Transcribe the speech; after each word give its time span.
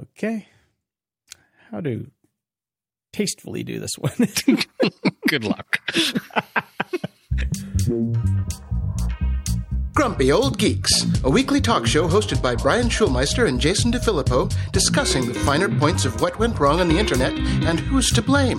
Okay. 0.00 0.48
How 1.70 1.80
to 1.80 2.10
tastefully 3.12 3.62
do 3.62 3.78
this 3.78 3.96
one? 3.98 4.12
Good 5.28 5.44
luck. 5.44 5.78
Grumpy 9.94 10.32
Old 10.32 10.58
Geeks, 10.58 11.04
a 11.24 11.30
weekly 11.30 11.60
talk 11.60 11.86
show 11.86 12.08
hosted 12.08 12.40
by 12.40 12.54
Brian 12.54 12.88
Schulmeister 12.88 13.46
and 13.46 13.60
Jason 13.60 13.92
DeFilippo, 13.92 14.50
discussing 14.72 15.26
the 15.26 15.34
finer 15.34 15.68
points 15.68 16.04
of 16.04 16.20
what 16.22 16.38
went 16.38 16.58
wrong 16.58 16.80
on 16.80 16.88
the 16.88 16.98
internet 16.98 17.32
and 17.32 17.78
who's 17.78 18.10
to 18.10 18.22
blame. 18.22 18.58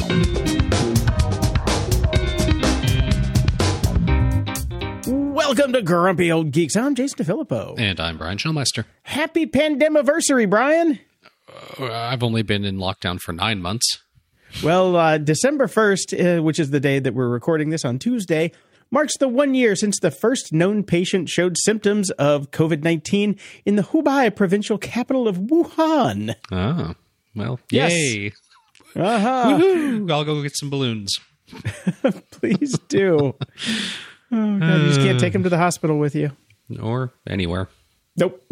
Welcome 5.34 5.74
to 5.74 5.82
Grumpy 5.82 6.32
Old 6.32 6.52
Geeks. 6.52 6.76
I'm 6.76 6.94
Jason 6.94 7.26
DeFilippo. 7.26 7.80
And 7.80 8.00
I'm 8.00 8.18
Brian 8.18 8.38
Schulmeister. 8.38 8.86
Happy 9.04 9.48
pandemiversary, 9.48 10.48
Brian. 10.50 11.00
I've 11.80 12.24
only 12.24 12.42
been 12.44 12.66
in 12.66 12.78
lockdown 12.78 13.20
for 13.20 13.34
nine 13.34 13.62
months. 13.62 14.00
Well, 14.64 14.96
uh, 14.96 15.18
December 15.18 15.68
1st, 15.68 16.40
uh, 16.40 16.44
which 16.44 16.60
is 16.60 16.72
the 16.72 16.80
day 16.80 17.00
that 17.00 17.14
we're 17.14 17.30
recording 17.30 17.70
this 17.70 17.86
on 17.86 18.00
Tuesday, 18.00 18.52
marks 18.92 19.16
the 19.18 19.28
one 19.30 19.54
year 19.54 19.76
since 19.76 19.98
the 20.00 20.12
first 20.12 20.52
known 20.52 20.84
patient 20.84 21.30
showed 21.30 21.56
symptoms 21.58 22.12
of 22.12 22.52
COVID 22.52 22.84
19 22.84 23.38
in 23.66 23.76
the 23.78 23.84
Hubei 23.84 24.36
provincial 24.36 24.78
capital 24.78 25.28
of 25.28 25.38
Wuhan. 25.38 26.36
Oh, 26.52 26.96
well, 27.36 27.60
Yes. 27.70 27.92
yay. 27.94 28.32
Uh-huh. 28.94 29.58
Woohoo. 29.58 30.12
I'll 30.12 30.26
go 30.26 30.42
get 30.44 30.58
some 30.58 30.70
balloons. 30.70 31.16
Please 32.32 32.78
do. 32.90 33.36
Oh, 34.34 34.60
God, 34.60 34.82
you 34.82 34.88
just 34.88 35.00
can't 35.02 35.20
take 35.20 35.32
them 35.34 35.44
to 35.44 35.50
the 35.50 35.58
hospital 35.58 35.98
with 35.98 36.14
you. 36.16 36.32
Or 36.82 37.14
anywhere. 37.28 37.70
Nope. 38.20 38.44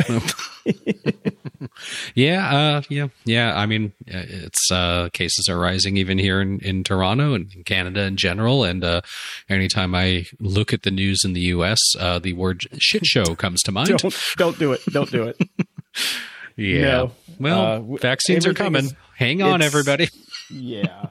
Yeah, 2.16 2.49
uh, 2.55 2.81
yeah, 2.90 3.08
yeah. 3.26 3.58
I 3.58 3.66
mean, 3.66 3.94
uh, 4.08 4.23
it's 4.27 4.72
uh, 4.72 5.09
cases 5.13 5.48
are 5.49 5.58
rising 5.59 5.98
even 5.98 6.18
here 6.18 6.41
in, 6.41 6.60
in 6.60 6.84
Toronto 6.84 7.34
and 7.34 7.52
in 7.54 7.63
Canada 7.63 8.04
in 8.04 8.15
general. 8.18 8.63
And 8.63 8.84
uh, 8.84 9.02
anytime 9.49 9.93
I 9.96 10.26
look 10.40 10.74
at 10.74 10.84
the 10.84 10.91
news 10.91 11.24
in 11.24 11.34
the 11.34 11.41
U.S., 11.41 11.80
uh, 11.99 12.20
the 12.20 12.34
word 12.34 12.63
"shit 12.77 13.05
show" 13.05 13.35
comes 13.35 13.62
to 13.63 13.71
mind. 13.71 13.90
don't, 13.90 14.15
don't 14.37 14.60
do 14.60 14.71
it. 14.74 14.82
Don't 14.91 15.12
do 15.12 15.24
it. 15.24 15.37
yeah. 16.55 16.82
No. 16.82 17.12
Well, 17.40 17.62
Uh, 17.93 17.98
vaccines 17.98 18.46
are 18.46 18.54
coming. 18.54 18.85
is- 18.85 18.96
Hang 19.15 19.41
on, 19.41 19.62
everybody. 19.62 20.10
Yeah. 20.49 21.07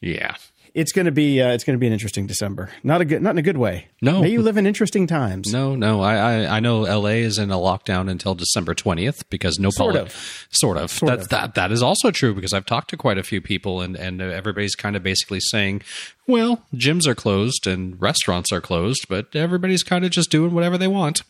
Yeah. 0.00 0.36
It's 0.74 0.92
going 0.92 1.04
to 1.04 1.12
be 1.12 1.40
uh, 1.40 1.50
it's 1.50 1.64
going 1.64 1.76
to 1.76 1.78
be 1.78 1.86
an 1.86 1.92
interesting 1.92 2.26
December. 2.26 2.70
Not 2.82 3.02
a 3.02 3.04
good 3.04 3.20
not 3.22 3.32
in 3.32 3.38
a 3.38 3.42
good 3.42 3.58
way. 3.58 3.88
No. 4.00 4.22
May 4.22 4.30
you 4.30 4.40
live 4.40 4.56
in 4.56 4.66
interesting 4.66 5.06
times. 5.06 5.52
No, 5.52 5.76
no. 5.76 6.00
I, 6.00 6.14
I, 6.16 6.56
I 6.56 6.60
know 6.60 6.84
L.A. 6.84 7.20
is 7.20 7.36
in 7.36 7.50
a 7.50 7.56
lockdown 7.56 8.10
until 8.10 8.34
December 8.34 8.74
twentieth 8.74 9.28
because 9.28 9.58
no 9.58 9.68
Sort 9.68 9.96
of. 9.96 10.12
sort 10.50 10.78
of. 10.78 10.90
Sort 10.90 11.10
that, 11.10 11.18
of. 11.20 11.28
that 11.28 11.54
that 11.56 11.72
is 11.72 11.82
also 11.82 12.10
true 12.10 12.34
because 12.34 12.54
I've 12.54 12.64
talked 12.64 12.88
to 12.90 12.96
quite 12.96 13.18
a 13.18 13.22
few 13.22 13.42
people 13.42 13.82
and 13.82 13.96
and 13.96 14.22
everybody's 14.22 14.74
kind 14.74 14.96
of 14.96 15.02
basically 15.02 15.40
saying, 15.40 15.82
well, 16.26 16.64
gyms 16.74 17.06
are 17.06 17.14
closed 17.14 17.66
and 17.66 18.00
restaurants 18.00 18.50
are 18.50 18.62
closed, 18.62 19.06
but 19.10 19.36
everybody's 19.36 19.82
kind 19.82 20.06
of 20.06 20.10
just 20.10 20.30
doing 20.30 20.54
whatever 20.54 20.78
they 20.78 20.88
want. 20.88 21.22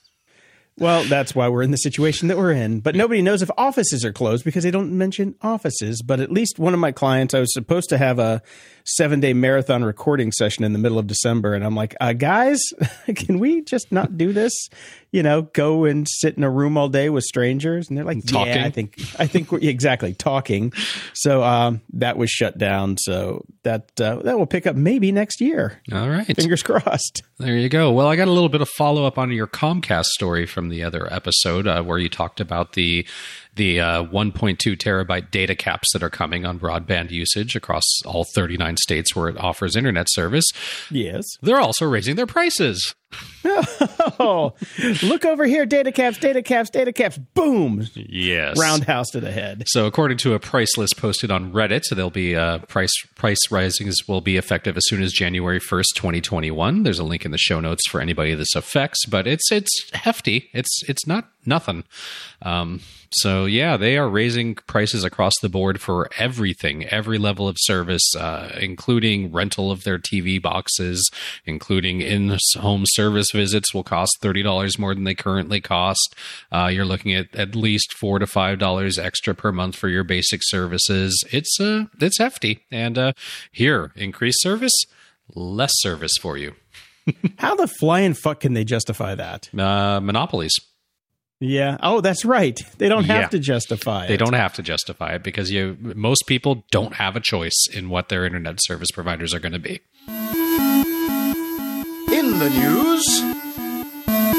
Well, 0.78 1.04
that's 1.04 1.34
why 1.34 1.50
we're 1.50 1.62
in 1.62 1.70
the 1.70 1.76
situation 1.76 2.28
that 2.28 2.38
we're 2.38 2.52
in. 2.52 2.80
But 2.80 2.96
nobody 2.96 3.20
knows 3.20 3.42
if 3.42 3.50
offices 3.58 4.06
are 4.06 4.12
closed 4.12 4.42
because 4.42 4.64
they 4.64 4.70
don't 4.70 4.96
mention 4.96 5.34
offices. 5.42 6.00
But 6.00 6.18
at 6.18 6.32
least 6.32 6.58
one 6.58 6.72
of 6.72 6.80
my 6.80 6.92
clients, 6.92 7.34
I 7.34 7.40
was 7.40 7.52
supposed 7.52 7.90
to 7.90 7.98
have 7.98 8.18
a 8.18 8.40
seven 8.84 9.20
day 9.20 9.32
marathon 9.32 9.84
recording 9.84 10.32
session 10.32 10.64
in 10.64 10.72
the 10.72 10.78
middle 10.78 10.98
of 10.98 11.06
December. 11.06 11.54
And 11.54 11.64
I'm 11.64 11.74
like, 11.74 11.94
uh, 12.00 12.12
guys, 12.12 12.60
can 13.16 13.38
we 13.38 13.62
just 13.62 13.92
not 13.92 14.16
do 14.16 14.32
this? 14.32 14.68
You 15.10 15.22
know, 15.22 15.42
go 15.42 15.84
and 15.84 16.06
sit 16.08 16.36
in 16.36 16.44
a 16.44 16.50
room 16.50 16.78
all 16.78 16.88
day 16.88 17.10
with 17.10 17.24
strangers. 17.24 17.88
And 17.88 17.98
they're 17.98 18.04
like, 18.04 18.24
Talking. 18.26 18.54
yeah, 18.54 18.64
I 18.64 18.70
think, 18.70 18.98
I 19.18 19.26
think 19.26 19.52
we're 19.52 19.58
exactly 19.62 20.14
talking. 20.14 20.72
So 21.12 21.42
um, 21.42 21.82
that 21.92 22.16
was 22.16 22.30
shut 22.30 22.56
down. 22.56 22.96
So 22.98 23.44
that, 23.62 23.90
uh, 24.00 24.16
that 24.16 24.38
will 24.38 24.46
pick 24.46 24.66
up 24.66 24.74
maybe 24.74 25.12
next 25.12 25.40
year. 25.40 25.80
All 25.92 26.08
right. 26.08 26.24
Fingers 26.24 26.62
crossed. 26.62 27.22
There 27.38 27.56
you 27.56 27.68
go. 27.68 27.92
Well, 27.92 28.06
I 28.08 28.16
got 28.16 28.28
a 28.28 28.32
little 28.32 28.48
bit 28.48 28.62
of 28.62 28.68
follow 28.70 29.04
up 29.04 29.18
on 29.18 29.30
your 29.32 29.46
Comcast 29.46 30.04
story 30.06 30.46
from 30.46 30.70
the 30.70 30.82
other 30.82 31.12
episode, 31.12 31.66
uh, 31.66 31.82
where 31.82 31.98
you 31.98 32.08
talked 32.08 32.40
about 32.40 32.72
the 32.72 33.06
the 33.54 33.80
uh, 33.80 34.04
1.2 34.04 34.56
terabyte 34.76 35.30
data 35.30 35.54
caps 35.54 35.92
that 35.92 36.02
are 36.02 36.10
coming 36.10 36.44
on 36.46 36.58
broadband 36.58 37.10
usage 37.10 37.54
across 37.54 37.84
all 38.06 38.24
39 38.34 38.76
states 38.78 39.14
where 39.14 39.28
it 39.28 39.38
offers 39.38 39.76
internet 39.76 40.06
service. 40.10 40.44
Yes. 40.90 41.24
They're 41.42 41.60
also 41.60 41.86
raising 41.86 42.16
their 42.16 42.26
prices. 42.26 42.94
Oh, 44.18 44.54
look 45.02 45.24
over 45.24 45.44
here, 45.46 45.66
data 45.66 45.90
caps, 45.90 46.18
data 46.18 46.42
caps, 46.42 46.70
data 46.70 46.92
caps. 46.92 47.18
Boom. 47.18 47.86
Yes. 47.94 48.58
Roundhouse 48.58 49.10
to 49.10 49.20
the 49.20 49.32
head. 49.32 49.64
So, 49.66 49.86
according 49.86 50.18
to 50.18 50.34
a 50.34 50.38
price 50.38 50.76
list 50.76 50.96
posted 50.96 51.30
on 51.30 51.52
Reddit, 51.52 51.82
so 51.84 51.94
there'll 51.94 52.10
be 52.10 52.36
uh, 52.36 52.58
price 52.58 52.92
price 53.16 53.38
risings 53.50 53.96
will 54.06 54.20
be 54.20 54.36
effective 54.36 54.76
as 54.76 54.84
soon 54.86 55.02
as 55.02 55.12
January 55.12 55.58
first, 55.58 55.96
twenty 55.96 56.20
twenty 56.20 56.50
one. 56.50 56.82
There's 56.82 56.98
a 56.98 57.04
link 57.04 57.24
in 57.24 57.30
the 57.30 57.38
show 57.38 57.58
notes 57.58 57.88
for 57.88 58.00
anybody 58.00 58.34
this 58.34 58.54
affects, 58.54 59.06
but 59.06 59.26
it's 59.26 59.50
it's 59.50 59.90
hefty. 59.92 60.50
It's 60.52 60.82
it's 60.88 61.06
not 61.06 61.28
nothing. 61.44 61.84
Um, 62.42 62.80
so 63.14 63.44
yeah, 63.44 63.76
they 63.76 63.98
are 63.98 64.08
raising 64.08 64.54
prices 64.54 65.04
across 65.04 65.34
the 65.42 65.48
board 65.48 65.80
for 65.80 66.08
everything, 66.18 66.86
every 66.86 67.18
level 67.18 67.46
of 67.46 67.56
service, 67.60 68.14
uh, 68.16 68.56
including 68.58 69.32
rental 69.32 69.70
of 69.70 69.84
their 69.84 69.98
TV 69.98 70.40
boxes, 70.40 71.10
including 71.44 72.00
in-home 72.00 72.84
service 72.86 73.01
visits 73.10 73.72
will 73.74 73.82
cost 73.82 74.18
thirty 74.20 74.42
dollars 74.42 74.78
more 74.78 74.94
than 74.94 75.04
they 75.04 75.14
currently 75.14 75.60
cost. 75.60 76.14
Uh, 76.50 76.68
you're 76.72 76.84
looking 76.84 77.14
at 77.14 77.34
at 77.34 77.54
least 77.54 77.92
four 77.94 78.18
to 78.18 78.26
five 78.26 78.58
dollars 78.58 78.98
extra 78.98 79.34
per 79.34 79.52
month 79.52 79.76
for 79.76 79.88
your 79.88 80.04
basic 80.04 80.40
services. 80.44 81.24
It's 81.30 81.58
uh, 81.60 81.84
it's 82.00 82.18
hefty, 82.18 82.64
and 82.70 82.98
uh, 82.98 83.12
here 83.50 83.92
increased 83.96 84.42
service, 84.42 84.72
less 85.34 85.72
service 85.76 86.12
for 86.20 86.36
you. 86.36 86.54
How 87.38 87.54
the 87.56 87.66
flying 87.66 88.14
fuck 88.14 88.40
can 88.40 88.54
they 88.54 88.64
justify 88.64 89.14
that? 89.14 89.48
Uh, 89.58 90.00
monopolies. 90.00 90.54
Yeah. 91.40 91.76
Oh, 91.82 92.00
that's 92.00 92.24
right. 92.24 92.56
They 92.78 92.88
don't 92.88 93.02
have 93.06 93.22
Yeah. 93.22 93.28
to 93.30 93.38
justify 93.40 94.06
They 94.06 94.16
don't 94.16 94.34
have 94.34 94.52
to 94.54 94.62
justify 94.62 95.14
it 95.14 95.24
because 95.24 95.50
you 95.50 95.76
most 95.80 96.22
people 96.28 96.64
don't 96.70 96.94
have 96.94 97.16
a 97.16 97.20
choice 97.20 97.66
in 97.72 97.88
what 97.88 98.08
their 98.10 98.24
internet 98.24 98.58
service 98.60 98.92
providers 98.92 99.34
are 99.34 99.40
going 99.40 99.52
to 99.52 99.58
be. 99.58 99.80
In 102.42 102.50
the 102.50 102.58
news, 102.58 104.32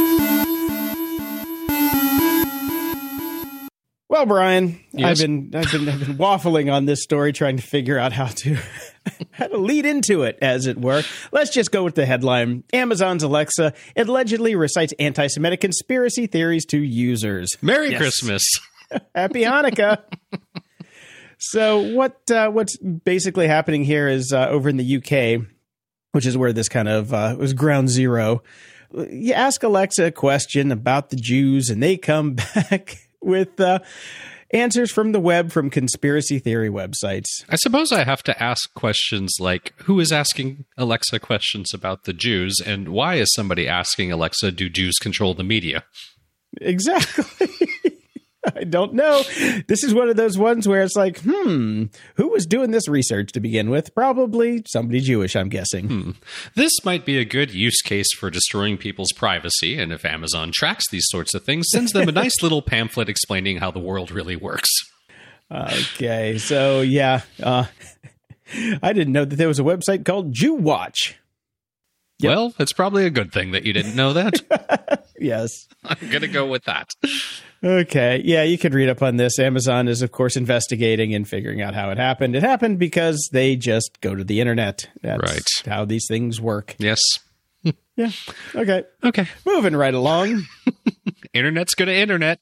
Well, 4.09 4.28
Brian, 4.28 4.80
Yes? 4.91 5.22
I've 5.22 5.28
been 5.28 5.52
I've 5.56 5.72
been 5.72 5.90
I've 5.90 6.00
been 6.00 6.18
waffling 6.18 6.72
on 6.72 6.86
this 6.86 7.02
story, 7.02 7.34
trying 7.34 7.58
to 7.58 7.63
figure 7.63 7.97
out 7.97 8.13
how 8.13 8.28
to 8.28 8.58
how 9.31 9.47
to 9.47 9.58
lead 9.58 9.88
into 9.88 10.22
it, 10.22 10.38
as 10.40 10.68
it 10.68 10.80
were. 10.80 11.02
Let's 11.31 11.50
just 11.50 11.72
go 11.72 11.84
with 11.84 11.96
the 11.96 12.06
headline: 12.06 12.63
Amazon's 12.74 13.24
Alexa 13.24 13.74
allegedly 13.96 14.56
recites 14.56 14.94
anti-Semitic 15.00 15.62
conspiracy 15.62 16.28
theories 16.28 16.66
to 16.68 16.78
users. 16.78 17.50
Merry 17.62 17.90
Yes. 17.92 17.97
Christmas. 18.02 18.44
Happy 19.16 19.42
Hanukkah. 19.42 20.03
so 21.40 21.80
what 21.96 22.30
uh, 22.30 22.50
what's 22.52 22.78
basically 22.78 23.47
happening 23.47 23.84
here 23.84 24.08
is 24.08 24.31
uh, 24.31 24.47
over 24.50 24.69
in 24.69 24.78
the 24.78 24.97
UK, 24.97 25.44
which 26.13 26.25
is 26.25 26.38
where 26.38 26.53
this 26.53 26.69
kind 26.69 26.88
of 26.88 27.13
uh, 27.13 27.35
was 27.38 27.53
ground 27.53 27.90
zero. 27.90 28.41
You 28.91 29.34
ask 29.34 29.62
Alexa 29.63 30.06
a 30.06 30.12
question 30.12 30.72
about 30.72 31.09
the 31.09 31.16
Jews, 31.16 31.69
and 31.69 31.84
they 31.84 31.97
come 31.97 32.35
back 32.56 33.09
with 33.22 33.59
uh, 33.59 33.79
answers 34.51 34.91
from 34.91 35.12
the 35.12 35.19
web 35.19 35.51
from 35.51 35.69
conspiracy 35.69 36.40
theory 36.40 36.69
websites. 36.69 37.44
I 37.50 37.56
suppose 37.56 37.91
I 37.91 38.03
have 38.03 38.24
to 38.24 38.41
ask 38.41 38.74
questions 38.75 39.34
like 39.40 39.74
who 39.84 40.00
is 40.00 40.12
asking 40.12 40.66
Alexa 40.78 41.19
questions 41.19 41.74
about 41.74 42.03
the 42.03 42.13
Jews 42.13 42.62
and 42.63 42.90
why 42.90 43.16
is 43.16 43.34
somebody 43.34 43.68
asking 43.68 44.12
Alexa 44.12 44.51
do 44.51 44.69
Jews 44.69 44.95
control 45.01 45.34
the 45.34 45.44
media? 45.44 45.84
Exactly. 46.62 47.68
I 48.56 48.64
don't 48.64 48.94
know. 48.94 49.22
This 49.68 49.84
is 49.84 49.94
one 49.94 50.09
of 50.09 50.18
those 50.18 50.38
ones 50.38 50.68
where 50.68 50.81
it's 50.81 50.95
like, 50.95 51.19
hmm, 51.19 51.86
who 52.16 52.28
was 52.30 52.45
doing 52.45 52.72
this 52.72 52.88
research 52.88 53.31
to 53.34 53.40
begin 53.40 53.69
with? 53.69 53.94
Probably 53.95 54.63
somebody 54.68 55.00
Jewish, 55.00 55.36
I'm 55.36 55.50
guessing. 55.50 55.88
Hmm. 55.88 56.12
This 56.56 56.72
might 56.84 57.06
be 57.06 57.18
a 57.18 57.25
good 57.25 57.54
use 57.54 57.81
case 57.81 58.12
for 58.13 58.30
destroying 58.30 58.78
people's 58.78 59.12
privacy, 59.13 59.78
and 59.78 59.92
if 59.94 60.06
Amazon 60.06 60.51
tracks 60.54 60.90
these 60.90 61.06
sorts 61.07 61.34
of 61.34 61.44
things, 61.44 61.68
sends 61.72 61.92
them 61.94 62.10
a 62.10 62.12
nice 62.24 62.42
little 62.42 62.62
pamphlet 62.62 63.10
explaining 63.10 63.57
how 63.57 63.72
the 63.72 63.80
world 63.80 64.12
really 64.12 64.36
works. 64.36 64.69
Okay, 65.51 66.38
so 66.38 66.81
yeah, 66.81 67.22
uh, 67.42 67.66
I 68.84 68.94
didn't 68.94 69.13
know 69.13 69.25
that 69.25 69.36
there 69.36 69.48
was 69.48 69.60
a 69.60 69.63
website 69.63 70.06
called 70.06 70.34
Jew 70.34 70.54
Watch. 70.54 71.18
Well, 72.22 72.54
it's 72.57 72.72
probably 72.72 73.06
a 73.06 73.10
good 73.10 73.34
thing 73.34 73.51
that 73.51 73.66
you 73.66 73.74
didn't 73.74 73.96
know 73.96 74.13
that. 74.13 75.04
Yes. 75.19 75.68
I'm 75.84 76.10
going 76.10 76.22
to 76.22 76.28
go 76.28 76.46
with 76.48 76.63
that. 76.66 76.92
Okay. 77.63 78.21
Yeah, 78.25 78.44
you 78.44 78.57
could 78.57 78.74
read 78.74 78.89
up 78.89 79.01
on 79.01 79.15
this. 79.18 79.39
Amazon 79.39 79.88
is, 79.88 80.01
of 80.01 80.12
course, 80.12 80.36
investigating 80.36 81.15
and 81.15 81.27
figuring 81.27 81.62
out 81.62 81.74
how 81.74 81.92
it 81.92 81.98
happened. 81.98 82.36
It 82.36 82.44
happened 82.44 82.77
because 82.77 83.30
they 83.31 83.56
just 83.56 84.01
go 84.01 84.15
to 84.15 84.24
the 84.24 84.42
internet. 84.42 84.89
That's 85.01 85.21
Right. 85.31 85.48
how 85.74 85.86
these 85.86 86.06
things 86.07 86.42
work. 86.42 86.75
Yes. 86.80 87.00
Yeah. 87.95 88.10
Okay. 88.56 88.83
Okay. 89.04 89.27
Moving 89.45 89.75
right 89.75 89.94
along. 89.94 90.45
Internet's 91.33 91.75
going 91.75 91.88
to 91.89 91.95
internet. 91.95 92.39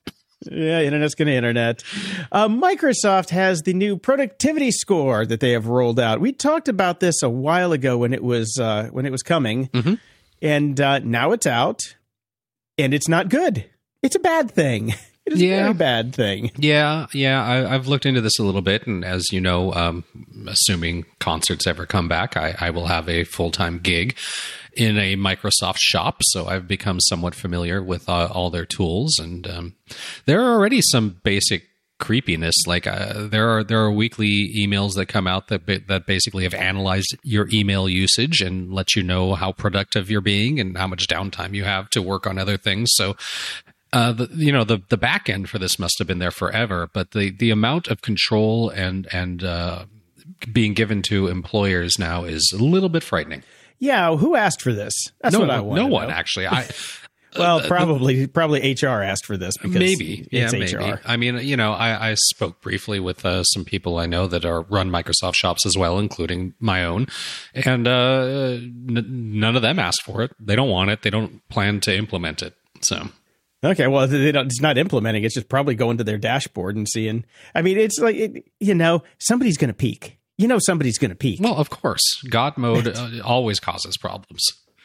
Yeah, 0.49 0.79
internet's 0.81 1.13
going 1.13 1.27
to 1.27 1.33
internet. 1.33 1.83
Uh, 2.31 2.47
Microsoft 2.47 3.31
has 3.31 3.61
the 3.63 3.73
new 3.73 3.97
productivity 3.97 4.71
score 4.71 5.25
that 5.25 5.41
they 5.41 5.51
have 5.51 5.67
rolled 5.67 5.99
out. 5.99 6.21
We 6.21 6.31
talked 6.31 6.69
about 6.69 7.01
this 7.01 7.21
a 7.21 7.29
while 7.29 7.73
ago 7.73 7.97
when 7.97 8.13
it 8.13 8.23
was 8.23 8.57
uh, 8.59 8.87
when 8.91 9.05
it 9.05 9.11
was 9.11 9.21
coming, 9.23 9.67
Mhm. 9.67 9.99
and 10.41 10.79
uh, 10.79 10.99
now 10.99 11.33
it's 11.33 11.45
out, 11.45 11.81
and 12.77 12.93
it's 12.93 13.09
not 13.09 13.27
good. 13.27 13.65
It's 14.01 14.15
a 14.15 14.19
bad 14.19 14.49
thing. 14.49 14.93
It 15.25 15.33
is 15.33 15.41
a 15.41 15.47
very 15.47 15.73
bad 15.73 16.15
thing. 16.15 16.51
Yeah, 16.57 17.05
yeah, 17.13 17.43
I, 17.43 17.75
I've 17.75 17.87
looked 17.87 18.05
into 18.05 18.21
this 18.21 18.39
a 18.39 18.43
little 18.43 18.61
bit, 18.61 18.87
and 18.87 19.05
as 19.05 19.31
you 19.31 19.39
know, 19.39 19.71
um, 19.73 20.03
assuming 20.47 21.05
concerts 21.19 21.67
ever 21.67 21.85
come 21.85 22.07
back, 22.07 22.35
I, 22.35 22.55
I 22.59 22.69
will 22.71 22.87
have 22.87 23.07
a 23.07 23.23
full 23.23 23.51
time 23.51 23.79
gig 23.79 24.17
in 24.73 24.97
a 24.97 25.15
Microsoft 25.15 25.77
shop, 25.79 26.21
so 26.21 26.47
I've 26.47 26.67
become 26.67 26.99
somewhat 26.99 27.35
familiar 27.35 27.83
with 27.83 28.09
uh, 28.09 28.29
all 28.31 28.49
their 28.49 28.65
tools, 28.65 29.19
and 29.19 29.47
um, 29.47 29.75
there 30.25 30.41
are 30.41 30.53
already 30.53 30.81
some 30.81 31.19
basic 31.23 31.67
creepiness. 31.99 32.55
Like 32.65 32.87
uh, 32.87 33.27
there 33.27 33.49
are 33.49 33.63
there 33.63 33.79
are 33.79 33.91
weekly 33.91 34.51
emails 34.57 34.95
that 34.95 35.05
come 35.05 35.27
out 35.27 35.47
that 35.47 35.65
ba- 35.65 35.81
that 35.87 36.05
basically 36.07 36.43
have 36.43 36.53
analyzed 36.53 37.15
your 37.23 37.47
email 37.53 37.87
usage 37.87 38.41
and 38.41 38.73
let 38.73 38.95
you 38.95 39.03
know 39.03 39.35
how 39.35 39.53
productive 39.53 40.09
you're 40.09 40.19
being 40.19 40.59
and 40.59 40.77
how 40.77 40.87
much 40.87 41.07
downtime 41.07 41.53
you 41.53 41.63
have 41.63 41.89
to 41.91 42.01
work 42.01 42.27
on 42.27 42.37
other 42.37 42.57
things. 42.57 42.89
So 42.93 43.15
uh, 43.93 44.11
the, 44.13 44.29
you 44.33 44.51
know 44.51 44.63
the 44.63 44.79
the 44.89 44.97
back 44.97 45.29
end 45.29 45.49
for 45.49 45.59
this 45.59 45.77
must 45.79 45.97
have 45.99 46.07
been 46.07 46.19
there 46.19 46.31
forever, 46.31 46.89
but 46.93 47.11
the 47.11 47.29
the 47.31 47.51
amount 47.51 47.87
of 47.87 48.01
control 48.01 48.69
and 48.69 49.07
and 49.13 49.43
uh, 49.43 49.85
being 50.51 50.73
given 50.73 51.01
to 51.03 51.27
employers 51.27 51.99
now 51.99 52.23
is 52.23 52.51
a 52.57 52.63
little 52.63 52.89
bit 52.89 53.03
frightening. 53.03 53.43
Yeah, 53.79 54.15
who 54.15 54.35
asked 54.35 54.61
for 54.61 54.73
this? 54.73 54.93
That's 55.21 55.33
no, 55.33 55.39
what 55.41 55.49
I 55.49 55.59
one- 55.59 55.65
want. 55.67 55.77
no 55.81 55.87
one 55.87 56.07
know. 56.09 56.13
actually. 56.13 56.47
I 56.47 56.69
Well, 57.37 57.61
probably 57.61 58.27
probably 58.27 58.73
HR 58.73 58.87
asked 59.01 59.25
for 59.25 59.37
this 59.37 59.55
because 59.55 59.77
maybe 59.79 60.27
yeah 60.33 60.49
maybe. 60.51 60.75
HR. 60.75 60.99
I 61.05 61.15
mean 61.15 61.37
you 61.37 61.55
know 61.55 61.71
I, 61.71 62.09
I 62.09 62.13
spoke 62.15 62.59
briefly 62.61 62.99
with 62.99 63.25
uh, 63.25 63.43
some 63.45 63.63
people 63.63 63.99
I 63.99 64.05
know 64.05 64.27
that 64.27 64.43
are 64.43 64.63
run 64.63 64.89
Microsoft 64.89 65.35
shops 65.35 65.65
as 65.65 65.77
well, 65.77 65.97
including 65.97 66.55
my 66.59 66.83
own, 66.83 67.07
and 67.53 67.87
uh, 67.87 68.57
n- 68.59 69.05
none 69.07 69.55
of 69.55 69.61
them 69.61 69.79
asked 69.79 70.01
for 70.03 70.23
it. 70.23 70.31
They 70.41 70.57
don't 70.57 70.69
want 70.69 70.89
it. 70.89 71.03
They 71.03 71.09
don't 71.09 71.47
plan 71.47 71.79
to 71.81 71.95
implement 71.95 72.41
it. 72.41 72.53
So. 72.81 73.07
Okay, 73.63 73.87
well, 73.87 74.07
they 74.07 74.31
don't, 74.31 74.47
it's 74.47 74.61
not 74.61 74.77
implementing. 74.77 75.23
It's 75.23 75.35
just 75.35 75.47
probably 75.49 75.75
going 75.75 75.97
to 75.97 76.03
their 76.03 76.17
dashboard 76.17 76.75
and 76.75 76.87
seeing. 76.87 77.25
I 77.53 77.61
mean, 77.61 77.77
it's 77.77 77.99
like 77.99 78.15
it, 78.15 78.51
you 78.59 78.73
know, 78.73 79.03
somebody's 79.19 79.57
going 79.57 79.69
to 79.69 79.75
peak. 79.75 80.17
You 80.37 80.47
know, 80.47 80.57
somebody's 80.59 80.97
going 80.97 81.11
to 81.11 81.15
peak. 81.15 81.39
Well, 81.39 81.55
of 81.55 81.69
course, 81.69 82.01
God 82.29 82.57
mode 82.57 82.87
uh, 82.95 83.21
always 83.23 83.59
causes 83.59 83.97
problems. 83.97 84.43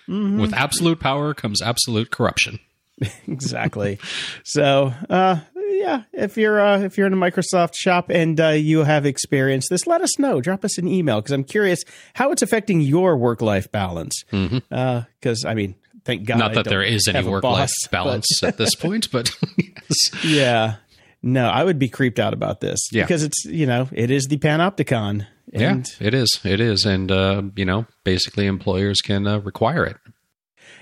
Mm-hmm. 0.08 0.40
With 0.40 0.52
absolute 0.52 1.00
power 1.00 1.32
comes 1.32 1.62
absolute 1.62 2.10
corruption. 2.10 2.60
exactly. 3.26 3.98
So, 4.44 4.92
uh, 5.08 5.40
yeah, 5.68 6.02
if 6.12 6.36
you're 6.36 6.60
uh, 6.60 6.80
if 6.80 6.96
you're 6.96 7.06
in 7.06 7.12
a 7.12 7.16
Microsoft 7.16 7.74
shop 7.74 8.10
and 8.10 8.40
uh, 8.40 8.48
you 8.48 8.84
have 8.84 9.06
experienced 9.06 9.68
this, 9.70 9.86
let 9.86 10.00
us 10.02 10.18
know. 10.18 10.40
Drop 10.40 10.64
us 10.64 10.78
an 10.78 10.88
email 10.88 11.20
because 11.20 11.32
I'm 11.32 11.44
curious 11.44 11.82
how 12.14 12.30
it's 12.30 12.42
affecting 12.42 12.80
your 12.80 13.16
work 13.16 13.40
life 13.40 13.70
balance. 13.70 14.24
Because 14.30 15.44
I 15.44 15.54
mean, 15.54 15.74
thank 16.06 16.24
God. 16.26 16.38
Not 16.38 16.54
that 16.54 16.64
there 16.64 16.82
is 16.82 17.06
any 17.08 17.26
work 17.28 17.44
life 17.44 17.70
balance 17.90 18.42
at 18.42 18.56
this 18.56 18.74
point, 18.78 19.10
but 19.10 19.30
yes. 19.58 20.24
Yeah. 20.24 20.76
No, 21.22 21.48
I 21.48 21.64
would 21.64 21.78
be 21.78 21.88
creeped 21.88 22.18
out 22.20 22.32
about 22.32 22.60
this 22.60 22.78
Yeah. 22.92 23.02
because 23.02 23.22
it's 23.24 23.44
you 23.44 23.66
know 23.66 23.88
it 23.92 24.10
is 24.10 24.26
the 24.26 24.38
Panopticon. 24.38 25.26
And 25.52 25.88
yeah, 26.00 26.06
it 26.08 26.14
is. 26.14 26.40
It 26.44 26.60
is, 26.60 26.84
and 26.84 27.10
uh, 27.12 27.42
you 27.54 27.64
know, 27.64 27.86
basically, 28.04 28.46
employers 28.46 29.00
can 29.00 29.26
uh, 29.26 29.38
require 29.38 29.84
it. 29.84 29.96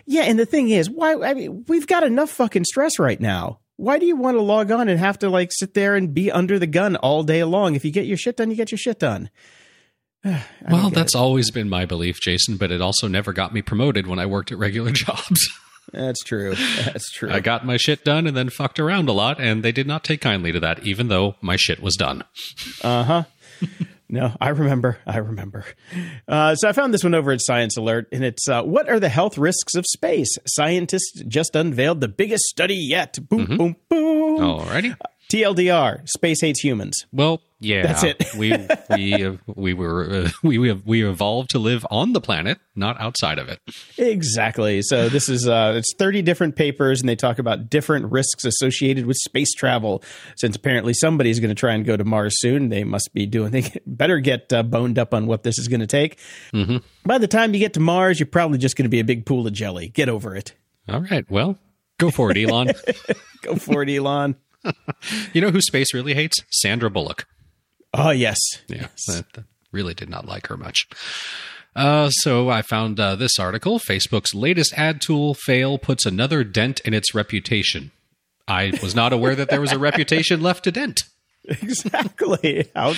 Yeah, 0.06 0.22
and 0.22 0.38
the 0.38 0.46
thing 0.46 0.70
is, 0.70 0.88
why? 0.88 1.14
I 1.22 1.34
mean, 1.34 1.64
we've 1.68 1.86
got 1.86 2.02
enough 2.02 2.30
fucking 2.30 2.64
stress 2.64 2.98
right 2.98 3.20
now. 3.20 3.60
Why 3.76 3.98
do 3.98 4.06
you 4.06 4.16
want 4.16 4.36
to 4.36 4.40
log 4.42 4.70
on 4.70 4.88
and 4.88 4.98
have 4.98 5.18
to 5.20 5.28
like 5.28 5.50
sit 5.52 5.74
there 5.74 5.96
and 5.96 6.14
be 6.14 6.30
under 6.30 6.58
the 6.58 6.66
gun 6.66 6.96
all 6.96 7.22
day 7.24 7.44
long? 7.44 7.74
If 7.74 7.84
you 7.84 7.90
get 7.90 8.06
your 8.06 8.16
shit 8.16 8.36
done, 8.38 8.50
you 8.50 8.56
get 8.56 8.70
your 8.70 8.78
shit 8.78 8.98
done. 8.98 9.30
Well, 10.70 10.90
that's 10.90 11.14
always 11.14 11.50
been 11.50 11.68
my 11.68 11.84
belief, 11.84 12.20
Jason, 12.20 12.56
but 12.56 12.70
it 12.72 12.80
also 12.80 13.08
never 13.08 13.32
got 13.32 13.52
me 13.52 13.62
promoted 13.62 14.06
when 14.06 14.18
I 14.18 14.26
worked 14.26 14.50
at 14.52 14.58
regular 14.58 14.90
jobs. 14.92 15.46
that's 15.92 16.22
true. 16.24 16.54
That's 16.84 17.10
true. 17.12 17.30
I 17.30 17.40
got 17.40 17.66
my 17.66 17.76
shit 17.76 18.04
done 18.04 18.26
and 18.26 18.36
then 18.36 18.48
fucked 18.48 18.80
around 18.80 19.08
a 19.08 19.12
lot, 19.12 19.40
and 19.40 19.62
they 19.62 19.72
did 19.72 19.86
not 19.86 20.02
take 20.04 20.20
kindly 20.20 20.52
to 20.52 20.60
that, 20.60 20.84
even 20.86 21.08
though 21.08 21.36
my 21.40 21.56
shit 21.56 21.80
was 21.82 21.94
done. 21.96 22.24
Uh 22.82 23.04
huh. 23.04 23.22
no, 24.08 24.34
I 24.40 24.48
remember. 24.48 24.98
I 25.06 25.18
remember. 25.18 25.64
Uh, 26.26 26.54
so 26.54 26.68
I 26.68 26.72
found 26.72 26.94
this 26.94 27.04
one 27.04 27.14
over 27.14 27.30
at 27.32 27.40
Science 27.42 27.76
Alert, 27.76 28.08
and 28.10 28.24
it's 28.24 28.48
uh, 28.48 28.62
what 28.62 28.88
are 28.88 28.98
the 28.98 29.08
health 29.10 29.36
risks 29.38 29.74
of 29.74 29.84
space? 29.86 30.36
Scientists 30.46 31.22
just 31.28 31.54
unveiled 31.54 32.00
the 32.00 32.08
biggest 32.08 32.44
study 32.44 32.76
yet. 32.76 33.18
Boom, 33.28 33.44
boom, 33.44 33.76
boom. 33.88 34.38
Alrighty. 34.38 34.96
TLDR: 35.30 36.08
Space 36.08 36.40
hates 36.40 36.60
humans. 36.60 37.06
Well, 37.12 37.40
yeah, 37.64 37.86
That's 37.86 38.02
it. 38.02 38.24
we 38.38 38.54
we 38.90 39.24
uh, 39.24 39.36
we 39.46 39.74
were 39.74 40.10
uh, 40.10 40.30
we 40.42 40.58
we 40.58 40.72
we 40.72 41.08
evolved 41.08 41.50
to 41.50 41.58
live 41.58 41.86
on 41.90 42.12
the 42.12 42.20
planet, 42.20 42.58
not 42.76 43.00
outside 43.00 43.38
of 43.38 43.48
it. 43.48 43.58
Exactly. 43.96 44.82
So 44.82 45.08
this 45.08 45.28
is 45.28 45.48
uh, 45.48 45.74
it's 45.76 45.94
thirty 45.98 46.20
different 46.20 46.56
papers, 46.56 47.00
and 47.00 47.08
they 47.08 47.16
talk 47.16 47.38
about 47.38 47.70
different 47.70 48.12
risks 48.12 48.44
associated 48.44 49.06
with 49.06 49.16
space 49.16 49.52
travel. 49.54 50.02
Since 50.36 50.56
apparently 50.56 50.92
somebody's 50.92 51.40
going 51.40 51.54
to 51.54 51.58
try 51.58 51.72
and 51.74 51.84
go 51.84 51.96
to 51.96 52.04
Mars 52.04 52.34
soon, 52.38 52.68
they 52.68 52.84
must 52.84 53.10
be 53.14 53.26
doing. 53.26 53.44
They 53.54 53.70
better 53.86 54.18
get 54.18 54.52
uh, 54.52 54.64
boned 54.64 54.98
up 54.98 55.14
on 55.14 55.26
what 55.26 55.44
this 55.44 55.58
is 55.60 55.68
going 55.68 55.80
to 55.80 55.86
take. 55.86 56.18
Mm-hmm. 56.52 56.78
By 57.06 57.18
the 57.18 57.28
time 57.28 57.54
you 57.54 57.60
get 57.60 57.74
to 57.74 57.80
Mars, 57.80 58.18
you're 58.18 58.26
probably 58.26 58.58
just 58.58 58.76
going 58.76 58.84
to 58.84 58.88
be 58.90 58.98
a 58.98 59.04
big 59.04 59.26
pool 59.26 59.46
of 59.46 59.52
jelly. 59.52 59.88
Get 59.88 60.08
over 60.08 60.34
it. 60.34 60.54
All 60.88 61.00
right, 61.00 61.24
well, 61.30 61.56
go 61.98 62.10
for 62.10 62.32
it, 62.32 62.36
Elon. 62.36 62.72
Go 63.42 63.54
for 63.54 63.82
it, 63.82 63.90
Elon. 63.90 64.34
You 65.32 65.40
know 65.40 65.50
who 65.50 65.60
space 65.60 65.92
really 65.94 66.14
hates? 66.14 66.36
Sandra 66.50 66.90
Bullock. 66.90 67.26
Oh 67.92 68.10
yes, 68.10 68.38
Yeah, 68.68 68.88
that, 69.06 69.32
that 69.34 69.44
really 69.72 69.94
did 69.94 70.08
not 70.08 70.26
like 70.26 70.48
her 70.48 70.56
much. 70.56 70.86
Uh, 71.76 72.08
so 72.08 72.48
I 72.48 72.62
found 72.62 73.00
uh, 73.00 73.16
this 73.16 73.38
article. 73.38 73.78
Facebook's 73.80 74.34
latest 74.34 74.72
ad 74.74 75.00
tool 75.00 75.34
fail 75.34 75.78
puts 75.78 76.06
another 76.06 76.44
dent 76.44 76.80
in 76.80 76.94
its 76.94 77.14
reputation. 77.14 77.90
I 78.46 78.78
was 78.82 78.94
not 78.94 79.12
aware 79.12 79.34
that 79.34 79.48
there 79.48 79.60
was 79.60 79.72
a 79.72 79.78
reputation 79.78 80.40
left 80.40 80.64
to 80.64 80.72
dent. 80.72 81.02
exactly. 81.48 82.70
How 82.74 82.94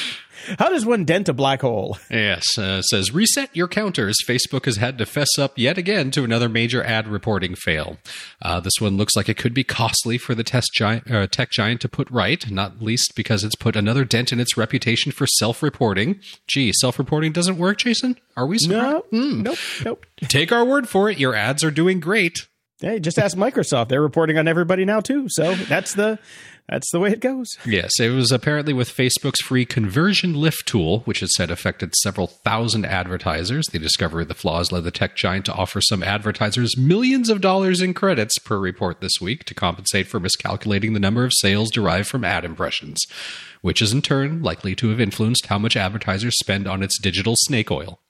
how 0.58 0.68
does 0.68 0.86
one 0.86 1.04
dent 1.04 1.28
a 1.28 1.32
black 1.32 1.62
hole? 1.62 1.98
Yes, 2.08 2.56
uh, 2.56 2.80
says 2.82 3.12
reset 3.12 3.54
your 3.56 3.66
counters. 3.66 4.16
Facebook 4.28 4.66
has 4.66 4.76
had 4.76 4.98
to 4.98 5.06
fess 5.06 5.36
up 5.36 5.58
yet 5.58 5.78
again 5.78 6.12
to 6.12 6.22
another 6.22 6.48
major 6.48 6.84
ad 6.84 7.08
reporting 7.08 7.56
fail. 7.56 7.96
Uh, 8.40 8.60
this 8.60 8.74
one 8.78 8.96
looks 8.96 9.16
like 9.16 9.28
it 9.28 9.36
could 9.36 9.52
be 9.52 9.64
costly 9.64 10.16
for 10.16 10.34
the 10.34 10.44
test 10.44 10.70
giant, 10.74 11.10
uh, 11.10 11.26
tech 11.26 11.50
giant 11.50 11.80
to 11.80 11.88
put 11.88 12.08
right, 12.08 12.48
not 12.48 12.80
least 12.80 13.14
because 13.16 13.42
it's 13.42 13.56
put 13.56 13.74
another 13.74 14.04
dent 14.04 14.30
in 14.32 14.38
its 14.38 14.56
reputation 14.56 15.10
for 15.10 15.26
self-reporting. 15.26 16.20
Gee, 16.46 16.72
self-reporting 16.72 17.32
doesn't 17.32 17.58
work, 17.58 17.78
Jason? 17.78 18.16
Are 18.36 18.46
we 18.46 18.58
surprised? 18.58 19.04
No, 19.10 19.20
nope, 19.42 19.58
nope. 19.84 20.06
Take 20.28 20.52
our 20.52 20.64
word 20.64 20.88
for 20.88 21.10
it. 21.10 21.18
Your 21.18 21.34
ads 21.34 21.64
are 21.64 21.72
doing 21.72 21.98
great. 21.98 22.46
Hey, 22.78 23.00
just 23.00 23.18
ask 23.18 23.36
Microsoft. 23.36 23.88
They're 23.88 24.02
reporting 24.02 24.36
on 24.36 24.46
everybody 24.46 24.84
now 24.84 25.00
too. 25.00 25.28
So 25.30 25.54
that's 25.54 25.94
the 25.94 26.18
that's 26.68 26.90
the 26.90 26.98
way 26.98 27.10
it 27.10 27.20
goes. 27.20 27.48
Yes, 27.64 27.92
it 28.00 28.10
was 28.10 28.32
apparently 28.32 28.72
with 28.72 28.94
Facebook's 28.94 29.40
free 29.40 29.64
conversion 29.64 30.34
lift 30.34 30.66
tool, 30.66 31.00
which 31.00 31.22
it 31.22 31.30
said 31.30 31.50
affected 31.50 31.94
several 31.96 32.26
thousand 32.26 32.84
advertisers. 32.84 33.66
The 33.66 33.78
discovery 33.78 34.22
of 34.22 34.28
the 34.28 34.34
flaws 34.34 34.72
led 34.72 34.84
the 34.84 34.90
tech 34.90 35.16
giant 35.16 35.44
to 35.46 35.54
offer 35.54 35.80
some 35.80 36.02
advertisers 36.02 36.76
millions 36.76 37.28
of 37.30 37.40
dollars 37.40 37.80
in 37.80 37.94
credits 37.94 38.38
per 38.38 38.58
report 38.58 39.00
this 39.00 39.20
week 39.20 39.44
to 39.44 39.54
compensate 39.54 40.08
for 40.08 40.18
miscalculating 40.18 40.92
the 40.92 41.00
number 41.00 41.24
of 41.24 41.32
sales 41.34 41.70
derived 41.70 42.08
from 42.08 42.24
ad 42.24 42.44
impressions, 42.44 43.04
which 43.62 43.80
is 43.80 43.92
in 43.92 44.02
turn 44.02 44.42
likely 44.42 44.74
to 44.74 44.88
have 44.88 45.00
influenced 45.00 45.46
how 45.46 45.58
much 45.58 45.76
advertisers 45.76 46.38
spend 46.38 46.66
on 46.66 46.82
its 46.82 47.00
digital 47.00 47.34
snake 47.36 47.70
oil. 47.70 48.00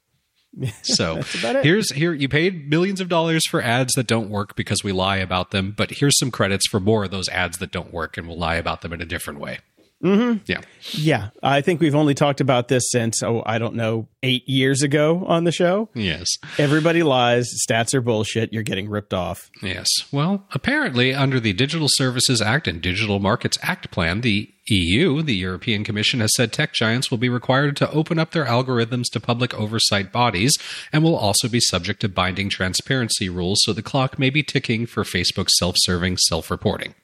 So 0.83 1.23
here's 1.63 1.93
here 1.93 2.13
you 2.13 2.29
paid 2.29 2.69
millions 2.71 3.01
of 3.01 3.09
dollars 3.09 3.43
for 3.49 3.61
ads 3.61 3.93
that 3.95 4.07
don't 4.07 4.31
work 4.31 4.57
because 4.57 4.83
we 4.83 4.93
lie 4.93 5.19
about 5.19 5.51
them, 5.51 5.75
but 5.77 5.91
here's 5.91 6.19
some 6.19 6.31
credits 6.31 6.67
for 6.69 6.81
more 6.81 7.05
of 7.05 7.11
those 7.11 7.29
ads 7.29 7.59
that 7.59 7.71
don't 7.71 7.93
work 7.93 8.17
and 8.17 8.27
we'll 8.27 8.39
lie 8.39 8.57
about 8.57 8.81
them 8.83 8.93
in 8.93 9.01
a 9.01 9.07
different 9.07 9.39
way. 9.39 9.59
Mm-hmm. 10.05 10.39
Yeah. 10.47 10.61
Yeah, 10.93 11.31
I 11.43 11.63
think 11.63 11.81
we've 11.81 11.95
only 11.95 12.15
talked 12.15 12.43
about 12.43 12.69
this 12.69 12.85
since 12.91 13.23
oh 13.23 13.43
I 13.47 13.59
don't 13.59 13.75
know 13.75 14.09
eight 14.23 14.47
years 14.47 14.83
ago 14.83 15.25
on 15.27 15.45
the 15.45 15.53
show. 15.53 15.89
Yes. 15.95 16.29
Everybody 16.59 17.03
lies. 17.03 17.49
Stats 17.67 17.95
are 17.95 18.03
bullshit. 18.03 18.53
You're 18.53 18.63
getting 18.63 18.91
ripped 18.91 19.15
off. 19.15 19.51
Yes. 19.63 19.89
Well, 20.13 20.47
apparently, 20.53 21.15
under 21.15 21.41
the 21.41 21.55
Digital 21.55 21.89
Services 21.91 22.43
Act 22.43 22.69
and 22.69 22.83
Digital 22.83 23.21
Markets 23.21 23.57
Act 23.63 23.91
plan, 23.91 24.21
the 24.21 24.53
EU, 24.69 25.23
the 25.23 25.35
European 25.35 25.83
Commission, 25.83 26.21
has 26.21 26.35
said 26.35 26.53
tech 26.53 26.75
giants 26.75 27.11
will 27.11 27.19
be 27.19 27.29
required 27.29 27.77
to 27.77 27.91
open 27.91 28.19
up 28.19 28.33
their 28.33 28.45
algorithms 28.45 29.05
to 29.13 29.21
public 29.21 29.55
oversight 29.55 30.13
bodies 30.13 30.53
and 30.93 31.03
will 31.03 31.17
also 31.17 31.49
be 31.49 31.61
subject 31.61 32.01
to 32.01 32.09
binding 32.09 32.51
transparency 32.51 33.29
rules, 33.29 33.61
so 33.65 33.73
the 33.73 33.83
clock 33.83 34.19
may 34.19 34.29
be 34.29 34.43
ticking 34.43 34.85
for 34.85 35.05
Facebook's 35.05 35.57
self 35.59 35.77
serving 35.79 36.19
self 36.19 36.51
reporting. 36.51 36.95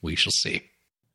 We 0.00 0.16
shall 0.16 0.32
see. 0.32 0.62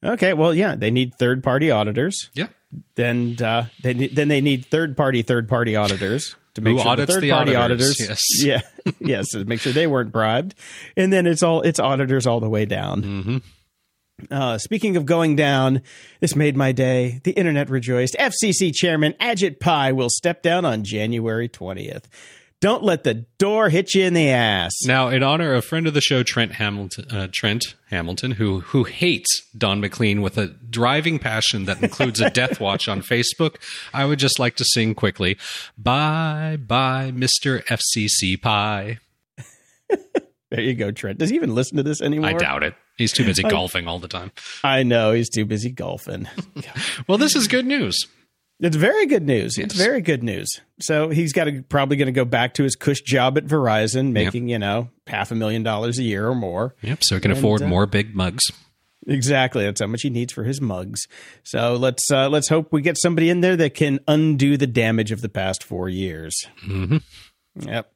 Okay, 0.03 0.33
well, 0.33 0.53
yeah, 0.53 0.75
they 0.75 0.91
need 0.91 1.15
third 1.15 1.43
party 1.43 1.71
auditors. 1.71 2.29
Yeah. 2.33 2.47
Then 2.95 3.37
uh, 3.41 3.67
they 3.81 3.93
ne- 3.93 4.07
then 4.09 4.27
they 4.27 4.41
need 4.41 4.65
third 4.65 4.95
party 4.97 5.21
third 5.21 5.47
party 5.47 5.75
auditors 5.75 6.35
to 6.55 6.61
make 6.61 6.73
Who 6.73 6.79
sure 6.81 6.89
audits 6.91 7.13
third 7.13 7.23
the 7.23 7.31
party 7.31 7.55
auditors, 7.55 7.99
auditors. 8.01 8.19
yes. 8.43 8.63
Yeah, 8.85 8.93
yes, 8.99 9.29
to 9.29 9.45
make 9.45 9.59
sure 9.61 9.71
they 9.73 9.87
weren't 9.87 10.11
bribed. 10.11 10.53
And 10.95 11.11
then 11.11 11.25
it's 11.25 11.41
all 11.43 11.61
it's 11.61 11.79
auditors 11.79 12.27
all 12.27 12.39
the 12.39 12.49
way 12.49 12.65
down. 12.65 13.01
Mm-hmm. 13.03 13.37
Uh, 14.31 14.57
speaking 14.57 14.97
of 14.97 15.05
going 15.05 15.35
down, 15.35 15.81
this 16.19 16.35
made 16.35 16.57
my 16.57 16.71
day. 16.71 17.21
The 17.23 17.31
internet 17.31 17.69
rejoiced. 17.69 18.15
FCC 18.19 18.73
Chairman 18.73 19.13
Ajit 19.21 19.59
Pai 19.59 19.93
will 19.93 20.09
step 20.09 20.41
down 20.41 20.65
on 20.65 20.83
January 20.83 21.47
20th. 21.47 22.05
Don't 22.59 22.83
let 22.83 23.03
the 23.03 23.25
door 23.37 23.69
hit 23.69 23.93
you 23.93 24.03
in 24.03 24.15
the 24.15 24.29
ass. 24.29 24.71
Now, 24.85 25.09
in 25.09 25.21
honor 25.21 25.53
of 25.53 25.63
friend 25.63 25.85
of 25.85 25.93
the 25.93 26.01
show, 26.01 26.23
Trent 26.23 26.53
Hamilton, 26.53 27.05
uh, 27.11 27.27
Trent 27.31 27.75
Hamilton, 27.91 28.31
who 28.31 28.61
who 28.61 28.83
hates 28.83 29.43
Don 29.55 29.79
McLean 29.79 30.23
with 30.23 30.37
a 30.39 30.47
driving 30.47 31.19
passion 31.19 31.65
that 31.65 31.83
includes 31.83 32.19
a 32.19 32.29
death 32.31 32.59
watch 32.59 32.87
on 32.87 33.01
Facebook, 33.03 33.57
I 33.93 34.05
would 34.05 34.17
just 34.17 34.39
like 34.39 34.55
to 34.55 34.65
sing 34.65 34.95
quickly, 34.95 35.37
"Bye, 35.77 36.57
bye, 36.59 37.11
Mister 37.11 37.59
FCC 37.61 38.41
Pie." 38.41 38.99
There 40.49 40.61
you 40.61 40.75
go, 40.75 40.91
Trent. 40.91 41.19
Does 41.19 41.29
he 41.29 41.35
even 41.35 41.53
listen 41.53 41.75
to 41.75 41.83
this 41.83 42.01
anymore? 42.01 42.29
I 42.29 42.33
doubt 42.33 42.63
it. 42.63 42.73
He's 42.97 43.11
too 43.11 43.25
busy 43.25 43.43
golfing 43.43 43.85
all 43.85 43.99
the 43.99 44.07
time. 44.07 44.31
I 44.63 44.83
know 44.83 45.11
he's 45.11 45.29
too 45.29 45.45
busy 45.45 45.71
golfing. 45.71 46.27
Well, 47.07 47.17
this 47.17 47.35
is 47.35 47.47
good 47.47 47.65
news. 47.65 47.97
It's 48.59 48.75
very 48.75 49.05
good 49.05 49.23
news. 49.23 49.57
It's 49.57 49.75
Yes. 49.75 49.85
very 49.85 50.01
good 50.01 50.23
news. 50.23 50.47
So 50.79 51.09
he's 51.09 51.31
got 51.31 51.43
to 51.45 51.61
probably 51.61 51.95
going 51.97 52.07
to 52.07 52.11
go 52.11 52.25
back 52.25 52.55
to 52.55 52.63
his 52.63 52.75
cush 52.75 53.01
job 53.01 53.37
at 53.37 53.45
Verizon, 53.45 54.11
making 54.11 54.47
you 54.49 54.57
know 54.59 54.89
half 55.05 55.31
a 55.31 55.35
million 55.35 55.61
dollars 55.63 55.99
a 55.99 56.03
year 56.03 56.27
or 56.27 56.35
more. 56.35 56.75
Yep. 56.81 57.03
So 57.03 57.15
he 57.15 57.21
can 57.21 57.31
And, 57.31 57.37
afford 57.37 57.61
uh, 57.61 57.67
more 57.67 57.85
big 57.85 58.15
mugs. 58.15 58.43
Exactly. 59.05 59.63
That's 59.63 59.79
how 59.79 59.87
much 59.87 60.01
he 60.01 60.09
needs 60.09 60.33
for 60.33 60.43
his 60.43 60.59
mugs. 60.59 61.07
So 61.43 61.75
let's 61.75 62.09
uh, 62.11 62.29
let's 62.29 62.49
hope 62.49 62.73
we 62.73 62.81
get 62.81 62.97
somebody 62.99 63.29
in 63.29 63.41
there 63.41 63.55
that 63.55 63.73
can 63.75 63.99
undo 64.07 64.57
the 64.57 64.67
damage 64.67 65.11
of 65.11 65.21
the 65.21 65.29
past 65.29 65.63
four 65.63 65.87
years. 65.87 66.35
hmm 66.61 66.97
Yep. 67.59 67.91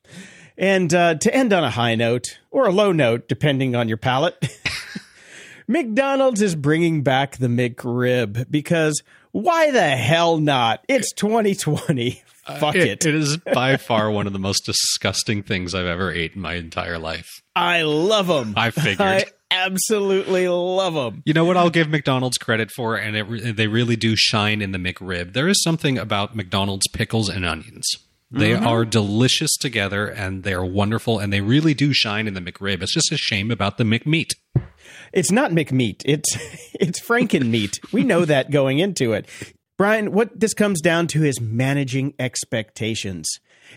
And 0.58 0.94
uh, 0.94 1.16
to 1.16 1.34
end 1.36 1.54
on 1.54 1.64
a 1.64 1.70
high 1.72 1.96
note 1.96 2.40
or 2.52 2.68
a 2.68 2.72
low 2.72 2.92
note, 2.92 3.28
depending 3.28 3.76
on 3.76 3.88
your 3.88 3.98
palate, 3.98 4.36
McDonald's 5.68 6.42
is 6.42 6.56
bringing 6.56 7.04
back 7.04 7.38
the 7.38 7.48
McRib 7.48 8.50
because 8.52 9.02
why 9.32 9.72
the 9.72 9.90
hell 9.90 10.38
not? 10.38 10.84
It's 10.88 11.14
2020. 11.14 12.22
Fuck 12.60 12.76
it. 12.76 13.06
Uh, 13.06 13.10
It 13.10 13.16
is 13.16 13.38
by 13.38 13.78
far 13.78 14.10
one 14.12 14.28
of 14.28 14.34
the 14.34 14.40
most 14.40 14.66
disgusting 14.66 15.44
things 15.44 15.74
I've 15.76 15.86
ever 15.86 16.12
ate 16.12 16.34
in 16.36 16.42
my 16.42 16.56
entire 16.56 16.98
life. 16.98 17.28
I 17.56 17.84
love 17.84 18.28
them. 18.28 18.54
I 18.58 18.72
figured. 18.72 19.00
I 19.00 19.26
absolutely 19.52 20.48
love 20.48 20.94
them. 20.94 21.22
You 21.26 21.34
know 21.34 21.46
what 21.46 21.58
I'll 21.58 21.70
give 21.70 21.90
McDonald's 21.90 22.38
credit 22.38 22.72
for, 22.72 22.96
and 22.96 23.16
it, 23.16 23.56
they 23.58 23.68
really 23.68 23.96
do 23.96 24.16
shine 24.16 24.62
in 24.62 24.72
the 24.72 24.78
McRib. 24.80 25.34
There 25.34 25.48
is 25.48 25.62
something 25.64 25.98
about 25.98 26.36
McDonald's 26.36 26.88
pickles 26.88 27.30
and 27.30 27.46
onions. 27.46 27.88
They 28.34 28.54
are 28.54 28.86
delicious 28.86 29.52
together, 29.58 30.08
and 30.08 30.44
they 30.44 30.54
are 30.54 30.64
wonderful, 30.66 31.20
and 31.20 31.34
they 31.34 31.42
really 31.42 31.74
do 31.74 31.92
shine 31.94 32.28
in 32.30 32.34
the 32.34 32.40
McRib. 32.40 32.82
It's 32.82 32.94
just 32.94 33.12
a 33.12 33.18
shame 33.18 33.52
about 33.52 33.78
the 33.78 33.84
McMeat. 33.84 34.30
It's 35.14 35.32
not 35.32 35.52
McMeat. 35.52 36.02
It's 36.06 36.36
it's 36.74 37.00
Frankenmeat. 37.00 37.92
We 37.92 38.04
know 38.04 38.26
that 38.26 38.52
going 38.52 38.80
into 38.80 39.14
it. 39.14 39.28
Brian, 39.78 40.12
what 40.12 40.40
this 40.40 40.54
comes 40.54 40.80
down 40.82 41.08
to 41.08 41.24
is 41.24 41.42
managing 41.42 42.14
expectations. 42.20 43.28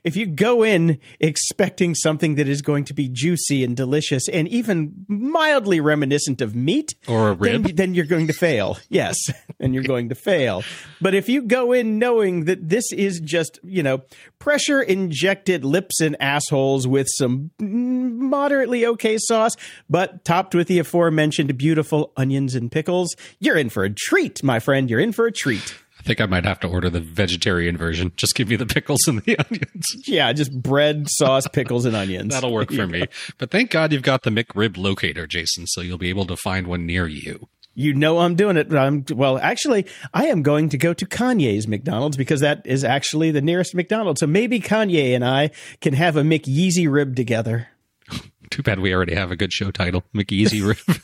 If 0.03 0.17
you 0.17 0.27
go 0.27 0.63
in 0.65 0.99
expecting 1.21 1.95
something 1.95 2.35
that 2.37 2.49
is 2.49 2.63
going 2.63 2.85
to 2.87 2.95
be 2.95 3.09
juicy 3.09 3.63
and 3.65 3.77
delicious 3.77 4.29
and 4.29 4.49
even 4.49 5.05
mildly 5.09 5.81
reminiscent 5.81 6.41
of 6.41 6.55
meat, 6.55 6.95
Or 7.07 7.31
a 7.33 7.37
then, 7.37 7.63
rib. 7.63 7.77
then 7.77 7.95
you're 7.95 8.05
going 8.07 8.27
to 8.27 8.33
fail. 8.33 8.79
Yes, 8.89 9.17
and 9.61 9.75
you're 9.75 9.83
going 9.85 10.09
to 10.09 10.15
fail. 10.15 10.63
But 11.01 11.15
if 11.15 11.29
you 11.29 11.43
go 11.43 11.73
in 11.73 11.99
knowing 11.99 12.45
that 12.47 12.69
this 12.69 12.93
is 12.93 13.21
just, 13.21 13.59
you 13.63 13.83
know, 13.83 14.03
pressure 14.39 14.81
injected 14.83 15.65
lips 15.65 16.01
and 16.01 16.17
assholes 16.21 16.87
with 16.87 17.07
some 17.11 17.51
moderately 17.61 18.87
okay 18.87 19.17
sauce, 19.19 19.55
but 19.89 20.25
topped 20.25 20.55
with 20.55 20.69
the 20.69 20.79
aforementioned 20.79 21.57
beautiful 21.59 22.13
onions 22.17 22.55
and 22.55 22.71
pickles, 22.71 23.15
you're 23.39 23.57
in 23.57 23.69
for 23.71 23.85
a 23.85 23.91
treat, 23.91 24.43
my 24.43 24.59
friend. 24.59 24.91
You're 24.91 25.01
in 25.01 25.13
for 25.13 25.27
a 25.27 25.33
treat. 25.33 25.75
I 26.05 26.07
think 26.07 26.21
I 26.21 26.27
might 26.27 26.45
have 26.45 26.61
to 26.61 26.69
order 26.69 26.91
the 26.91 27.01
vegetarian 27.01 27.79
version. 27.79 28.13
Just 28.19 28.35
give 28.35 28.49
me 28.49 28.57
the 28.57 28.67
pickles 28.67 29.09
and 29.09 29.23
the 29.23 29.39
onions. 29.51 29.87
Yeah, 30.07 30.31
just 30.35 30.53
bread, 30.53 31.07
sauce, 31.09 31.49
pickles, 31.49 31.87
and 31.87 31.97
onions. 31.97 32.35
That'll 32.35 32.53
work 32.53 32.71
for 32.71 32.87
me. 32.87 33.07
But 33.39 33.51
thank 33.51 33.71
God 33.71 33.91
you've 33.91 34.03
got 34.03 34.23
the 34.23 34.29
McRib 34.29 34.77
locator, 34.77 35.27
Jason, 35.27 35.67
so 35.67 35.81
you'll 35.81 35.97
be 35.97 36.11
able 36.11 36.27
to 36.27 36.37
find 36.37 36.67
one 36.67 36.85
near 36.85 37.07
you. 37.07 37.49
You 37.75 37.95
know 37.95 38.19
I'm 38.19 38.35
doing 38.35 38.59
it. 38.59 38.71
I'm 38.73 39.07
well. 39.15 39.39
Actually, 39.39 39.87
I 40.13 40.27
am 40.27 40.43
going 40.43 40.69
to 40.69 40.79
go 40.79 40.93
to 40.93 41.07
Kanye's 41.07 41.67
McDonald's 41.67 42.19
because 42.19 42.41
that 42.41 42.67
is 42.67 42.85
actually 42.85 43.31
the 43.31 43.41
nearest 43.41 43.75
McDonald's. 43.75 44.21
So 44.21 44.27
maybe 44.27 44.61
Kanye 44.61 45.15
and 45.15 45.25
I 45.25 45.53
can 45.81 45.95
have 45.95 46.19
a 46.19 46.23
McYeezy 46.23 46.91
rib 46.91 47.17
together. 47.17 47.69
Too 48.51 48.63
bad 48.63 48.79
we 48.79 48.95
already 48.95 49.15
have 49.15 49.31
a 49.31 49.37
good 49.37 49.55
show 49.55 49.71
title. 49.71 50.05
McEasy 50.15 50.65
Rib. 50.65 51.01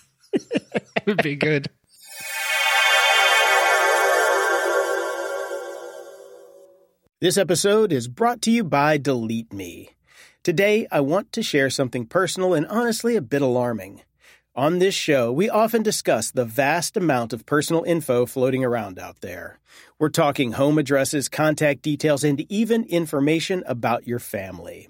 would 1.07 1.23
be 1.23 1.37
good. 1.37 1.71
This 7.21 7.37
episode 7.37 7.93
is 7.93 8.09
brought 8.09 8.41
to 8.43 8.51
you 8.51 8.65
by 8.65 8.97
Delete 8.97 9.53
Me. 9.53 9.91
Today, 10.43 10.87
I 10.91 11.01
want 11.01 11.33
to 11.33 11.43
share 11.43 11.69
something 11.69 12.07
personal 12.07 12.55
and 12.55 12.67
honestly 12.69 13.15
a 13.15 13.21
bit 13.21 13.43
alarming. 13.43 14.01
On 14.57 14.79
this 14.79 14.95
show, 14.95 15.31
we 15.31 15.51
often 15.51 15.83
discuss 15.83 16.31
the 16.31 16.47
vast 16.47 16.97
amount 16.97 17.35
of 17.35 17.45
personal 17.45 17.83
info 17.83 18.25
floating 18.25 18.65
around 18.65 18.99
out 18.99 19.21
there. 19.21 19.59
We're 19.99 20.09
talking 20.09 20.53
home 20.53 20.79
addresses, 20.79 21.29
contact 21.29 21.83
details, 21.83 22.25
and 22.25 22.41
even 22.51 22.85
information 22.85 23.65
about 23.67 24.07
your 24.07 24.19
family. 24.19 24.89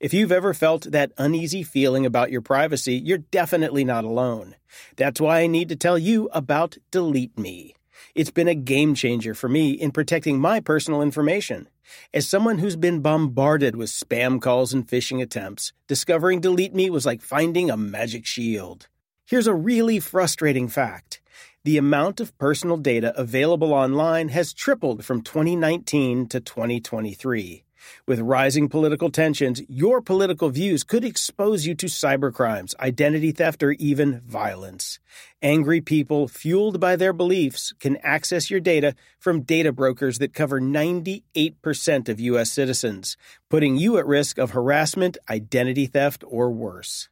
If 0.00 0.14
you've 0.14 0.32
ever 0.32 0.54
felt 0.54 0.90
that 0.92 1.12
uneasy 1.18 1.62
feeling 1.62 2.06
about 2.06 2.30
your 2.30 2.40
privacy, 2.40 2.94
you're 2.94 3.18
definitely 3.18 3.84
not 3.84 4.04
alone. 4.04 4.54
That's 4.96 5.20
why 5.20 5.40
I 5.40 5.46
need 5.46 5.68
to 5.68 5.76
tell 5.76 5.98
you 5.98 6.30
about 6.32 6.78
Delete 6.90 7.38
Me. 7.38 7.75
It's 8.16 8.30
been 8.30 8.48
a 8.48 8.54
game 8.54 8.94
changer 8.94 9.34
for 9.34 9.46
me 9.46 9.72
in 9.72 9.90
protecting 9.90 10.40
my 10.40 10.58
personal 10.60 11.02
information. 11.02 11.68
As 12.14 12.26
someone 12.26 12.56
who's 12.56 12.74
been 12.74 13.02
bombarded 13.02 13.76
with 13.76 13.90
spam 13.90 14.40
calls 14.40 14.72
and 14.72 14.88
phishing 14.88 15.20
attempts, 15.20 15.74
discovering 15.86 16.40
Delete 16.40 16.74
Me 16.74 16.88
was 16.88 17.04
like 17.04 17.20
finding 17.20 17.68
a 17.68 17.76
magic 17.76 18.24
shield. 18.24 18.88
Here's 19.26 19.46
a 19.46 19.52
really 19.52 20.00
frustrating 20.00 20.66
fact 20.66 21.20
the 21.62 21.76
amount 21.76 22.18
of 22.18 22.36
personal 22.38 22.78
data 22.78 23.12
available 23.20 23.74
online 23.74 24.28
has 24.30 24.54
tripled 24.54 25.04
from 25.04 25.20
2019 25.20 26.26
to 26.28 26.40
2023. 26.40 27.65
With 28.06 28.20
rising 28.20 28.68
political 28.68 29.10
tensions, 29.10 29.62
your 29.68 30.00
political 30.00 30.50
views 30.50 30.84
could 30.84 31.04
expose 31.04 31.66
you 31.66 31.74
to 31.76 31.86
cybercrimes, 31.86 32.74
identity 32.78 33.32
theft, 33.32 33.62
or 33.62 33.72
even 33.72 34.20
violence. 34.20 34.98
Angry 35.42 35.80
people, 35.80 36.28
fueled 36.28 36.78
by 36.80 36.96
their 36.96 37.12
beliefs, 37.12 37.72
can 37.80 37.96
access 37.98 38.50
your 38.50 38.60
data 38.60 38.94
from 39.18 39.42
data 39.42 39.72
brokers 39.72 40.18
that 40.18 40.34
cover 40.34 40.60
98% 40.60 42.08
of 42.08 42.20
U.S. 42.20 42.50
citizens, 42.50 43.16
putting 43.48 43.76
you 43.76 43.98
at 43.98 44.06
risk 44.06 44.38
of 44.38 44.50
harassment, 44.50 45.18
identity 45.28 45.86
theft, 45.86 46.24
or 46.26 46.50
worse. 46.50 47.08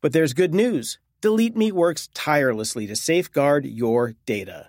But 0.00 0.12
there's 0.12 0.32
good 0.32 0.54
news. 0.54 0.98
Delete 1.20 1.56
Me 1.56 1.72
works 1.72 2.08
tirelessly 2.12 2.86
to 2.86 2.94
safeguard 2.94 3.64
your 3.64 4.14
data. 4.26 4.68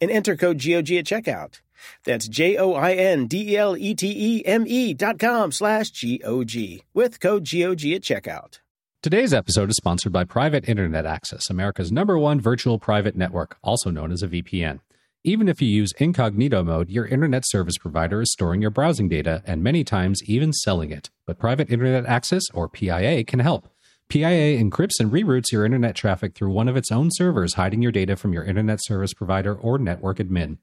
and 0.00 0.10
enter 0.10 0.36
code 0.36 0.58
GOG 0.58 0.90
at 0.92 1.06
checkout. 1.06 1.60
That's 2.04 2.28
J-O-I-N-D-E-L-E-T-E-M-E 2.28 4.94
dot 4.94 5.18
com 5.18 5.52
slash 5.52 5.90
G-O-G 5.90 6.82
with 6.94 7.20
code 7.20 7.46
GOG 7.50 7.84
at 7.92 8.02
checkout. 8.02 8.60
Today's 9.02 9.34
episode 9.34 9.68
is 9.68 9.76
sponsored 9.76 10.12
by 10.12 10.24
Private 10.24 10.66
Internet 10.66 11.04
Access, 11.04 11.50
America's 11.50 11.92
number 11.92 12.18
one 12.18 12.40
virtual 12.40 12.78
private 12.78 13.14
network, 13.14 13.58
also 13.62 13.90
known 13.90 14.10
as 14.10 14.22
a 14.22 14.28
VPN. 14.28 14.80
Even 15.24 15.48
if 15.48 15.60
you 15.60 15.68
use 15.68 15.92
incognito 15.98 16.62
mode, 16.62 16.90
your 16.90 17.06
internet 17.06 17.44
service 17.46 17.76
provider 17.78 18.22
is 18.22 18.32
storing 18.32 18.62
your 18.62 18.70
browsing 18.70 19.08
data 19.08 19.42
and 19.46 19.62
many 19.62 19.84
times 19.84 20.22
even 20.24 20.52
selling 20.52 20.90
it. 20.90 21.10
But 21.26 21.38
Private 21.38 21.70
Internet 21.70 22.06
Access, 22.06 22.44
or 22.52 22.68
PIA, 22.68 23.24
can 23.24 23.40
help. 23.40 23.68
PIA 24.08 24.62
encrypts 24.62 25.00
and 25.00 25.10
reroutes 25.10 25.50
your 25.50 25.64
internet 25.64 25.96
traffic 25.96 26.34
through 26.34 26.52
one 26.52 26.68
of 26.68 26.76
its 26.76 26.92
own 26.92 27.08
servers, 27.12 27.54
hiding 27.54 27.82
your 27.82 27.92
data 27.92 28.16
from 28.16 28.32
your 28.32 28.44
internet 28.44 28.78
service 28.82 29.14
provider 29.14 29.54
or 29.54 29.78
network 29.78 30.18
admin. 30.18 30.58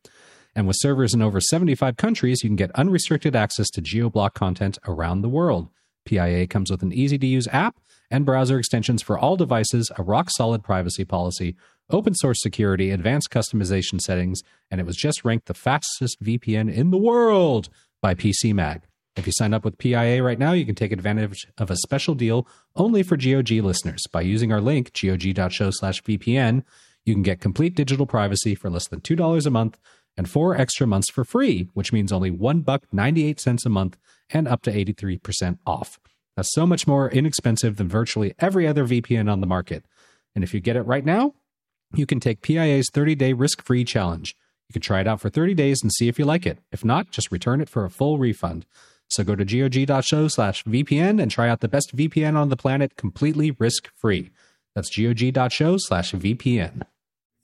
And 0.55 0.67
with 0.67 0.77
servers 0.79 1.13
in 1.13 1.21
over 1.21 1.39
75 1.39 1.97
countries, 1.97 2.43
you 2.43 2.49
can 2.49 2.55
get 2.55 2.71
unrestricted 2.71 3.35
access 3.35 3.69
to 3.71 3.81
geoblock 3.81 4.33
content 4.33 4.77
around 4.87 5.21
the 5.21 5.29
world. 5.29 5.69
PIA 6.05 6.47
comes 6.47 6.71
with 6.71 6.81
an 6.81 6.93
easy 6.93 7.17
to 7.17 7.27
use 7.27 7.47
app 7.51 7.79
and 8.09 8.25
browser 8.25 8.59
extensions 8.59 9.01
for 9.01 9.17
all 9.17 9.37
devices, 9.37 9.91
a 9.97 10.03
rock 10.03 10.29
solid 10.29 10.63
privacy 10.63 11.05
policy, 11.05 11.55
open 11.89 12.13
source 12.13 12.41
security, 12.41 12.91
advanced 12.91 13.29
customization 13.29 14.01
settings, 14.01 14.41
and 14.69 14.81
it 14.81 14.87
was 14.87 14.97
just 14.97 15.23
ranked 15.23 15.45
the 15.45 15.53
fastest 15.53 16.21
VPN 16.21 16.73
in 16.73 16.91
the 16.91 16.97
world 16.97 17.69
by 18.01 18.13
PC 18.13 18.53
Mag. 18.53 18.81
If 19.15 19.25
you 19.25 19.33
sign 19.33 19.53
up 19.53 19.65
with 19.65 19.77
PIA 19.77 20.23
right 20.23 20.39
now, 20.39 20.53
you 20.53 20.65
can 20.65 20.75
take 20.75 20.91
advantage 20.91 21.45
of 21.57 21.69
a 21.69 21.75
special 21.75 22.15
deal 22.15 22.47
only 22.75 23.03
for 23.03 23.17
GOG 23.17 23.51
listeners. 23.51 24.03
By 24.11 24.21
using 24.21 24.53
our 24.53 24.61
link, 24.61 24.91
gog.show 24.93 25.71
slash 25.71 26.01
VPN, 26.03 26.63
you 27.03 27.13
can 27.13 27.23
get 27.23 27.41
complete 27.41 27.75
digital 27.75 28.05
privacy 28.05 28.55
for 28.55 28.69
less 28.69 28.87
than 28.87 29.01
$2 29.01 29.45
a 29.45 29.49
month 29.49 29.79
and 30.15 30.29
four 30.29 30.55
extra 30.55 30.87
months 30.87 31.09
for 31.09 31.23
free, 31.25 31.67
which 31.73 31.91
means 31.91 32.11
only 32.11 32.31
one 32.31 32.61
buck 32.61 32.83
98 32.91 33.39
cents 33.39 33.65
a 33.65 33.69
month 33.69 33.97
and 34.29 34.47
up 34.47 34.61
to 34.61 34.71
83% 34.71 35.57
off. 35.65 35.99
That's 36.35 36.53
so 36.53 36.65
much 36.65 36.87
more 36.87 37.09
inexpensive 37.09 37.75
than 37.75 37.89
virtually 37.89 38.33
every 38.39 38.65
other 38.65 38.85
VPN 38.85 39.31
on 39.31 39.41
the 39.41 39.47
market. 39.47 39.83
And 40.33 40.43
if 40.43 40.53
you 40.53 40.61
get 40.61 40.77
it 40.77 40.83
right 40.83 41.05
now, 41.05 41.33
you 41.93 42.05
can 42.05 42.19
take 42.21 42.41
PIA's 42.41 42.89
30 42.93 43.15
day 43.15 43.33
risk 43.33 43.61
free 43.63 43.83
challenge. 43.83 44.35
You 44.69 44.73
can 44.73 44.81
try 44.81 45.01
it 45.01 45.07
out 45.07 45.19
for 45.19 45.29
30 45.29 45.53
days 45.53 45.79
and 45.81 45.91
see 45.91 46.07
if 46.07 46.17
you 46.17 46.23
like 46.23 46.45
it. 46.45 46.59
If 46.71 46.85
not, 46.85 47.11
just 47.11 47.31
return 47.31 47.59
it 47.59 47.67
for 47.67 47.83
a 47.83 47.89
full 47.89 48.17
refund. 48.17 48.65
So 49.11 49.25
go 49.25 49.35
to 49.35 49.43
gog.show 49.43 50.29
slash 50.29 50.63
VPN 50.63 51.21
and 51.21 51.29
try 51.29 51.49
out 51.49 51.59
the 51.59 51.67
best 51.67 51.93
VPN 51.93 52.37
on 52.37 52.47
the 52.47 52.55
planet 52.55 52.95
completely 52.95 53.51
risk 53.59 53.89
free. 53.93 54.31
That's 54.73 54.89
gog.show 54.95 55.77
slash 55.77 56.13
VPN. 56.13 56.83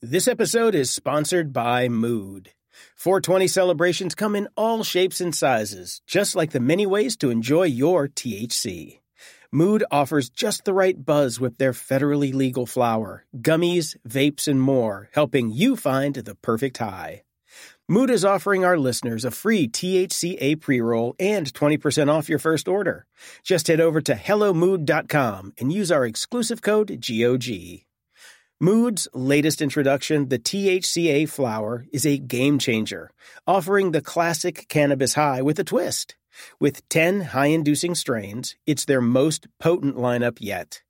This 0.01 0.29
episode 0.29 0.75
is 0.75 0.89
sponsored 0.91 1.51
by 1.51 1.89
Mood. 1.89 2.53
420 2.95 3.47
celebrations 3.49 4.15
come 4.15 4.33
in 4.33 4.47
all 4.55 4.85
shapes 4.85 5.19
and 5.19 5.35
sizes, 5.35 6.01
just 6.07 6.37
like 6.37 6.51
the 6.51 6.61
many 6.61 6.85
ways 6.85 7.17
to 7.17 7.31
enjoy 7.31 7.63
your 7.63 8.07
THC. 8.07 8.99
Mood 9.51 9.83
offers 9.91 10.29
just 10.29 10.63
the 10.63 10.73
right 10.73 11.03
buzz 11.05 11.37
with 11.37 11.57
their 11.57 11.73
federally 11.73 12.33
legal 12.33 12.65
flower, 12.65 13.25
gummies, 13.37 13.97
vapes, 14.07 14.47
and 14.47 14.61
more, 14.61 15.09
helping 15.13 15.51
you 15.51 15.75
find 15.75 16.15
the 16.15 16.35
perfect 16.35 16.77
high. 16.77 17.23
Mood 17.89 18.09
is 18.09 18.25
offering 18.25 18.65
our 18.65 18.77
listeners 18.77 19.23
a 19.23 19.31
free 19.31 19.65
THCA 19.65 20.59
pre 20.59 20.81
roll 20.81 21.15
and 21.21 21.53
20% 21.53 22.11
off 22.11 22.27
your 22.27 22.37
first 22.37 22.67
order. 22.67 23.05
Just 23.43 23.67
head 23.67 23.79
over 23.79 24.01
to 24.01 24.13
HelloMood.com 24.13 25.53
and 25.57 25.71
use 25.71 25.89
our 25.89 26.05
exclusive 26.05 26.61
code 26.61 26.99
GOG. 26.99 27.85
Mood's 28.59 29.07
latest 29.13 29.61
introduction, 29.61 30.27
the 30.27 30.37
THCA 30.37 31.29
flower, 31.29 31.85
is 31.93 32.05
a 32.05 32.17
game 32.17 32.59
changer, 32.59 33.09
offering 33.47 33.91
the 33.91 34.01
classic 34.01 34.67
cannabis 34.67 35.13
high 35.13 35.41
with 35.41 35.57
a 35.57 35.63
twist. 35.63 36.17
With 36.59 36.87
10 36.89 37.21
high 37.21 37.47
inducing 37.47 37.95
strains, 37.95 38.57
it's 38.65 38.83
their 38.83 38.99
most 38.99 39.47
potent 39.59 39.95
lineup 39.95 40.39
yet. 40.41 40.81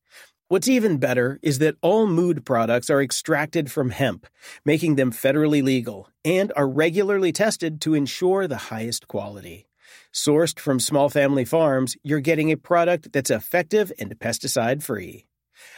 What's 0.50 0.70
even 0.70 0.96
better 0.98 1.40
is 1.42 1.60
that 1.60 1.76
all 1.82 2.08
mood 2.08 2.46
products 2.46 2.90
are 2.90 3.02
extracted 3.02 3.70
from 3.70 3.90
hemp, 3.90 4.26
making 4.64 4.96
them 4.96 5.12
federally 5.12 5.62
legal, 5.62 6.08
and 6.24 6.54
are 6.56 6.70
regularly 6.70 7.34
tested 7.34 7.82
to 7.82 7.94
ensure 7.94 8.48
the 8.48 8.70
highest 8.72 9.10
quality. 9.10 9.68
Sourced 10.14 10.58
from 10.58 10.80
small 10.80 11.10
family 11.10 11.44
farms, 11.44 11.98
you're 12.02 12.22
getting 12.22 12.50
a 12.50 12.56
product 12.56 13.12
that's 13.12 13.30
effective 13.30 13.92
and 14.00 14.18
pesticide 14.20 14.82
free. 14.82 15.26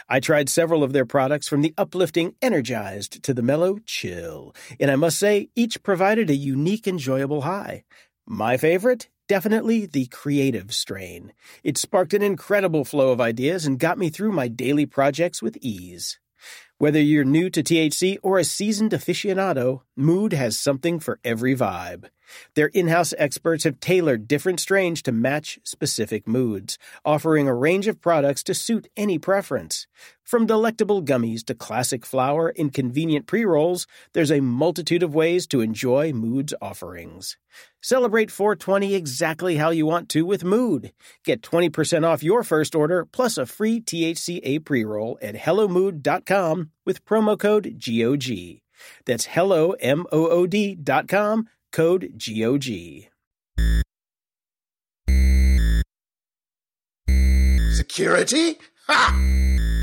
I 0.07 0.19
tried 0.19 0.49
several 0.49 0.83
of 0.83 0.93
their 0.93 1.05
products 1.05 1.47
from 1.47 1.63
the 1.63 1.73
uplifting 1.75 2.35
Energized 2.39 3.23
to 3.23 3.33
the 3.33 3.41
mellow 3.41 3.79
Chill, 3.87 4.53
and 4.79 4.91
I 4.91 4.95
must 4.95 5.17
say, 5.17 5.49
each 5.55 5.81
provided 5.81 6.29
a 6.29 6.35
unique, 6.35 6.87
enjoyable 6.87 7.41
high. 7.41 7.85
My 8.27 8.55
favorite? 8.55 9.09
Definitely 9.29 9.85
the 9.85 10.07
creative 10.07 10.73
strain. 10.73 11.33
It 11.63 11.77
sparked 11.77 12.15
an 12.15 12.23
incredible 12.23 12.83
flow 12.83 13.11
of 13.11 13.21
ideas 13.21 13.63
and 13.63 13.77
got 13.77 13.99
me 13.99 14.09
through 14.09 14.31
my 14.31 14.47
daily 14.47 14.87
projects 14.87 15.39
with 15.39 15.55
ease. 15.61 16.19
Whether 16.79 16.99
you're 16.99 17.25
new 17.25 17.51
to 17.51 17.61
THC 17.61 18.17
or 18.23 18.39
a 18.39 18.43
seasoned 18.43 18.91
aficionado, 18.91 19.81
Mood 19.95 20.33
has 20.33 20.57
something 20.57 20.99
for 20.99 21.19
every 21.23 21.55
vibe. 21.55 22.05
Their 22.55 22.67
in 22.67 22.87
house 22.87 23.13
experts 23.17 23.65
have 23.65 23.79
tailored 23.79 24.27
different 24.27 24.59
strains 24.59 25.01
to 25.03 25.11
match 25.11 25.59
specific 25.63 26.27
moods, 26.27 26.77
offering 27.03 27.47
a 27.47 27.53
range 27.53 27.87
of 27.87 28.01
products 28.01 28.43
to 28.43 28.53
suit 28.53 28.87
any 28.95 29.19
preference. 29.19 29.87
From 30.23 30.45
delectable 30.45 31.03
gummies 31.03 31.43
to 31.45 31.55
classic 31.55 32.05
flower 32.05 32.53
and 32.57 32.73
convenient 32.73 33.27
pre 33.27 33.45
rolls, 33.45 33.87
there's 34.13 34.31
a 34.31 34.41
multitude 34.41 35.03
of 35.03 35.13
ways 35.13 35.47
to 35.47 35.61
enjoy 35.61 36.13
Mood's 36.13 36.53
offerings. 36.61 37.37
Celebrate 37.81 38.29
420 38.29 38.93
exactly 38.93 39.55
how 39.55 39.69
you 39.69 39.85
want 39.85 40.09
to 40.09 40.23
with 40.23 40.43
Mood. 40.43 40.91
Get 41.23 41.41
20% 41.41 42.05
off 42.05 42.23
your 42.23 42.43
first 42.43 42.75
order 42.75 43.05
plus 43.05 43.37
a 43.37 43.45
free 43.45 43.79
THCA 43.79 44.63
pre 44.63 44.83
roll 44.83 45.17
at 45.21 45.35
HelloMood.com 45.35 46.71
with 46.85 47.05
promo 47.05 47.39
code 47.39 47.79
GOG. 47.79 48.59
That's 49.05 49.25
hello, 49.25 49.71
M 49.79 50.05
O 50.11 50.27
O 50.27 50.45
D.com 50.45 51.47
code 51.71 52.13
GOG. 52.17 53.07
Security? 57.71 58.57
Ha! 58.87 59.78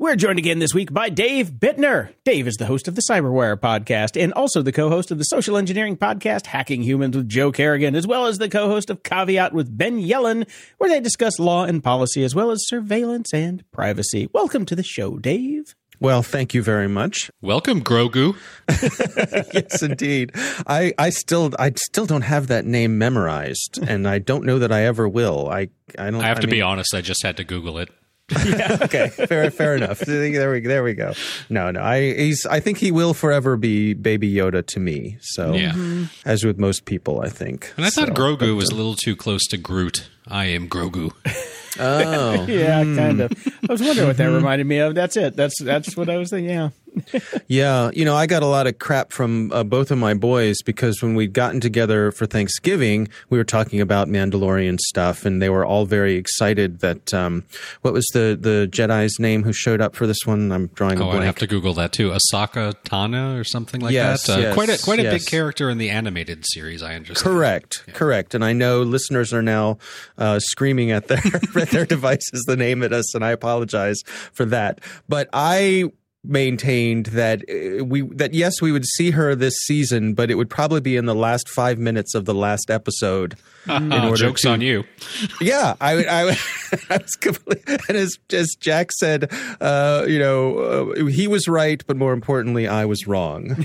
We're 0.00 0.16
joined 0.16 0.38
again 0.38 0.60
this 0.60 0.72
week 0.72 0.94
by 0.94 1.10
Dave 1.10 1.50
Bittner. 1.50 2.14
Dave 2.24 2.46
is 2.46 2.54
the 2.54 2.64
host 2.64 2.88
of 2.88 2.94
the 2.94 3.02
Cyberwire 3.02 3.54
podcast 3.54 4.18
and 4.18 4.32
also 4.32 4.62
the 4.62 4.72
co-host 4.72 5.10
of 5.10 5.18
the 5.18 5.24
social 5.24 5.58
engineering 5.58 5.98
podcast 5.98 6.46
Hacking 6.46 6.82
Humans 6.82 7.18
with 7.18 7.28
Joe 7.28 7.52
Carrigan, 7.52 7.94
as 7.94 8.06
well 8.06 8.24
as 8.24 8.38
the 8.38 8.48
co-host 8.48 8.88
of 8.88 9.02
Caveat 9.02 9.52
with 9.52 9.76
Ben 9.76 10.00
Yellen, 10.00 10.48
where 10.78 10.88
they 10.88 11.00
discuss 11.00 11.38
law 11.38 11.64
and 11.64 11.84
policy 11.84 12.24
as 12.24 12.34
well 12.34 12.50
as 12.50 12.66
surveillance 12.66 13.34
and 13.34 13.62
privacy. 13.72 14.26
Welcome 14.32 14.64
to 14.64 14.74
the 14.74 14.82
show, 14.82 15.18
Dave. 15.18 15.74
Well, 16.00 16.22
thank 16.22 16.54
you 16.54 16.62
very 16.62 16.88
much. 16.88 17.30
Welcome, 17.42 17.82
Grogu. 17.84 18.34
yes, 19.52 19.82
indeed. 19.82 20.32
I, 20.66 20.94
I 20.96 21.10
still 21.10 21.50
I 21.58 21.72
still 21.76 22.06
don't 22.06 22.22
have 22.22 22.46
that 22.46 22.64
name 22.64 22.96
memorized, 22.96 23.78
and 23.86 24.08
I 24.08 24.18
don't 24.18 24.46
know 24.46 24.60
that 24.60 24.72
I 24.72 24.84
ever 24.86 25.06
will. 25.06 25.50
I 25.50 25.68
I 25.98 26.10
don't. 26.10 26.22
I 26.22 26.28
have 26.28 26.40
to 26.40 26.46
mean, 26.46 26.56
be 26.56 26.62
honest, 26.62 26.94
I 26.94 27.02
just 27.02 27.22
had 27.22 27.36
to 27.36 27.44
Google 27.44 27.76
it. 27.76 27.90
yeah, 28.46 28.78
okay, 28.82 29.08
fair 29.08 29.50
fair 29.50 29.76
enough. 29.76 30.00
There 30.10 30.52
we 30.52 30.60
there 30.60 30.82
we 30.82 30.94
go. 30.94 31.12
No, 31.48 31.70
no. 31.70 31.82
I 31.82 32.14
he's 32.14 32.46
I 32.46 32.60
think 32.60 32.78
he 32.78 32.90
will 32.90 33.14
forever 33.14 33.56
be 33.56 33.94
Baby 33.94 34.32
Yoda 34.32 34.64
to 34.66 34.80
me. 34.80 35.18
So 35.20 35.52
Yeah. 35.52 35.72
Mm-hmm. 35.72 36.04
as 36.24 36.44
with 36.44 36.58
most 36.58 36.84
people, 36.84 37.20
I 37.20 37.28
think. 37.28 37.72
And 37.76 37.86
I 37.86 37.90
thought 37.90 38.08
So, 38.08 38.14
Grogu 38.14 38.38
but, 38.38 38.54
was 38.54 38.70
uh, 38.70 38.74
a 38.74 38.76
little 38.76 38.94
too 38.94 39.16
close 39.16 39.46
to 39.48 39.56
Groot. 39.56 40.08
I 40.26 40.46
am 40.46 40.68
Grogu. 40.68 41.12
Oh, 41.78 42.46
Yeah, 42.46 42.82
kind 42.82 43.20
of. 43.20 43.30
Hmm. 43.32 43.66
I 43.68 43.72
was 43.72 43.80
wondering 43.80 44.08
what 44.08 44.16
that 44.16 44.24
mm-hmm. 44.24 44.34
reminded 44.34 44.66
me 44.66 44.78
of. 44.78 44.94
That's 44.94 45.16
it. 45.16 45.36
That's 45.36 45.54
that's 45.62 45.96
what 45.96 46.10
I 46.10 46.16
was 46.16 46.30
thinking. 46.30 46.50
Yeah. 46.50 46.70
Yeah, 47.48 47.90
you 47.92 48.04
know, 48.04 48.14
I 48.14 48.26
got 48.26 48.44
a 48.44 48.46
lot 48.46 48.68
of 48.68 48.78
crap 48.78 49.12
from 49.12 49.50
uh, 49.52 49.64
both 49.64 49.90
of 49.90 49.98
my 49.98 50.14
boys 50.14 50.62
because 50.62 51.02
when 51.02 51.14
we'd 51.16 51.32
gotten 51.32 51.58
together 51.60 52.12
for 52.12 52.24
Thanksgiving, 52.26 53.08
we 53.28 53.38
were 53.38 53.44
talking 53.44 53.80
about 53.80 54.06
Mandalorian 54.08 54.78
stuff, 54.78 55.24
and 55.24 55.42
they 55.42 55.48
were 55.50 55.64
all 55.64 55.84
very 55.84 56.14
excited 56.14 56.78
that 56.80 57.12
um, 57.12 57.44
what 57.82 57.92
was 57.92 58.06
the 58.12 58.38
the 58.40 58.68
Jedi's 58.70 59.18
name 59.18 59.42
who 59.42 59.52
showed 59.52 59.80
up 59.80 59.96
for 59.96 60.06
this 60.06 60.24
one? 60.24 60.52
I'm 60.52 60.68
drawing 60.68 61.00
a 61.00 61.06
Oh, 61.08 61.10
I'd 61.10 61.24
have 61.24 61.36
to 61.36 61.46
Google 61.46 61.74
that 61.74 61.92
too. 61.92 62.10
Ahsoka 62.10 62.74
Tano 62.84 63.38
or 63.38 63.42
something 63.44 63.80
like 63.80 63.92
Yes, 63.92 64.26
that. 64.26 64.38
Uh, 64.38 64.40
yes, 64.42 64.54
quite 64.54 64.68
a 64.68 64.78
quite 64.82 65.00
a 65.00 65.04
yes. 65.04 65.12
big 65.14 65.26
character 65.26 65.68
in 65.70 65.78
the 65.78 65.90
animated 65.90 66.44
series. 66.46 66.82
I 66.82 66.94
understand. 66.94 67.34
Correct, 67.34 67.84
correct. 67.94 68.34
And 68.34 68.44
I 68.44 68.52
know 68.52 68.82
listeners 68.82 69.32
are 69.32 69.42
now 69.42 69.78
uh, 70.18 70.38
screaming 70.38 70.92
at 70.92 71.08
their 71.08 71.22
at 71.56 71.70
their 71.70 71.86
devices 71.86 72.44
the 72.46 72.56
name 72.56 72.82
at 72.82 72.92
us, 72.92 73.12
and 73.14 73.24
I 73.24 73.30
apologize 73.30 74.02
for 74.32 74.44
that. 74.46 74.80
But 75.08 75.28
I 75.32 75.90
maintained 76.22 77.06
that 77.06 77.42
uh, 77.48 77.84
we 77.84 78.02
that 78.02 78.34
yes 78.34 78.60
we 78.60 78.72
would 78.72 78.84
see 78.84 79.10
her 79.10 79.34
this 79.34 79.54
season 79.64 80.12
but 80.12 80.30
it 80.30 80.34
would 80.34 80.50
probably 80.50 80.80
be 80.80 80.96
in 80.96 81.06
the 81.06 81.14
last 81.14 81.48
5 81.48 81.78
minutes 81.78 82.14
of 82.14 82.26
the 82.26 82.34
last 82.34 82.70
episode 82.70 83.36
in 83.66 83.92
Uh, 83.92 84.04
order 84.10 84.16
jokes 84.16 84.42
to- 84.42 84.50
on 84.50 84.60
you. 84.60 84.84
yeah 85.40 85.74
i 85.80 85.92
i, 86.04 86.36
I 86.90 86.96
was 86.98 87.14
completely 87.20 87.76
and 87.88 87.96
as 87.96 88.18
as 88.32 88.48
jack 88.60 88.92
said 88.92 89.30
uh 89.60 90.04
you 90.08 90.18
know 90.18 90.58
uh, 90.96 91.04
he 91.06 91.26
was 91.28 91.46
right 91.48 91.82
but 91.86 91.96
more 91.96 92.12
importantly 92.12 92.66
i 92.68 92.84
was 92.84 93.06
wrong 93.06 93.56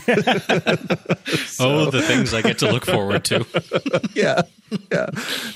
oh, 1.59 1.89
the 1.91 2.01
things 2.05 2.33
I 2.33 2.41
get 2.41 2.57
to 2.59 2.71
look 2.71 2.85
forward 2.85 3.23
to. 3.25 3.45
yeah, 4.13 4.41
yeah. 4.91 5.07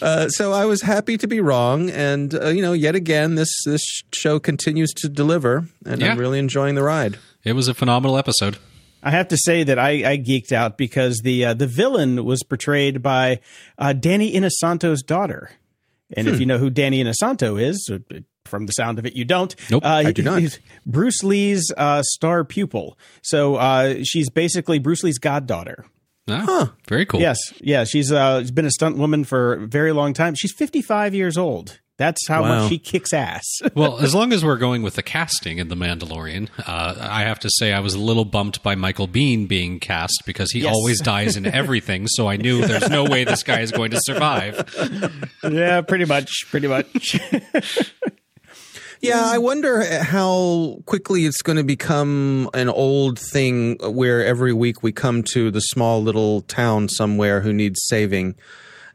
Uh, 0.02 0.28
so 0.30 0.52
I 0.54 0.66
was 0.66 0.82
happy 0.82 1.18
to 1.18 1.28
be 1.28 1.40
wrong, 1.42 1.90
and 1.90 2.34
uh, 2.34 2.48
you 2.50 2.62
know, 2.62 2.74
yet 2.74 2.96
again, 2.96 3.36
this 3.36 3.50
this 3.66 3.82
show 4.14 4.40
continues 4.40 4.92
to 4.98 5.10
deliver, 5.10 5.66
and 5.86 6.02
Yeah. 6.02 6.12
I'm 6.12 6.18
really 6.18 6.40
enjoying 6.40 6.76
the 6.76 6.84
ride. 6.84 7.18
It 7.44 7.54
was 7.54 7.68
a 7.68 7.74
phenomenal 7.74 8.18
episode. 8.18 8.58
I 9.02 9.12
have 9.12 9.28
to 9.30 9.38
say 9.38 9.64
that 9.64 9.80
I, 9.80 10.12
I 10.12 10.18
geeked 10.18 10.52
out 10.52 10.78
because 10.78 11.22
the 11.24 11.46
uh, 11.46 11.54
the 11.54 11.68
villain 11.68 12.26
was 12.26 12.44
portrayed 12.44 13.02
by 13.02 13.40
uh, 13.78 13.94
Danny 13.94 14.34
Inosanto's 14.34 15.02
daughter, 15.04 15.52
and 16.16 16.28
Hmm. 16.28 16.34
if 16.34 16.40
you 16.40 16.46
know 16.46 16.58
who 16.58 16.70
Danny 16.70 17.04
Inosanto 17.04 17.62
is, 17.62 17.90
uh, 17.92 18.00
from 18.46 18.66
the 18.66 18.72
sound 18.72 19.00
of 19.00 19.06
it, 19.06 19.16
you 19.16 19.26
don't. 19.26 19.56
Nope, 19.70 19.86
uh, 19.86 19.88
I 19.90 20.12
do 20.12 20.22
not. 20.24 20.40
he's 20.40 20.60
Bruce 20.86 21.24
Lee's 21.24 21.72
uh, 21.78 22.02
star 22.04 22.44
pupil, 22.44 22.98
so 23.22 23.56
uh, 23.56 23.96
she's 24.04 24.30
basically 24.30 24.80
Bruce 24.80 25.04
Lee's 25.04 25.20
goddaughter. 25.20 25.86
Ah, 26.32 26.74
Very 26.88 27.06
cool. 27.08 27.20
Yes, 27.22 27.38
yeah, 27.62 27.86
she's 27.86 28.12
uh, 28.12 28.42
she's 28.42 28.52
been 28.52 28.66
a 28.66 28.72
stunt 28.72 28.98
woman 28.98 29.24
for 29.24 29.54
a 29.54 29.68
very 29.68 29.92
long 29.94 30.14
time. 30.14 30.36
She's 30.36 30.54
fifty 30.54 30.82
five 30.82 31.16
years 31.16 31.38
old. 31.38 31.80
That's 32.00 32.28
how 32.28 32.42
Wow. 32.42 32.62
much 32.62 32.70
she 32.70 32.80
kicks 32.80 33.14
ass. 33.14 33.44
well, 33.76 34.00
as 34.00 34.16
long 34.16 34.34
as 34.34 34.44
we're 34.44 34.58
going 34.58 34.82
with 34.84 34.96
the 34.96 35.04
casting 35.04 35.58
in 35.60 35.68
The 35.68 35.76
Mandalorian, 35.76 36.48
uh, 36.66 36.96
I 36.98 37.24
have 37.24 37.40
to 37.42 37.50
say 37.58 37.74
I 37.74 37.82
was 37.82 37.94
a 37.94 38.00
little 38.00 38.24
bumped 38.26 38.64
by 38.64 38.74
Michael 38.76 39.08
Biehn 39.08 39.48
being 39.48 39.80
cast 39.82 40.24
because 40.26 40.50
he 40.52 40.62
Yes. 40.62 40.74
always 40.74 41.02
dies 41.02 41.36
in 41.36 41.46
everything. 41.62 42.08
So 42.08 42.28
I 42.28 42.38
knew 42.38 42.66
there's 42.66 42.90
no 42.90 43.04
way 43.04 43.26
this 43.26 43.44
guy 43.44 43.60
is 43.60 43.72
going 43.74 43.92
to 43.92 44.00
survive. 44.02 44.64
yeah, 45.44 45.82
pretty 45.82 46.06
much, 46.06 46.32
pretty 46.50 46.68
much. 46.68 47.20
Yeah, 49.02 49.22
I 49.24 49.38
wonder 49.38 49.82
how 50.04 50.80
quickly 50.86 51.26
it's 51.26 51.42
going 51.42 51.56
to 51.56 51.64
become 51.64 52.50
an 52.54 52.68
old 52.68 53.18
thing 53.18 53.78
where 53.82 54.26
every 54.26 54.52
week 54.52 54.84
we 54.84 54.92
come 54.92 55.24
to 55.32 55.52
the 55.52 55.62
small 55.62 56.04
little 56.04 56.42
town 56.42 56.90
somewhere 56.90 57.40
who 57.40 57.54
needs 57.54 57.80
saving, 57.86 58.36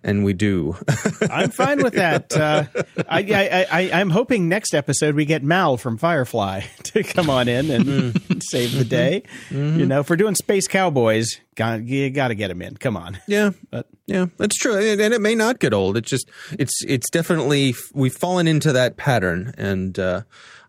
and 0.04 0.24
we 0.24 0.32
do. 0.34 0.76
I'm 1.30 1.50
fine 1.50 1.82
with 1.82 1.94
that. 1.94 2.36
Uh, 2.36 2.64
I, 3.08 3.20
I, 3.20 3.66
I, 3.70 3.90
I'm 4.00 4.10
hoping 4.10 4.48
next 4.48 4.74
episode 4.74 5.14
we 5.16 5.24
get 5.24 5.42
Mal 5.42 5.76
from 5.76 5.96
Firefly 5.98 6.60
to 6.84 7.02
come 7.02 7.28
on 7.30 7.48
in 7.48 7.70
and 7.70 8.42
save 8.50 8.76
the 8.76 8.84
day. 8.84 9.22
You 9.50 9.86
know, 9.86 10.00
if 10.00 10.10
we're 10.10 10.16
doing 10.16 10.34
Space 10.34 10.68
Cowboys, 10.68 11.40
got, 11.56 11.82
you 11.82 12.10
got 12.10 12.28
to 12.28 12.34
get 12.34 12.50
him 12.50 12.62
in. 12.62 12.76
Come 12.76 12.96
on. 12.96 13.18
yeah, 13.26 13.50
But- 13.70 13.88
yeah, 14.06 14.26
that's 14.36 14.56
true, 14.58 14.76
and 14.76 15.00
and 15.00 15.14
it 15.14 15.22
may 15.22 15.34
not 15.34 15.60
get 15.60 15.72
old. 15.72 15.96
It's 15.96 16.10
just 16.10 16.30
it's 16.58 16.84
it's 16.86 17.08
definitely 17.08 17.74
we've 17.94 18.12
fallen 18.14 18.46
into 18.46 18.70
that 18.72 18.98
pattern, 18.98 19.54
and 19.56 19.98
uh, 19.98 20.24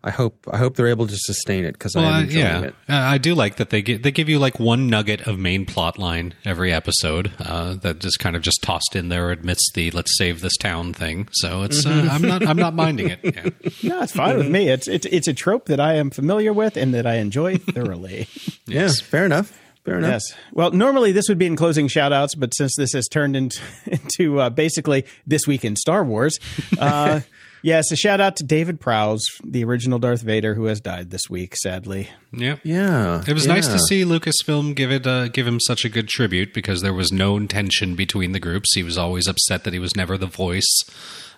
I 0.05 0.11
hope 0.11 0.47
I 0.51 0.57
hope 0.57 0.75
they're 0.75 0.87
able 0.87 1.07
to 1.07 1.15
sustain 1.17 1.65
it 1.65 1.71
because 1.73 1.95
Well, 1.95 2.05
I'm 2.05 2.25
enjoying 2.25 2.45
yeah, 2.45 2.61
it. 2.61 2.75
Uh, 2.87 2.93
I 2.95 3.17
do 3.17 3.33
like 3.33 3.55
that 3.55 3.71
they 3.71 3.81
gi- 3.81 3.97
they 3.97 4.11
give 4.11 4.29
you 4.29 4.37
like 4.37 4.59
one 4.59 4.87
nugget 4.87 5.21
of 5.21 5.39
main 5.39 5.65
plot 5.65 5.97
line 5.97 6.35
every 6.45 6.71
episode 6.71 7.31
uh, 7.39 7.73
that 7.81 7.99
just 7.99 8.19
kind 8.19 8.35
of 8.35 8.43
just 8.43 8.61
tossed 8.61 8.95
in 8.95 9.09
there 9.09 9.31
amidst 9.31 9.71
the 9.73 9.89
"let's 9.91 10.15
save 10.17 10.41
this 10.41 10.55
town" 10.57 10.93
thing. 10.93 11.27
So 11.31 11.63
it's 11.63 11.87
uh, 11.87 12.07
I'm 12.11 12.21
not 12.21 12.45
I'm 12.45 12.57
not 12.57 12.75
minding 12.75 13.09
it. 13.09 13.19
Yeah. 13.23 13.49
No, 13.83 14.01
it's 14.01 14.13
fine 14.13 14.37
with 14.37 14.49
me. 14.49 14.69
It's, 14.69 14.87
it's, 14.87 15.05
it's 15.07 15.27
a 15.27 15.33
trope 15.33 15.65
that 15.67 15.79
I 15.79 15.95
am 15.95 16.09
familiar 16.09 16.53
with 16.53 16.77
and 16.77 16.93
that 16.93 17.05
I 17.05 17.15
enjoy 17.15 17.57
thoroughly. 17.57 18.27
Yeah, 18.67 18.89
fair 19.03 19.25
enough. 19.25 19.59
Fair 19.85 19.97
enough. 19.99 20.09
Yes. 20.11 20.23
Well, 20.51 20.71
normally 20.71 21.11
this 21.11 21.25
would 21.29 21.37
be 21.37 21.45
in 21.45 21.55
closing 21.55 21.87
shout 21.87 22.11
outs, 22.11 22.33
but 22.33 22.55
since 22.55 22.75
this 22.75 22.93
has 22.93 23.07
turned 23.07 23.35
into, 23.35 23.61
into 23.85 24.39
uh, 24.39 24.49
basically 24.49 25.05
this 25.27 25.45
week 25.45 25.63
in 25.63 25.75
Star 25.75 26.03
Wars, 26.03 26.39
uh, 26.79 27.19
yes, 27.65 27.91
a 27.91 27.95
shout 27.95 28.21
out 28.21 28.37
to 28.37 28.43
David 28.43 28.79
Prowse, 28.79 29.25
the 29.43 29.63
original 29.63 29.99
Darth 29.99 30.21
Vader, 30.21 30.53
who 30.53 30.65
has 30.65 30.79
died 30.79 31.09
this 31.09 31.23
week, 31.29 31.55
sadly. 31.57 32.09
Yeah. 32.31 32.57
Yeah, 32.63 33.23
It 33.27 33.33
was 33.33 33.47
nice 33.47 33.67
to 33.67 33.79
see 33.79 34.03
Lucasfilm 34.03 34.75
give 34.75 34.91
it 34.91 35.07
uh, 35.07 35.27
give 35.29 35.47
him 35.47 35.59
such 35.59 35.83
a 35.83 35.89
good 35.89 36.07
tribute 36.07 36.53
because 36.53 36.81
there 36.81 36.93
was 36.93 37.11
no 37.11 37.45
tension 37.47 37.95
between 37.95 38.31
the 38.31 38.39
groups. 38.39 38.75
He 38.75 38.83
was 38.83 38.97
always 38.97 39.27
upset 39.27 39.63
that 39.63 39.73
he 39.73 39.79
was 39.79 39.95
never 39.95 40.17
the 40.17 40.27
voice, 40.27 40.71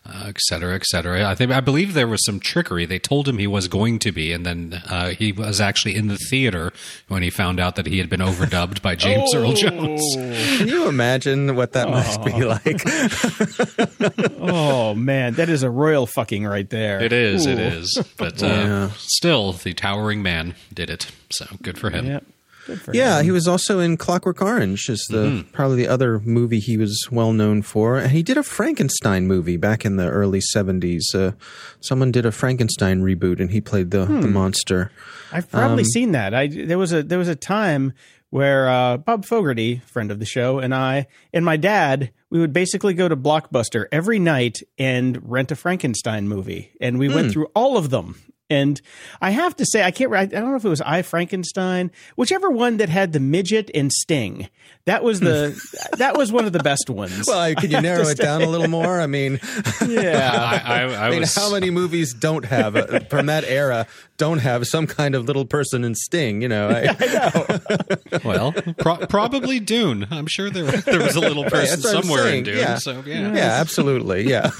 uh, 0.06 0.26
et 0.28 0.40
cetera, 0.42 0.76
et 0.76 0.84
cetera. 0.86 1.28
I 1.30 1.36
think 1.36 1.52
I 1.52 1.60
believe 1.60 1.94
there 1.94 2.08
was 2.08 2.24
some 2.26 2.40
trickery. 2.40 2.86
They 2.86 3.00
told 3.00 3.28
him 3.28 3.38
he 3.38 3.48
was 3.48 3.68
going 3.68 4.00
to 4.00 4.12
be, 4.12 4.32
and 4.32 4.46
then 4.46 4.82
uh, 4.88 5.10
he 5.10 5.32
was 5.32 5.60
actually 5.62 5.96
in 5.96 6.08
the 6.08 6.18
theater 6.18 6.72
when 7.08 7.24
he 7.24 7.30
found 7.30 7.60
out 7.60 7.76
that 7.76 7.86
he 7.88 7.98
had 7.98 8.10
been 8.10 8.20
overdubbed 8.22 8.82
by 8.82 8.96
James 8.96 9.34
Earl 9.34 9.54
Jones. 9.54 10.02
Can 10.16 10.68
you 10.68 10.88
imagine 10.88 11.56
what 11.56 11.74
that 11.74 11.90
must 11.90 12.24
be 12.24 12.44
like? 12.46 12.82
Oh, 14.40 14.94
man, 14.96 15.34
that 15.34 15.50
is 15.50 15.64
a 15.64 15.70
royal 15.70 16.06
fucking 16.08 16.46
right 16.46 16.70
there. 16.70 17.02
It 17.02 17.12
is, 17.12 17.46
it 17.46 17.60
Ooh. 17.60 17.62
is, 17.62 18.04
but 18.18 18.42
uh, 18.42 18.46
Yeah. 18.48 18.90
still, 18.98 19.54
the 19.54 19.74
towering 19.74 20.22
man 20.22 20.56
did 20.74 20.90
it. 20.90 21.12
So 21.32 21.46
good 21.62 21.78
for 21.78 21.90
him. 21.90 22.06
Yep. 22.06 22.24
Good 22.68 22.82
for 22.82 22.94
Yeah, 22.94 23.20
him. 23.20 23.26
he 23.26 23.32
was 23.32 23.48
also 23.48 23.80
in 23.80 23.98
Clockwork 23.98 24.42
Orange, 24.42 24.90
is 24.90 25.04
the 25.10 25.46
probably 25.54 25.78
the 25.78 25.88
other 25.88 26.20
movie 26.20 26.60
he 26.60 26.78
was 26.78 27.08
well 27.12 27.34
known 27.34 27.62
for. 27.64 27.98
And 27.98 28.12
he 28.12 28.22
did 28.22 28.38
a 28.38 28.44
Frankenstein 28.44 29.26
movie 29.26 29.58
back 29.58 29.86
in 29.86 29.96
the 29.96 30.08
early 30.10 30.42
seventies. 30.42 31.10
Uh, 31.16 31.32
someone 31.80 32.12
did 32.12 32.26
a 32.26 32.32
Frankenstein 32.32 33.02
reboot, 33.02 33.40
and 33.40 33.50
he 33.52 33.62
played 33.62 33.92
the, 33.92 34.06
the 34.06 34.28
monster. 34.28 34.92
I've 35.32 35.50
probably 35.50 35.84
Um, 35.84 35.90
seen 35.90 36.12
that. 36.12 36.34
I 36.34 36.48
there 36.48 36.78
was 36.78 36.94
a 36.94 37.02
there 37.02 37.18
was 37.20 37.28
a 37.30 37.36
time 37.36 37.94
where 38.30 38.70
uh, 38.70 38.98
Bob 38.98 39.24
Fogerty, 39.26 39.82
friend 39.86 40.12
of 40.12 40.20
the 40.20 40.26
show, 40.26 40.60
and 40.60 40.76
I 40.76 41.08
and 41.34 41.46
my 41.46 41.56
dad, 41.56 42.12
we 42.30 42.40
would 42.40 42.52
basically 42.52 42.94
go 42.94 43.08
to 43.08 43.16
Blockbuster 43.16 43.86
every 43.92 44.20
night 44.20 44.60
and 44.78 45.18
rent 45.24 45.50
a 45.52 45.56
Frankenstein 45.56 46.28
movie, 46.28 46.72
and 46.82 47.00
we 47.00 47.08
Hmm. 47.08 47.14
went 47.14 47.32
through 47.32 47.48
all 47.56 47.78
of 47.78 47.90
them. 47.90 48.16
And 48.50 48.80
I 49.22 49.32
have 49.32 49.56
to 49.58 49.66
say, 49.66 49.84
I 49.84 49.92
can't. 49.92 50.14
I 50.14 50.26
don't 50.26 50.52
know 50.52 50.56
if 50.56 50.64
it 50.64 50.70
was 50.70 50.82
I 50.82 51.02
Frankenstein, 51.02 51.92
whichever 52.16 52.50
one 52.50 52.78
that 52.78 52.88
had 52.88 53.12
the 53.12 53.20
midget 53.20 53.70
and 53.76 53.92
Sting. 53.92 54.48
That 54.86 55.04
was 55.04 55.20
the 55.20 55.60
that 55.98 56.18
was 56.18 56.32
one 56.32 56.46
of 56.46 56.54
the 56.54 56.60
best 56.60 56.90
ones. 56.90 57.26
Well, 57.28 57.54
can 57.56 57.72
you 57.72 57.82
narrow 57.82 58.08
it 58.08 58.18
down 58.18 58.42
a 58.42 58.48
little 58.48 58.70
more? 58.70 59.02
I 59.02 59.08
mean, 59.08 59.40
yeah. 59.88 60.32
I, 60.34 60.56
I, 60.64 60.82
I 60.84 61.08
I 61.08 61.10
mean, 61.10 61.20
was 61.20 61.36
how 61.36 61.52
many 61.52 61.72
movies 61.72 62.14
don't 62.14 62.46
have 62.46 62.78
uh, 62.78 63.02
from 63.10 63.26
that 63.26 63.44
era 63.44 63.86
don't 64.16 64.40
have 64.40 64.66
some 64.66 64.88
kind 64.88 65.14
of 65.14 65.26
little 65.26 65.46
person 65.46 65.84
in 65.84 65.94
Sting? 65.94 66.42
You 66.42 66.48
know, 66.48 66.70
I, 66.70 68.20
well, 68.24 68.54
pro- 68.78 69.06
probably 69.08 69.60
Dune. 69.60 70.08
I'm 70.10 70.28
sure 70.28 70.50
there 70.50 70.72
there 70.72 71.02
was 71.02 71.18
a 71.18 71.20
little 71.20 71.44
person 71.44 71.82
that's 71.82 71.92
somewhere 71.92 72.30
in 72.30 72.46
Dune. 72.46 72.58
yeah. 72.58 72.78
So 72.78 73.04
yeah. 73.06 73.34
yeah, 73.34 73.58
absolutely, 73.60 74.30
yeah. 74.30 74.52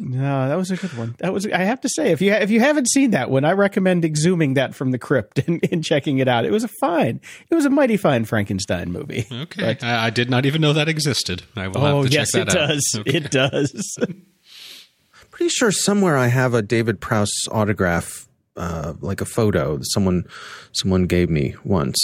No, 0.00 0.48
that 0.48 0.56
was 0.56 0.70
a 0.70 0.76
good 0.76 0.96
one. 0.96 1.14
That 1.18 1.32
was. 1.32 1.46
I 1.46 1.58
have 1.62 1.80
to 1.82 1.88
say, 1.88 2.10
if 2.12 2.20
you 2.20 2.32
if 2.32 2.50
you 2.50 2.60
haven't 2.60 2.88
seen 2.88 3.10
that 3.12 3.30
one, 3.30 3.44
I 3.44 3.52
recommend 3.52 4.04
exhuming 4.04 4.54
that 4.54 4.74
from 4.74 4.90
the 4.90 4.98
crypt 4.98 5.38
and, 5.46 5.60
and 5.70 5.84
checking 5.84 6.18
it 6.18 6.28
out. 6.28 6.44
It 6.44 6.50
was 6.52 6.64
a 6.64 6.68
fine. 6.80 7.20
It 7.50 7.54
was 7.54 7.64
a 7.64 7.70
mighty 7.70 7.96
fine 7.96 8.24
Frankenstein 8.24 8.90
movie. 8.92 9.26
Okay, 9.30 9.76
I, 9.82 10.06
I 10.06 10.10
did 10.10 10.30
not 10.30 10.46
even 10.46 10.60
know 10.60 10.72
that 10.72 10.88
existed. 10.88 11.42
I 11.56 11.68
will 11.68 11.78
Oh 11.78 12.02
have 12.02 12.10
to 12.10 12.12
yes, 12.16 12.32
check 12.32 12.42
it 12.42 12.50
that 12.50 12.56
out. 12.56 12.68
does. 12.68 12.96
Okay. 13.00 13.16
It 13.16 13.30
does. 13.30 13.96
Pretty 15.30 15.48
sure 15.48 15.72
somewhere 15.72 16.16
I 16.16 16.28
have 16.28 16.54
a 16.54 16.62
David 16.62 17.00
Prowse 17.00 17.32
autograph, 17.50 18.28
uh, 18.56 18.94
like 19.00 19.20
a 19.20 19.24
photo 19.24 19.76
that 19.78 19.86
someone 19.90 20.24
someone 20.72 21.06
gave 21.06 21.28
me 21.28 21.54
once. 21.64 21.98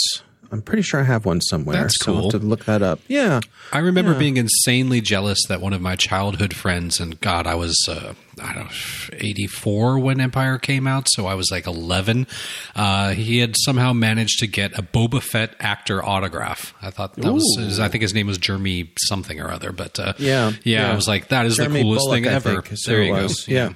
I'm 0.51 0.61
pretty 0.61 0.81
sure 0.81 0.99
I 0.99 1.03
have 1.03 1.25
one 1.25 1.39
somewhere. 1.41 1.77
That's 1.77 1.97
so 2.03 2.13
I'll 2.13 2.21
cool. 2.23 2.31
have 2.31 2.41
to 2.41 2.47
look 2.47 2.65
that 2.65 2.81
up. 2.81 2.99
Yeah. 3.07 3.39
I 3.71 3.79
remember 3.79 4.13
being 4.13 4.35
insanely 4.37 4.99
jealous 4.99 5.39
that 5.47 5.61
one 5.61 5.71
of 5.73 5.81
my 5.81 5.95
childhood 5.95 6.53
friends, 6.53 6.99
and 6.99 7.19
God, 7.21 7.47
I 7.47 7.55
was 7.55 7.75
uh, 7.87 8.13
I 8.41 8.53
don't 8.53 8.65
know, 8.65 9.17
84 9.17 9.99
when 9.99 10.19
Empire 10.19 10.57
came 10.57 10.87
out, 10.87 11.07
so 11.09 11.25
I 11.27 11.35
was 11.35 11.51
like 11.51 11.67
11. 11.67 12.27
Uh, 12.75 13.11
he 13.11 13.39
had 13.39 13.55
somehow 13.59 13.93
managed 13.93 14.39
to 14.39 14.47
get 14.47 14.77
a 14.77 14.81
Boba 14.81 15.21
Fett 15.21 15.55
actor 15.59 16.03
autograph. 16.03 16.73
I 16.81 16.89
thought 16.91 17.15
that 17.15 17.31
was, 17.31 17.79
I 17.79 17.87
think 17.87 18.01
his 18.01 18.13
name 18.13 18.27
was 18.27 18.37
Jeremy 18.37 18.91
something 19.07 19.39
or 19.39 19.51
other, 19.51 19.71
but 19.71 19.99
uh, 19.99 20.13
Yeah, 20.17 20.49
yeah, 20.63 20.81
yeah. 20.87 20.91
I 20.91 20.95
was 20.95 21.07
like, 21.07 21.29
that 21.29 21.45
is 21.45 21.57
Jeremy 21.57 21.79
the 21.79 21.83
coolest 21.83 22.05
Bulloch, 22.05 22.15
thing 22.15 22.25
ever. 22.27 22.61
there 22.85 22.97
who 22.97 23.03
you 23.03 23.13
it 23.13 23.15
go. 23.17 23.23
was. 23.23 23.47
Yeah. 23.47 23.73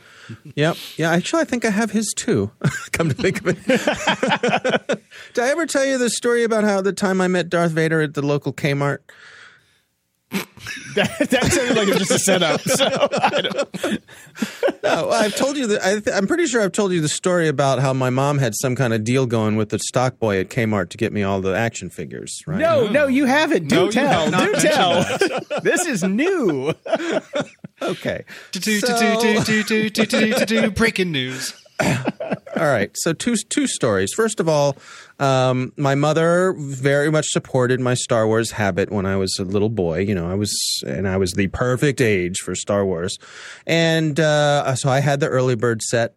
Yep. 0.56 0.78
Yeah. 0.98 1.12
Actually, 1.12 1.42
I 1.42 1.46
think 1.46 1.66
I 1.66 1.70
have 1.70 1.92
his 1.92 2.14
too. 2.16 2.52
Come 2.92 3.10
to 3.10 3.16
think 3.16 3.42
of 3.42 3.48
it. 3.48 5.02
Did 5.34 5.44
I 5.44 5.50
ever 5.50 5.66
tell 5.66 5.86
you 5.86 5.98
the 5.98 6.10
story 6.10 6.44
about 6.44 6.64
how 6.64 6.82
the 6.82 6.94
time 6.94 7.22
I 7.22 7.28
met 7.28 7.50
Darth 7.50 7.72
Vader 7.72 8.02
at 8.02 8.14
the 8.14 8.22
local 8.22 8.54
Kmart? 8.54 9.00
that, 10.96 11.28
that 11.30 11.46
sounded 11.52 11.78
like 11.78 11.88
it 11.88 12.00
was 12.00 12.08
just 12.08 12.12
a 12.12 12.20
setup. 12.20 12.62
So 12.62 12.86
I 12.86 13.98
no, 14.84 15.10
I've 15.10 15.36
told 15.36 15.58
you 15.58 15.68
that. 15.68 15.84
I 15.84 16.00
th- 16.00 16.16
I'm 16.16 16.28
pretty 16.28 16.46
sure 16.46 16.62
I've 16.62 16.72
told 16.72 16.92
you 16.92 17.02
the 17.02 17.10
story 17.10 17.48
about 17.48 17.80
how 17.80 17.94
my 17.94 18.10
mom 18.10 18.40
had 18.40 18.54
some 18.56 18.76
kind 18.76 18.94
of 18.94 19.04
deal 19.04 19.26
going 19.26 19.56
with 19.56 19.70
the 19.70 19.80
stock 19.80 20.20
boy 20.20 20.40
at 20.40 20.50
Kmart 20.50 20.90
to 20.90 20.98
get 20.98 21.14
me 21.14 21.24
all 21.24 21.42
the 21.42 21.56
action 21.56 21.90
figures. 21.90 22.42
Right? 22.48 22.58
No, 22.58 22.86
no, 22.86 22.92
no 22.92 23.08
you 23.08 23.26
haven't. 23.26 23.68
Do 23.68 23.86
no, 23.86 23.92
tell. 23.92 24.32
Do 24.32 24.54
tell. 24.54 25.04
this 25.62 25.86
is 25.86 26.04
new. 26.04 26.74
okay. 27.82 28.26
Breaking 30.76 31.12
news. 31.12 31.54
All 32.56 32.68
right. 32.68 32.92
So 32.96 33.14
two 33.14 33.36
two 33.50 33.68
stories. 33.68 34.14
First 34.14 34.40
of 34.40 34.48
all, 34.48 34.78
um, 35.20 35.74
my 35.78 35.96
mother 35.96 36.54
very 36.58 37.12
much 37.12 37.28
supported 37.28 37.80
my 37.82 37.96
Star 37.96 38.28
Wars 38.28 38.52
habit 38.52 38.92
when 38.92 39.06
I 39.06 39.18
was 39.18 39.36
a 39.40 39.44
little 39.44 39.70
boy. 39.70 40.00
You 40.00 40.16
know, 40.16 40.30
I 40.30 40.36
was 40.36 40.54
and 40.88 41.08
I 41.08 41.18
was 41.18 41.34
the 41.34 41.48
perfect 41.48 42.00
age 42.00 42.38
for 42.40 42.56
Star 42.56 42.86
Wars, 42.86 43.18
and 43.68 44.20
uh, 44.20 44.76
so 44.76 44.90
I 44.90 45.02
had 45.02 45.20
the 45.20 45.28
early 45.28 45.56
bird 45.56 45.82
set. 45.82 46.16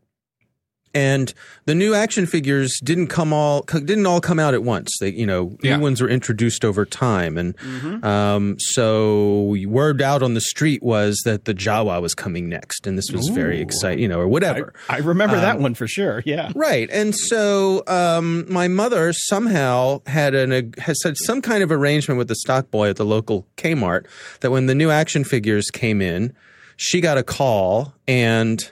And 0.94 1.32
the 1.66 1.74
new 1.74 1.94
action 1.94 2.26
figures 2.26 2.78
didn't 2.82 3.08
come 3.08 3.32
all 3.32 3.62
didn't 3.62 4.06
all 4.06 4.20
come 4.20 4.38
out 4.38 4.54
at 4.54 4.62
once. 4.62 4.90
They, 5.00 5.10
you 5.10 5.26
know, 5.26 5.56
Yeah. 5.62 5.76
new 5.76 5.82
ones 5.82 6.00
were 6.00 6.08
introduced 6.08 6.64
over 6.64 6.84
time, 6.84 7.36
and 7.38 8.04
um, 8.04 8.56
so 8.58 9.54
word 9.66 10.00
out 10.02 10.22
on 10.22 10.34
the 10.34 10.40
street 10.40 10.82
was 10.82 11.20
that 11.24 11.44
the 11.44 11.54
Jawa 11.54 12.00
was 12.00 12.14
coming 12.14 12.48
next, 12.48 12.86
and 12.86 12.96
this 12.96 13.10
was 13.12 13.28
very 13.28 13.60
exciting, 13.60 14.00
you 14.02 14.08
know, 14.08 14.20
or 14.20 14.28
whatever. 14.28 14.72
I 14.88 14.98
remember 14.98 15.36
that 15.36 15.58
one 15.60 15.74
for 15.74 15.86
sure. 15.86 16.22
Yeah. 16.24 16.50
Right, 16.54 16.88
and 16.90 17.14
so 17.14 17.82
um, 17.86 18.50
my 18.52 18.68
mother 18.68 19.12
somehow 19.12 20.00
had 20.06 20.34
an 20.34 20.72
has 20.78 20.98
had 21.04 21.16
some 21.18 21.42
kind 21.42 21.62
of 21.62 21.70
arrangement 21.70 22.18
with 22.18 22.28
the 22.28 22.34
stock 22.36 22.70
boy 22.70 22.88
at 22.90 22.96
the 22.96 23.04
local 23.04 23.46
Kmart 23.56 24.06
that 24.40 24.50
when 24.50 24.66
the 24.66 24.74
new 24.74 24.90
action 24.90 25.24
figures 25.24 25.70
came 25.70 26.00
in, 26.00 26.32
she 26.76 27.00
got 27.00 27.18
a 27.18 27.22
call 27.22 27.94
and 28.06 28.70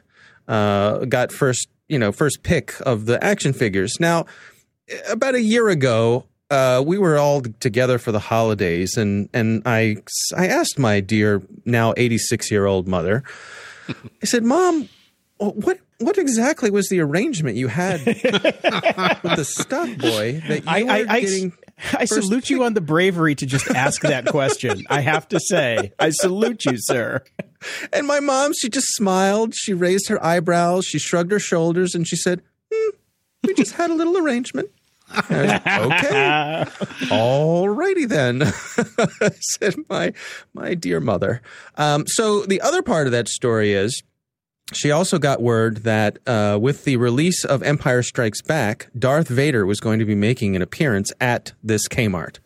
uh, 0.48 0.98
got 1.06 1.32
first 1.32 1.68
you 1.88 1.98
know 1.98 2.12
first 2.12 2.42
pick 2.42 2.74
of 2.80 3.06
the 3.06 3.22
action 3.22 3.52
figures. 3.52 3.94
Now, 4.00 4.26
about 5.10 5.34
a 5.34 5.42
year 5.42 5.68
ago. 5.68 6.24
Uh, 6.48 6.80
we 6.86 6.96
were 6.96 7.18
all 7.18 7.42
together 7.58 7.98
for 7.98 8.12
the 8.12 8.20
holidays, 8.20 8.96
and, 8.96 9.28
and 9.34 9.62
I 9.66 9.96
I 10.36 10.46
asked 10.46 10.78
my 10.78 11.00
dear 11.00 11.42
now 11.64 11.92
eighty 11.96 12.18
six 12.18 12.52
year 12.52 12.66
old 12.66 12.86
mother. 12.86 13.24
I 13.88 14.26
said, 14.26 14.44
"Mom, 14.44 14.88
what 15.38 15.80
what 15.98 16.18
exactly 16.18 16.70
was 16.70 16.88
the 16.88 17.00
arrangement 17.00 17.56
you 17.56 17.68
had 17.68 18.04
with 18.06 18.22
the 18.22 19.44
stock 19.44 19.88
boy 19.98 20.42
that 20.46 20.64
you 20.64 20.70
I, 20.70 20.82
were 20.82 20.90
I, 20.90 21.04
I, 21.08 21.20
getting? 21.20 21.52
I 21.92 22.06
salute 22.06 22.48
you 22.48 22.64
on 22.64 22.74
the 22.74 22.80
bravery 22.80 23.34
to 23.34 23.46
just 23.46 23.68
ask 23.70 24.02
that 24.02 24.26
question. 24.30 24.82
I 24.88 25.00
have 25.00 25.28
to 25.28 25.40
say, 25.40 25.92
I 25.98 26.10
salute 26.10 26.64
you, 26.64 26.76
sir. 26.76 27.22
And 27.92 28.06
my 28.06 28.20
mom, 28.20 28.52
she 28.58 28.68
just 28.68 28.86
smiled. 28.94 29.54
She 29.54 29.74
raised 29.74 30.08
her 30.08 30.24
eyebrows. 30.24 30.86
She 30.86 30.98
shrugged 30.98 31.32
her 31.32 31.38
shoulders, 31.38 31.94
and 31.94 32.06
she 32.06 32.16
said, 32.16 32.42
hmm, 32.72 32.90
"We 33.44 33.54
just 33.54 33.72
had 33.72 33.90
a 33.90 33.94
little 33.94 34.16
arrangement." 34.16 34.70
Okay, 35.30 36.64
all 37.10 37.68
righty 37.68 38.06
then, 38.06 38.42
said 39.40 39.76
my 39.88 40.12
my 40.52 40.74
dear 40.74 40.98
mother. 41.00 41.42
Um, 41.76 42.06
so 42.06 42.44
the 42.44 42.60
other 42.60 42.82
part 42.82 43.06
of 43.06 43.12
that 43.12 43.28
story 43.28 43.72
is. 43.72 44.02
She 44.72 44.90
also 44.90 45.18
got 45.20 45.40
word 45.40 45.78
that 45.84 46.18
uh, 46.26 46.58
with 46.60 46.82
the 46.82 46.96
release 46.96 47.44
of 47.44 47.62
Empire 47.62 48.02
Strikes 48.02 48.42
Back, 48.42 48.88
Darth 48.98 49.28
Vader 49.28 49.64
was 49.64 49.78
going 49.78 50.00
to 50.00 50.04
be 50.04 50.16
making 50.16 50.56
an 50.56 50.62
appearance 50.62 51.12
at 51.20 51.52
this 51.62 51.86
Kmart. 51.86 52.38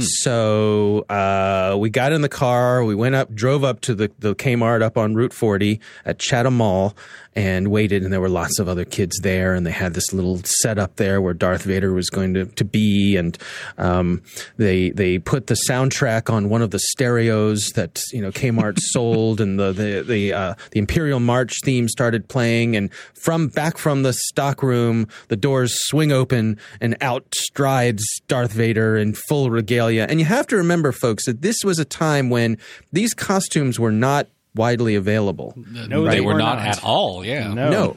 So 0.00 1.00
uh, 1.08 1.76
we 1.76 1.90
got 1.90 2.12
in 2.12 2.20
the 2.20 2.28
car, 2.28 2.84
we 2.84 2.94
went 2.94 3.16
up, 3.16 3.34
drove 3.34 3.64
up 3.64 3.80
to 3.80 3.96
the, 3.96 4.12
the 4.20 4.36
Kmart 4.36 4.80
up 4.80 4.96
on 4.96 5.14
Route 5.16 5.32
40 5.32 5.80
at 6.04 6.20
Chatham 6.20 6.56
Mall 6.56 6.94
and 7.36 7.68
waited. 7.68 8.02
And 8.02 8.12
there 8.12 8.20
were 8.20 8.30
lots 8.30 8.58
of 8.58 8.68
other 8.68 8.84
kids 8.84 9.20
there. 9.22 9.54
And 9.54 9.66
they 9.66 9.70
had 9.70 9.94
this 9.94 10.12
little 10.12 10.40
setup 10.42 10.96
there 10.96 11.20
where 11.20 11.34
Darth 11.34 11.62
Vader 11.62 11.92
was 11.92 12.08
going 12.08 12.34
to, 12.34 12.46
to 12.46 12.64
be. 12.64 13.16
And 13.16 13.36
um, 13.78 14.22
they 14.56 14.90
they 14.90 15.18
put 15.18 15.46
the 15.46 15.56
soundtrack 15.68 16.32
on 16.32 16.48
one 16.48 16.62
of 16.62 16.70
the 16.70 16.78
stereos 16.78 17.68
that 17.74 18.00
you 18.12 18.22
know 18.22 18.32
Kmart 18.32 18.78
sold. 18.80 19.40
And 19.40 19.60
the, 19.60 19.72
the, 19.72 20.02
the, 20.02 20.32
uh, 20.32 20.54
the 20.70 20.78
Imperial 20.78 21.20
March 21.20 21.54
theme 21.62 21.88
started 21.88 22.28
playing. 22.28 22.74
And 22.74 22.92
from 23.14 23.48
back 23.48 23.76
from 23.76 24.02
the 24.02 24.14
stock 24.14 24.62
room, 24.62 25.06
the 25.28 25.36
doors 25.36 25.74
swing 25.88 26.12
open 26.12 26.58
and 26.80 26.96
out 27.02 27.26
strides 27.34 28.02
Darth 28.28 28.52
Vader 28.52 28.96
in 28.96 29.12
full 29.12 29.50
regalia. 29.50 30.06
And 30.08 30.18
you 30.18 30.24
have 30.26 30.46
to 30.48 30.56
remember, 30.56 30.90
folks, 30.90 31.26
that 31.26 31.42
this 31.42 31.56
was 31.62 31.78
a 31.78 31.84
time 31.84 32.30
when 32.30 32.56
these 32.92 33.12
costumes 33.12 33.78
were 33.78 33.92
not 33.92 34.28
widely 34.56 34.94
available. 34.94 35.54
No, 35.56 36.04
they, 36.04 36.16
they 36.16 36.20
were 36.20 36.32
were 36.32 36.38
not, 36.38 36.58
not. 36.58 36.66
at 36.66 36.84
all. 36.84 37.24
Yeah. 37.24 37.52
No. 37.52 37.70
No. 37.70 37.96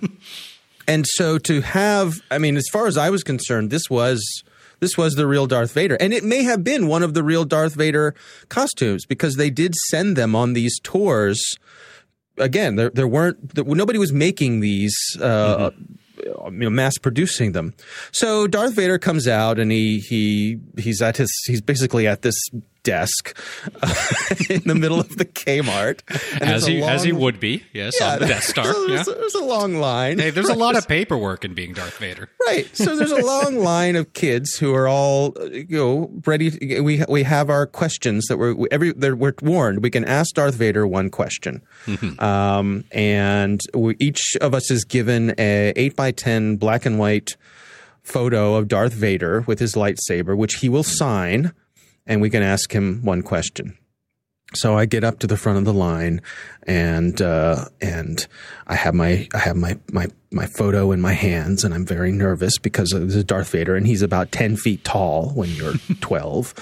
and 0.88 1.06
so 1.08 1.38
to 1.40 1.62
have, 1.62 2.22
I 2.30 2.38
mean, 2.38 2.58
as 2.58 2.66
far 2.72 2.88
as 2.88 2.98
I 2.98 3.10
was 3.10 3.24
concerned, 3.24 3.70
this 3.70 3.90
was 3.90 4.24
this 4.80 4.98
was 4.98 5.16
the 5.16 5.28
real 5.28 5.48
Darth 5.48 5.74
Vader, 5.74 5.96
and 6.00 6.14
it 6.14 6.24
may 6.24 6.44
have 6.44 6.64
been 6.64 6.88
one 6.88 7.04
of 7.04 7.14
the 7.14 7.24
real 7.24 7.46
Darth 7.46 7.74
Vader 7.74 8.16
costumes 8.48 9.06
because 9.06 9.36
they 9.36 9.50
did 9.50 9.76
send 9.90 10.16
them 10.16 10.36
on 10.36 10.54
these 10.54 10.80
tours. 10.80 11.58
Again, 12.38 12.76
there 12.76 12.90
there 12.90 13.08
weren't 13.08 13.56
there, 13.56 13.66
nobody 13.66 14.00
was 14.00 14.14
making 14.14 14.60
these. 14.60 14.96
Uh, 15.20 15.72
you 16.22 16.52
know, 16.52 16.70
mass 16.70 16.98
producing 16.98 17.54
them. 17.54 17.74
So 18.12 18.46
Darth 18.46 18.74
Vader 18.74 19.00
comes 19.00 19.26
out 19.26 19.58
and 19.58 19.72
he 19.72 20.00
he 20.00 20.60
he's 20.78 21.02
at 21.02 21.16
his 21.16 21.32
he's 21.48 21.62
basically 21.62 22.08
at 22.08 22.24
this 22.24 22.36
desk 22.90 23.38
uh, 23.82 23.94
in 24.50 24.62
the 24.66 24.76
middle 24.76 25.00
of 25.00 25.18
the 25.18 25.26
Kmart. 25.26 26.02
As 26.42 26.66
there's 26.66 26.66
he 26.66 26.82
as 26.82 27.04
he 27.04 27.12
would 27.12 27.40
be, 27.40 27.64
yes, 27.74 28.02
on 28.02 28.20
the 28.20 28.26
Death 28.26 28.44
Star. 28.44 28.66
so 28.66 28.88
yeah. 28.88 28.96
there's, 28.96 29.06
there's 29.06 29.36
a 29.36 29.44
long 29.44 29.76
line. 29.76 30.18
Hey, 30.18 30.32
there's 30.32 30.50
a 30.50 30.56
lot 30.56 30.76
of 30.76 30.88
paperwork 30.98 31.46
in 31.46 31.54
being 31.54 31.74
Darth 31.74 31.98
Vader. 31.98 32.30
Right. 32.48 32.68
So 32.76 32.96
there's 32.96 33.12
a 33.12 33.24
long 33.26 33.60
line 33.60 33.96
of 33.96 34.14
kids 34.14 34.58
who 34.58 34.74
are 34.74 34.88
all, 34.88 35.36
you 35.52 35.78
know, 35.78 36.12
ready. 36.26 36.82
We 36.82 37.04
we 37.08 37.24
have 37.24 37.50
our 37.50 37.68
questions 37.68 38.26
that 38.28 38.38
we're 38.38 38.56
every 38.72 38.92
we're 38.92 39.34
warned. 39.42 39.84
We 39.84 39.92
can 39.92 40.06
ask 40.06 40.34
Darth 40.36 40.56
Vader 40.56 40.88
one 40.88 41.10
question, 41.10 41.62
um, 42.20 42.86
and 42.92 43.62
we, 43.74 43.96
each 44.00 44.22
of 44.42 44.54
us 44.54 44.72
is 44.72 44.84
given 44.84 45.36
a 45.38 45.74
eight 45.76 45.96
by 45.96 46.12
ten 46.12 46.58
black 46.58 46.86
and 46.86 46.98
white 46.98 47.36
photo 48.02 48.56
of 48.56 48.68
Darth 48.68 48.94
Vader 48.94 49.42
with 49.42 49.60
his 49.60 49.74
lightsaber, 49.74 50.36
which 50.36 50.56
he 50.56 50.70
will 50.70 50.84
sign, 50.84 51.54
and 52.10 52.20
we 52.20 52.30
can 52.30 52.44
ask 52.44 52.74
him 52.74 53.02
one 53.04 53.22
question. 53.22 53.78
So 54.56 54.76
I 54.76 54.86
get 54.86 55.04
up 55.04 55.20
to 55.20 55.28
the 55.28 55.38
front 55.38 55.60
of 55.60 55.66
the 55.66 55.74
line, 55.74 56.22
and 56.64 57.22
uh, 57.22 57.66
and 57.80 58.26
I 58.66 58.74
have 58.74 58.96
my 58.96 59.28
I 59.32 59.38
have 59.38 59.56
my 59.56 59.78
my 59.92 60.08
my 60.32 60.48
photo 60.48 60.92
in 60.92 61.00
my 61.00 61.14
hands, 61.14 61.64
and 61.64 61.72
I'm 61.72 61.86
very 61.86 62.12
nervous 62.12 62.58
because 62.58 62.90
this 62.90 63.16
is 63.16 63.24
Darth 63.24 63.52
Vader, 63.52 63.76
and 63.76 63.86
he's 63.86 64.02
about 64.02 64.32
ten 64.32 64.58
feet 64.58 64.84
tall 64.84 65.30
when 65.36 65.50
you're 65.52 65.76
twelve, 66.02 66.56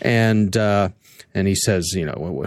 and 0.00 0.56
uh, 0.56 0.88
and 1.34 1.46
he 1.46 1.54
says, 1.54 1.92
you 1.94 2.06
know, 2.06 2.46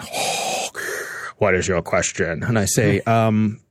what 1.38 1.54
is 1.54 1.68
your 1.68 1.84
question? 1.84 2.42
And 2.42 2.58
I 2.58 2.66
say, 2.66 3.00
um, 3.06 3.62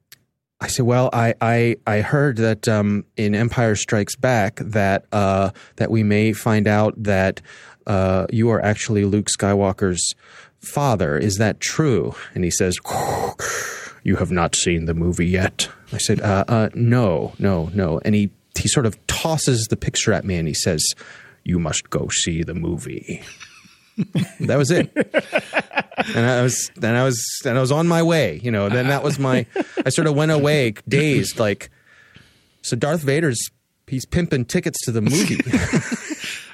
I 0.60 0.68
say, 0.68 0.84
well, 0.84 1.10
I 1.12 1.34
I, 1.40 1.76
I 1.88 2.02
heard 2.02 2.36
that 2.36 2.68
um, 2.68 3.04
in 3.16 3.34
Empire 3.34 3.74
Strikes 3.74 4.14
Back 4.14 4.60
that 4.60 5.06
uh, 5.10 5.50
that 5.74 5.90
we 5.90 6.04
may 6.04 6.32
find 6.32 6.68
out 6.68 6.94
that 7.02 7.40
uh, 7.86 8.26
you 8.30 8.50
are 8.50 8.60
actually 8.60 9.04
Luke 9.04 9.26
Skywalker's 9.26 10.14
father. 10.60 11.16
Is 11.16 11.36
that 11.36 11.60
true? 11.60 12.14
And 12.34 12.44
he 12.44 12.50
says, 12.50 12.76
you 14.02 14.16
have 14.16 14.30
not 14.30 14.54
seen 14.54 14.84
the 14.86 14.94
movie 14.94 15.26
yet. 15.26 15.68
I 15.92 15.98
said, 15.98 16.20
uh, 16.20 16.44
uh, 16.48 16.68
no, 16.74 17.32
no, 17.38 17.70
no. 17.74 18.00
And 18.04 18.14
he 18.14 18.30
he 18.58 18.68
sort 18.68 18.86
of 18.86 19.04
tosses 19.06 19.66
the 19.68 19.76
picture 19.76 20.12
at 20.12 20.24
me 20.24 20.36
and 20.36 20.48
he 20.48 20.54
says, 20.54 20.82
you 21.44 21.58
must 21.58 21.90
go 21.90 22.08
see 22.08 22.42
the 22.42 22.54
movie. 22.54 23.22
that 24.40 24.56
was 24.56 24.70
it. 24.70 24.90
and 26.14 26.26
I 26.26 26.42
was 26.42 26.70
then 26.76 26.94
I 26.94 27.04
was 27.04 27.22
and 27.44 27.56
I 27.56 27.60
was 27.60 27.72
on 27.72 27.88
my 27.88 28.02
way, 28.02 28.40
you 28.42 28.50
know. 28.50 28.68
Then 28.68 28.88
that 28.88 29.02
was 29.02 29.18
my 29.18 29.46
I 29.84 29.90
sort 29.90 30.06
of 30.06 30.14
went 30.14 30.32
away 30.32 30.74
dazed 30.88 31.38
like 31.38 31.70
so 32.62 32.76
Darth 32.76 33.02
Vader's 33.02 33.50
he's 33.86 34.04
pimping 34.04 34.44
tickets 34.44 34.84
to 34.84 34.92
the 34.92 35.00
movie. 35.00 35.36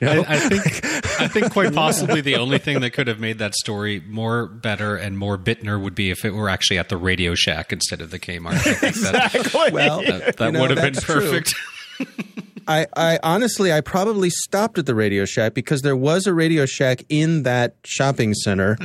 I, 0.03 0.25
I 0.29 0.39
think 0.39 1.21
I 1.21 1.29
think 1.29 1.53
quite 1.53 1.75
possibly 1.75 2.21
the 2.21 2.37
only 2.37 2.59
thing 2.59 2.81
that 2.81 2.91
could 2.91 3.07
have 3.07 3.21
made 3.21 3.39
that 3.39 3.55
story 3.55 4.03
more 4.07 4.47
better 4.47 4.97
and 4.97 5.19
more 5.19 5.39
Bittner 5.39 5.81
would 5.81 5.95
be 5.95 6.11
if 6.11 6.25
it 6.25 6.33
were 6.33 6.49
actually 6.49 6.79
at 6.79 6.89
the 6.89 6.97
Radio 6.97 7.35
Shack 7.35 7.73
instead 7.73 8.01
of 8.01 8.11
the 8.11 8.19
Kmart. 8.19 8.53
I 8.53 8.59
think 8.59 8.95
that, 8.97 9.71
well, 9.73 10.03
that, 10.03 10.37
that 10.37 10.47
you 10.47 10.53
know, 10.53 10.61
would 10.61 10.71
have 10.71 10.81
been 10.81 11.03
perfect. 11.03 11.55
I, 12.69 12.87
I 12.97 13.19
honestly, 13.23 13.73
I 13.73 13.81
probably 13.81 14.31
stopped 14.31 14.79
at 14.79 14.87
the 14.87 14.95
Radio 14.95 15.25
Shack 15.25 15.55
because 15.55 15.83
there 15.83 15.97
was 15.97 16.27
a 16.27 16.35
Radio 16.35 16.65
Shack 16.65 17.03
in 17.09 17.43
that 17.43 17.75
shopping 17.85 18.35
center. 18.35 18.79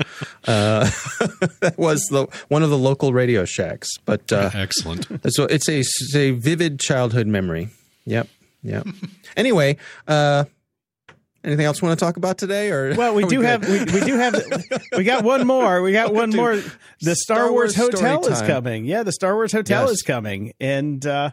uh, 0.47 0.89
that 1.62 1.75
was 1.77 2.01
the 2.10 2.27
one 2.47 2.63
of 2.63 2.69
the 2.69 2.77
local 2.77 3.13
Radio 3.13 3.45
Shacks. 3.45 3.89
But 4.06 4.32
uh, 4.32 4.49
Excellent. 4.53 5.08
so 5.32 5.45
it's 5.45 5.69
a, 5.69 5.80
it's 5.80 6.15
a 6.15 6.32
vivid 6.32 6.80
childhood 6.80 7.27
memory. 7.27 7.69
Yep, 8.06 8.27
yep. 8.63 8.88
anyway, 9.36 9.77
uh, 10.08 10.45
anything 11.48 11.66
else 11.66 11.82
you 11.82 11.88
want 11.88 11.98
to 12.00 12.06
talk 12.06 12.18
about 12.18 12.38
today? 12.38 12.70
Or 12.72 12.94
Well, 12.98 13.16
we 13.16 13.26
do 13.26 13.38
good? 13.42 13.46
have 13.46 13.68
we, 13.68 13.80
we 14.00 14.06
do 14.06 14.18
have 14.18 14.36
we 14.96 15.04
got 15.04 15.24
one 15.24 15.48
more. 15.48 15.82
We 15.82 15.92
got 15.94 16.14
one 16.14 16.30
Dude, 16.30 16.40
more. 16.40 16.56
The 17.02 17.16
Star, 17.16 17.38
Star 17.38 17.52
Wars, 17.52 17.78
Wars 17.78 17.94
Hotel 17.94 18.22
story 18.24 18.36
is 18.36 18.42
coming. 18.42 18.86
Yeah, 18.86 19.04
the 19.04 19.12
Star 19.12 19.34
Wars 19.36 19.52
Hotel 19.52 19.84
Yes. 19.84 19.92
is 19.92 20.02
coming, 20.04 20.54
and 20.60 21.06
uh, 21.06 21.32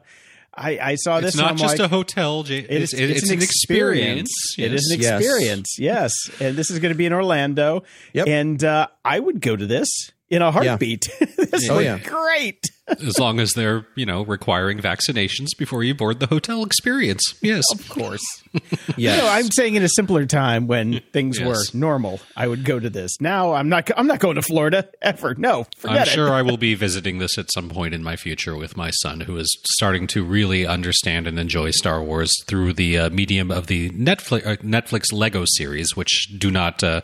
I 0.55 0.79
I 0.79 0.95
saw 0.95 1.21
this. 1.21 1.35
It's 1.35 1.37
not 1.37 1.51
and 1.51 1.61
I'm 1.61 1.63
just 1.69 1.79
like, 1.79 1.87
a 1.87 1.89
hotel. 1.89 2.43
J- 2.45 2.59
It 2.59 2.71
is, 2.83 2.93
it's, 2.93 3.01
it- 3.03 3.11
it's 3.11 3.31
an 3.31 3.43
experience. 3.43 4.31
It 4.59 4.73
is 4.73 4.91
an 4.93 5.01
Yes. 5.01 5.21
experience. 5.21 5.77
Yes, 5.79 6.13
and 6.41 6.57
this 6.57 6.71
is 6.71 6.79
going 6.79 6.93
to 6.93 6.99
be 6.99 7.07
in 7.07 7.13
Orlando. 7.13 7.83
Yep. 8.13 8.27
And 8.29 8.63
uh, 8.65 8.87
I 9.05 9.19
would 9.21 9.41
go 9.41 9.57
to 9.57 9.67
this 9.67 9.89
in 10.35 10.43
a 10.43 10.51
heartbeat. 10.51 11.07
this 11.39 11.69
Oh, 11.71 11.79
yeah. 11.79 11.99
great. 11.99 12.61
as 12.89 13.19
long 13.19 13.41
as 13.41 13.55
they're 13.55 13.87
you 13.95 14.05
know 14.05 14.23
requiring 14.27 14.79
vaccinations 14.79 15.49
before 15.59 15.83
you 15.83 15.95
board 15.95 16.21
the 16.21 16.27
hotel 16.27 16.63
experience. 16.65 17.23
Yes, 17.41 17.65
Of 17.73 17.89
course. 17.89 18.23
Yes. 18.97 19.19
No, 19.21 19.27
I'm 19.29 19.51
saying 19.51 19.75
in 19.75 19.83
a 19.83 19.89
simpler 19.89 20.27
time 20.27 20.67
when 20.69 21.01
things 21.13 21.39
Yes. 21.41 21.49
were 21.49 21.79
normal, 21.79 22.21
I 22.37 22.47
would 22.47 22.65
go 22.65 22.79
to 22.79 22.89
this. 22.91 23.11
Now 23.21 23.55
I'm 23.55 23.69
not. 23.71 23.91
I'm 23.97 24.07
not 24.07 24.21
going 24.21 24.37
to 24.37 24.43
Florida 24.43 24.87
ever. 25.03 25.35
No, 25.35 25.67
forget 25.79 25.97
I'm 25.97 26.03
it. 26.03 26.09
sure 26.09 26.31
I 26.31 26.43
will 26.43 26.59
be 26.59 26.75
visiting 26.75 27.19
this 27.19 27.37
at 27.39 27.51
some 27.53 27.69
point 27.71 27.95
in 27.95 28.03
my 28.05 28.15
future 28.17 28.55
with 28.55 28.77
my 28.77 28.91
son, 29.03 29.21
who 29.21 29.37
is 29.39 29.49
starting 29.73 30.07
to 30.09 30.23
really 30.23 30.67
understand 30.67 31.27
and 31.27 31.39
enjoy 31.39 31.71
Star 31.71 32.03
Wars 32.03 32.33
through 32.47 32.75
the 32.75 32.99
uh, 32.99 33.11
medium 33.11 33.51
of 33.51 33.67
the 33.67 33.91
Netflix 33.91 34.47
uh, 34.47 34.57
Netflix 34.57 35.13
Lego 35.13 35.45
series, 35.47 35.97
which 35.97 36.29
do 36.39 36.51
not 36.51 36.85
uh, 36.85 37.01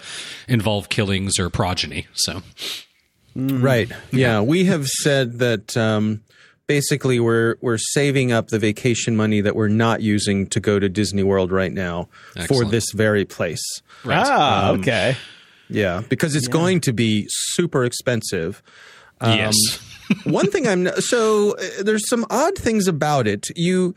involve 0.47 0.89
killings 0.91 1.39
or 1.41 1.49
progeny. 1.51 2.07
So 2.15 2.43
Right. 3.35 3.91
Yeah, 4.11 4.41
we 4.41 4.65
have 4.65 4.87
said 4.87 5.39
that 5.39 5.77
um, 5.77 6.23
basically 6.67 7.21
we're 7.21 7.57
we're 7.61 7.79
saving 7.79 8.33
up 8.33 8.49
the 8.49 8.59
vacation 8.59 9.17
money 9.17 9.41
that 9.41 9.55
we're 9.57 9.69
not 9.69 10.03
using 10.03 10.47
to 10.49 10.61
go 10.61 10.79
to 10.79 10.89
Disney 10.89 11.23
World 11.23 11.53
right 11.53 11.73
now 11.73 12.09
for 12.49 12.65
this 12.65 12.85
very 12.93 13.25
place. 13.25 13.63
right. 14.05 14.25
Ah, 14.27 14.71
Um, 14.71 14.81
okay. 14.81 15.17
Yeah, 15.69 16.03
because 16.09 16.35
it's 16.35 16.49
going 16.49 16.81
to 16.83 16.93
be 16.93 17.27
super 17.29 17.85
expensive. 17.85 18.63
yes, 19.23 19.55
One 20.25 20.51
thing 20.51 20.67
I'm 20.67 20.89
so 21.01 21.53
uh, 21.57 21.83
there's 21.85 22.09
some 22.09 22.27
odd 22.31 22.57
things 22.59 22.89
about 22.89 23.29
it. 23.29 23.47
You 23.55 23.95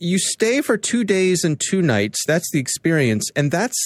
you 0.00 0.18
stay 0.18 0.60
for 0.60 0.76
2 0.76 1.04
days 1.04 1.44
and 1.44 1.60
2 1.70 1.80
nights. 1.80 2.18
That's 2.26 2.50
the 2.52 2.58
experience 2.58 3.30
and 3.36 3.52
that's 3.52 3.76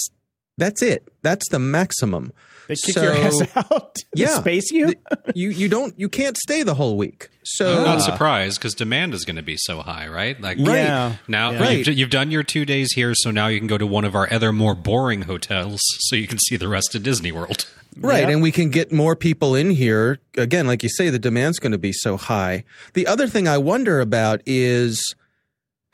that's 0.56 0.80
it. 0.80 1.06
That's 1.20 1.46
the 1.50 1.58
maximum. 1.58 2.32
They 2.68 2.74
kick 2.76 2.96
your 2.96 3.12
ass 3.12 3.42
out. 3.56 3.96
They 4.14 4.22
Yeah. 4.22 4.38
space 4.40 4.70
you. 4.70 4.94
You 5.34 5.50
you 5.50 5.68
don't 5.68 5.98
you 5.98 6.08
can't 6.08 6.36
stay 6.36 6.62
the 6.62 6.74
whole 6.74 6.96
week. 6.96 7.28
So 7.44 7.78
I'm 7.78 7.84
not 7.84 7.98
uh, 7.98 8.00
surprised 8.00 8.58
because 8.58 8.74
demand 8.74 9.14
is 9.14 9.24
going 9.24 9.36
to 9.36 9.42
be 9.42 9.56
so 9.56 9.80
high, 9.82 10.08
right? 10.08 10.40
Like 10.40 10.58
Right. 10.58 10.78
Yeah. 10.78 11.16
Now 11.28 11.50
Yeah. 11.52 11.60
Right. 11.60 11.86
you've, 11.86 11.96
you've 11.98 12.10
done 12.10 12.30
your 12.30 12.42
two 12.42 12.64
days 12.64 12.92
here, 12.94 13.12
so 13.14 13.30
now 13.30 13.46
you 13.48 13.58
can 13.58 13.68
go 13.68 13.78
to 13.78 13.86
one 13.86 14.04
of 14.04 14.14
our 14.14 14.32
other 14.32 14.52
more 14.52 14.74
boring 14.74 15.22
hotels, 15.22 15.80
so 16.00 16.16
you 16.16 16.26
can 16.26 16.38
see 16.38 16.56
the 16.56 16.68
rest 16.68 16.94
of 16.94 17.02
Disney 17.02 17.30
World. 17.32 17.66
Right, 17.98 18.24
Yeah. 18.24 18.30
and 18.34 18.42
we 18.42 18.52
can 18.52 18.68
get 18.70 18.92
more 18.92 19.16
people 19.16 19.54
in 19.54 19.70
here. 19.70 20.18
Again, 20.36 20.66
like 20.66 20.82
you 20.82 20.88
say, 20.90 21.08
the 21.08 21.18
demand's 21.18 21.58
going 21.58 21.72
to 21.72 21.78
be 21.78 21.92
so 21.92 22.16
high. 22.18 22.64
The 22.94 23.06
other 23.06 23.26
thing 23.26 23.48
I 23.48 23.56
wonder 23.58 24.00
about 24.00 24.42
is 24.44 25.14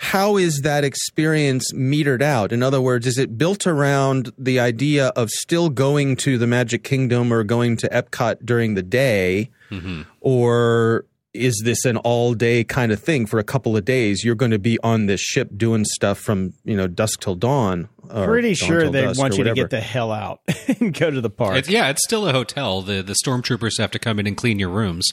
how 0.02 0.36
is 0.36 0.62
that 0.62 0.82
experience 0.82 1.72
metered 1.72 2.22
out? 2.22 2.50
In 2.50 2.60
other 2.60 2.80
words, 2.80 3.06
is 3.06 3.18
it 3.18 3.38
built 3.38 3.68
around 3.68 4.32
the 4.36 4.58
idea 4.58 5.06
of 5.14 5.30
still 5.30 5.68
going 5.70 6.16
to 6.16 6.38
the 6.38 6.46
Magic 6.46 6.82
Kingdom 6.82 7.32
or 7.32 7.44
going 7.44 7.76
to 7.76 7.88
Epcot 7.88 8.44
during 8.44 8.74
the 8.74 8.82
day? 8.82 9.50
Mm-hmm. 9.70 10.02
Or 10.20 11.06
is 11.34 11.60
this 11.64 11.84
an 11.84 11.96
all 11.98 12.34
day 12.34 12.62
kind 12.64 12.92
of 12.92 13.00
thing 13.00 13.26
for 13.26 13.38
a 13.38 13.44
couple 13.44 13.76
of 13.76 13.84
days? 13.84 14.24
You're 14.24 14.34
going 14.34 14.50
to 14.50 14.58
be 14.58 14.78
on 14.82 15.06
this 15.06 15.20
ship 15.20 15.48
doing 15.56 15.84
stuff 15.84 16.18
from, 16.18 16.52
you 16.64 16.76
know, 16.76 16.86
dusk 16.86 17.20
till 17.20 17.34
dawn. 17.34 17.88
or 18.10 18.26
Pretty 18.26 18.54
dawn 18.54 18.68
sure 18.68 18.80
till 18.82 18.92
they 18.92 19.06
want 19.06 19.38
you 19.38 19.44
to 19.44 19.54
get 19.54 19.70
the 19.70 19.80
hell 19.80 20.12
out 20.12 20.40
and 20.80 20.92
go 20.92 21.10
to 21.10 21.20
the 21.20 21.30
park. 21.30 21.56
It's, 21.56 21.68
yeah, 21.70 21.88
it's 21.88 22.02
still 22.04 22.28
a 22.28 22.32
hotel. 22.32 22.82
The 22.82 23.02
the 23.02 23.14
stormtroopers 23.24 23.78
have 23.78 23.90
to 23.92 23.98
come 23.98 24.18
in 24.18 24.26
and 24.26 24.36
clean 24.36 24.58
your 24.58 24.68
rooms. 24.68 25.08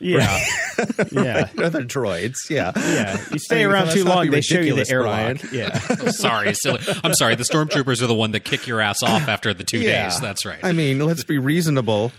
yeah, 0.00 0.44
yeah, 1.12 1.48
Other 1.58 1.82
droids, 1.84 2.34
yeah. 2.50 2.72
yeah. 2.76 3.16
You 3.32 3.38
stay 3.38 3.56
I 3.56 3.66
mean, 3.66 3.74
around 3.74 3.90
too 3.92 4.04
long, 4.04 4.30
they 4.30 4.40
show 4.40 4.60
you 4.60 4.74
the 4.74 4.80
ridiculous, 4.82 4.90
airlock. 4.90 5.40
Brian. 5.40 5.40
Yeah, 5.52 5.80
oh, 6.02 6.10
sorry, 6.10 6.54
silly. 6.54 6.80
I'm 7.02 7.14
sorry. 7.14 7.34
The 7.36 7.44
stormtroopers 7.44 8.00
are 8.02 8.06
the 8.06 8.14
one 8.14 8.30
that 8.32 8.40
kick 8.44 8.66
your 8.66 8.80
ass 8.80 9.02
off 9.02 9.28
after 9.28 9.52
the 9.54 9.64
two 9.64 9.78
Yeah. 9.78 10.04
days. 10.04 10.20
That's 10.20 10.44
right. 10.44 10.58
I 10.62 10.72
mean, 10.72 10.98
let's 11.00 11.24
be 11.24 11.38
reasonable. 11.38 12.12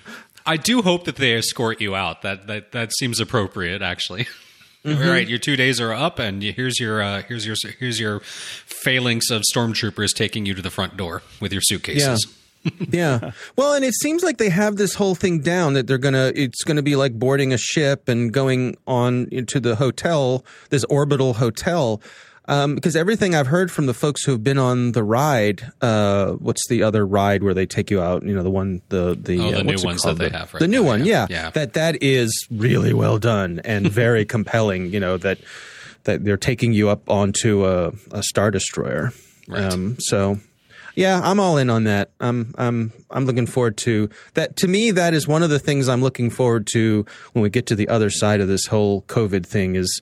I 0.45 0.57
do 0.57 0.81
hope 0.81 1.05
that 1.05 1.15
they 1.15 1.33
escort 1.33 1.81
you 1.81 1.95
out. 1.95 2.21
That 2.21 2.47
that 2.47 2.71
that 2.71 2.93
seems 2.93 3.19
appropriate, 3.19 3.81
actually. 3.81 4.27
Mm-hmm. 4.85 5.01
All 5.01 5.09
right, 5.09 5.27
your 5.27 5.39
two 5.39 5.55
days 5.55 5.81
are 5.81 5.91
up, 5.91 6.19
and 6.19 6.43
here's 6.43 6.79
your 6.79 7.01
uh, 7.01 7.23
here's 7.23 7.43
your 7.43 7.55
here's 7.79 7.99
your 7.99 8.19
phalanx 8.19 9.31
of 9.31 9.41
stormtroopers 9.51 10.13
taking 10.13 10.45
you 10.45 10.53
to 10.53 10.61
the 10.61 10.69
front 10.69 10.95
door 10.95 11.23
with 11.41 11.51
your 11.51 11.63
suitcases. 11.63 12.27
Yeah. 12.91 13.31
Well, 13.55 13.73
and 13.73 13.85
it 13.85 13.93
seems 13.95 14.21
like 14.21 14.37
they 14.37 14.49
have 14.49 14.75
this 14.75 14.95
whole 14.95 15.15
thing 15.15 15.39
down 15.39 15.73
that 15.73 15.87
they're 15.87 15.97
gonna. 15.97 16.31
It's 16.35 16.63
gonna 16.63 16.83
be 16.83 16.95
like 16.95 17.13
boarding 17.13 17.51
a 17.51 17.57
ship 17.57 18.07
and 18.07 18.31
going 18.31 18.75
on 18.85 19.27
into 19.31 19.59
the 19.59 19.75
hotel, 19.75 20.45
this 20.69 20.83
orbital 20.83 21.33
hotel. 21.33 22.01
Um, 22.47 22.75
because 22.75 22.95
everything 22.95 23.33
I've 23.33 23.47
heard 23.47 23.71
from 23.71 23.87
the 23.87 23.93
folks 23.93 24.23
who 24.23 24.31
have 24.33 24.43
been 24.43 24.57
on 24.59 24.91
the 24.91 25.03
ride, 25.03 25.71
uh, 25.81 26.33
what's 26.33 26.67
the 26.69 26.83
other 26.83 27.05
ride 27.05 27.41
where 27.41 27.53
they 27.55 27.65
take 27.65 27.89
you 27.89 28.01
out? 28.01 28.23
You 28.23 28.35
know, 28.35 28.43
the 28.43 28.51
one, 28.51 28.81
the 28.89 29.17
the, 29.19 29.39
Oh, 29.39 29.51
the 29.51 29.59
uh, 29.59 29.63
new 29.63 29.81
ones 29.83 30.03
that 30.03 30.17
they 30.19 30.29
The- 30.29 30.37
have 30.37 30.53
right 30.53 30.59
the 30.59 30.67
new 30.67 30.83
one, 30.83 31.05
yeah. 31.05 31.25
yeah. 31.29 31.45
Yeah. 31.45 31.49
That 31.51 31.73
that 31.73 31.97
is 32.01 32.47
really 32.51 32.93
well 32.93 33.17
done 33.17 33.61
and 33.65 33.89
very 33.91 34.25
compelling. 34.25 34.91
You 34.93 34.99
know 34.99 35.17
that 35.17 35.39
that 36.03 36.23
they're 36.23 36.37
taking 36.37 36.71
you 36.71 36.89
up 36.89 37.09
onto 37.09 37.65
a, 37.65 37.91
a 38.11 38.21
star 38.21 38.51
destroyer. 38.51 39.11
Right. 39.47 39.63
Um, 39.73 39.97
so 39.99 40.39
yeah, 40.95 41.19
I'm 41.23 41.39
all 41.39 41.57
in 41.57 41.69
on 41.71 41.85
that. 41.85 42.11
I'm 42.19 42.53
I'm 42.59 42.93
I'm 43.09 43.25
looking 43.25 43.47
forward 43.47 43.75
to 43.77 44.07
that. 44.35 44.55
To 44.57 44.67
me, 44.67 44.91
that 44.91 45.15
is 45.15 45.27
one 45.27 45.41
of 45.41 45.49
the 45.49 45.57
things 45.59 45.89
I'm 45.89 46.01
looking 46.03 46.29
forward 46.29 46.67
to 46.73 47.05
when 47.33 47.41
we 47.41 47.49
get 47.49 47.65
to 47.67 47.75
the 47.75 47.89
other 47.89 48.11
side 48.11 48.39
of 48.39 48.47
this 48.47 48.67
whole 48.67 49.01
COVID 49.03 49.45
thing. 49.47 49.75
Is 49.75 49.99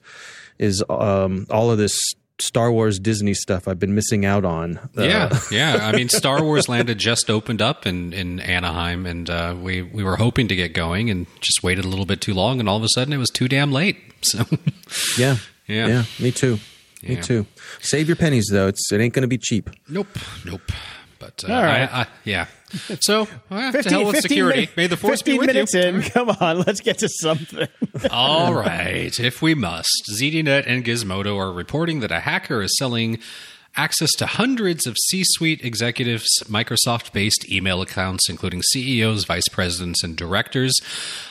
is 0.58 0.84
um, 0.90 1.46
all 1.50 1.70
of 1.70 1.78
this 1.78 1.98
Star 2.40 2.72
Wars 2.72 2.98
Disney 2.98 3.32
stuff 3.34 3.68
I've 3.68 3.78
been 3.78 3.94
missing 3.94 4.24
out 4.24 4.44
on. 4.44 4.78
Uh, 4.98 5.02
Yeah, 5.02 5.38
yeah. 5.50 5.78
I 5.82 5.92
mean, 5.96 6.08
Star 6.08 6.42
Wars 6.42 6.68
Land 6.68 6.88
had 6.88 6.98
just 6.98 7.30
opened 7.30 7.62
up 7.62 7.86
in, 7.86 8.12
in 8.12 8.40
Anaheim, 8.40 9.06
and 9.06 9.30
uh, 9.30 9.54
we 9.60 9.82
we 9.82 10.02
were 10.02 10.16
hoping 10.16 10.48
to 10.48 10.56
get 10.56 10.72
going, 10.74 11.10
and 11.10 11.26
just 11.40 11.62
waited 11.62 11.84
a 11.84 11.88
little 11.88 12.06
bit 12.06 12.20
too 12.20 12.34
long, 12.34 12.58
and 12.60 12.68
all 12.68 12.76
of 12.76 12.82
a 12.82 12.88
sudden 12.88 13.12
it 13.12 13.18
was 13.18 13.30
too 13.30 13.48
damn 13.48 13.70
late. 13.72 13.96
So, 14.24 14.42
yeah, 15.18 15.36
Yeah. 15.66 15.86
yeah. 15.86 16.04
Me 16.18 16.30
too. 16.32 16.58
Me 17.06 17.16
too. 17.16 17.44
Save 17.82 18.08
your 18.08 18.16
pennies 18.16 18.46
though. 18.50 18.68
It's 18.68 18.90
it 18.90 18.98
ain't 18.98 19.12
going 19.12 19.20
to 19.20 19.28
be 19.28 19.36
cheap. 19.36 19.68
nope, 19.86 20.06
nope. 20.46 20.62
But 21.24 21.48
uh, 21.48 21.54
All 21.54 21.62
right. 21.62 21.92
I, 21.92 22.00
I, 22.02 22.06
yeah. 22.24 22.46
So, 23.00 23.28
well, 23.48 23.72
to 23.72 23.82
15, 23.82 23.92
hell 23.92 24.06
with 24.12 24.20
security. 24.20 24.68
May 24.76 24.88
the 24.88 24.96
force 24.96 25.22
be 25.22 25.38
15 25.38 25.38
with 25.38 25.46
minutes 25.46 25.74
you. 25.74 25.80
in. 25.80 26.02
Come 26.02 26.30
on, 26.40 26.58
let's 26.58 26.80
get 26.80 26.98
to 26.98 27.08
something. 27.08 27.68
All 28.10 28.52
right, 28.52 29.18
if 29.18 29.40
we 29.40 29.54
must. 29.54 30.10
ZDNet 30.18 30.64
and 30.66 30.84
Gizmodo 30.84 31.38
are 31.38 31.52
reporting 31.52 32.00
that 32.00 32.10
a 32.10 32.20
hacker 32.20 32.60
is 32.60 32.76
selling 32.76 33.20
access 33.76 34.10
to 34.18 34.26
hundreds 34.26 34.86
of 34.86 34.96
C 34.98 35.22
suite 35.24 35.64
executives' 35.64 36.42
Microsoft 36.44 37.12
based 37.12 37.50
email 37.50 37.80
accounts, 37.80 38.28
including 38.28 38.60
CEOs, 38.62 39.24
vice 39.24 39.48
presidents, 39.50 40.02
and 40.04 40.16
directors. 40.16 40.74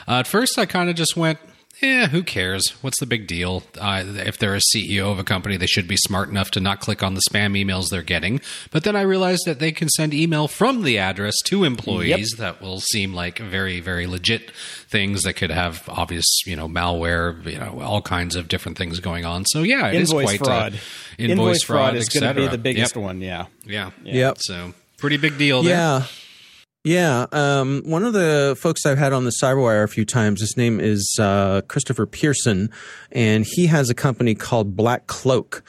Uh, 0.07 0.19
at 0.19 0.27
first, 0.27 0.57
I 0.57 0.65
kind 0.65 0.89
of 0.89 0.95
just 0.95 1.15
went, 1.15 1.37
yeah, 1.83 2.07
who 2.07 2.23
cares? 2.23 2.69
What's 2.81 2.99
the 2.99 3.05
big 3.05 3.27
deal? 3.27 3.63
Uh, 3.79 4.03
if 4.07 4.37
they're 4.37 4.55
a 4.55 4.61
CEO 4.75 5.11
of 5.11 5.19
a 5.19 5.23
company, 5.23 5.57
they 5.57 5.65
should 5.67 5.87
be 5.87 5.97
smart 5.97 6.29
enough 6.29 6.49
to 6.51 6.59
not 6.59 6.79
click 6.79 7.03
on 7.03 7.13
the 7.13 7.21
spam 7.29 7.61
emails 7.61 7.89
they're 7.89 8.01
getting. 8.01 8.41
But 8.71 8.83
then 8.83 8.95
I 8.95 9.01
realized 9.01 9.43
that 9.45 9.59
they 9.59 9.71
can 9.71 9.89
send 9.89 10.13
email 10.13 10.47
from 10.47 10.83
the 10.83 10.97
address 10.97 11.35
to 11.45 11.63
employees 11.63 12.31
that 12.37 12.61
will 12.61 12.79
seem 12.79 13.13
like 13.13 13.37
very, 13.39 13.79
very 13.79 14.07
legit 14.07 14.51
things 14.89 15.21
that 15.23 15.33
could 15.33 15.51
have 15.51 15.83
obvious, 15.89 16.25
you 16.45 16.55
know, 16.55 16.67
malware, 16.67 17.45
you 17.45 17.59
know, 17.59 17.81
all 17.81 18.01
kinds 18.01 18.35
of 18.35 18.47
different 18.47 18.77
things 18.77 18.99
going 18.99 19.25
on. 19.25 19.45
So 19.45 19.63
yeah, 19.63 19.87
it 19.89 20.01
is 20.01 20.09
Invoice 20.11 20.25
quite 20.25 20.39
fraud. 20.39 20.73
Uh, 20.73 20.77
invoice, 21.17 21.63
fraud, 21.63 21.95
is 21.95 22.09
going 22.09 22.33
to 22.35 22.41
be 22.41 22.47
the 22.47 22.57
biggest 22.57 22.95
Yep. 22.95 23.03
one. 23.03 23.21
Yeah. 23.21 23.45
Yeah. 23.65 23.91
Yep. 24.03 24.37
So 24.39 24.73
pretty 24.97 25.17
big 25.17 25.37
deal 25.37 25.63
there. 25.63 25.75
Yeah. 25.75 26.03
Yeah. 26.83 27.27
Um, 27.31 27.81
one 27.85 28.03
of 28.03 28.13
the 28.13 28.57
folks 28.59 28.85
I've 28.85 28.97
had 28.97 29.13
on 29.13 29.23
the 29.23 29.33
Cyberwire 29.41 29.83
a 29.83 29.87
few 29.87 30.03
times, 30.03 30.41
his 30.41 30.57
name 30.57 30.79
is 30.81 31.17
uh, 31.19 31.61
Christopher 31.67 32.05
Pierson, 32.05 32.69
and 33.11 33.45
he 33.47 33.67
has 33.67 33.89
a 33.89 33.93
company 33.93 34.35
called 34.35 34.75
Black 34.75 35.07
Cloak. 35.07 35.63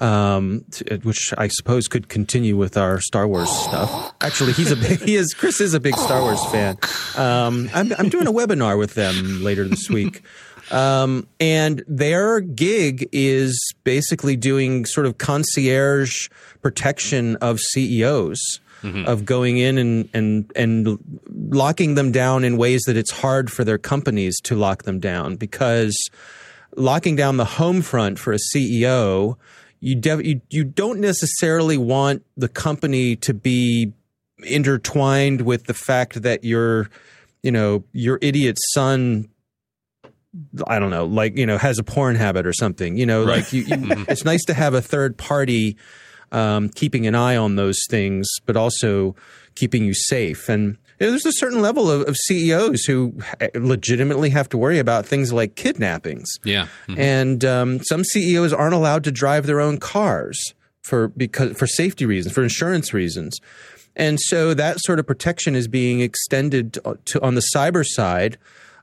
Um, 0.00 0.64
t- 0.70 0.84
which 1.02 1.34
I 1.36 1.48
suppose 1.48 1.88
could 1.88 2.08
continue 2.08 2.56
with 2.56 2.76
our 2.76 3.00
Star 3.00 3.26
Wars 3.26 3.50
stuff. 3.50 4.14
Actually, 4.20 4.52
he's 4.52 4.70
a 4.70 4.76
big, 4.76 5.00
he 5.00 5.16
is 5.16 5.34
Chris 5.34 5.60
is 5.60 5.74
a 5.74 5.80
big 5.80 5.96
Star 5.96 6.20
Wars 6.22 6.44
fan. 6.52 6.78
Um, 7.16 7.68
I'm, 7.74 7.92
I'm 7.98 8.08
doing 8.08 8.28
a 8.28 8.32
webinar 8.32 8.78
with 8.78 8.94
them 8.94 9.42
later 9.42 9.64
this 9.64 9.90
week. 9.90 10.22
Um, 10.70 11.26
and 11.40 11.82
their 11.88 12.38
gig 12.38 13.08
is 13.10 13.58
basically 13.82 14.36
doing 14.36 14.84
sort 14.84 15.06
of 15.06 15.18
concierge 15.18 16.28
protection 16.62 17.34
of 17.36 17.58
CEOs, 17.58 18.60
of 18.82 19.24
going 19.24 19.58
in 19.58 19.78
and, 19.78 20.08
and, 20.14 20.52
and 20.54 20.98
locking 21.30 21.94
them 21.94 22.12
down 22.12 22.44
in 22.44 22.56
ways 22.56 22.82
that 22.86 22.96
it's 22.96 23.10
hard 23.10 23.50
for 23.50 23.64
their 23.64 23.78
companies 23.78 24.38
to 24.44 24.54
lock 24.54 24.84
them 24.84 25.00
down 25.00 25.36
because 25.36 25.96
locking 26.76 27.16
down 27.16 27.36
the 27.36 27.44
home 27.44 27.82
front 27.82 28.18
for 28.18 28.32
a 28.32 28.38
CEO, 28.54 29.36
you, 29.80 29.94
dev- 29.94 30.24
you, 30.24 30.40
you 30.50 30.64
don't 30.64 31.00
necessarily 31.00 31.76
want 31.76 32.24
the 32.36 32.48
company 32.48 33.16
to 33.16 33.34
be 33.34 33.92
intertwined 34.44 35.42
with 35.42 35.64
the 35.64 35.74
fact 35.74 36.22
that 36.22 36.44
your, 36.44 36.88
you 37.42 37.50
know, 37.50 37.84
your 37.92 38.18
idiot 38.22 38.56
son 38.72 39.28
I 40.66 40.78
don't 40.78 40.90
know, 40.90 41.06
like 41.06 41.36
you 41.36 41.46
know, 41.46 41.58
has 41.58 41.78
a 41.78 41.82
porn 41.82 42.14
habit 42.14 42.46
or 42.46 42.52
something. 42.52 42.96
You 42.96 43.06
know, 43.06 43.24
like 43.24 43.52
you, 43.52 43.62
you 43.62 43.76
it's 44.08 44.24
nice 44.24 44.44
to 44.44 44.54
have 44.54 44.74
a 44.74 44.82
third 44.82 45.16
party 45.16 45.76
um, 46.32 46.68
keeping 46.68 47.06
an 47.06 47.14
eye 47.14 47.36
on 47.36 47.56
those 47.56 47.78
things, 47.88 48.28
but 48.46 48.56
also 48.56 49.14
keeping 49.54 49.84
you 49.84 49.94
safe. 49.94 50.48
And 50.48 50.76
you 50.98 51.06
know, 51.06 51.10
there's 51.10 51.26
a 51.26 51.32
certain 51.32 51.60
level 51.60 51.90
of, 51.90 52.08
of 52.08 52.16
CEOs 52.16 52.84
who 52.84 53.14
legitimately 53.54 54.30
have 54.30 54.48
to 54.50 54.58
worry 54.58 54.78
about 54.78 55.06
things 55.06 55.32
like 55.32 55.54
kidnappings. 55.54 56.28
Yeah. 56.44 56.66
Mm-hmm. 56.88 57.00
And 57.00 57.44
um, 57.44 57.80
some 57.84 58.04
CEOs 58.04 58.52
aren't 58.52 58.74
allowed 58.74 59.04
to 59.04 59.12
drive 59.12 59.46
their 59.46 59.60
own 59.60 59.78
cars 59.78 60.38
for 60.82 61.08
because 61.08 61.56
for 61.56 61.66
safety 61.66 62.06
reasons, 62.06 62.34
for 62.34 62.42
insurance 62.42 62.92
reasons. 62.92 63.38
And 63.94 64.18
so 64.20 64.54
that 64.54 64.78
sort 64.80 65.00
of 65.00 65.06
protection 65.06 65.54
is 65.56 65.66
being 65.66 66.00
extended 66.00 66.74
to 67.06 67.22
on 67.22 67.34
the 67.34 67.44
cyber 67.54 67.84
side 67.84 68.38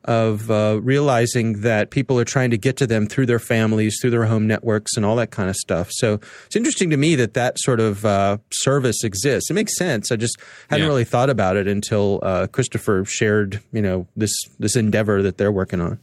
of 0.06 0.50
uh, 0.50 0.80
realizing 0.82 1.62
that 1.62 1.90
people 1.90 2.20
are 2.20 2.26
trying 2.26 2.52
to 2.52 2.58
get 2.58 2.78
to 2.78 2.88
them 2.88 3.08
through 3.08 3.26
their 3.26 3.40
families, 3.40 3.98
through 4.00 4.12
their 4.12 4.26
home 4.26 4.48
networks, 4.48 4.96
and 4.96 5.06
all 5.06 5.16
that 5.18 5.32
kind 5.32 5.50
of 5.50 5.56
stuff. 5.56 5.90
So 5.92 6.20
it's 6.46 6.56
interesting 6.56 6.90
to 6.92 6.98
me 6.98 7.16
that 7.16 7.34
that 7.34 7.60
sort 7.60 7.80
of 7.80 8.06
uh, 8.06 8.38
service 8.52 9.04
exists. 9.04 9.50
It 9.50 9.54
makes 9.56 9.78
sense. 9.78 10.12
I 10.12 10.16
just 10.16 10.38
hadn't 10.70 10.84
yeah. 10.84 10.90
really 10.90 11.06
thought 11.06 11.30
about 11.30 11.58
it 11.58 11.68
until 11.68 12.20
uh, 12.24 12.48
Christopher 12.48 13.04
shared, 13.06 13.62
you 13.72 13.82
know, 13.82 14.08
this 14.16 14.34
this 14.60 14.76
endeavor 14.76 15.22
that 15.22 15.38
they're 15.38 15.52
working 15.52 15.82
on. 15.82 16.00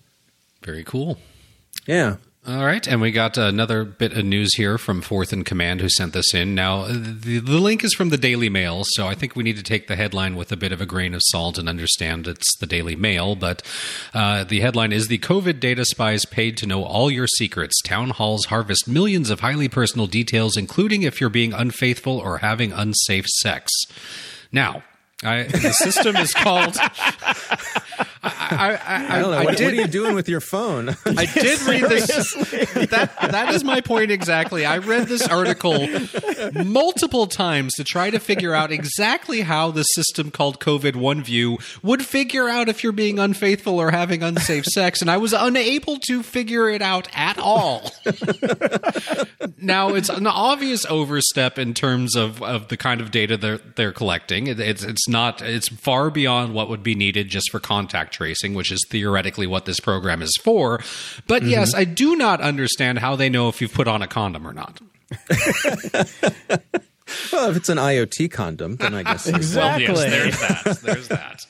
Very 0.62 0.84
cool. 0.84 1.18
Yeah. 1.86 2.16
All 2.45 2.64
right, 2.64 2.84
and 2.88 3.01
we 3.01 3.12
got 3.12 3.38
another 3.38 3.84
bit 3.84 4.14
of 4.14 4.24
news 4.24 4.57
here 4.57 4.76
from 4.76 5.01
Fourth 5.01 5.32
in 5.32 5.45
Command 5.45 5.80
who 5.80 5.88
sent 5.88 6.12
this 6.12 6.34
in. 6.34 6.57
Now, 6.57 6.86
the, 6.88 7.38
the 7.38 7.61
link 7.61 7.84
is 7.84 7.95
from 7.95 8.09
the 8.09 8.18
Daily 8.18 8.49
Mail, 8.49 8.82
so 8.84 9.07
I 9.07 9.14
think 9.14 9.36
we 9.36 9.45
need 9.45 9.59
to 9.59 9.62
take 9.62 9.86
the 9.86 9.95
headline 9.95 10.34
with 10.34 10.51
a 10.51 10.57
bit 10.57 10.72
of 10.72 10.80
a 10.80 10.86
grain 10.86 11.14
of 11.14 11.20
salt 11.26 11.57
and 11.57 11.68
understand 11.68 12.26
it's 12.26 12.57
the 12.59 12.66
Daily 12.66 12.97
Mail. 12.97 13.36
But 13.36 13.62
uh, 14.12 14.43
the 14.43 14.59
headline 14.59 14.90
is 14.90 15.07
The 15.07 15.18
COVID 15.18 15.61
data 15.61 15.84
spies 15.84 16.24
paid 16.24 16.57
to 16.57 16.66
know 16.66 16.82
all 16.82 17.12
your 17.12 17.28
secrets. 17.28 17.80
Town 17.82 18.11
halls 18.11 18.47
harvest 18.47 18.88
millions 18.88 19.30
of 19.30 19.38
highly 19.38 19.68
personal 19.68 20.09
details, 20.09 20.57
including 20.57 21.05
if 21.05 21.20
you're 21.20 21.30
being 21.30 21.53
unfaithful 21.53 22.18
or 22.18 22.38
having 22.38 22.72
unsafe 22.72 23.26
sex. 23.26 23.70
Now, 24.51 24.82
I, 25.22 25.45
the 25.45 25.72
system 25.74 26.16
is 26.16 26.34
called. 26.34 26.76
I, 28.53 28.72
I, 28.72 28.74
I, 28.74 29.16
I, 29.16 29.20
don't 29.20 29.30
know. 29.30 29.44
What, 29.44 29.57
did, 29.57 29.64
what, 29.64 29.72
are 29.72 29.76
you 29.76 29.86
doing 29.86 30.14
with 30.14 30.28
your 30.28 30.40
phone? 30.40 30.90
I 31.07 31.26
did 31.26 31.61
read 31.62 31.84
this. 31.84 32.09
that 32.90 33.14
that 33.20 33.55
is 33.55 33.64
my 33.64 33.80
point 33.80 34.11
exactly. 34.11 34.64
I 34.66 34.78
read 34.78 35.09
this 35.09 35.26
article 35.26 35.88
multiple 36.64 37.26
times 37.26 37.74
to 37.74 37.84
try 37.84 38.11
to 38.11 38.18
figure 38.18 38.55
out 38.55 38.72
exactly 38.72 39.42
how 39.42 39.70
the 39.70 39.82
system 39.82 40.30
called 40.30 40.61
COVID 40.61 40.96
One 40.96 41.22
View 41.22 41.59
would 41.82 42.05
figure 42.05 42.48
out 42.48 42.68
if 42.68 42.82
you're 42.82 42.92
being 42.92 43.18
unfaithful 43.18 43.78
or 43.78 43.90
having 43.90 44.22
unsafe 44.22 44.64
sex, 44.64 45.00
and 45.00 45.11
I 45.11 45.16
was 45.16 45.32
unable 45.32 45.98
to 46.09 46.22
figure 46.22 46.68
it 46.68 46.82
out 46.82 47.09
at 47.14 47.38
all. 47.38 47.90
now 49.59 49.94
it's 49.94 50.09
an 50.09 50.26
obvious 50.26 50.84
overstep 50.86 51.59
in 51.59 51.74
terms 51.74 52.16
of, 52.16 52.42
of 52.42 52.68
the 52.68 52.76
kind 52.76 53.00
of 53.00 53.11
data 53.11 53.36
they're 53.36 53.59
they're 53.76 53.92
collecting. 53.92 54.48
It, 54.48 54.59
it's 54.61 54.82
it's 54.82 55.09
not 55.09 55.42
it's 55.42 55.68
far 55.68 56.11
beyond 56.11 56.55
what 56.55 56.68
would 56.68 56.82
be 56.82 56.94
needed 56.94 57.28
just 57.28 57.50
for 57.50 57.61
contact 57.61 58.12
tracing, 58.14 58.41
which 58.55 58.72
is 58.72 58.84
theoretically 58.88 59.47
what 59.47 59.64
this 59.64 59.80
program 59.80 60.22
is 60.22 60.36
for. 60.43 60.80
But 61.26 61.43
mm-hmm. 61.43 61.51
yes, 61.51 61.74
I 61.74 61.84
do 61.84 62.16
not 62.16 62.40
understand 62.40 62.99
how 62.99 63.16
they 63.16 63.28
know 63.28 63.49
if 63.49 63.61
you've 63.61 63.72
put 63.72 63.88
on 63.88 64.03
a 64.03 64.07
condom 64.07 64.47
or 64.47 64.53
not. 64.53 64.80
well, 67.32 67.51
if 67.51 67.57
it's 67.57 67.68
an 67.68 67.78
IoT 67.78 68.30
condom, 68.30 68.76
then 68.76 68.95
I 68.95 69.03
guess 69.03 69.26
exactly. 69.28 69.86
Well, 69.86 70.09
yes, 70.09 70.11
there's 70.11 70.38
that. 70.40 70.80
There's 70.82 71.09
that. 71.09 71.47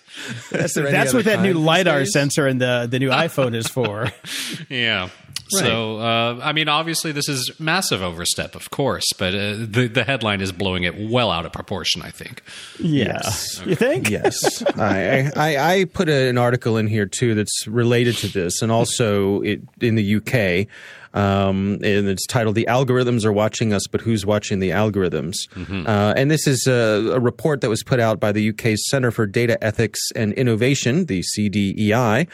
That's, 0.51 0.75
that's 0.75 1.15
what 1.15 1.25
that 1.25 1.41
new 1.41 1.55
lidar 1.55 2.05
sensor 2.05 2.47
in 2.47 2.59
the 2.59 2.87
the 2.89 2.99
new 2.99 3.11
iPhone 3.11 3.55
is 3.55 3.67
for. 3.67 4.13
yeah. 4.69 5.09
Right. 5.55 5.65
So, 5.65 5.99
uh, 5.99 6.41
I 6.43 6.53
mean, 6.53 6.69
obviously, 6.69 7.13
this 7.13 7.29
is 7.29 7.53
massive 7.59 8.03
overstep, 8.03 8.55
of 8.55 8.71
course, 8.71 9.07
but 9.19 9.35
uh, 9.35 9.55
the 9.59 9.91
the 9.93 10.05
headline 10.05 10.41
is 10.41 10.53
blowing 10.53 10.85
it 10.85 10.95
well 10.99 11.31
out 11.31 11.47
of 11.47 11.53
proportion. 11.53 12.03
I 12.03 12.11
think. 12.11 12.43
Yeah. 12.79 13.21
Yes. 13.23 13.61
Okay. 13.61 13.71
You 13.71 13.77
think? 13.77 14.11
Yes. 14.11 14.63
I, 14.77 15.31
I, 15.37 15.57
I 15.57 15.85
put 15.85 16.09
an 16.09 16.39
article 16.39 16.77
in 16.77 16.87
here 16.87 17.07
too 17.07 17.35
that's 17.35 17.67
related 17.67 18.17
to 18.19 18.29
this, 18.29 18.63
and 18.63 18.73
also 18.73 19.43
it, 19.43 19.61
in 19.81 19.95
the 19.95 20.17
UK. 20.17 20.69
Um, 21.15 21.75
and 21.83 22.09
it's 22.09 22.27
titled 22.27 22.55
"The 22.55 22.67
Algorithms 22.69 23.25
Are 23.25 23.33
Watching 23.33 23.73
Us, 23.73 23.87
but 23.87 24.01
Who's 24.01 24.25
Watching 24.25 24.61
the 24.61 24.71
Algorithms?" 24.71 25.35
Mm-hmm. 25.55 25.87
Uh, 25.87 26.15
and 26.17 26.31
this 26.31 26.47
is 26.47 26.67
a, 26.67 27.13
a, 27.15 27.21
report 27.21 27.61
that 27.61 27.69
was 27.69 27.83
put 27.83 28.01
out 28.01 28.19
by 28.19 28.33
the 28.33 28.49
UK's 28.49 28.89
Centre 28.89 29.11
for 29.11 29.27
Data 29.27 29.63
Ethics 29.63 30.01
and 30.17 30.33
Innovation, 30.33 31.07
the 31.07 31.23
CDEI, 31.37 32.29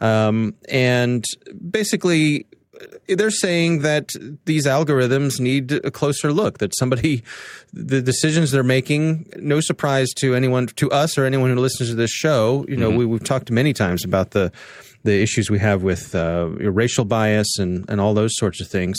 um, 0.00 0.54
and 0.68 1.24
basically 1.70 2.46
they're 3.08 3.30
saying 3.30 3.82
that 3.82 4.10
these 4.44 4.66
algorithms 4.66 5.40
need 5.40 5.72
a 5.72 5.90
closer 5.90 6.32
look 6.32 6.58
that 6.58 6.74
somebody 6.76 7.22
the 7.72 8.02
decisions 8.02 8.50
they're 8.50 8.62
making 8.62 9.26
no 9.36 9.60
surprise 9.60 10.10
to 10.16 10.34
anyone 10.34 10.66
to 10.66 10.90
us 10.90 11.16
or 11.18 11.24
anyone 11.24 11.50
who 11.50 11.56
listens 11.56 11.90
to 11.90 11.94
this 11.94 12.10
show 12.10 12.64
you 12.68 12.76
know 12.76 12.88
mm-hmm. 12.88 12.98
we, 12.98 13.06
we've 13.06 13.24
talked 13.24 13.50
many 13.50 13.72
times 13.72 14.04
about 14.04 14.30
the 14.30 14.50
the 15.04 15.22
issues 15.22 15.50
we 15.50 15.58
have 15.58 15.82
with 15.82 16.14
uh, 16.14 16.48
racial 16.48 17.04
bias 17.04 17.58
and, 17.58 17.84
and 17.88 18.00
all 18.00 18.14
those 18.14 18.34
sorts 18.36 18.60
of 18.60 18.66
things. 18.66 18.98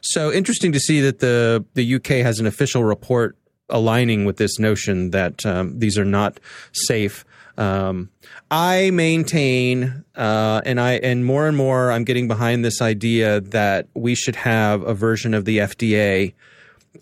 So 0.00 0.32
interesting 0.32 0.72
to 0.72 0.80
see 0.80 1.00
that 1.00 1.20
the 1.20 1.64
the 1.74 1.94
UK 1.94 2.24
has 2.26 2.40
an 2.40 2.46
official 2.46 2.84
report 2.84 3.36
aligning 3.74 4.24
with 4.24 4.38
this 4.38 4.58
notion 4.58 5.10
that 5.10 5.44
um, 5.44 5.78
these 5.78 5.98
are 5.98 6.04
not 6.04 6.40
safe. 6.72 7.26
Um, 7.58 8.08
I 8.50 8.90
maintain, 8.90 10.04
uh, 10.16 10.62
and 10.64 10.80
I 10.80 10.92
and 10.92 11.26
more 11.26 11.46
and 11.46 11.56
more, 11.56 11.92
I'm 11.92 12.04
getting 12.04 12.28
behind 12.28 12.64
this 12.64 12.80
idea 12.80 13.40
that 13.40 13.88
we 13.94 14.14
should 14.14 14.36
have 14.36 14.82
a 14.82 14.94
version 14.94 15.34
of 15.34 15.44
the 15.44 15.58
FDA 15.58 16.32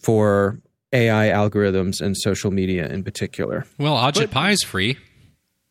for 0.00 0.58
AI 0.92 1.28
algorithms 1.28 2.00
and 2.00 2.16
social 2.16 2.50
media 2.50 2.88
in 2.88 3.04
particular. 3.04 3.66
Well, 3.78 3.96
Ajit 3.96 4.30
Pai 4.30 4.52
is 4.52 4.62
free. 4.62 4.98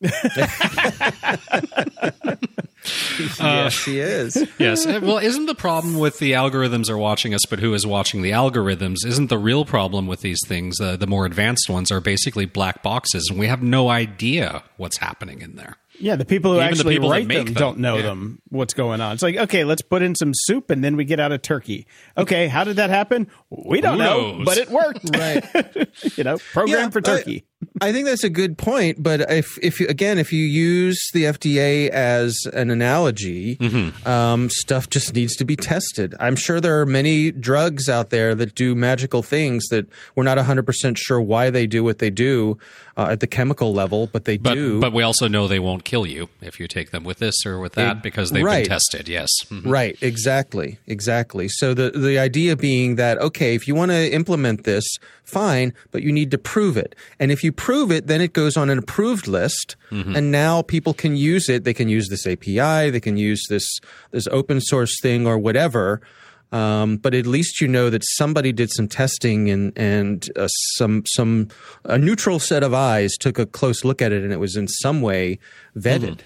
yes, 3.38 3.84
he 3.84 4.00
is. 4.00 4.48
yes. 4.58 4.86
Well, 4.86 5.18
isn't 5.18 5.46
the 5.46 5.54
problem 5.54 5.98
with 5.98 6.18
the 6.18 6.32
algorithms 6.32 6.90
are 6.90 6.98
watching 6.98 7.34
us, 7.34 7.42
but 7.48 7.60
who 7.60 7.74
is 7.74 7.86
watching 7.86 8.22
the 8.22 8.30
algorithms? 8.30 9.06
Isn't 9.06 9.28
the 9.28 9.38
real 9.38 9.64
problem 9.64 10.06
with 10.06 10.20
these 10.20 10.40
things? 10.46 10.80
Uh, 10.80 10.96
the 10.96 11.06
more 11.06 11.26
advanced 11.26 11.68
ones 11.70 11.90
are 11.90 12.00
basically 12.00 12.46
black 12.46 12.82
boxes, 12.82 13.28
and 13.30 13.38
we 13.38 13.46
have 13.46 13.62
no 13.62 13.88
idea 13.88 14.64
what's 14.76 14.98
happening 14.98 15.40
in 15.40 15.56
there. 15.56 15.76
Yeah, 15.98 16.16
the 16.16 16.24
people 16.24 16.52
who 16.52 16.56
Even 16.56 16.68
actually 16.68 16.94
the 16.94 17.00
people 17.00 17.10
write 17.10 17.28
them, 17.28 17.44
them, 17.44 17.54
don't 17.54 17.78
know 17.78 17.96
yeah. 17.96 18.02
them 18.02 18.40
what's 18.48 18.74
going 18.74 19.00
on. 19.00 19.12
It's 19.12 19.22
like, 19.22 19.36
okay, 19.36 19.64
let's 19.64 19.82
put 19.82 20.02
in 20.02 20.14
some 20.14 20.32
soup 20.34 20.70
and 20.70 20.82
then 20.82 20.96
we 20.96 21.04
get 21.04 21.20
out 21.20 21.32
a 21.32 21.38
turkey. 21.38 21.86
Okay, 22.16 22.48
how 22.48 22.64
did 22.64 22.76
that 22.76 22.90
happen? 22.90 23.28
We 23.50 23.80
don't 23.80 23.98
know, 23.98 24.42
but 24.44 24.58
it 24.58 24.70
worked. 24.70 25.16
right. 25.16 25.44
you 26.16 26.24
know, 26.24 26.38
program 26.52 26.78
yeah, 26.78 26.90
for 26.90 27.00
turkey. 27.00 27.44
I, 27.46 27.51
I 27.82 27.92
think 27.92 28.06
that's 28.06 28.22
a 28.22 28.30
good 28.30 28.56
point, 28.58 29.02
but 29.02 29.28
if 29.28 29.58
if 29.60 29.80
you, 29.80 29.88
again, 29.88 30.18
if 30.18 30.32
you 30.32 30.44
use 30.44 31.04
the 31.12 31.24
FDA 31.24 31.88
as 31.88 32.38
an 32.52 32.70
analogy, 32.70 33.56
mm-hmm. 33.56 34.08
um, 34.08 34.48
stuff 34.50 34.88
just 34.88 35.14
needs 35.16 35.34
to 35.36 35.44
be 35.44 35.56
tested. 35.56 36.14
I'm 36.20 36.36
sure 36.36 36.60
there 36.60 36.80
are 36.80 36.86
many 36.86 37.32
drugs 37.32 37.88
out 37.88 38.10
there 38.10 38.36
that 38.36 38.54
do 38.54 38.76
magical 38.76 39.24
things 39.24 39.66
that 39.70 39.88
we're 40.14 40.22
not 40.22 40.38
100% 40.38 40.96
sure 40.96 41.20
why 41.20 41.50
they 41.50 41.66
do 41.66 41.82
what 41.82 41.98
they 41.98 42.10
do 42.10 42.56
uh, 42.96 43.08
at 43.10 43.20
the 43.20 43.26
chemical 43.26 43.72
level, 43.72 44.06
but 44.06 44.24
they 44.24 44.36
but, 44.36 44.54
do. 44.54 44.80
But 44.80 44.92
we 44.92 45.02
also 45.02 45.28
know 45.28 45.48
they 45.48 45.58
won't 45.58 45.84
kill 45.84 46.06
you 46.06 46.28
if 46.40 46.60
you 46.60 46.68
take 46.68 46.90
them 46.90 47.04
with 47.04 47.18
this 47.18 47.46
or 47.46 47.58
with 47.58 47.74
that 47.74 47.98
it, 47.98 48.02
because 48.02 48.30
they've 48.30 48.44
right. 48.44 48.64
been 48.64 48.70
tested. 48.70 49.08
Yes. 49.08 49.28
Mm-hmm. 49.44 49.68
Right. 49.68 49.96
Exactly. 50.02 50.78
Exactly. 50.86 51.48
So 51.48 51.74
the 51.74 51.90
the 51.90 52.18
idea 52.18 52.56
being 52.56 52.96
that 52.96 53.18
okay, 53.18 53.54
if 53.54 53.66
you 53.66 53.74
want 53.74 53.90
to 53.90 54.12
implement 54.12 54.64
this, 54.64 54.84
fine, 55.24 55.72
but 55.90 56.02
you 56.02 56.12
need 56.12 56.30
to 56.30 56.38
prove 56.38 56.76
it. 56.76 56.94
And 57.18 57.32
if 57.32 57.42
you 57.42 57.52
prove 57.52 57.90
it, 57.90 58.06
then 58.06 58.20
it 58.20 58.32
goes 58.32 58.56
on 58.56 58.70
an 58.70 58.78
approved 58.78 59.26
list, 59.26 59.76
mm-hmm. 59.90 60.16
and 60.16 60.30
now 60.30 60.62
people 60.62 60.94
can 60.94 61.16
use 61.16 61.48
it. 61.48 61.64
They 61.64 61.74
can 61.74 61.88
use 61.88 62.08
this 62.08 62.26
API. 62.26 62.90
They 62.90 63.00
can 63.00 63.16
use 63.16 63.42
this 63.48 63.80
this 64.10 64.26
open 64.28 64.60
source 64.60 65.00
thing 65.00 65.26
or 65.26 65.38
whatever. 65.38 66.00
Um, 66.52 66.98
but 66.98 67.14
at 67.14 67.26
least 67.26 67.60
you 67.60 67.68
know 67.68 67.88
that 67.88 68.02
somebody 68.04 68.52
did 68.52 68.70
some 68.70 68.86
testing 68.86 69.50
and 69.50 69.72
and 69.76 70.28
uh, 70.36 70.48
some 70.48 71.02
some 71.06 71.48
a 71.84 71.98
neutral 71.98 72.38
set 72.38 72.62
of 72.62 72.74
eyes 72.74 73.12
took 73.18 73.38
a 73.38 73.46
close 73.46 73.84
look 73.84 74.02
at 74.02 74.12
it 74.12 74.22
and 74.22 74.32
it 74.32 74.38
was 74.38 74.54
in 74.56 74.68
some 74.68 75.00
way 75.00 75.38
vetted. 75.76 76.18
Mm. 76.18 76.20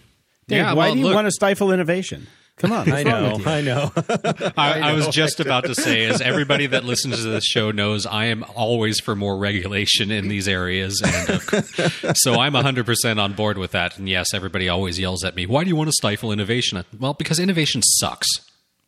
Dave, 0.49 0.59
yeah, 0.59 0.73
why 0.75 0.87
well, 0.87 0.95
do 0.95 0.99
you 1.01 1.07
look, 1.07 1.15
want 1.15 1.27
to 1.27 1.33
stifle 1.33 1.73
innovation? 1.73 2.27
Come 2.57 2.73
on, 2.73 2.91
I 2.93 3.03
know, 3.03 3.41
I 3.45 3.61
know. 3.61 3.93
I, 3.97 4.53
I. 4.57 4.91
I 4.91 4.93
was 4.95 5.09
just 5.09 5.41
about 5.41 5.65
to 5.65 5.75
say, 5.75 6.07
as 6.07 6.21
everybody 6.21 6.67
that 6.69 6.85
listens 6.85 7.17
to 7.17 7.29
this 7.29 7.45
show 7.45 7.71
knows, 7.71 8.07
I 8.07 8.27
am 8.27 8.45
always 8.55 8.99
for 8.99 9.15
more 9.15 9.37
regulation 9.37 10.11
in 10.11 10.29
these 10.29 10.49
areas, 10.49 11.03
and 11.05 11.31
uh, 11.31 12.15
so 12.15 12.41
I'm 12.41 12.55
100 12.55 12.87
percent 12.87 13.21
on 13.21 13.35
board 13.35 13.59
with 13.59 13.73
that. 13.73 13.99
And 13.99 14.09
yes, 14.09 14.33
everybody 14.33 14.69
always 14.69 14.99
yells 14.99 15.23
at 15.23 15.37
me, 15.37 15.47
"Why 15.47 15.65
do 15.65 15.69
you 15.69 15.77
want 15.77 15.89
to 15.89 15.93
stifle 15.93 16.33
innovation?" 16.33 16.83
Well, 16.99 17.15
because 17.15 17.39
innovation 17.39 17.83
sucks. 17.83 18.27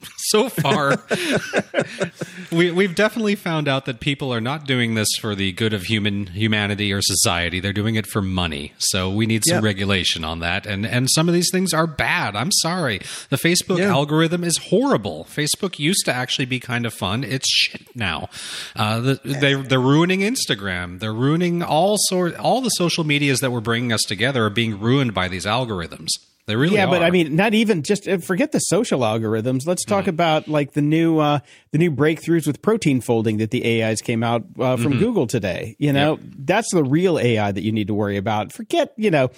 so 0.30 0.48
far, 0.48 1.02
we, 2.52 2.70
we've 2.70 2.94
definitely 2.94 3.34
found 3.34 3.66
out 3.66 3.84
that 3.86 3.98
people 4.00 4.32
are 4.32 4.40
not 4.40 4.64
doing 4.64 4.94
this 4.94 5.08
for 5.20 5.34
the 5.34 5.52
good 5.52 5.72
of 5.72 5.82
human 5.82 6.26
humanity 6.26 6.92
or 6.92 7.00
society. 7.02 7.58
They're 7.60 7.72
doing 7.72 7.96
it 7.96 8.06
for 8.06 8.22
money. 8.22 8.72
So 8.78 9.10
we 9.10 9.26
need 9.26 9.42
some 9.46 9.56
Yep. 9.56 9.64
regulation 9.64 10.24
on 10.24 10.38
that. 10.40 10.66
And 10.66 10.86
and 10.86 11.08
some 11.10 11.26
of 11.28 11.34
these 11.34 11.48
things 11.50 11.72
are 11.74 11.86
bad. 11.86 12.36
I'm 12.36 12.52
sorry. 12.52 12.98
The 13.30 13.36
Facebook 13.36 13.78
Yeah. 13.78 13.90
algorithm 13.90 14.44
is 14.44 14.56
horrible. 14.58 15.26
Facebook 15.28 15.78
used 15.78 16.04
to 16.04 16.12
actually 16.14 16.46
be 16.46 16.60
kind 16.60 16.86
of 16.86 16.94
fun. 16.94 17.24
It's 17.24 17.48
shit 17.50 17.82
now. 17.96 18.28
Uh, 18.76 19.00
the, 19.00 19.20
they 19.24 19.54
they're 19.54 19.80
ruining 19.80 20.20
Instagram. 20.20 21.00
They're 21.00 21.12
ruining 21.14 21.62
all 21.62 21.96
sort 22.08 22.36
all 22.36 22.60
the 22.60 22.68
social 22.70 23.02
medias 23.04 23.40
that 23.40 23.50
were 23.50 23.60
bringing 23.60 23.92
us 23.92 24.02
together 24.02 24.44
are 24.44 24.50
being 24.50 24.78
ruined 24.78 25.12
by 25.12 25.26
these 25.28 25.44
algorithms. 25.44 26.08
They 26.48 26.56
really 26.56 26.74
yeah, 26.76 26.86
but. 26.86 27.02
I 27.02 27.10
mean, 27.10 27.36
not 27.36 27.52
even 27.54 27.82
just 27.82 28.08
uh, 28.08 28.18
forget 28.18 28.52
the 28.52 28.58
social 28.58 29.00
algorithms. 29.00 29.66
Let's 29.66 29.84
talk 29.84 30.00
Mm-hmm. 30.04 30.08
about 30.08 30.48
like 30.48 30.72
the 30.72 30.80
new 30.82 31.18
uh, 31.18 31.40
the 31.72 31.78
new 31.78 31.90
breakthroughs 31.92 32.46
with 32.46 32.62
protein 32.62 33.00
folding 33.02 33.36
that 33.36 33.50
the 33.50 33.82
AIs 33.82 34.00
came 34.00 34.22
out 34.24 34.44
uh, 34.58 34.76
from 34.78 34.92
Mm-hmm. 34.92 34.98
Google 34.98 35.26
today. 35.26 35.76
You 35.78 35.92
know, 35.92 36.18
that's 36.22 36.72
the 36.72 36.82
real 36.82 37.18
AI 37.18 37.52
that 37.52 37.62
you 37.62 37.70
need 37.70 37.86
to 37.88 37.94
worry 37.94 38.16
about. 38.16 38.52
Forget 38.52 38.94
you 38.96 39.10
know 39.10 39.30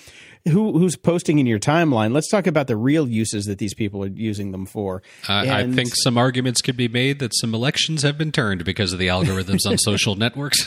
who 0.49 0.79
who's 0.79 0.97
posting 0.97 1.41
in 1.41 1.47
your 1.47 1.59
timeline. 1.59 2.13
Let's 2.15 2.31
talk 2.31 2.47
about 2.47 2.69
the 2.69 2.77
real 2.77 3.09
uses 3.09 3.47
that 3.47 3.59
these 3.59 3.75
people 3.75 4.05
are 4.05 4.09
using 4.09 4.53
them 4.53 4.65
for. 4.65 5.03
I 5.29 5.63
I 5.63 5.71
think 5.73 5.91
some 5.97 6.17
arguments 6.17 6.63
could 6.63 6.77
be 6.77 6.87
made 6.89 7.19
that 7.19 7.33
some 7.35 7.55
elections 7.55 8.03
have 8.05 8.17
been 8.17 8.31
turned 8.33 8.65
because 8.65 8.93
of 8.93 9.01
the 9.01 9.09
algorithms 9.09 9.67
on 9.69 9.77
social 9.91 10.15
networks. 10.15 10.65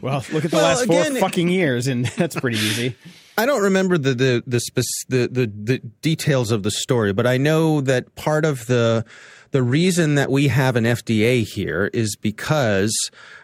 Well, 0.00 0.24
look 0.32 0.44
at 0.44 0.50
the 0.50 0.56
Well, 0.56 0.64
last 0.66 0.86
four 0.86 1.02
fucking 1.18 1.48
years, 1.48 1.86
and 1.88 2.04
that's 2.16 2.38
pretty 2.38 2.58
easy. 2.58 2.94
I 3.38 3.46
don't 3.46 3.62
remember 3.62 3.96
the 3.96 4.14
the 4.14 4.42
the, 4.48 4.58
spec- 4.58 4.84
the 5.08 5.28
the 5.28 5.46
the 5.46 5.78
details 6.02 6.50
of 6.50 6.64
the 6.64 6.72
story, 6.72 7.12
but 7.12 7.24
I 7.24 7.36
know 7.36 7.80
that 7.82 8.16
part 8.16 8.44
of 8.44 8.66
the 8.66 9.04
the 9.52 9.62
reason 9.62 10.16
that 10.16 10.28
we 10.28 10.48
have 10.48 10.74
an 10.74 10.82
FDA 10.82 11.44
here 11.44 11.88
is 11.94 12.16
because 12.16 12.92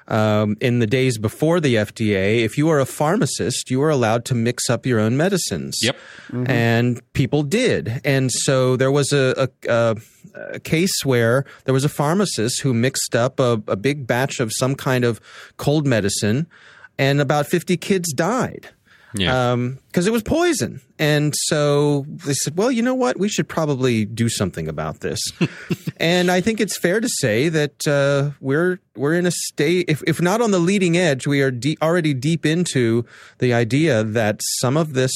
um, 0.09 0.57
in 0.61 0.81
the 0.81 0.87
days 0.89 1.17
before 1.17 1.61
the 1.61 1.77
FDA, 1.77 2.41
if 2.41 2.59
you 2.59 2.67
were 2.67 2.81
a 2.81 2.87
pharmacist, 2.87 3.71
you 3.71 3.79
were 3.79 3.89
allowed 3.89 4.25
to 4.27 4.35
mix 4.35 4.69
up 4.69 4.85
your 4.85 4.99
own 4.99 5.17
medicines. 5.17 5.79
Yep. 5.81 5.97
and 6.49 7.01
people 7.13 7.45
did, 7.45 8.01
and 8.05 8.33
so 8.33 8.77
there 8.77 8.91
was 8.91 9.13
a. 9.13 9.49
a, 9.69 9.73
a 9.73 9.97
a 10.37 10.59
case 10.59 11.05
where 11.05 11.45
there 11.65 11.73
was 11.73 11.85
a 11.85 11.89
pharmacist 11.89 12.61
who 12.63 12.75
mixed 12.75 13.15
up 13.15 13.39
a, 13.39 13.63
a 13.69 13.77
big 13.77 14.05
batch 14.05 14.41
of 14.41 14.51
some 14.53 14.75
kind 14.75 15.05
of 15.05 15.21
cold 15.59 15.87
medicine, 15.87 16.49
and 16.99 17.21
about 17.21 17.47
50 17.47 17.77
kids 17.77 18.13
died 18.13 18.71
Yeah. 19.15 19.57
because 19.87 20.07
it 20.07 20.13
was 20.13 20.23
poison. 20.23 20.81
And 20.99 21.35
so 21.47 22.05
they 22.09 22.35
said, 22.35 22.57
well, 22.57 22.71
you 22.71 22.83
know 22.83 22.95
what? 22.95 23.19
We 23.19 23.29
should 23.29 23.49
probably 23.49 24.05
do 24.05 24.29
something 24.29 24.69
about 24.69 25.01
this. 25.01 25.21
and 25.99 26.31
I 26.31 26.41
think 26.41 26.61
it's 26.61 26.77
fair 26.77 27.01
to 27.01 27.09
say 27.21 27.49
that 27.49 27.87
uh, 27.87 28.31
we're 28.41 28.81
we're 28.97 29.15
in 29.15 29.27
a 29.27 29.31
state, 29.31 29.87
if, 29.89 30.03
if 30.07 30.21
not 30.21 30.41
on 30.41 30.51
the 30.51 30.59
leading 30.59 30.97
edge, 30.97 31.27
we 31.27 31.43
are 31.43 31.51
de- 31.51 31.79
already 31.81 32.13
deep 32.15 32.45
into 32.45 33.05
the 33.39 33.53
idea 33.55 34.03
that 34.05 34.41
some 34.61 34.77
of 34.77 34.95
this 34.95 35.13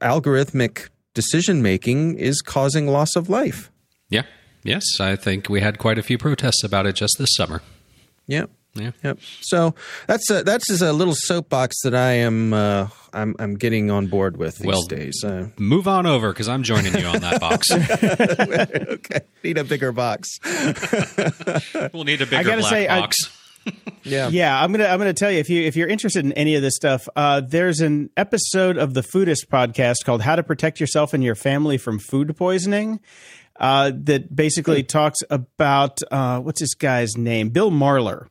algorithmic 0.00 0.88
decision 1.14 1.62
making 1.62 2.18
is 2.18 2.40
causing 2.42 2.86
loss 2.86 3.16
of 3.16 3.28
life. 3.28 3.70
yeah. 4.08 4.22
Yes, 4.62 4.98
I 4.98 5.14
think 5.14 5.48
we 5.48 5.60
had 5.60 5.78
quite 5.78 5.96
a 5.96 6.02
few 6.02 6.18
protests 6.18 6.64
about 6.64 6.86
it 6.86 6.96
just 6.96 7.18
this 7.18 7.28
summer. 7.36 7.62
Yep. 8.26 8.50
Yeah. 8.76 8.90
Yep. 9.02 9.18
So 9.42 9.74
that's 10.06 10.30
a, 10.30 10.42
that's 10.42 10.66
just 10.68 10.82
a 10.82 10.92
little 10.92 11.14
soapbox 11.16 11.76
that 11.82 11.94
I 11.94 12.12
am 12.12 12.52
uh, 12.52 12.88
I'm 13.12 13.34
I'm 13.38 13.54
getting 13.56 13.90
on 13.90 14.06
board 14.06 14.36
with 14.36 14.56
these 14.58 14.66
Well, 14.66 14.82
days. 14.82 15.22
Uh, 15.24 15.48
Move 15.58 15.88
on 15.88 16.06
over 16.06 16.32
because 16.32 16.48
I'm 16.48 16.62
joining 16.62 16.94
you 16.96 17.06
on 17.06 17.20
that 17.20 17.40
box. 17.40 17.70
okay, 17.72 19.20
need 19.42 19.58
a 19.58 19.64
bigger 19.64 19.92
box. 19.92 20.28
we'll 21.92 22.04
need 22.04 22.20
a 22.22 22.26
bigger 22.26 22.42
gotta 22.44 22.60
black 22.60 22.70
say, 22.70 22.88
I- 22.88 23.00
box. 23.00 23.16
Yeah. 24.04 24.28
Yeah, 24.28 24.62
I'm 24.62 24.70
gonna 24.70 24.86
I'm 24.86 24.98
gonna 24.98 25.12
tell 25.12 25.32
you 25.32 25.38
if 25.40 25.50
you 25.50 25.60
if 25.64 25.74
you're 25.74 25.88
interested 25.88 26.24
in 26.24 26.32
any 26.34 26.54
of 26.54 26.62
this 26.62 26.76
stuff, 26.76 27.08
uh, 27.16 27.40
there's 27.40 27.80
an 27.80 28.10
episode 28.16 28.76
of 28.78 28.94
the 28.94 29.00
Foodist 29.00 29.46
podcast 29.48 30.04
called 30.04 30.22
"How 30.22 30.36
to 30.36 30.44
Protect 30.44 30.78
Yourself 30.78 31.12
and 31.14 31.24
Your 31.24 31.34
Family 31.34 31.76
from 31.76 31.98
Food 31.98 32.36
Poisoning." 32.36 33.00
Uh, 33.58 33.90
that 34.04 34.36
basically 34.36 34.84
talks 34.84 35.18
about 35.30 35.98
uh, 36.12 36.38
what's 36.38 36.60
this 36.60 36.74
guy's 36.74 37.16
name? 37.16 37.48
Bill 37.48 37.72
Marler. 37.72 38.28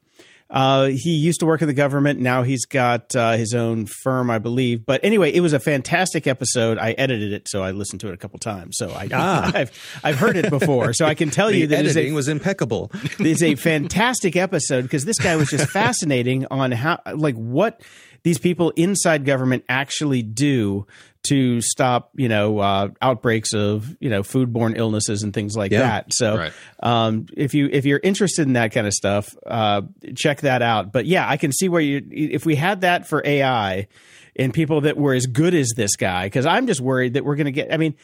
Uh, 0.49 0.85
he 0.85 1.11
used 1.11 1.39
to 1.39 1.45
work 1.45 1.61
in 1.61 1.67
the 1.67 1.73
government. 1.73 2.19
Now 2.19 2.43
he's 2.43 2.65
got 2.65 3.15
uh, 3.15 3.35
his 3.35 3.53
own 3.53 3.87
firm, 3.87 4.29
I 4.29 4.37
believe. 4.37 4.85
But 4.85 5.03
anyway, 5.03 5.31
it 5.31 5.41
was 5.41 5.53
a 5.53 5.59
fantastic 5.59 6.27
episode. 6.27 6.77
I 6.77 6.91
edited 6.91 7.33
it, 7.33 7.47
so 7.47 7.63
I 7.63 7.71
listened 7.71 8.01
to 8.01 8.09
it 8.09 8.13
a 8.13 8.17
couple 8.17 8.37
times. 8.37 8.77
So 8.77 8.91
I, 8.91 9.09
I've 9.55 9.99
I've 10.03 10.17
heard 10.17 10.37
it 10.37 10.49
before, 10.49 10.93
so 10.93 11.05
I 11.05 11.15
can 11.15 11.31
tell 11.31 11.51
you 11.51 11.67
that 11.67 11.85
it's 11.85 11.95
a 11.95 11.99
editing 11.99 12.13
was 12.13 12.27
impeccable. 12.27 12.91
it's 13.19 13.41
a 13.41 13.55
fantastic 13.55 14.35
episode 14.35 14.83
because 14.83 15.05
this 15.05 15.17
guy 15.17 15.35
was 15.35 15.49
just 15.49 15.69
fascinating 15.69 16.45
on 16.51 16.71
how 16.71 16.99
like 17.15 17.35
what 17.35 17.81
these 18.23 18.37
people 18.37 18.71
inside 18.71 19.25
government 19.25 19.63
actually 19.67 20.21
do 20.21 20.85
to 21.27 21.61
stop 21.61 22.11
you 22.15 22.27
know 22.29 22.59
uh, 22.59 22.89
outbreaks 23.01 23.53
of 23.53 23.95
you 23.99 24.09
know 24.09 24.21
foodborne 24.21 24.77
illnesses 24.77 25.23
and 25.23 25.33
things 25.33 25.55
like 25.55 25.71
Yeah. 25.71 25.79
that 25.81 26.07
so 26.13 26.37
Right. 26.37 26.53
um, 26.81 27.27
if 27.35 27.53
you 27.53 27.69
if 27.71 27.85
you're 27.85 27.99
interested 28.03 28.47
in 28.47 28.53
that 28.53 28.71
kind 28.71 28.87
of 28.87 28.93
stuff 28.93 29.35
uh, 29.45 29.81
check 30.15 30.41
that 30.41 30.61
out 30.61 30.91
but 30.91 31.05
yeah 31.05 31.27
i 31.29 31.37
can 31.37 31.51
see 31.51 31.69
where 31.69 31.81
you 31.81 32.01
if 32.11 32.45
we 32.45 32.55
had 32.55 32.81
that 32.81 33.07
for 33.07 33.21
ai 33.25 33.87
and 34.35 34.53
people 34.53 34.81
that 34.81 34.97
were 34.97 35.13
as 35.13 35.25
good 35.25 35.53
as 35.53 35.71
this 35.75 35.95
guy 35.95 36.25
because 36.25 36.45
i'm 36.45 36.67
just 36.67 36.81
worried 36.81 37.13
that 37.13 37.23
we're 37.25 37.35
going 37.35 37.45
to 37.45 37.51
get 37.51 37.73
i 37.73 37.77
mean 37.77 37.95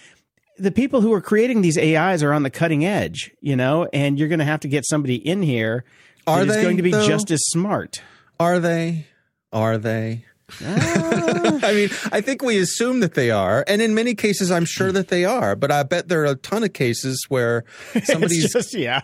the 0.57 0.71
people 0.71 1.01
who 1.01 1.11
are 1.13 1.21
creating 1.21 1.61
these 1.61 1.75
AIs 1.77 2.21
are 2.21 2.33
on 2.33 2.43
the 2.43 2.51
cutting 2.51 2.85
edge, 2.85 3.31
you 3.41 3.55
know, 3.55 3.87
and 3.93 4.19
you're 4.19 4.27
going 4.27 4.39
to 4.39 4.45
have 4.45 4.59
to 4.59 4.67
get 4.67 4.85
somebody 4.85 5.15
in 5.15 5.41
here 5.41 5.85
Are 6.27 6.39
that 6.45 6.49
is 6.49 6.55
they, 6.57 6.61
going 6.61 6.77
to 6.77 6.83
be 6.83 6.91
though? 6.91 7.07
just 7.07 7.31
as 7.31 7.39
smart. 7.47 8.03
Are 8.39 8.59
they? 8.59 9.07
Are 9.51 9.79
they? 9.79 10.25
Ah. 10.63 11.59
I 11.63 11.73
mean, 11.73 11.89
I 12.11 12.21
think 12.21 12.41
we 12.41 12.57
assume 12.57 12.99
that 13.01 13.13
they 13.13 13.31
are, 13.31 13.63
and 13.67 13.81
in 13.81 13.93
many 13.93 14.15
cases, 14.15 14.51
I'm 14.51 14.65
sure 14.65 14.91
that 14.91 15.07
they 15.09 15.25
are. 15.25 15.55
But 15.55 15.71
I 15.71 15.83
bet 15.83 16.07
there 16.07 16.21
are 16.23 16.31
a 16.31 16.35
ton 16.35 16.63
of 16.63 16.73
cases 16.73 17.23
where 17.29 17.63
somebody's 18.03 18.45
it's 18.45 18.53
just 18.53 18.73
yeah, 18.77 19.01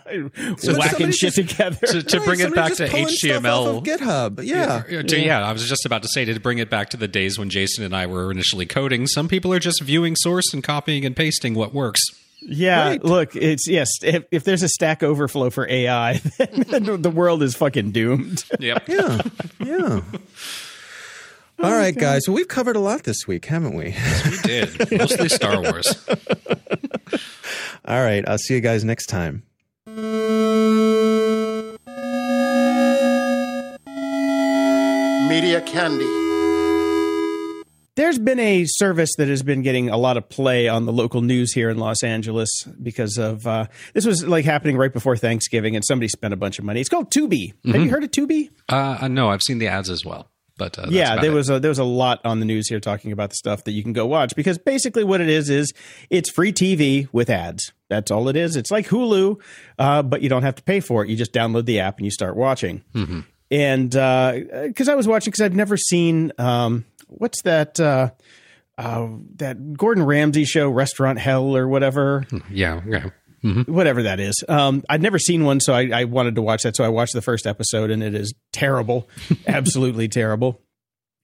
whacking 0.64 1.10
shit 1.12 1.34
just- 1.34 1.48
together. 1.48 1.86
To, 1.86 2.02
to 2.02 2.18
Right, 2.18 2.26
bring 2.26 2.40
it 2.40 2.54
back 2.54 2.74
to 2.74 2.88
pulling 2.88 3.08
stuff 3.08 3.36
off 3.36 3.42
HTML. 3.44 3.78
of 3.78 3.84
GitHub. 3.84 4.44
Yeah, 4.44 4.82
Yeah, 4.88 5.02
to- 5.02 5.20
yeah, 5.20 5.46
I 5.46 5.52
was 5.52 5.68
just 5.68 5.86
about 5.86 6.02
to 6.02 6.08
say 6.08 6.24
to 6.24 6.38
bring 6.40 6.58
it 6.58 6.70
back 6.70 6.90
to 6.90 6.96
the 6.96 7.08
days 7.08 7.38
when 7.38 7.50
Jason 7.50 7.84
and 7.84 7.94
I 7.94 8.06
were 8.06 8.30
initially 8.30 8.66
coding. 8.66 9.06
Some 9.06 9.28
people 9.28 9.52
are 9.52 9.58
just 9.58 9.82
viewing 9.82 10.16
source 10.16 10.52
and 10.52 10.62
copying 10.62 11.04
and 11.04 11.14
pasting 11.16 11.54
what 11.54 11.72
works. 11.74 12.00
yeah, 12.42 12.88
Right. 12.88 13.04
look, 13.04 13.34
it's 13.36 13.66
yes. 13.68 13.88
If, 14.02 14.24
if 14.30 14.44
there's 14.44 14.62
a 14.62 14.68
Stack 14.68 15.02
Overflow 15.02 15.50
for 15.50 15.68
AI, 15.68 16.14
then 16.38 17.02
the 17.02 17.10
world 17.10 17.42
is 17.42 17.54
fucking 17.56 17.90
doomed. 17.92 18.44
Yep. 18.60 18.88
yeah, 18.88 19.20
yeah. 19.60 20.00
All 21.60 21.72
right, 21.72 21.94
guys. 21.96 22.22
Well, 22.28 22.36
we've 22.36 22.46
covered 22.46 22.76
a 22.76 22.80
lot 22.80 23.02
this 23.02 23.26
week, 23.26 23.46
haven't 23.46 23.74
we? 23.74 23.86
We 24.30 24.38
did. 24.44 24.92
Mostly 24.98 25.28
Star 25.28 25.60
Wars. 25.60 26.06
All 27.84 28.02
right. 28.02 28.26
I'll 28.28 28.38
see 28.38 28.54
you 28.54 28.60
guys 28.60 28.84
next 28.84 29.06
time. 29.06 29.42
Media 35.28 35.60
Candy. 35.62 36.04
There's 37.96 38.18
been 38.18 38.38
a 38.38 38.64
service 38.66 39.10
that 39.18 39.26
has 39.26 39.42
been 39.42 39.62
getting 39.62 39.90
a 39.90 39.96
lot 39.96 40.16
of 40.16 40.28
play 40.28 40.68
on 40.68 40.86
the 40.86 40.92
local 40.92 41.20
news 41.20 41.52
here 41.52 41.68
in 41.68 41.78
Los 41.78 42.04
Angeles 42.04 42.48
because 42.80 43.18
of 43.18 43.44
uh, 43.46 43.66
this 43.92 44.06
was 44.06 44.24
like 44.26 44.44
happening 44.44 44.76
right 44.76 44.92
before 44.92 45.16
Thanksgiving, 45.16 45.74
and 45.74 45.84
somebody 45.84 46.06
spent 46.08 46.32
a 46.32 46.36
bunch 46.36 46.60
of 46.60 46.64
money. 46.64 46.80
It's 46.80 46.88
called 46.88 47.10
Tubi. 47.10 47.54
Have 47.66 47.82
you 47.82 47.90
heard 47.90 48.04
of 48.04 48.12
Tubi? 48.12 48.50
Uh, 48.68 49.08
no, 49.08 49.28
I've 49.28 49.42
seen 49.42 49.58
the 49.58 49.66
ads 49.66 49.90
as 49.90 50.04
well. 50.04 50.30
But 50.58 50.78
uh, 50.78 50.86
yeah, 50.90 51.20
there 51.20 51.30
it. 51.30 51.34
was 51.34 51.48
a, 51.48 51.58
there 51.58 51.70
was 51.70 51.78
a 51.78 51.84
lot 51.84 52.20
on 52.24 52.40
the 52.40 52.44
news 52.44 52.68
here 52.68 52.80
talking 52.80 53.12
about 53.12 53.30
the 53.30 53.36
stuff 53.36 53.64
that 53.64 53.72
you 53.72 53.82
can 53.82 53.94
go 53.94 54.04
watch 54.04 54.36
because 54.36 54.58
basically 54.58 55.04
what 55.04 55.22
it 55.22 55.30
is 55.30 55.48
is 55.48 55.72
it's 56.10 56.30
free 56.30 56.52
TV 56.52 57.08
with 57.12 57.30
ads. 57.30 57.72
That's 57.88 58.10
all 58.10 58.28
it 58.28 58.36
is. 58.36 58.56
It's 58.56 58.70
like 58.70 58.88
Hulu, 58.88 59.40
uh, 59.78 60.02
but 60.02 60.20
you 60.20 60.28
don't 60.28 60.42
have 60.42 60.56
to 60.56 60.62
pay 60.62 60.80
for 60.80 61.02
it. 61.02 61.08
You 61.08 61.16
just 61.16 61.32
download 61.32 61.64
the 61.64 61.80
app 61.80 61.96
and 61.96 62.04
you 62.04 62.10
start 62.10 62.36
watching. 62.36 62.84
Mm-hmm. 62.94 63.20
And 63.50 63.90
because 63.90 64.90
I 64.90 64.94
was 64.94 65.08
watching, 65.08 65.30
because 65.30 65.40
I've 65.40 65.54
never 65.54 65.78
seen 65.78 66.32
um, 66.36 66.84
what's 67.06 67.42
that 67.42 67.80
uh, 67.80 68.10
uh, 68.76 69.08
that 69.36 69.74
Gordon 69.74 70.04
Ramsay 70.04 70.44
show, 70.44 70.68
Restaurant 70.68 71.18
Hell 71.18 71.56
or 71.56 71.66
whatever 71.66 72.26
yeah, 72.50 72.82
yeah. 72.86 73.10
Whatever 73.42 74.02
that 74.04 74.20
is. 74.20 74.42
Um, 74.48 74.84
I'd 74.88 75.02
never 75.02 75.18
seen 75.18 75.44
one, 75.44 75.60
so 75.60 75.74
I, 75.74 75.90
I 75.92 76.04
wanted 76.04 76.34
to 76.36 76.42
watch 76.42 76.62
that. 76.62 76.76
So 76.76 76.84
I 76.84 76.88
watched 76.88 77.12
the 77.12 77.22
first 77.22 77.46
episode, 77.46 77.90
and 77.90 78.02
it 78.02 78.14
is 78.14 78.34
terrible, 78.52 79.08
absolutely 79.46 80.08
terrible. 80.08 80.60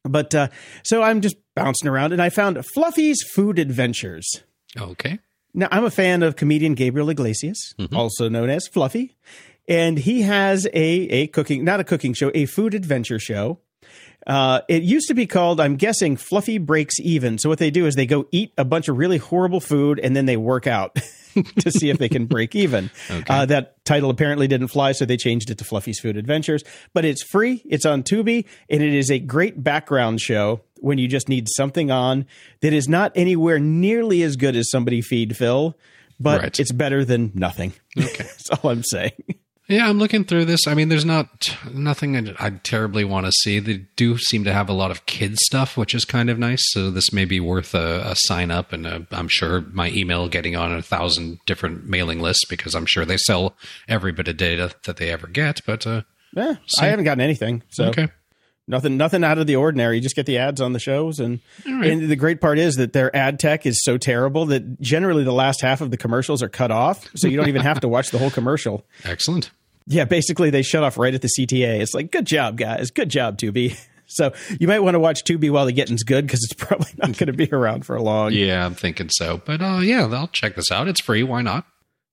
But 0.04 0.34
uh, 0.34 0.48
so 0.82 1.02
I'm 1.02 1.20
just 1.20 1.36
bouncing 1.54 1.88
around, 1.88 2.12
and 2.12 2.20
I 2.20 2.28
found 2.28 2.64
Fluffy's 2.74 3.22
Food 3.22 3.58
Adventures. 3.58 4.42
Okay. 4.78 5.18
Now 5.54 5.68
I'm 5.70 5.84
a 5.84 5.90
fan 5.90 6.22
of 6.22 6.36
comedian 6.36 6.74
Gabriel 6.74 7.08
Iglesias, 7.08 7.74
also 7.92 8.28
known 8.28 8.50
as 8.50 8.66
Fluffy, 8.66 9.16
and 9.68 9.98
he 9.98 10.22
has 10.22 10.66
a 10.66 10.72
a 10.74 11.26
cooking, 11.28 11.64
not 11.64 11.80
a 11.80 11.84
cooking 11.84 12.12
show, 12.12 12.30
a 12.34 12.46
food 12.46 12.74
adventure 12.74 13.20
show. 13.20 13.60
Uh, 14.26 14.62
it 14.68 14.82
used 14.82 15.08
to 15.08 15.14
be 15.14 15.26
called, 15.26 15.60
I'm 15.60 15.76
guessing, 15.76 16.16
Fluffy 16.16 16.58
Breaks 16.58 16.98
Even. 16.98 17.38
So 17.38 17.48
what 17.48 17.58
they 17.58 17.70
do 17.70 17.86
is 17.86 17.94
they 17.94 18.06
go 18.06 18.26
eat 18.32 18.52
a 18.56 18.64
bunch 18.64 18.88
of 18.88 18.96
really 18.96 19.18
horrible 19.18 19.60
food 19.60 20.00
and 20.02 20.16
then 20.16 20.24
they 20.26 20.36
work 20.38 20.66
out. 20.66 20.98
to 21.60 21.70
see 21.70 21.90
if 21.90 21.98
they 21.98 22.08
can 22.08 22.26
break 22.26 22.54
even. 22.54 22.90
Uh, 23.28 23.46
that 23.46 23.84
title 23.84 24.10
apparently 24.10 24.46
didn't 24.48 24.68
fly, 24.68 24.92
so 24.92 25.04
they 25.04 25.16
changed 25.16 25.50
it 25.50 25.58
to 25.58 25.64
Fluffy's 25.64 25.98
Food 26.00 26.16
Adventures. 26.16 26.62
But 26.92 27.04
it's 27.04 27.22
free, 27.22 27.62
it's 27.64 27.86
on 27.86 28.02
Tubi, 28.02 28.46
and 28.68 28.82
it 28.82 28.92
is 28.94 29.10
a 29.10 29.18
great 29.18 29.62
background 29.62 30.20
show 30.20 30.60
when 30.80 30.98
you 30.98 31.08
just 31.08 31.28
need 31.28 31.48
something 31.48 31.90
on 31.90 32.26
that 32.60 32.72
is 32.72 32.88
not 32.88 33.12
anywhere 33.14 33.58
nearly 33.58 34.22
as 34.22 34.36
good 34.36 34.56
as 34.56 34.70
Somebody 34.70 35.00
Feed 35.00 35.36
Phil, 35.36 35.76
but 36.20 36.40
Right. 36.42 36.60
it's 36.60 36.72
better 36.72 37.04
than 37.04 37.32
nothing. 37.34 37.72
Okay. 37.98 38.12
That's 38.24 38.50
all 38.50 38.70
I'm 38.70 38.82
saying. 38.82 39.12
Yeah, 39.66 39.88
I'm 39.88 39.98
looking 39.98 40.24
through 40.24 40.44
this. 40.44 40.66
I 40.66 40.74
mean, 40.74 40.90
there's 40.90 41.06
not 41.06 41.56
nothing 41.72 42.16
I, 42.16 42.34
I 42.38 42.50
terribly 42.50 43.02
want 43.02 43.24
to 43.26 43.32
see. 43.32 43.58
They 43.58 43.86
do 43.96 44.18
seem 44.18 44.44
to 44.44 44.52
have 44.52 44.68
a 44.68 44.74
lot 44.74 44.90
of 44.90 45.06
kids 45.06 45.38
stuff, 45.42 45.76
which 45.76 45.94
is 45.94 46.04
kind 46.04 46.28
of 46.28 46.38
nice. 46.38 46.62
So 46.72 46.90
this 46.90 47.12
may 47.14 47.24
be 47.24 47.40
worth 47.40 47.74
a, 47.74 48.02
a 48.04 48.14
sign 48.14 48.50
up, 48.50 48.72
and 48.72 48.86
i 48.86 49.06
I'm 49.10 49.28
sure 49.28 49.62
my 49.72 49.90
email 49.90 50.28
getting 50.28 50.54
on 50.54 50.72
a 50.72 50.82
thousand 50.82 51.38
different 51.46 51.88
mailing 51.88 52.20
lists 52.20 52.44
because 52.46 52.74
I'm 52.74 52.86
sure 52.86 53.06
they 53.06 53.16
sell 53.16 53.56
every 53.88 54.12
bit 54.12 54.28
of 54.28 54.36
data 54.36 54.72
that 54.84 54.98
they 54.98 55.10
ever 55.10 55.26
get. 55.28 55.62
But 55.66 55.86
uh, 55.86 56.02
Yeah, 56.34 56.56
I 56.78 56.86
haven't 56.86 57.06
gotten 57.06 57.22
anything. 57.22 57.62
So 57.70 57.86
okay, 57.86 58.08
nothing 58.66 58.96
nothing 58.96 59.24
out 59.24 59.38
of 59.38 59.46
the 59.46 59.56
ordinary. 59.56 59.96
You 59.96 60.02
just 60.02 60.16
get 60.16 60.26
the 60.26 60.38
ads 60.38 60.60
on 60.60 60.72
the 60.72 60.78
shows 60.80 61.20
and 61.20 61.40
and 61.66 62.08
the 62.08 62.16
great 62.16 62.40
part 62.40 62.58
is 62.58 62.76
that 62.76 62.92
their 62.92 63.14
ad 63.14 63.38
tech 63.38 63.66
is 63.66 63.82
so 63.82 63.98
terrible 63.98 64.46
that 64.46 64.80
generally 64.80 65.24
the 65.24 65.32
last 65.32 65.60
half 65.60 65.80
of 65.80 65.90
the 65.90 65.96
commercials 65.96 66.42
are 66.42 66.48
cut 66.48 66.70
off, 66.70 67.08
so 67.14 67.28
you 67.28 67.36
don't 67.36 67.48
even 67.48 67.62
have 67.62 67.80
to 67.80 67.88
watch 67.88 68.10
the 68.10 68.18
whole 68.18 68.30
commercial. 68.30 68.86
excellent. 69.04 69.50
Yeah, 69.86 70.04
basically 70.04 70.50
they 70.50 70.62
shut 70.62 70.82
off 70.82 70.96
right 70.96 71.14
at 71.14 71.20
the 71.20 71.28
CTA. 71.28 71.80
It's 71.80 71.94
like, 71.94 72.10
good 72.10 72.26
job, 72.26 72.56
guys. 72.56 72.90
Good 72.90 73.08
job, 73.10 73.38
Tubi. 73.38 73.78
So 74.06 74.34
you 74.60 74.68
might 74.68 74.80
want 74.80 74.96
to 74.96 75.00
watch 75.00 75.24
Tubi 75.24 75.50
while 75.50 75.64
the 75.64 75.72
getting's 75.72 76.02
good 76.02 76.26
because 76.26 76.44
it's 76.44 76.52
probably 76.62 76.90
not 76.98 77.16
going 77.16 77.28
to 77.28 77.32
be 77.32 77.48
around 77.50 77.86
for 77.86 77.98
long. 77.98 78.32
Yeah, 78.32 78.64
I'm 78.64 78.74
thinking 78.74 79.08
so. 79.08 79.40
But 79.44 79.62
uh, 79.62 79.78
yeah, 79.82 80.06
I'll 80.06 80.28
check 80.28 80.56
this 80.56 80.70
out. 80.70 80.88
It's 80.88 81.00
free. 81.00 81.22
Why 81.22 81.40
not? 81.40 81.66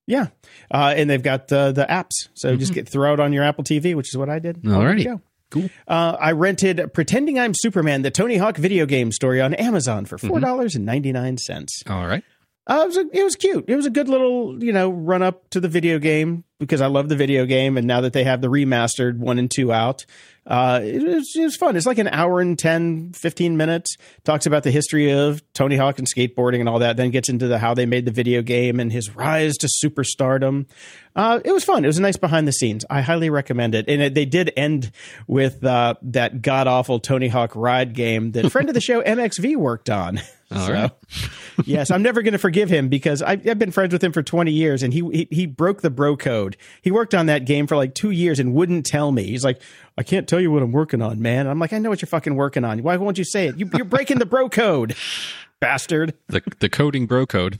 Yeah. 0.06 0.28
Uh, 0.70 0.94
and 0.96 1.08
they've 1.08 1.22
got 1.22 1.52
uh, 1.52 1.72
the 1.72 1.84
apps. 1.84 2.28
So 2.34 2.56
just 2.56 2.72
get 2.72 2.88
throw 2.88 3.12
it 3.12 3.20
on 3.20 3.34
your 3.34 3.44
Apple 3.44 3.62
TV, 3.62 3.94
which 3.94 4.08
is 4.08 4.16
what 4.16 4.30
I 4.30 4.38
did. 4.38 4.60
You 4.98 5.04
go. 5.04 5.20
Cool. 5.52 5.70
Uh, 5.86 6.16
I 6.18 6.32
rented 6.32 6.92
Pretending 6.94 7.38
I'm 7.38 7.52
Superman, 7.54 8.02
the 8.02 8.10
Tony 8.10 8.38
Hawk 8.38 8.56
video 8.56 8.86
game 8.86 9.12
story 9.12 9.40
on 9.40 9.54
Amazon 9.54 10.04
for 10.06 10.16
Mm-hmm. 10.18 10.44
$4.99. 10.44 11.68
All 11.88 12.06
right. 12.06 12.24
Uh, 12.64 12.82
it, 12.84 12.86
was 12.86 12.96
a, 12.96 13.06
it 13.12 13.22
was 13.24 13.36
cute. 13.36 13.64
It 13.66 13.74
was 13.74 13.86
a 13.86 13.90
good 13.90 14.08
little, 14.08 14.62
you 14.62 14.72
know, 14.72 14.88
run 14.88 15.22
up 15.22 15.50
to 15.50 15.60
the 15.60 15.68
video 15.68 15.98
game 15.98 16.44
because 16.60 16.80
I 16.80 16.86
love 16.86 17.08
the 17.08 17.16
video 17.16 17.44
game. 17.44 17.76
And 17.76 17.88
now 17.88 18.02
that 18.02 18.12
they 18.12 18.22
have 18.22 18.40
the 18.40 18.46
remastered 18.48 19.18
one 19.18 19.40
and 19.40 19.50
two 19.50 19.72
out, 19.72 20.06
uh, 20.46 20.80
it, 20.82 21.02
was, 21.02 21.32
it 21.34 21.42
was 21.42 21.56
fun. 21.56 21.74
It's 21.74 21.86
like 21.86 21.98
an 21.98 22.06
hour 22.06 22.40
and 22.40 22.56
10, 22.56 23.14
15 23.14 23.56
minutes. 23.56 23.96
Talks 24.22 24.46
about 24.46 24.62
the 24.62 24.70
history 24.70 25.10
of 25.10 25.42
Tony 25.54 25.76
Hawk 25.76 25.98
and 25.98 26.06
skateboarding 26.08 26.60
and 26.60 26.68
all 26.68 26.78
that. 26.78 26.96
Then 26.96 27.10
gets 27.10 27.28
into 27.28 27.48
the 27.48 27.58
how 27.58 27.74
they 27.74 27.86
made 27.86 28.04
the 28.04 28.12
video 28.12 28.42
game 28.42 28.78
and 28.78 28.92
his 28.92 29.14
rise 29.14 29.54
to 29.58 29.68
superstardom. 29.84 30.68
Uh, 31.16 31.40
it 31.44 31.50
was 31.50 31.64
fun. 31.64 31.84
It 31.84 31.88
was 31.88 31.98
a 31.98 32.02
nice 32.02 32.16
behind 32.16 32.46
the 32.46 32.52
scenes. 32.52 32.84
I 32.88 33.00
highly 33.00 33.28
recommend 33.28 33.74
it. 33.74 33.86
And 33.88 34.00
it, 34.02 34.14
they 34.14 34.24
did 34.24 34.52
end 34.56 34.92
with 35.26 35.64
uh, 35.64 35.94
that 36.02 36.42
god 36.42 36.68
awful 36.68 37.00
Tony 37.00 37.26
Hawk 37.26 37.56
ride 37.56 37.92
game 37.92 38.32
that 38.32 38.50
friend 38.52 38.68
of 38.68 38.74
the 38.74 38.80
show 38.80 39.02
MXV 39.02 39.56
worked 39.56 39.90
on. 39.90 40.20
All 40.54 40.66
So- 40.66 40.72
right. 40.72 40.90
yes, 41.66 41.90
I'm 41.90 42.02
never 42.02 42.22
going 42.22 42.32
to 42.32 42.38
forgive 42.38 42.70
him 42.70 42.88
because 42.88 43.20
I, 43.22 43.32
I've 43.32 43.58
been 43.58 43.70
friends 43.72 43.92
with 43.92 44.02
him 44.02 44.12
for 44.12 44.22
20 44.22 44.50
years, 44.50 44.82
and 44.82 44.92
he, 44.92 45.00
he 45.12 45.28
he 45.30 45.46
broke 45.46 45.82
the 45.82 45.90
bro 45.90 46.16
code. 46.16 46.56
He 46.80 46.90
worked 46.90 47.14
on 47.14 47.26
that 47.26 47.44
game 47.44 47.66
for 47.66 47.76
like 47.76 47.94
two 47.94 48.10
years 48.10 48.38
and 48.38 48.54
wouldn't 48.54 48.86
tell 48.86 49.12
me. 49.12 49.24
He's 49.24 49.44
like, 49.44 49.60
I 49.98 50.02
can't 50.02 50.26
tell 50.28 50.40
you 50.40 50.50
what 50.50 50.62
I'm 50.62 50.72
working 50.72 51.02
on, 51.02 51.20
man. 51.20 51.46
I'm 51.46 51.58
like, 51.58 51.72
I 51.72 51.78
know 51.78 51.90
what 51.90 52.00
you're 52.00 52.06
fucking 52.08 52.34
working 52.36 52.64
on. 52.64 52.82
Why 52.82 52.96
won't 52.96 53.18
you 53.18 53.24
say 53.24 53.48
it? 53.48 53.58
You, 53.58 53.68
you're 53.74 53.84
breaking 53.84 54.18
the 54.18 54.26
bro 54.26 54.48
code, 54.48 54.94
bastard. 55.60 56.14
The 56.28 56.42
the 56.60 56.68
coding 56.68 57.06
bro 57.06 57.26
code. 57.26 57.58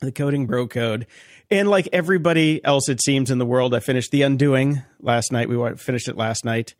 The 0.00 0.12
coding 0.12 0.46
bro 0.46 0.68
code. 0.68 1.06
And 1.50 1.68
like 1.68 1.88
everybody 1.92 2.62
else, 2.64 2.88
it 2.88 3.02
seems 3.02 3.30
in 3.30 3.38
the 3.38 3.46
world, 3.46 3.74
I 3.74 3.80
finished 3.80 4.10
The 4.12 4.22
Undoing 4.22 4.82
last 5.00 5.32
night. 5.32 5.48
We 5.48 5.56
finished 5.76 6.06
it 6.06 6.16
last 6.16 6.44
night. 6.44 6.74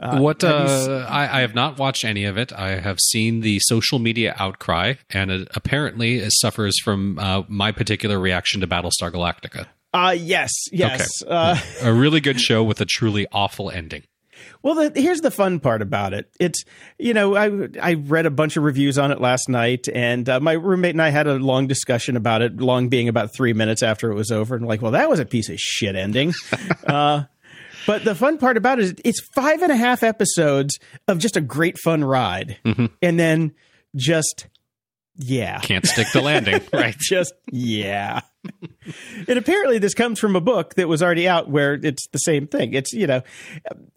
What 0.00 0.42
have 0.42 0.88
uh, 0.88 1.06
I, 1.08 1.38
I 1.38 1.40
have 1.40 1.54
not 1.54 1.78
watched 1.78 2.04
any 2.04 2.24
of 2.24 2.38
it. 2.38 2.52
I 2.52 2.78
have 2.80 2.98
seen 3.00 3.40
the 3.40 3.58
social 3.60 3.98
media 3.98 4.34
outcry, 4.38 4.94
and 5.10 5.30
it 5.30 5.48
apparently 5.54 6.18
it 6.18 6.32
suffers 6.32 6.80
from 6.80 7.18
uh, 7.18 7.42
my 7.48 7.72
particular 7.72 8.18
reaction 8.18 8.60
to 8.60 8.66
Battlestar 8.66 9.10
Galactica. 9.12 9.66
Uh 9.92 10.14
yes, 10.18 10.52
yes. 10.70 11.22
Uh, 11.22 11.58
A 11.82 11.92
really 11.92 12.20
good 12.20 12.40
show 12.40 12.62
with 12.62 12.80
a 12.80 12.84
truly 12.84 13.26
awful 13.32 13.70
ending. 13.70 14.02
Well, 14.62 14.74
the, 14.74 15.00
here's 15.00 15.20
the 15.20 15.30
fun 15.30 15.60
part 15.60 15.82
about 15.82 16.12
it. 16.12 16.30
It's 16.38 16.64
you 16.98 17.14
know 17.14 17.36
I 17.36 17.68
I 17.80 17.94
read 17.94 18.26
a 18.26 18.30
bunch 18.30 18.56
of 18.56 18.64
reviews 18.64 18.98
on 18.98 19.10
it 19.10 19.20
last 19.20 19.48
night, 19.48 19.88
and 19.92 20.28
uh, 20.28 20.40
my 20.40 20.52
roommate 20.52 20.94
and 20.94 21.02
I 21.02 21.10
had 21.10 21.26
a 21.26 21.34
long 21.34 21.66
discussion 21.66 22.16
about 22.16 22.42
it. 22.42 22.56
Long 22.60 22.88
being 22.88 23.08
about 23.08 23.34
three 23.34 23.52
minutes 23.52 23.82
after 23.82 24.10
it 24.10 24.14
was 24.14 24.30
over, 24.30 24.54
and 24.54 24.66
like, 24.66 24.82
well, 24.82 24.92
that 24.92 25.08
was 25.08 25.20
a 25.20 25.24
piece 25.24 25.48
of 25.48 25.58
shit 25.58 25.96
ending. 25.96 26.34
uh, 26.86 27.24
but 27.88 28.04
the 28.04 28.14
fun 28.14 28.36
part 28.36 28.58
about 28.58 28.78
it 28.78 28.84
is 28.84 28.94
it's 29.02 29.20
five 29.34 29.62
and 29.62 29.72
a 29.72 29.76
half 29.76 30.02
episodes 30.02 30.78
of 31.08 31.16
just 31.16 31.38
a 31.38 31.40
great 31.40 31.78
fun 31.78 32.04
ride, 32.04 32.58
mm-hmm. 32.62 32.86
and 33.00 33.18
then 33.18 33.54
just 33.96 34.46
yeah, 35.18 35.58
Can't 35.58 35.84
stick 35.84 36.06
the 36.12 36.22
landing, 36.22 36.60
right? 36.72 36.96
just 36.96 37.34
yeah. 37.50 38.20
and 39.26 39.36
apparently, 39.36 39.78
this 39.78 39.92
comes 39.92 40.20
from 40.20 40.36
a 40.36 40.40
book 40.40 40.74
that 40.74 40.86
was 40.86 41.02
already 41.02 41.26
out 41.26 41.50
where 41.50 41.74
it's 41.74 42.06
the 42.12 42.18
same 42.18 42.46
thing. 42.46 42.72
It's 42.72 42.92
you 42.92 43.08
know, 43.08 43.22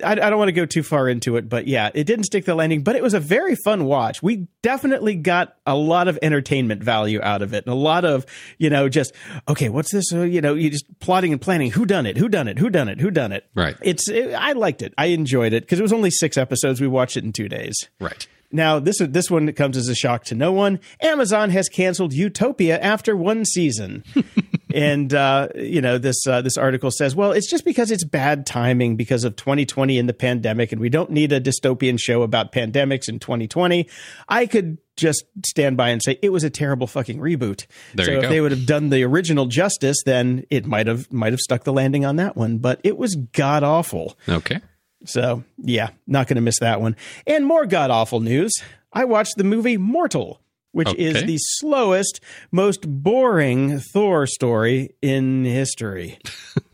I, 0.03 0.13
I 0.13 0.15
don't 0.15 0.39
want 0.39 0.49
to 0.49 0.53
go 0.53 0.65
too 0.65 0.81
far 0.81 1.07
into 1.07 1.37
it, 1.37 1.47
but 1.47 1.67
yeah, 1.67 1.91
it 1.93 2.05
didn't 2.05 2.25
stick 2.25 2.45
the 2.45 2.55
landing, 2.55 2.81
but 2.81 2.95
it 2.95 3.03
was 3.03 3.13
a 3.13 3.19
very 3.19 3.55
fun 3.63 3.85
watch. 3.85 4.23
We 4.23 4.47
definitely 4.63 5.13
got 5.15 5.55
a 5.67 5.75
lot 5.75 6.07
of 6.07 6.17
entertainment 6.23 6.83
value 6.83 7.21
out 7.21 7.43
of 7.43 7.53
it, 7.53 7.65
and 7.65 7.71
a 7.73 7.77
lot 7.77 8.03
of 8.03 8.25
you 8.57 8.71
know, 8.71 8.89
just 8.89 9.13
okay, 9.47 9.69
what's 9.69 9.91
this? 9.91 10.11
Uh, 10.11 10.21
you 10.21 10.41
know, 10.41 10.55
you 10.55 10.71
just 10.71 10.85
plotting 10.99 11.31
and 11.31 11.39
planning. 11.39 11.69
Who 11.69 11.85
done 11.85 12.07
it? 12.07 12.17
Who 12.17 12.27
done 12.27 12.47
it? 12.47 12.57
Who 12.57 12.71
done 12.71 12.89
it? 12.89 12.99
Who 12.99 13.11
done 13.11 13.31
it? 13.31 13.45
Right. 13.53 13.77
It's 13.83 14.09
it, 14.09 14.33
I 14.33 14.53
liked 14.53 14.81
it. 14.81 14.93
I 14.97 15.07
enjoyed 15.07 15.53
it 15.53 15.63
because 15.63 15.77
it 15.77 15.83
was 15.83 15.93
only 15.93 16.09
six 16.09 16.35
episodes. 16.35 16.81
We 16.81 16.87
watched 16.87 17.15
it 17.15 17.23
in 17.23 17.31
two 17.31 17.47
days. 17.47 17.75
Right. 17.99 18.27
Now, 18.51 18.79
this 18.79 18.99
this 18.99 19.31
one 19.31 19.51
comes 19.53 19.77
as 19.77 19.87
a 19.87 19.95
shock 19.95 20.25
to 20.25 20.35
no 20.35 20.51
one. 20.51 20.79
Amazon 21.01 21.49
has 21.51 21.69
canceled 21.69 22.13
Utopia 22.13 22.79
after 22.79 23.15
one 23.15 23.45
season, 23.45 24.03
and 24.73 25.13
uh, 25.13 25.47
you 25.55 25.81
know 25.81 25.97
this 25.97 26.27
uh, 26.27 26.41
this 26.41 26.57
article 26.57 26.91
says, 26.91 27.15
well, 27.15 27.31
it's 27.31 27.49
just 27.49 27.65
because 27.65 27.91
it's 27.91 28.03
bad 28.03 28.45
timing 28.45 28.95
because 28.95 29.23
of 29.23 29.35
2020 29.35 29.97
and 29.97 30.09
the 30.09 30.13
pandemic, 30.13 30.71
and 30.71 30.81
we 30.81 30.89
don't 30.89 31.11
need 31.11 31.31
a 31.31 31.39
dystopian 31.39 31.99
show 31.99 32.21
about 32.23 32.51
pandemics 32.51 33.07
in 33.07 33.19
2020. 33.19 33.87
I 34.27 34.45
could 34.45 34.77
just 34.97 35.25
stand 35.45 35.77
by 35.77 35.89
and 35.89 36.01
say 36.03 36.19
it 36.21 36.31
was 36.31 36.43
a 36.43 36.49
terrible 36.49 36.87
fucking 36.87 37.19
reboot. 37.19 37.65
There 37.95 38.05
so 38.05 38.11
if 38.13 38.21
go. 38.23 38.29
they 38.29 38.41
would 38.41 38.51
have 38.51 38.65
done 38.65 38.89
the 38.89 39.03
original 39.03 39.45
justice, 39.45 39.97
then 40.05 40.45
it 40.49 40.65
might 40.65 40.87
have 40.87 41.11
might 41.11 41.33
have 41.33 41.39
stuck 41.39 41.63
the 41.63 41.73
landing 41.73 42.05
on 42.05 42.17
that 42.17 42.35
one. 42.35 42.57
But 42.57 42.81
it 42.83 42.97
was 42.97 43.15
god 43.15 43.63
awful. 43.63 44.17
Okay. 44.27 44.59
So, 45.05 45.43
yeah, 45.57 45.89
not 46.07 46.27
going 46.27 46.35
to 46.35 46.41
miss 46.41 46.59
that 46.59 46.81
one. 46.81 46.95
And 47.25 47.45
more 47.45 47.65
god 47.65 47.91
awful 47.91 48.19
news. 48.19 48.53
I 48.93 49.05
watched 49.05 49.37
the 49.37 49.43
movie 49.43 49.77
Mortal, 49.77 50.41
which 50.71 50.93
is 50.95 51.23
the 51.23 51.37
slowest, 51.39 52.19
most 52.51 52.81
boring 52.87 53.79
Thor 53.79 54.27
story 54.27 54.91
in 55.01 55.45
history. 55.45 56.19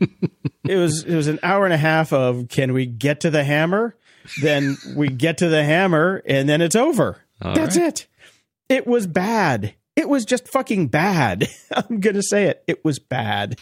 it 0.68 0.76
was 0.76 1.04
it 1.04 1.14
was 1.14 1.28
an 1.28 1.38
hour 1.42 1.64
and 1.64 1.72
a 1.72 1.78
half 1.78 2.12
of 2.12 2.48
can 2.48 2.72
we 2.72 2.86
get 2.86 3.20
to 3.20 3.30
the 3.30 3.44
hammer? 3.44 3.96
Then 4.42 4.76
we 4.94 5.08
get 5.08 5.38
to 5.38 5.48
the 5.48 5.64
hammer 5.64 6.22
and 6.26 6.48
then 6.48 6.60
it's 6.60 6.76
over. 6.76 7.18
All 7.40 7.54
That's 7.54 7.76
it. 7.76 8.06
It 8.68 8.86
was 8.86 9.06
bad. 9.06 9.74
It 9.98 10.08
was 10.08 10.24
just 10.24 10.46
fucking 10.46 10.86
bad. 10.88 11.48
I'm 11.74 11.98
going 11.98 12.14
to 12.14 12.22
say 12.22 12.44
it. 12.44 12.62
It 12.68 12.84
was 12.84 13.00
bad. 13.00 13.58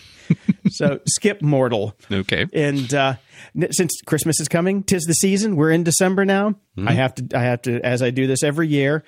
so, 0.69 1.01
skip 1.09 1.41
Mortal. 1.41 1.95
Okay. 2.13 2.45
And 2.53 2.93
uh, 2.93 3.15
n- 3.59 3.73
since 3.73 4.03
Christmas 4.05 4.39
is 4.39 4.47
coming, 4.47 4.83
tis 4.83 5.05
the 5.05 5.15
season. 5.15 5.57
We're 5.57 5.71
in 5.71 5.83
December 5.83 6.27
now. 6.27 6.57
I 6.77 6.93
have 6.93 7.15
to. 7.15 7.27
I 7.35 7.41
have 7.45 7.63
to. 7.63 7.81
As 7.81 8.03
I 8.03 8.11
do 8.11 8.27
this 8.27 8.43
every 8.43 8.69
year. 8.69 9.03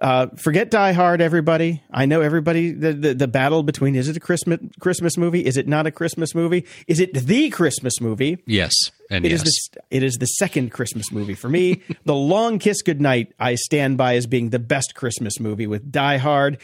Uh, 0.00 0.28
forget 0.38 0.70
Die 0.70 0.92
Hard, 0.92 1.20
everybody. 1.20 1.82
I 1.90 2.06
know 2.06 2.22
everybody. 2.22 2.72
The, 2.72 2.94
the 2.94 3.12
the 3.12 3.28
battle 3.28 3.62
between 3.62 3.94
is 3.94 4.08
it 4.08 4.16
a 4.16 4.20
Christmas 4.20 4.58
Christmas 4.80 5.18
movie? 5.18 5.44
Is 5.44 5.58
it 5.58 5.68
not 5.68 5.86
a 5.86 5.90
Christmas 5.90 6.34
movie? 6.34 6.64
Is 6.86 6.98
it 6.98 7.12
the 7.12 7.50
Christmas 7.50 8.00
movie? 8.00 8.38
Yes. 8.46 8.72
And 9.10 9.26
It 9.26 9.32
is 9.32 9.42
yes. 9.44 9.52
the 9.72 9.96
it 9.96 10.02
is 10.04 10.14
the 10.18 10.26
second 10.26 10.70
Christmas 10.70 11.10
movie 11.12 11.34
for 11.34 11.48
me. 11.48 11.82
the 12.04 12.14
Long 12.14 12.58
Kiss 12.60 12.80
Goodnight 12.82 13.32
I 13.40 13.56
stand 13.56 13.98
by 13.98 14.14
as 14.16 14.26
being 14.26 14.50
the 14.50 14.58
best 14.60 14.94
Christmas 14.94 15.40
movie 15.40 15.66
with 15.66 15.90
Die 15.90 16.16
Hard. 16.18 16.58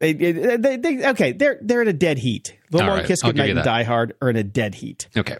It- 0.00 0.60
they- 0.60 0.76
they- 0.76 1.08
okay, 1.10 1.32
they're 1.32 1.58
they're 1.62 1.82
at 1.82 1.88
a 1.88 1.92
dead 1.92 2.18
heat. 2.18 2.56
The 2.70 2.80
All 2.80 2.88
Long 2.88 2.98
right, 2.98 3.06
Kiss 3.06 3.22
Goodnight 3.22 3.50
and. 3.50 3.62
Die 3.62 3.82
Hard 3.84 4.14
are 4.20 4.28
in 4.28 4.36
a 4.36 4.42
dead 4.44 4.74
heat. 4.74 5.08
okay. 5.16 5.38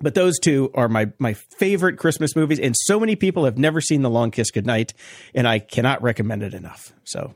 But 0.00 0.14
those 0.14 0.38
two 0.38 0.70
are 0.74 0.88
my 0.88 1.10
my 1.18 1.32
favorite 1.34 1.96
Christmas 1.96 2.36
movies, 2.36 2.60
and 2.60 2.76
so 2.76 3.00
many 3.00 3.16
people 3.16 3.46
have 3.46 3.58
never 3.58 3.80
seen 3.80 4.02
The 4.02 4.10
Long 4.10 4.30
Kiss 4.30 4.52
Goodnight, 4.52 4.94
and 5.34 5.48
I 5.48 5.58
cannot 5.58 6.02
recommend 6.02 6.44
it 6.44 6.54
enough. 6.54 6.92
So, 7.02 7.34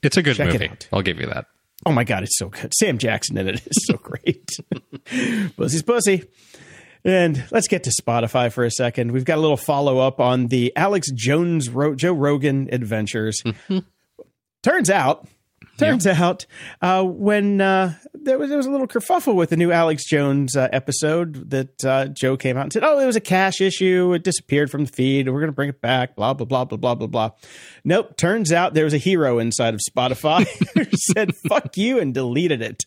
It's 0.00 0.16
a 0.16 0.22
good 0.22 0.38
movie. 0.38 0.70
I'll 0.92 1.02
give 1.02 1.18
you 1.18 1.26
that. 1.26 1.46
oh 1.86 1.90
my 1.90 2.04
god, 2.04 2.22
it's 2.22 2.38
so 2.38 2.50
good. 2.50 2.72
Sam 2.72 2.98
Jackson 2.98 3.36
in 3.36 3.48
it 3.48 3.66
is 3.66 3.86
so 3.86 3.96
great. 4.02 4.48
Pussy's 5.56 5.82
pussy. 5.86 6.22
And 7.04 7.44
let's 7.50 7.68
get 7.68 7.84
to 7.84 7.90
Spotify 7.90 8.50
for 8.50 8.64
a 8.64 8.70
second. 8.70 9.12
We've 9.12 9.24
got 9.24 9.36
a 9.38 9.40
little 9.40 9.58
follow 9.58 9.98
up 9.98 10.20
on 10.20 10.46
the 10.46 10.74
Alex 10.74 11.10
Jones 11.12 11.68
Ro- 11.68 11.94
Joe 11.94 12.14
Rogan 12.14 12.68
adventures. 12.72 13.42
Turns 14.62 14.88
out 14.88 15.28
Turns 15.76 16.06
out 16.06 16.46
uh, 16.80 17.02
when 17.02 17.60
uh, 17.60 17.94
there 18.14 18.38
was 18.38 18.48
there 18.48 18.56
was 18.56 18.66
a 18.66 18.70
little 18.70 18.86
kerfuffle 18.86 19.34
with 19.34 19.50
the 19.50 19.56
new 19.56 19.72
Alex 19.72 20.08
Jones 20.08 20.56
uh, 20.56 20.68
episode 20.72 21.50
that 21.50 21.84
uh, 21.84 22.06
Joe 22.06 22.36
came 22.36 22.56
out 22.56 22.64
and 22.64 22.72
said, 22.72 22.84
"Oh, 22.84 22.98
it 23.00 23.06
was 23.06 23.16
a 23.16 23.20
cache 23.20 23.60
issue. 23.60 24.12
It 24.12 24.22
disappeared 24.22 24.70
from 24.70 24.84
the 24.84 24.92
feed. 24.92 25.28
We're 25.28 25.40
going 25.40 25.48
to 25.48 25.52
bring 25.52 25.70
it 25.70 25.80
back." 25.80 26.14
Blah 26.14 26.34
blah 26.34 26.46
blah 26.46 26.64
blah 26.64 26.78
blah 26.78 26.94
blah 26.94 27.06
blah. 27.08 27.30
Nope. 27.84 28.16
Turns 28.16 28.52
out 28.52 28.74
there 28.74 28.84
was 28.84 28.94
a 28.94 28.98
hero 28.98 29.40
inside 29.40 29.74
of 29.74 29.80
Spotify 29.80 30.46
who 30.74 30.84
said 31.12 31.34
"fuck 31.48 31.76
you" 31.76 31.98
and 31.98 32.14
deleted 32.14 32.62
it. 32.62 32.84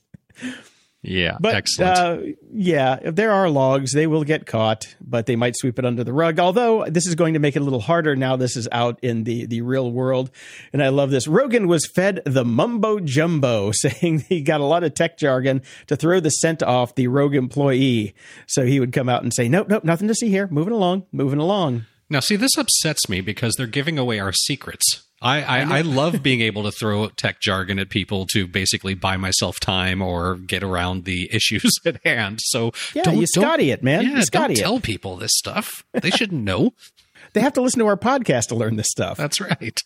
Yeah, 1.07 1.37
But 1.39 1.55
excellent. 1.55 1.97
Uh, 1.97 2.17
yeah, 2.53 2.99
if 3.01 3.15
there 3.15 3.31
are 3.31 3.49
logs, 3.49 3.93
they 3.93 4.07
will 4.07 4.23
get 4.23 4.45
caught, 4.45 4.95
but 4.99 5.25
they 5.25 5.35
might 5.35 5.55
sweep 5.55 5.79
it 5.79 5.85
under 5.85 6.03
the 6.03 6.11
rug. 6.11 6.39
Although 6.39 6.85
this 6.85 7.07
is 7.07 7.15
going 7.15 7.33
to 7.33 7.39
make 7.39 7.55
it 7.55 7.61
a 7.61 7.63
little 7.63 7.79
harder 7.79 8.15
now. 8.15 8.35
This 8.35 8.57
is 8.57 8.67
out 8.71 8.99
in 9.01 9.23
the 9.23 9.45
the 9.45 9.61
real 9.61 9.91
world, 9.91 10.29
and 10.73 10.83
I 10.83 10.89
love 10.89 11.09
this. 11.09 11.27
Rogan 11.27 11.67
was 11.67 11.87
fed 11.87 12.21
the 12.25 12.43
mumbo 12.43 12.99
jumbo, 12.99 13.71
saying 13.73 14.25
he 14.27 14.41
got 14.41 14.59
a 14.61 14.65
lot 14.65 14.83
of 14.83 14.93
tech 14.93 15.17
jargon 15.17 15.61
to 15.87 15.95
throw 15.95 16.19
the 16.19 16.29
scent 16.29 16.61
off 16.61 16.95
the 16.95 17.07
Rogue 17.07 17.35
employee. 17.35 18.13
So 18.45 18.65
he 18.65 18.79
would 18.79 18.91
come 18.91 19.07
out 19.07 19.23
and 19.23 19.33
say, 19.33 19.47
"Nope, 19.47 19.69
nope, 19.69 19.83
nothing 19.83 20.09
to 20.09 20.15
see 20.15 20.29
here. 20.29 20.47
Moving 20.47 20.73
along, 20.73 21.05
moving 21.11 21.39
along." 21.39 21.85
Now, 22.09 22.21
see, 22.21 22.37
this 22.37 22.57
upsets 22.57 23.09
me 23.09 23.21
because 23.21 23.55
they're 23.55 23.67
giving 23.67 23.97
away 23.97 24.19
our 24.19 24.31
secrets. 24.31 25.06
I, 25.21 25.41
I, 25.41 25.77
I 25.77 25.81
love 25.81 26.21
being 26.21 26.41
able 26.41 26.63
to 26.63 26.71
throw 26.71 27.07
tech 27.09 27.39
jargon 27.41 27.79
at 27.79 27.89
people 27.89 28.27
to 28.33 28.45
basically 28.47 28.93
buy 28.93 29.17
myself 29.17 29.59
time 29.59 30.01
or 30.01 30.35
get 30.35 30.63
around 30.63 31.05
the 31.05 31.29
issues 31.35 31.71
at 31.85 31.99
hand. 32.05 32.39
So 32.41 32.71
Yeah, 32.93 33.03
don't, 33.03 33.17
you 33.17 33.27
Scotty 33.27 33.71
it, 33.71 33.81
man. 33.83 34.03
Yeah, 34.03 34.21
don't 34.31 34.51
it. 34.51 34.57
tell 34.57 34.79
people 34.79 35.17
this 35.17 35.31
stuff. 35.33 35.83
They 35.93 36.11
shouldn't 36.11 36.43
know. 36.43 36.73
They 37.33 37.41
have 37.41 37.53
to 37.53 37.61
listen 37.61 37.79
to 37.79 37.87
our 37.87 37.97
podcast 37.97 38.47
to 38.47 38.55
learn 38.55 38.77
this 38.77 38.87
stuff. 38.89 39.17
That's 39.17 39.41
right. 39.41 39.77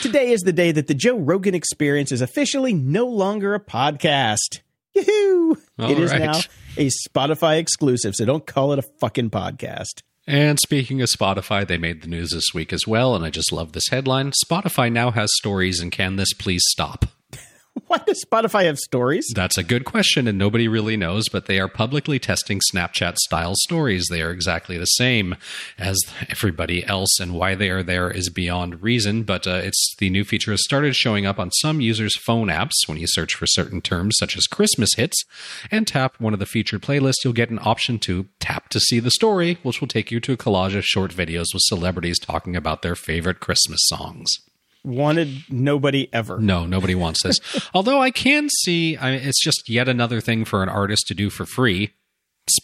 Today 0.00 0.32
is 0.32 0.40
the 0.40 0.52
day 0.52 0.72
that 0.72 0.86
the 0.86 0.94
Joe 0.94 1.16
Rogan 1.16 1.54
Experience 1.54 2.10
is 2.10 2.20
officially 2.20 2.72
no 2.72 3.06
longer 3.06 3.54
a 3.54 3.60
podcast. 3.60 4.60
Yoo-hoo! 4.94 5.58
All 5.78 5.90
it 5.90 5.98
is 5.98 6.10
right. 6.10 6.20
now 6.20 6.40
a 6.76 6.88
Spotify 6.88 7.58
exclusive, 7.58 8.14
so 8.14 8.24
don't 8.24 8.46
call 8.46 8.72
it 8.72 8.78
a 8.78 8.82
fucking 8.82 9.30
podcast. 9.30 10.02
And 10.28 10.58
speaking 10.60 11.00
of 11.00 11.08
Spotify, 11.08 11.66
they 11.66 11.78
made 11.78 12.02
the 12.02 12.06
news 12.06 12.32
this 12.32 12.52
week 12.52 12.70
as 12.70 12.86
well, 12.86 13.16
and 13.16 13.24
I 13.24 13.30
just 13.30 13.50
love 13.50 13.72
this 13.72 13.88
headline. 13.90 14.32
Spotify 14.44 14.92
now 14.92 15.10
has 15.10 15.30
stories, 15.36 15.80
and 15.80 15.90
can 15.90 16.16
this 16.16 16.34
please 16.34 16.62
stop? 16.66 17.06
Why 17.88 17.98
does 18.06 18.22
Spotify 18.22 18.64
have 18.64 18.78
stories? 18.78 19.26
That's 19.34 19.56
a 19.56 19.62
good 19.62 19.86
question, 19.86 20.28
and 20.28 20.36
nobody 20.36 20.68
really 20.68 20.96
knows, 20.96 21.30
but 21.30 21.46
they 21.46 21.58
are 21.58 21.68
publicly 21.68 22.18
testing 22.18 22.60
Snapchat 22.72 23.16
style 23.16 23.54
stories. 23.56 24.08
They 24.10 24.20
are 24.20 24.30
exactly 24.30 24.76
the 24.76 24.84
same 24.84 25.36
as 25.78 25.98
everybody 26.28 26.84
else, 26.84 27.18
and 27.18 27.32
why 27.32 27.54
they 27.54 27.70
are 27.70 27.82
there 27.82 28.10
is 28.10 28.28
beyond 28.28 28.82
reason. 28.82 29.22
But 29.22 29.46
uh, 29.46 29.62
it's 29.64 29.96
the 29.98 30.10
new 30.10 30.24
feature 30.24 30.50
has 30.50 30.62
started 30.64 30.96
showing 30.96 31.24
up 31.24 31.38
on 31.38 31.50
some 31.50 31.80
users' 31.80 32.18
phone 32.18 32.48
apps 32.48 32.86
when 32.86 32.98
you 32.98 33.06
search 33.06 33.34
for 33.34 33.46
certain 33.46 33.80
terms, 33.80 34.16
such 34.18 34.36
as 34.36 34.46
Christmas 34.46 34.90
hits, 34.96 35.24
and 35.70 35.86
tap 35.86 36.20
one 36.20 36.34
of 36.34 36.40
the 36.40 36.46
featured 36.46 36.82
playlists. 36.82 37.24
You'll 37.24 37.32
get 37.32 37.48
an 37.48 37.58
option 37.62 37.98
to 38.00 38.26
tap 38.38 38.68
to 38.68 38.80
see 38.80 39.00
the 39.00 39.10
story, 39.10 39.58
which 39.62 39.80
will 39.80 39.88
take 39.88 40.10
you 40.10 40.20
to 40.20 40.34
a 40.34 40.36
collage 40.36 40.76
of 40.76 40.84
short 40.84 41.12
videos 41.12 41.54
with 41.54 41.62
celebrities 41.62 42.18
talking 42.18 42.54
about 42.54 42.82
their 42.82 42.94
favorite 42.94 43.40
Christmas 43.40 43.80
songs. 43.84 44.30
Wanted 44.88 45.44
nobody 45.50 46.08
ever. 46.12 46.38
No, 46.38 46.64
nobody 46.66 46.94
wants 46.94 47.22
this. 47.22 47.38
Although 47.74 48.00
I 48.00 48.10
can 48.10 48.48
see, 48.48 48.96
I 48.96 49.12
mean, 49.12 49.20
it's 49.28 49.42
just 49.42 49.68
yet 49.68 49.88
another 49.88 50.20
thing 50.20 50.44
for 50.44 50.62
an 50.62 50.68
artist 50.68 51.06
to 51.08 51.14
do 51.14 51.28
for 51.30 51.44
free. 51.46 51.92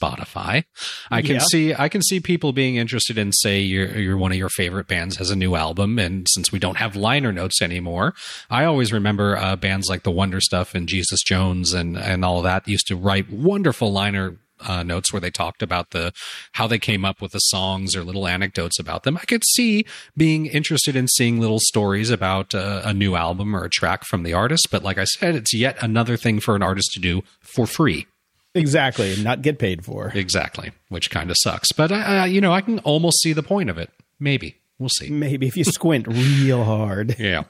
Spotify. 0.00 0.64
I 1.10 1.20
can 1.20 1.34
Yeah. 1.36 1.40
see 1.50 1.74
I 1.74 1.90
can 1.90 2.00
see 2.00 2.18
people 2.18 2.54
being 2.54 2.76
interested 2.76 3.18
in 3.18 3.32
say 3.32 3.60
you're, 3.60 3.98
you're 3.98 4.16
one 4.16 4.32
of 4.32 4.38
your 4.38 4.48
favorite 4.48 4.86
bands 4.88 5.16
has 5.18 5.30
a 5.30 5.36
new 5.36 5.56
album 5.56 5.98
and 5.98 6.26
since 6.30 6.50
we 6.50 6.58
don't 6.58 6.78
have 6.78 6.96
liner 6.96 7.32
notes 7.32 7.60
anymore, 7.60 8.14
I 8.48 8.64
always 8.64 8.94
remember 8.94 9.36
uh, 9.36 9.56
bands 9.56 9.90
like 9.90 10.02
the 10.02 10.10
Wonder 10.10 10.40
Stuff 10.40 10.74
and 10.74 10.88
Jesus 10.88 11.22
Jones 11.22 11.74
and 11.74 11.98
and 11.98 12.24
all 12.24 12.38
of 12.38 12.44
that 12.44 12.66
used 12.66 12.86
to 12.86 12.96
write 12.96 13.30
wonderful 13.30 13.92
liner 13.92 14.38
uh, 14.64 14.82
notes 14.82 15.12
where 15.12 15.20
they 15.20 15.30
talked 15.30 15.62
about 15.62 15.90
the 15.90 16.12
how 16.52 16.66
they 16.66 16.78
came 16.78 17.04
up 17.04 17.20
with 17.20 17.32
the 17.32 17.38
songs 17.38 17.94
or 17.94 18.02
little 18.04 18.26
anecdotes 18.26 18.78
about 18.78 19.02
them. 19.02 19.16
I 19.16 19.24
could 19.24 19.44
see 19.44 19.84
being 20.16 20.46
interested 20.46 20.96
in 20.96 21.08
seeing 21.08 21.40
little 21.40 21.60
stories 21.60 22.10
about 22.10 22.54
uh, 22.54 22.82
a 22.84 22.92
new 22.92 23.14
album 23.14 23.54
or 23.54 23.64
a 23.64 23.70
track 23.70 24.04
from 24.04 24.22
the 24.22 24.32
artist, 24.32 24.68
but 24.70 24.82
like 24.82 24.98
I 24.98 25.04
said, 25.04 25.34
it's 25.34 25.54
yet 25.54 25.76
another 25.82 26.16
thing 26.16 26.40
for 26.40 26.56
an 26.56 26.62
artist 26.62 26.92
to 26.94 27.00
do 27.00 27.22
for 27.40 27.66
free. 27.66 28.06
Exactly, 28.54 29.12
and 29.12 29.24
not 29.24 29.42
get 29.42 29.58
paid 29.58 29.84
for. 29.84 30.12
Exactly, 30.14 30.70
which 30.88 31.10
kind 31.10 31.30
of 31.30 31.36
sucks. 31.40 31.72
But 31.72 31.90
uh, 31.90 31.94
uh, 31.94 32.24
you 32.24 32.40
know, 32.40 32.52
I 32.52 32.60
can 32.60 32.78
almost 32.80 33.20
see 33.20 33.32
the 33.32 33.42
point 33.42 33.68
of 33.68 33.78
it. 33.78 33.90
Maybe 34.20 34.56
we'll 34.78 34.90
see. 34.90 35.10
Maybe 35.10 35.46
if 35.46 35.56
you 35.56 35.64
squint 35.64 36.06
real 36.06 36.64
hard. 36.64 37.16
Yeah. 37.18 37.44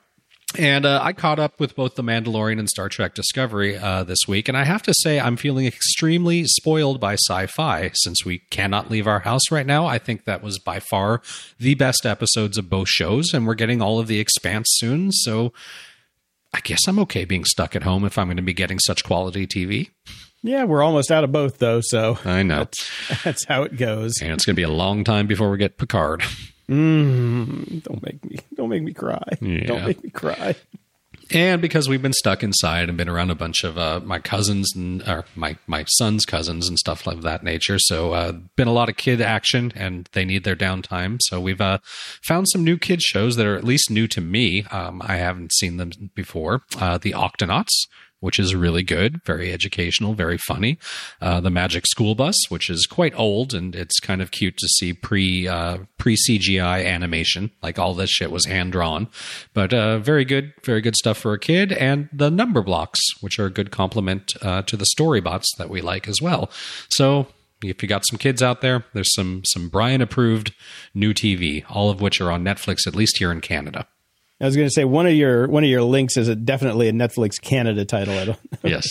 And 0.56 0.86
uh, 0.86 1.00
I 1.02 1.12
caught 1.12 1.40
up 1.40 1.58
with 1.58 1.74
both 1.74 1.96
The 1.96 2.02
Mandalorian 2.02 2.60
and 2.60 2.68
Star 2.68 2.88
Trek 2.88 3.14
Discovery 3.14 3.76
uh, 3.76 4.04
this 4.04 4.20
week, 4.28 4.48
and 4.48 4.56
I 4.56 4.64
have 4.64 4.82
to 4.84 4.94
say 4.94 5.18
I'm 5.18 5.36
feeling 5.36 5.66
extremely 5.66 6.44
spoiled 6.44 7.00
by 7.00 7.14
sci-fi 7.14 7.90
since 7.94 8.24
we 8.24 8.38
cannot 8.50 8.90
leave 8.90 9.08
our 9.08 9.20
house 9.20 9.50
right 9.50 9.66
now. 9.66 9.86
I 9.86 9.98
think 9.98 10.24
that 10.24 10.42
was 10.42 10.60
by 10.60 10.78
far 10.78 11.22
the 11.58 11.74
best 11.74 12.06
episodes 12.06 12.56
of 12.56 12.70
both 12.70 12.88
shows, 12.88 13.34
and 13.34 13.46
we're 13.46 13.54
getting 13.54 13.82
all 13.82 13.98
of 13.98 14.06
the 14.06 14.20
Expanse 14.20 14.68
soon. 14.74 15.10
So 15.10 15.52
I 16.52 16.60
guess 16.60 16.86
I'm 16.86 17.00
okay 17.00 17.24
being 17.24 17.44
stuck 17.44 17.74
at 17.74 17.82
home 17.82 18.04
if 18.04 18.16
I'm 18.16 18.28
going 18.28 18.36
to 18.36 18.42
be 18.42 18.54
getting 18.54 18.78
such 18.78 19.02
quality 19.02 19.48
TV. 19.48 19.90
Yeah, 20.42 20.64
we're 20.64 20.82
almost 20.84 21.10
out 21.10 21.24
of 21.24 21.32
both 21.32 21.58
though, 21.58 21.80
so 21.82 22.18
I 22.24 22.44
know, 22.44 22.68
that's 23.24 23.44
how 23.46 23.64
it 23.64 23.76
goes. 23.76 24.20
and 24.22 24.30
it's 24.30 24.44
going 24.44 24.54
to 24.54 24.60
be 24.60 24.62
a 24.62 24.68
long 24.68 25.02
time 25.02 25.26
before 25.26 25.50
we 25.50 25.58
get 25.58 25.78
Picard. 25.78 26.22
Mm, 26.68 27.82
don't 27.82 28.02
make 28.02 28.24
me 28.24 28.38
don't 28.54 28.68
make 28.68 28.82
me 28.82 28.92
cry. 28.92 29.22
Yeah. 29.40 29.66
Don't 29.66 29.84
make 29.84 30.02
me 30.02 30.10
cry. 30.10 30.54
and 31.30 31.60
because 31.62 31.88
we've 31.88 32.02
been 32.02 32.12
stuck 32.12 32.42
inside 32.42 32.88
and 32.88 32.98
been 32.98 33.08
around 33.08 33.30
a 33.30 33.34
bunch 33.34 33.64
of 33.64 33.76
uh, 33.78 34.00
my 34.04 34.18
cousins 34.18 34.72
and 34.74 35.02
or 35.08 35.24
my 35.34 35.56
my 35.66 35.84
son's 35.88 36.24
cousins 36.24 36.68
and 36.68 36.78
stuff 36.78 37.06
like 37.06 37.20
that 37.20 37.42
nature, 37.42 37.78
so 37.78 38.12
uh, 38.12 38.32
been 38.56 38.68
a 38.68 38.72
lot 38.72 38.88
of 38.88 38.96
kid 38.96 39.20
action, 39.20 39.72
and 39.74 40.08
they 40.12 40.24
need 40.24 40.44
their 40.44 40.56
downtime. 40.56 41.18
So 41.22 41.40
we've 41.40 41.60
uh, 41.60 41.78
found 42.22 42.48
some 42.48 42.64
new 42.64 42.78
kid 42.78 43.02
shows 43.02 43.36
that 43.36 43.46
are 43.46 43.56
at 43.56 43.64
least 43.64 43.90
new 43.90 44.06
to 44.08 44.20
me. 44.20 44.64
Um, 44.70 45.02
I 45.04 45.16
haven't 45.16 45.52
seen 45.52 45.76
them 45.76 45.90
before. 46.14 46.62
Uh, 46.78 46.98
the 46.98 47.12
Octonauts. 47.12 47.86
Which 48.24 48.38
is 48.38 48.54
really 48.54 48.82
good, 48.82 49.22
very 49.26 49.52
educational, 49.52 50.14
very 50.14 50.38
funny. 50.38 50.78
Uh, 51.20 51.40
the 51.40 51.50
Magic 51.50 51.86
School 51.86 52.14
Bus, 52.14 52.34
which 52.48 52.70
is 52.70 52.86
quite 52.86 53.12
old, 53.18 53.52
and 53.52 53.76
it's 53.76 54.00
kind 54.00 54.22
of 54.22 54.30
cute 54.30 54.56
to 54.56 54.66
see 54.66 54.94
pre 54.94 55.46
uh, 55.46 55.78
pre 55.98 56.16
CGI 56.16 56.86
animation. 56.86 57.50
Like 57.62 57.78
all 57.78 57.92
this 57.92 58.08
shit 58.08 58.30
was 58.30 58.46
hand 58.46 58.72
drawn, 58.72 59.08
but 59.52 59.74
uh, 59.74 59.98
very 59.98 60.24
good, 60.24 60.54
very 60.64 60.80
good 60.80 60.96
stuff 60.96 61.18
for 61.18 61.34
a 61.34 61.38
kid. 61.38 61.70
And 61.70 62.08
the 62.14 62.30
number 62.30 62.62
blocks, 62.62 63.00
which 63.20 63.38
are 63.38 63.44
a 63.44 63.50
good 63.50 63.70
complement 63.70 64.32
uh, 64.40 64.62
to 64.62 64.76
the 64.78 64.86
story 64.86 65.20
bots 65.20 65.54
that 65.58 65.68
we 65.68 65.82
like 65.82 66.08
as 66.08 66.22
well. 66.22 66.50
So 66.88 67.26
if 67.62 67.82
you 67.82 67.88
got 67.88 68.06
some 68.08 68.18
kids 68.18 68.42
out 68.42 68.62
there, 68.62 68.86
there's 68.94 69.14
some 69.14 69.42
some 69.44 69.68
Brian 69.68 70.00
approved 70.00 70.54
new 70.94 71.12
TV, 71.12 71.62
all 71.68 71.90
of 71.90 72.00
which 72.00 72.22
are 72.22 72.30
on 72.30 72.42
Netflix, 72.42 72.86
at 72.86 72.94
least 72.94 73.18
here 73.18 73.30
in 73.30 73.42
Canada. 73.42 73.86
I 74.40 74.46
was 74.46 74.56
going 74.56 74.68
to 74.68 74.72
say 74.74 74.84
one 74.84 75.06
of 75.06 75.14
your 75.14 75.46
one 75.48 75.64
of 75.64 75.70
your 75.70 75.82
links 75.82 76.16
is 76.16 76.28
a, 76.28 76.34
definitely 76.34 76.88
a 76.88 76.92
Netflix 76.92 77.40
Canada 77.40 77.84
title. 77.84 78.18
I 78.18 78.24
don't. 78.26 78.38
Yes. 78.64 78.86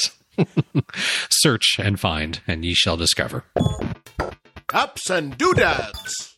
Search 1.30 1.76
and 1.78 2.00
find, 2.00 2.42
and 2.48 2.66
ye 2.66 2.74
shall 2.74 2.98
discover. 2.98 3.44
Ups 4.74 5.10
and 5.10 5.38
doodads. 5.38 6.33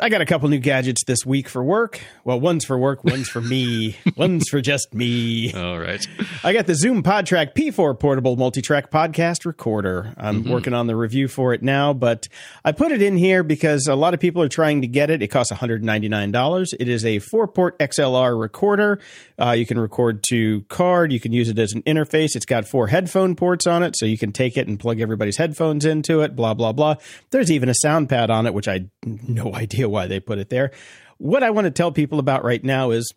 I 0.00 0.10
got 0.10 0.20
a 0.20 0.26
couple 0.26 0.48
new 0.48 0.58
gadgets 0.60 1.02
this 1.04 1.26
week 1.26 1.48
for 1.48 1.62
work. 1.62 2.00
Well, 2.22 2.38
one's 2.38 2.64
for 2.64 2.78
work, 2.78 3.02
one's 3.02 3.28
for 3.28 3.40
me, 3.40 3.96
one's 4.16 4.48
for 4.48 4.60
just 4.60 4.94
me. 4.94 5.52
All 5.52 5.78
right. 5.78 6.06
I 6.44 6.52
got 6.52 6.66
the 6.66 6.74
Zoom 6.74 7.02
PodTrack 7.02 7.54
P4 7.54 7.98
portable 7.98 8.36
multi-track 8.36 8.90
podcast 8.90 9.44
recorder. 9.44 10.14
I'm 10.16 10.44
working 10.48 10.72
on 10.72 10.86
the 10.86 10.94
review 10.94 11.26
for 11.26 11.52
it 11.52 11.62
now, 11.62 11.92
but 11.92 12.28
I 12.64 12.72
put 12.72 12.92
it 12.92 13.02
in 13.02 13.16
here 13.16 13.42
because 13.42 13.88
a 13.88 13.96
lot 13.96 14.14
of 14.14 14.20
people 14.20 14.40
are 14.42 14.48
trying 14.48 14.82
to 14.82 14.86
get 14.86 15.10
it. 15.10 15.20
It 15.20 15.28
costs 15.28 15.52
$199. 15.52 16.74
It 16.78 16.88
is 16.88 17.04
a 17.04 17.18
four-port 17.18 17.78
XLR 17.78 18.40
recorder. 18.40 19.00
Uh, 19.40 19.52
you 19.52 19.66
can 19.66 19.78
record 19.78 20.22
to 20.28 20.62
card. 20.68 21.12
You 21.12 21.20
can 21.20 21.32
use 21.32 21.48
it 21.48 21.58
as 21.58 21.72
an 21.72 21.82
interface. 21.82 22.36
It's 22.36 22.46
got 22.46 22.66
four 22.66 22.88
headphone 22.88 23.34
ports 23.34 23.66
on 23.66 23.82
it, 23.82 23.96
so 23.96 24.06
you 24.06 24.18
can 24.18 24.32
take 24.32 24.56
it 24.56 24.68
and 24.68 24.78
plug 24.78 25.00
everybody's 25.00 25.36
headphones 25.36 25.84
into 25.84 26.20
it. 26.20 26.36
Blah 26.36 26.54
blah 26.54 26.72
blah. 26.72 26.96
There's 27.30 27.50
even 27.50 27.68
a 27.68 27.74
sound 27.74 28.08
pad 28.08 28.30
on 28.30 28.46
it, 28.46 28.54
which 28.54 28.68
I 28.68 28.86
no 29.04 29.54
idea 29.54 29.87
why 29.88 30.06
they 30.06 30.20
put 30.20 30.38
it 30.38 30.50
there. 30.50 30.70
What 31.18 31.42
I 31.42 31.50
want 31.50 31.64
to 31.66 31.70
tell 31.70 31.92
people 31.92 32.18
about 32.18 32.44
right 32.44 32.62
now 32.62 32.90
is 32.90 33.12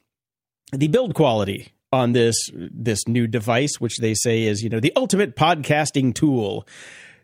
the 0.72 0.88
build 0.88 1.14
quality 1.14 1.74
on 1.92 2.14
this 2.14 2.36
this 2.54 3.08
new 3.08 3.28
device, 3.28 3.80
which 3.80 3.98
they 3.98 4.14
say 4.14 4.44
is 4.44 4.62
you 4.62 4.70
know 4.70 4.80
the 4.80 4.94
ultimate 4.96 5.36
podcasting 5.36 6.14
tool. 6.14 6.68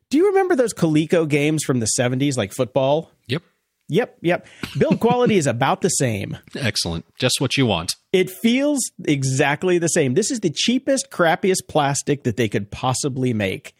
Do 0.09 0.17
you 0.17 0.27
remember 0.27 0.55
those 0.55 0.73
Coleco 0.73 1.27
games 1.27 1.63
from 1.63 1.79
the 1.79 1.87
'70s, 1.99 2.37
like 2.37 2.53
football? 2.53 3.11
Yep. 3.27 3.43
Yep, 3.89 4.17
yep. 4.21 4.47
Build 4.77 4.99
quality 4.99 5.37
is 5.37 5.47
about 5.47 5.79
the 5.79 5.89
same. 5.89 6.37
Excellent. 6.55 7.05
Just 7.17 7.39
what 7.39 7.55
you 7.55 7.65
want. 7.65 7.93
It 8.11 8.29
feels 8.29 8.79
exactly 9.05 9.77
the 9.77 9.87
same. 9.87 10.13
This 10.13 10.29
is 10.29 10.41
the 10.41 10.49
cheapest, 10.49 11.09
crappiest 11.09 11.67
plastic 11.69 12.23
that 12.23 12.35
they 12.35 12.49
could 12.49 12.69
possibly 12.69 13.33
make. 13.33 13.73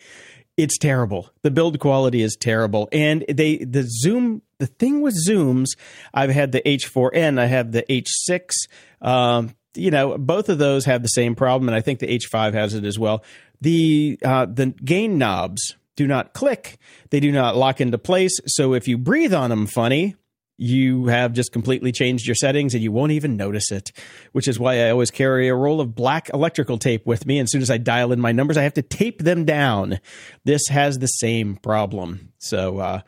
It's 0.57 0.79
terrible. 0.79 1.29
The 1.43 1.51
build 1.51 1.79
quality 1.79 2.23
is 2.23 2.35
terrible. 2.35 2.89
And 2.91 3.23
they 3.29 3.57
the 3.57 3.83
Zoom 3.83 4.41
the 4.59 4.65
thing 4.65 5.01
with 5.01 5.15
Zooms, 5.27 5.67
I've 6.13 6.31
had 6.31 6.51
the 6.51 6.61
H4n, 6.61 7.39
I 7.39 7.45
have 7.45 7.71
the 7.71 7.83
H6. 7.83 8.53
Um, 9.01 9.55
you 9.75 9.91
know, 9.91 10.17
both 10.17 10.49
of 10.49 10.57
those 10.57 10.85
have 10.85 11.03
the 11.03 11.09
same 11.09 11.35
problem, 11.35 11.69
and 11.69 11.75
I 11.75 11.81
think 11.81 11.99
the 11.99 12.07
H5 12.07 12.53
has 12.53 12.73
it 12.73 12.83
as 12.83 12.97
well. 12.97 13.23
The 13.61 14.19
uh, 14.23 14.47
the 14.47 14.67
gain 14.67 15.19
knobs 15.19 15.75
do 15.95 16.07
not 16.07 16.33
click; 16.33 16.77
they 17.11 17.19
do 17.19 17.31
not 17.31 17.55
lock 17.55 17.79
into 17.79 17.97
place. 17.97 18.39
So 18.47 18.73
if 18.73 18.87
you 18.87 18.97
breathe 18.97 19.33
on 19.33 19.51
them 19.51 19.67
funny, 19.67 20.15
you 20.57 21.05
have 21.07 21.33
just 21.33 21.51
completely 21.51 21.91
changed 21.91 22.25
your 22.25 22.35
settings 22.35 22.73
and 22.73 22.83
you 22.83 22.91
won't 22.91 23.11
even 23.11 23.37
notice 23.37 23.71
it, 23.71 23.91
which 24.31 24.47
is 24.47 24.59
why 24.59 24.85
I 24.85 24.89
always 24.89 25.11
carry 25.11 25.47
a 25.47 25.55
roll 25.55 25.79
of 25.79 25.95
black 25.95 26.29
electrical 26.33 26.77
tape 26.77 27.05
with 27.05 27.25
me. 27.25 27.37
And 27.37 27.45
as 27.45 27.51
soon 27.51 27.61
as 27.61 27.69
I 27.69 27.77
dial 27.77 28.11
in 28.11 28.19
my 28.19 28.31
numbers, 28.31 28.57
I 28.57 28.63
have 28.63 28.73
to 28.73 28.81
tape 28.81 29.19
them 29.19 29.45
down. 29.45 29.99
This 30.45 30.67
has 30.69 30.97
the 30.97 31.07
same 31.07 31.57
problem. 31.57 32.33
So, 32.39 32.79
uh, 32.79 33.01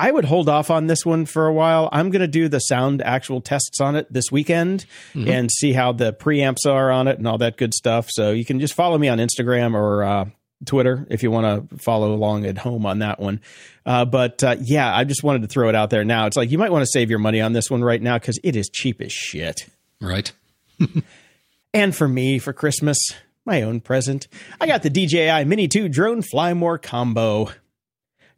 I 0.00 0.10
would 0.10 0.24
hold 0.24 0.48
off 0.48 0.70
on 0.70 0.86
this 0.86 1.04
one 1.04 1.26
for 1.26 1.46
a 1.46 1.52
while. 1.52 1.90
I'm 1.92 2.08
going 2.08 2.22
to 2.22 2.26
do 2.26 2.48
the 2.48 2.58
sound 2.58 3.02
actual 3.02 3.42
tests 3.42 3.82
on 3.82 3.96
it 3.96 4.10
this 4.10 4.32
weekend 4.32 4.86
mm-hmm. 5.12 5.28
and 5.28 5.50
see 5.50 5.74
how 5.74 5.92
the 5.92 6.14
preamps 6.14 6.64
are 6.66 6.90
on 6.90 7.06
it 7.06 7.18
and 7.18 7.28
all 7.28 7.36
that 7.36 7.58
good 7.58 7.74
stuff. 7.74 8.08
So 8.08 8.30
you 8.30 8.46
can 8.46 8.60
just 8.60 8.72
follow 8.72 8.96
me 8.96 9.08
on 9.08 9.18
Instagram 9.18 9.74
or 9.74 10.02
uh, 10.02 10.24
Twitter 10.64 11.06
if 11.10 11.22
you 11.22 11.30
want 11.30 11.70
to 11.70 11.78
follow 11.78 12.12
along 12.12 12.44
at 12.46 12.58
home 12.58 12.86
on 12.86 13.00
that 13.00 13.18
one. 13.18 13.40
Uh, 13.86 14.04
but 14.04 14.42
uh, 14.44 14.56
yeah, 14.60 14.94
I 14.94 15.04
just 15.04 15.22
wanted 15.22 15.42
to 15.42 15.48
throw 15.48 15.68
it 15.68 15.74
out 15.74 15.90
there 15.90 16.04
now. 16.04 16.26
It's 16.26 16.36
like 16.36 16.50
you 16.50 16.58
might 16.58 16.72
want 16.72 16.82
to 16.82 16.90
save 16.90 17.10
your 17.10 17.18
money 17.18 17.40
on 17.40 17.52
this 17.52 17.70
one 17.70 17.82
right 17.82 18.00
now 18.00 18.18
because 18.18 18.38
it 18.44 18.56
is 18.56 18.68
cheap 18.68 19.00
as 19.00 19.12
shit. 19.12 19.68
Right. 20.00 20.32
and 21.74 21.94
for 21.94 22.08
me, 22.08 22.38
for 22.38 22.52
Christmas, 22.52 22.98
my 23.44 23.62
own 23.62 23.80
present, 23.80 24.28
I 24.60 24.66
got 24.66 24.82
the 24.82 24.90
DJI 24.90 25.44
Mini 25.44 25.68
2 25.68 25.88
Drone 25.88 26.22
Fly 26.22 26.54
More 26.54 26.78
combo. 26.78 27.50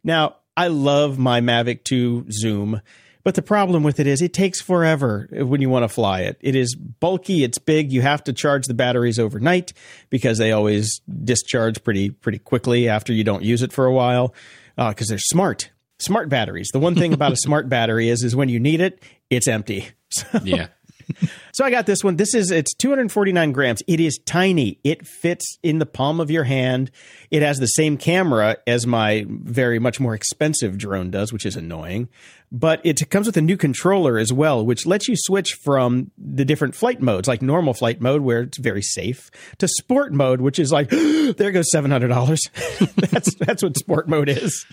Now, 0.03 0.37
I 0.55 0.67
love 0.67 1.17
my 1.17 1.41
Mavic 1.41 1.83
2 1.83 2.27
Zoom, 2.31 2.81
but 3.23 3.35
the 3.35 3.41
problem 3.41 3.83
with 3.83 3.99
it 3.99 4.07
is 4.07 4.21
it 4.21 4.33
takes 4.33 4.61
forever 4.61 5.27
when 5.31 5.61
you 5.61 5.69
want 5.69 5.83
to 5.83 5.89
fly 5.89 6.21
it. 6.21 6.37
It 6.41 6.55
is 6.55 6.75
bulky, 6.75 7.43
it's 7.43 7.57
big. 7.57 7.91
You 7.91 8.01
have 8.01 8.23
to 8.25 8.33
charge 8.33 8.67
the 8.67 8.73
batteries 8.73 9.19
overnight 9.19 9.73
because 10.09 10.37
they 10.37 10.51
always 10.51 11.01
discharge 11.23 11.83
pretty 11.83 12.09
pretty 12.09 12.39
quickly 12.39 12.89
after 12.89 13.13
you 13.13 13.23
don't 13.23 13.43
use 13.43 13.61
it 13.61 13.73
for 13.73 13.85
a 13.85 13.93
while 13.93 14.33
because 14.75 15.09
uh, 15.09 15.13
they're 15.13 15.19
smart. 15.19 15.69
Smart 15.99 16.27
batteries. 16.27 16.69
The 16.73 16.79
one 16.79 16.95
thing 16.95 17.13
about 17.13 17.31
a 17.31 17.37
smart 17.43 17.69
battery 17.69 18.09
is 18.09 18.23
is 18.23 18.35
when 18.35 18.49
you 18.49 18.59
need 18.59 18.81
it, 18.81 19.01
it's 19.29 19.47
empty. 19.47 19.89
So, 20.15 20.41
yeah 20.43 20.67
so 21.53 21.65
I 21.65 21.71
got 21.71 21.85
this 21.85 22.03
one. 22.03 22.17
This 22.17 22.33
is 22.33 22.51
it's 22.51 22.73
249 22.75 23.51
grams. 23.51 23.81
It 23.87 23.99
is 23.99 24.19
tiny. 24.25 24.79
It 24.83 25.05
fits 25.07 25.57
in 25.63 25.79
the 25.79 25.85
palm 25.85 26.19
of 26.19 26.31
your 26.31 26.43
hand. 26.43 26.91
It 27.31 27.41
has 27.41 27.57
the 27.57 27.67
same 27.67 27.97
camera 27.97 28.57
as 28.67 28.85
my 28.87 29.25
very 29.27 29.79
much 29.79 29.99
more 29.99 30.13
expensive 30.15 30.77
drone 30.77 31.11
does, 31.11 31.33
which 31.33 31.45
is 31.45 31.55
annoying. 31.55 32.09
But 32.51 32.81
it 32.83 33.09
comes 33.09 33.25
with 33.25 33.37
a 33.37 33.41
new 33.41 33.57
controller 33.57 34.19
as 34.19 34.31
well, 34.31 34.63
which 34.63 34.85
lets 34.85 35.07
you 35.07 35.15
switch 35.17 35.53
from 35.63 36.11
the 36.17 36.45
different 36.45 36.75
flight 36.75 37.01
modes, 37.01 37.27
like 37.27 37.41
normal 37.41 37.73
flight 37.73 37.99
mode 37.99 38.21
where 38.21 38.41
it's 38.41 38.59
very 38.59 38.83
safe, 38.83 39.31
to 39.57 39.67
sport 39.67 40.13
mode, 40.13 40.39
which 40.39 40.59
is 40.59 40.71
like 40.71 40.89
there 41.37 41.51
goes 41.51 41.71
seven 41.71 41.89
hundred 41.89 42.09
dollars. 42.09 42.41
that's 42.95 43.33
that's 43.35 43.63
what 43.63 43.77
sport 43.77 44.07
mode 44.07 44.29
is. 44.29 44.65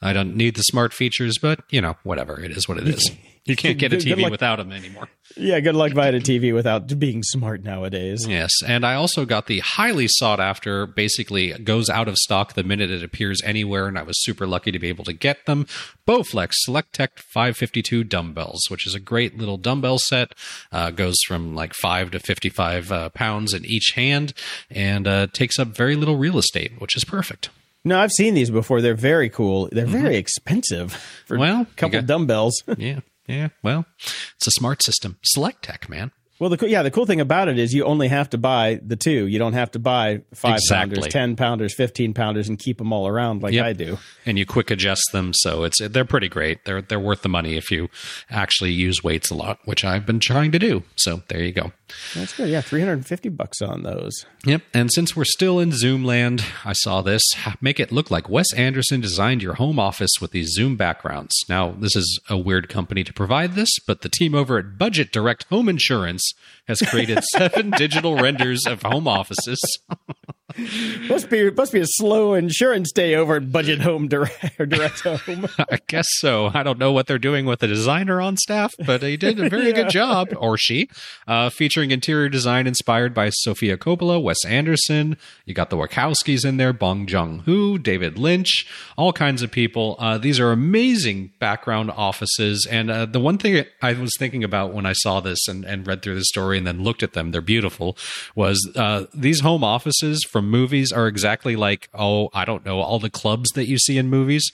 I 0.00 0.14
don't 0.14 0.36
need 0.36 0.54
the 0.54 0.62
smart 0.62 0.94
features, 0.94 1.38
but 1.38 1.60
you 1.70 1.80
know, 1.80 1.96
whatever. 2.04 2.40
It 2.40 2.52
is 2.52 2.68
what 2.68 2.78
it 2.78 2.86
is. 2.88 3.10
You 3.46 3.54
can't 3.54 3.78
get 3.78 3.92
a 3.92 3.96
TV 3.96 4.28
without 4.28 4.56
them 4.56 4.72
anymore. 4.72 5.08
Yeah, 5.36 5.60
good 5.60 5.76
luck 5.76 5.94
buying 5.94 6.16
a 6.16 6.18
TV 6.18 6.52
without 6.52 6.98
being 6.98 7.22
smart 7.22 7.62
nowadays. 7.62 8.26
Yes, 8.26 8.50
and 8.66 8.84
I 8.84 8.94
also 8.94 9.24
got 9.24 9.46
the 9.46 9.60
highly 9.60 10.08
sought 10.08 10.40
after, 10.40 10.86
basically 10.86 11.52
goes 11.52 11.88
out 11.88 12.08
of 12.08 12.16
stock 12.16 12.54
the 12.54 12.64
minute 12.64 12.90
it 12.90 13.04
appears 13.04 13.40
anywhere, 13.44 13.86
and 13.86 13.96
I 13.98 14.02
was 14.02 14.22
super 14.24 14.46
lucky 14.46 14.72
to 14.72 14.78
be 14.80 14.88
able 14.88 15.04
to 15.04 15.12
get 15.12 15.46
them. 15.46 15.66
Bowflex 16.08 16.54
SelecTech 16.66 17.18
552 17.18 18.02
dumbbells, 18.02 18.62
which 18.68 18.86
is 18.86 18.94
a 18.94 19.00
great 19.00 19.38
little 19.38 19.58
dumbbell 19.58 19.98
set. 19.98 20.32
Uh, 20.72 20.90
goes 20.90 21.16
from 21.26 21.54
like 21.54 21.72
five 21.72 22.10
to 22.10 22.18
55 22.18 22.90
uh, 22.90 23.08
pounds 23.10 23.54
in 23.54 23.64
each 23.64 23.92
hand, 23.94 24.32
and 24.70 25.06
uh, 25.06 25.28
takes 25.28 25.58
up 25.58 25.68
very 25.68 25.94
little 25.94 26.16
real 26.16 26.38
estate, 26.38 26.72
which 26.80 26.96
is 26.96 27.04
perfect. 27.04 27.50
No, 27.84 28.00
I've 28.00 28.10
seen 28.10 28.34
these 28.34 28.50
before. 28.50 28.80
They're 28.80 28.94
very 28.94 29.30
cool. 29.30 29.68
They're 29.70 29.86
very 29.86 30.14
mm-hmm. 30.14 30.14
expensive 30.14 30.94
for 31.24 31.38
well, 31.38 31.62
a 31.62 31.66
couple 31.76 32.00
got, 32.00 32.06
dumbbells. 32.06 32.64
yeah. 32.76 32.98
Yeah, 33.26 33.48
well, 33.62 33.86
it's 34.36 34.46
a 34.46 34.52
smart 34.52 34.82
system. 34.82 35.18
Select 35.22 35.62
tech, 35.62 35.88
man. 35.88 36.12
Well, 36.38 36.50
the 36.50 36.68
yeah, 36.68 36.82
the 36.82 36.90
cool 36.90 37.06
thing 37.06 37.20
about 37.20 37.48
it 37.48 37.58
is 37.58 37.72
you 37.72 37.84
only 37.84 38.08
have 38.08 38.28
to 38.30 38.38
buy 38.38 38.78
the 38.84 38.96
two. 38.96 39.26
You 39.26 39.38
don't 39.38 39.54
have 39.54 39.70
to 39.70 39.78
buy 39.78 40.20
five 40.34 40.56
exactly. 40.56 40.96
pounders, 40.96 41.12
ten 41.12 41.36
pounders, 41.36 41.74
fifteen 41.74 42.12
pounders, 42.12 42.48
and 42.48 42.58
keep 42.58 42.76
them 42.76 42.92
all 42.92 43.08
around 43.08 43.42
like 43.42 43.54
yep. 43.54 43.64
I 43.64 43.72
do. 43.72 43.98
And 44.26 44.38
you 44.38 44.44
quick 44.44 44.70
adjust 44.70 45.02
them, 45.12 45.32
so 45.32 45.64
it's 45.64 45.78
they're 45.80 46.04
pretty 46.04 46.28
great. 46.28 46.64
They're 46.66 46.82
they're 46.82 47.00
worth 47.00 47.22
the 47.22 47.30
money 47.30 47.56
if 47.56 47.70
you 47.70 47.88
actually 48.28 48.72
use 48.72 49.02
weights 49.02 49.30
a 49.30 49.34
lot, 49.34 49.60
which 49.64 49.82
I've 49.82 50.04
been 50.04 50.20
trying 50.20 50.52
to 50.52 50.58
do. 50.58 50.82
So 50.96 51.22
there 51.28 51.42
you 51.42 51.52
go. 51.52 51.72
That's 52.14 52.36
good. 52.36 52.48
Yeah, 52.48 52.60
three 52.60 52.80
hundred 52.80 52.94
and 52.94 53.06
fifty 53.06 53.28
bucks 53.28 53.62
on 53.62 53.82
those. 53.82 54.26
Yep. 54.44 54.62
And 54.74 54.92
since 54.92 55.14
we're 55.14 55.24
still 55.24 55.60
in 55.60 55.72
Zoom 55.72 56.04
land, 56.04 56.44
I 56.64 56.72
saw 56.72 57.02
this. 57.02 57.22
Make 57.60 57.78
it 57.78 57.92
look 57.92 58.10
like 58.10 58.28
Wes 58.28 58.52
Anderson 58.54 59.00
designed 59.00 59.42
your 59.42 59.54
home 59.54 59.78
office 59.78 60.12
with 60.20 60.32
these 60.32 60.50
Zoom 60.52 60.76
backgrounds. 60.76 61.34
Now, 61.48 61.70
this 61.70 61.94
is 61.94 62.20
a 62.28 62.36
weird 62.36 62.68
company 62.68 63.04
to 63.04 63.12
provide 63.12 63.54
this, 63.54 63.70
but 63.86 64.02
the 64.02 64.08
team 64.08 64.34
over 64.34 64.58
at 64.58 64.78
Budget 64.78 65.12
Direct 65.12 65.44
Home 65.44 65.68
Insurance 65.68 66.32
has 66.66 66.80
created 66.80 67.22
seven 67.32 67.70
digital 67.70 68.16
renders 68.16 68.66
of 68.66 68.82
home 68.82 69.06
offices. 69.06 69.60
must 71.08 71.28
be 71.28 71.50
must 71.50 71.72
be 71.72 71.80
a 71.80 71.86
slow 71.86 72.34
insurance 72.34 72.92
day 72.92 73.16
over 73.16 73.34
at 73.34 73.50
Budget 73.50 73.80
Home 73.80 74.06
Direct, 74.06 74.56
direct 74.56 75.00
Home. 75.00 75.48
I 75.58 75.80
guess 75.88 76.06
so. 76.08 76.52
I 76.54 76.62
don't 76.62 76.78
know 76.78 76.92
what 76.92 77.08
they're 77.08 77.18
doing 77.18 77.46
with 77.46 77.58
the 77.58 77.66
designer 77.66 78.20
on 78.20 78.36
staff, 78.36 78.72
but 78.86 79.02
he 79.02 79.16
did 79.16 79.40
a 79.40 79.48
very 79.48 79.66
yeah. 79.68 79.72
good 79.72 79.90
job, 79.90 80.28
or 80.36 80.56
she, 80.56 80.88
uh, 81.26 81.50
featuring 81.50 81.90
interior 81.90 82.28
design 82.28 82.68
inspired 82.68 83.12
by 83.12 83.30
Sofia 83.30 83.76
Coppola, 83.76 84.22
Wes 84.22 84.44
Anderson. 84.44 85.16
You 85.46 85.54
got 85.54 85.70
the 85.70 85.76
Wachowskis 85.76 86.44
in 86.44 86.58
there, 86.58 86.72
Bong 86.72 87.06
Joon 87.06 87.40
Ho, 87.40 87.76
David 87.76 88.16
Lynch, 88.16 88.68
all 88.96 89.12
kinds 89.12 89.42
of 89.42 89.50
people. 89.50 89.96
Uh, 89.98 90.16
these 90.16 90.38
are 90.38 90.52
amazing 90.52 91.32
background 91.40 91.90
offices, 91.90 92.64
and 92.70 92.88
uh, 92.88 93.04
the 93.04 93.20
one 93.20 93.36
thing 93.36 93.64
I 93.82 93.94
was 93.94 94.12
thinking 94.16 94.44
about 94.44 94.72
when 94.72 94.86
I 94.86 94.92
saw 94.92 95.18
this 95.18 95.48
and, 95.48 95.64
and 95.64 95.84
read 95.84 96.02
through 96.02 96.14
the 96.14 96.24
story 96.24 96.56
and 96.56 96.64
then 96.64 96.84
looked 96.84 97.02
at 97.02 97.14
them, 97.14 97.32
they're 97.32 97.40
beautiful. 97.40 97.96
Was 98.36 98.70
uh, 98.76 99.06
these 99.12 99.40
home 99.40 99.64
offices 99.64 100.24
from 100.36 100.50
movies 100.50 100.92
are 100.92 101.06
exactly 101.06 101.56
like, 101.56 101.88
oh, 101.94 102.28
I 102.34 102.44
don't 102.44 102.62
know, 102.62 102.80
all 102.80 102.98
the 102.98 103.08
clubs 103.08 103.48
that 103.52 103.66
you 103.66 103.78
see 103.78 103.96
in 103.96 104.10
movies. 104.10 104.52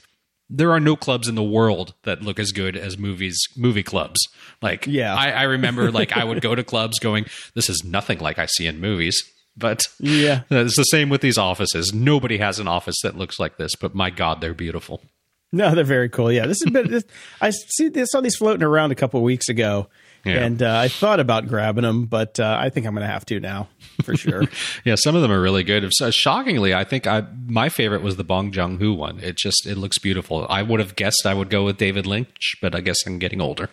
There 0.48 0.70
are 0.70 0.78
no 0.78 0.94
clubs 0.94 1.26
in 1.26 1.34
the 1.34 1.42
world 1.42 1.94
that 2.04 2.22
look 2.22 2.38
as 2.38 2.52
good 2.52 2.76
as 2.76 2.96
movies, 2.96 3.36
movie 3.56 3.82
clubs. 3.82 4.20
Like, 4.60 4.86
yeah, 4.86 5.12
I, 5.12 5.30
I 5.30 5.42
remember 5.42 5.90
like 5.90 6.16
I 6.16 6.22
would 6.22 6.40
go 6.40 6.54
to 6.54 6.62
clubs 6.62 7.00
going, 7.00 7.26
this 7.56 7.68
is 7.68 7.82
nothing 7.82 8.20
like 8.20 8.38
I 8.38 8.46
see 8.46 8.68
in 8.68 8.80
movies. 8.80 9.20
But 9.56 9.82
yeah, 9.98 10.42
it's 10.50 10.76
the 10.76 10.84
same 10.84 11.08
with 11.08 11.20
these 11.20 11.36
offices. 11.36 11.92
Nobody 11.92 12.38
has 12.38 12.60
an 12.60 12.68
office 12.68 13.00
that 13.02 13.18
looks 13.18 13.40
like 13.40 13.56
this, 13.56 13.74
but 13.74 13.92
my 13.92 14.10
God, 14.10 14.40
they're 14.40 14.54
beautiful. 14.54 15.02
No, 15.50 15.74
they're 15.74 15.82
very 15.82 16.08
cool. 16.08 16.30
Yeah, 16.30 16.46
this 16.46 16.62
has 16.62 16.72
been. 16.72 16.92
This, 16.92 17.04
I 17.40 17.50
see. 17.50 17.90
I 17.96 18.04
saw 18.04 18.20
these 18.20 18.36
floating 18.36 18.62
around 18.62 18.92
a 18.92 18.94
couple 18.94 19.20
weeks 19.20 19.48
ago, 19.48 19.88
yeah. 20.24 20.44
And 20.44 20.62
uh, 20.62 20.78
I 20.78 20.88
thought 20.88 21.20
about 21.20 21.48
grabbing 21.48 21.82
them, 21.82 22.06
but 22.06 22.38
uh, 22.38 22.56
I 22.60 22.70
think 22.70 22.86
I'm 22.86 22.94
going 22.94 23.06
to 23.06 23.12
have 23.12 23.26
to 23.26 23.40
now 23.40 23.68
for 24.02 24.16
sure. 24.16 24.44
yeah, 24.84 24.94
some 24.94 25.16
of 25.16 25.22
them 25.22 25.32
are 25.32 25.40
really 25.40 25.64
good. 25.64 25.88
So, 25.92 26.10
shockingly, 26.10 26.74
I 26.74 26.84
think 26.84 27.06
I 27.06 27.24
my 27.46 27.68
favorite 27.68 28.02
was 28.02 28.16
the 28.16 28.24
Bong 28.24 28.52
Joon 28.52 28.78
Ho 28.80 28.92
one. 28.92 29.18
It 29.20 29.36
just 29.36 29.66
it 29.66 29.76
looks 29.76 29.98
beautiful. 29.98 30.46
I 30.48 30.62
would 30.62 30.80
have 30.80 30.96
guessed 30.96 31.26
I 31.26 31.34
would 31.34 31.50
go 31.50 31.64
with 31.64 31.76
David 31.76 32.06
Lynch, 32.06 32.56
but 32.60 32.74
I 32.74 32.80
guess 32.80 32.98
I'm 33.06 33.18
getting 33.18 33.40
older. 33.40 33.68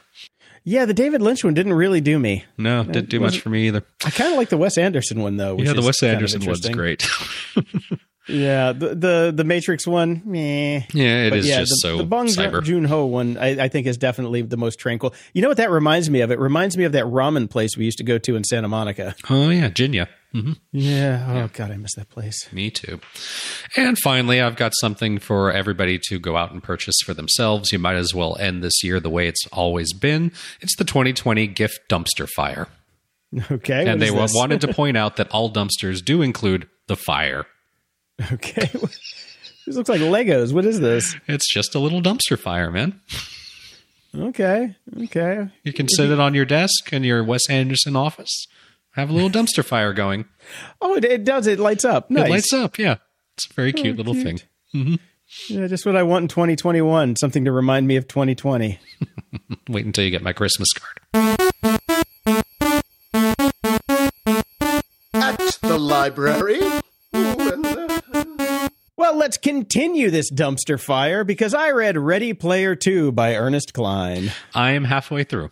Yeah, 0.63 0.85
the 0.85 0.93
David 0.93 1.21
Lynch 1.21 1.43
one 1.43 1.53
didn't 1.53 1.73
really 1.73 2.01
do 2.01 2.19
me. 2.19 2.45
No, 2.57 2.83
didn't 2.83 3.09
do 3.09 3.19
much 3.19 3.39
for 3.39 3.49
me 3.49 3.67
either. 3.67 3.83
I 4.05 4.09
kind 4.09 4.31
of 4.31 4.37
like 4.37 4.49
the 4.49 4.57
Wes 4.57 4.77
Anderson 4.77 5.21
one 5.21 5.37
though. 5.37 5.57
yeah, 5.57 5.73
the 5.73 5.81
Wes 5.81 6.03
Anderson 6.03 6.45
one's 6.45 6.67
great. 6.69 7.07
Yeah, 8.27 8.73
the 8.73 8.95
the 8.95 9.33
the 9.35 9.43
Matrix 9.43 9.87
one, 9.87 10.21
meh. 10.25 10.81
Yeah, 10.93 11.25
it 11.25 11.29
but 11.31 11.39
is 11.39 11.47
yeah, 11.47 11.59
just 11.59 11.71
the, 11.81 11.89
so 11.89 11.97
the 11.97 12.03
Bong 12.03 12.27
Joon 12.27 12.85
Ho 12.85 13.05
one, 13.05 13.37
I, 13.37 13.63
I, 13.63 13.67
think 13.69 13.87
is 13.87 13.97
definitely 13.97 14.43
the 14.43 14.57
most 14.57 14.77
tranquil. 14.77 15.15
You 15.33 15.41
know 15.41 15.47
what 15.47 15.57
that 15.57 15.71
reminds 15.71 16.09
me 16.09 16.21
of? 16.21 16.31
It 16.31 16.39
reminds 16.39 16.77
me 16.77 16.83
of 16.83 16.91
that 16.91 17.05
ramen 17.05 17.49
place 17.49 17.75
we 17.75 17.85
used 17.85 17.97
to 17.97 18.03
go 18.03 18.17
to 18.19 18.35
in 18.35 18.43
Santa 18.43 18.67
Monica. 18.67 19.15
Oh 19.29 19.49
yeah, 19.49 19.69
Jinya. 19.69 20.07
Mm-hmm. 20.33 20.53
Yeah. 20.71 21.25
Oh 21.27 21.33
yeah. 21.33 21.47
God, 21.53 21.71
I 21.71 21.77
miss 21.77 21.95
that 21.95 22.09
place. 22.09 22.51
Me 22.53 22.69
too. 22.69 22.99
And 23.75 23.97
finally, 23.97 24.39
I've 24.39 24.55
got 24.55 24.73
something 24.79 25.17
for 25.17 25.51
everybody 25.51 25.99
to 26.09 26.19
go 26.19 26.37
out 26.37 26.51
and 26.51 26.61
purchase 26.61 26.95
for 27.03 27.15
themselves. 27.15 27.71
You 27.71 27.79
might 27.79 27.95
as 27.95 28.13
well 28.13 28.37
end 28.37 28.63
this 28.63 28.83
year 28.83 28.99
the 28.99 29.09
way 29.09 29.27
it's 29.27 29.47
always 29.47 29.91
been. 29.93 30.31
It's 30.61 30.75
the 30.75 30.83
2020 30.83 31.47
gift 31.47 31.79
dumpster 31.89 32.27
fire. 32.35 32.67
Okay. 33.51 33.87
And 33.87 34.01
they 34.01 34.09
wanted 34.09 34.61
to 34.61 34.67
point 34.73 34.97
out 34.97 35.17
that 35.17 35.29
all 35.29 35.53
dumpsters 35.53 36.03
do 36.03 36.23
include 36.23 36.67
the 36.87 36.95
fire 36.95 37.45
Okay. 38.33 38.65
this 39.65 39.75
looks 39.75 39.89
like 39.89 40.01
Legos. 40.01 40.51
What 40.51 40.65
is 40.65 40.79
this? 40.79 41.15
It's 41.27 41.51
just 41.51 41.73
a 41.75 41.79
little 41.79 42.01
dumpster 42.01 42.37
fire, 42.37 42.69
man. 42.69 42.99
Okay. 44.15 44.75
Okay. 45.03 45.47
You 45.63 45.73
can 45.73 45.87
sit 45.87 46.11
it 46.11 46.19
on 46.19 46.33
your 46.33 46.45
desk 46.45 46.91
in 46.91 47.03
your 47.03 47.23
Wes 47.23 47.49
Anderson 47.49 47.95
office. 47.95 48.47
Have 48.95 49.09
a 49.09 49.13
little 49.13 49.29
dumpster 49.29 49.63
fire 49.63 49.93
going. 49.93 50.25
Oh, 50.81 50.95
it, 50.95 51.05
it 51.05 51.23
does. 51.23 51.47
It 51.47 51.59
lights 51.59 51.85
up. 51.85 52.09
Nice. 52.09 52.25
It 52.25 52.29
lights 52.29 52.53
up. 52.53 52.77
Yeah, 52.79 52.95
it's 53.35 53.49
a 53.49 53.53
very 53.53 53.73
oh, 53.73 53.81
cute 53.81 53.97
little 53.97 54.13
cute. 54.13 54.43
thing. 54.73 54.99
Yeah, 55.47 55.67
just 55.67 55.85
what 55.85 55.95
I 55.95 56.03
want 56.03 56.23
in 56.23 56.27
2021. 56.27 57.15
Something 57.15 57.45
to 57.45 57.51
remind 57.51 57.87
me 57.87 57.95
of 57.97 58.07
2020. 58.07 58.79
Wait 59.69 59.85
until 59.85 60.03
you 60.03 60.09
get 60.09 60.23
my 60.23 60.33
Christmas 60.33 60.73
card. 60.73 60.88
Continue 69.71 70.09
this 70.09 70.31
dumpster 70.31 70.79
fire 70.79 71.23
because 71.23 71.53
I 71.53 71.69
read 71.69 71.95
Ready 71.95 72.33
Player 72.33 72.75
2 72.75 73.11
by 73.11 73.35
Ernest 73.35 73.71
Cline. 73.71 74.31
I 74.55 74.71
am 74.71 74.83
halfway 74.83 75.23
through. 75.23 75.51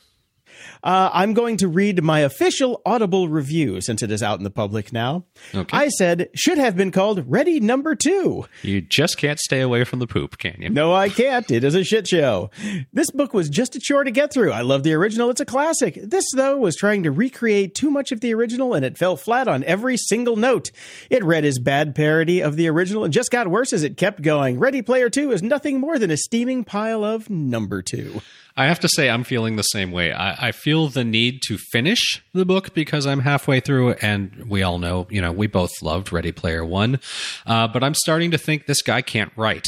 Uh, 0.83 1.09
I'm 1.13 1.33
going 1.33 1.57
to 1.57 1.67
read 1.67 2.03
my 2.03 2.19
official 2.19 2.81
Audible 2.85 3.27
review 3.29 3.81
since 3.81 4.01
it 4.03 4.11
is 4.11 4.23
out 4.23 4.37
in 4.37 4.43
the 4.43 4.49
public 4.49 4.93
now. 4.93 5.25
Okay. 5.53 5.77
I 5.77 5.89
said, 5.89 6.29
should 6.35 6.57
have 6.57 6.75
been 6.75 6.91
called 6.91 7.23
Ready 7.27 7.59
Number 7.59 7.95
Two. 7.95 8.45
You 8.61 8.81
just 8.81 9.17
can't 9.17 9.39
stay 9.39 9.61
away 9.61 9.83
from 9.83 9.99
the 9.99 10.07
poop, 10.07 10.37
can 10.37 10.61
you? 10.61 10.69
No, 10.69 10.93
I 10.93 11.09
can't. 11.09 11.49
It 11.51 11.63
is 11.63 11.75
a 11.75 11.83
shit 11.83 12.07
show. 12.07 12.49
This 12.93 13.11
book 13.11 13.33
was 13.33 13.49
just 13.49 13.75
a 13.75 13.79
chore 13.79 14.03
to 14.03 14.11
get 14.11 14.31
through. 14.33 14.51
I 14.51 14.61
love 14.61 14.83
the 14.83 14.93
original. 14.93 15.29
It's 15.29 15.41
a 15.41 15.45
classic. 15.45 15.99
This, 16.01 16.25
though, 16.35 16.57
was 16.57 16.75
trying 16.75 17.03
to 17.03 17.11
recreate 17.11 17.75
too 17.75 17.89
much 17.89 18.11
of 18.11 18.21
the 18.21 18.33
original 18.33 18.73
and 18.73 18.85
it 18.85 18.97
fell 18.97 19.17
flat 19.17 19.47
on 19.47 19.63
every 19.63 19.97
single 19.97 20.35
note. 20.35 20.71
It 21.09 21.23
read 21.23 21.45
as 21.45 21.59
bad 21.59 21.95
parody 21.95 22.41
of 22.41 22.55
the 22.55 22.67
original 22.67 23.03
and 23.03 23.13
just 23.13 23.31
got 23.31 23.47
worse 23.47 23.73
as 23.73 23.83
it 23.83 23.97
kept 23.97 24.21
going. 24.21 24.59
Ready 24.59 24.81
Player 24.81 25.09
2 25.09 25.31
is 25.31 25.43
nothing 25.43 25.79
more 25.79 25.99
than 25.99 26.11
a 26.11 26.17
steaming 26.17 26.63
pile 26.63 27.03
of 27.03 27.29
number 27.29 27.81
two. 27.81 28.21
I 28.57 28.65
have 28.65 28.79
to 28.81 28.89
say, 28.89 29.09
I'm 29.09 29.23
feeling 29.23 29.55
the 29.55 29.61
same 29.61 29.91
way. 29.91 30.11
I, 30.11 30.47
I 30.47 30.51
feel 30.51 30.87
the 30.87 31.03
need 31.03 31.41
to 31.47 31.57
finish 31.57 32.23
the 32.33 32.43
book 32.45 32.73
because 32.73 33.05
I'm 33.05 33.19
halfway 33.19 33.59
through, 33.59 33.91
and 33.93 34.45
we 34.49 34.63
all 34.63 34.79
know, 34.79 35.05
you 35.11 35.21
know, 35.21 35.31
we 35.31 35.45
both 35.47 35.71
loved 35.83 36.11
Ready 36.11 36.31
Player 36.31 36.65
One, 36.65 36.99
uh, 37.45 37.67
but 37.67 37.83
I'm 37.83 37.93
starting 37.93 38.31
to 38.31 38.37
think 38.37 38.65
this 38.65 38.81
guy 38.81 39.01
can't 39.03 39.31
write. 39.35 39.67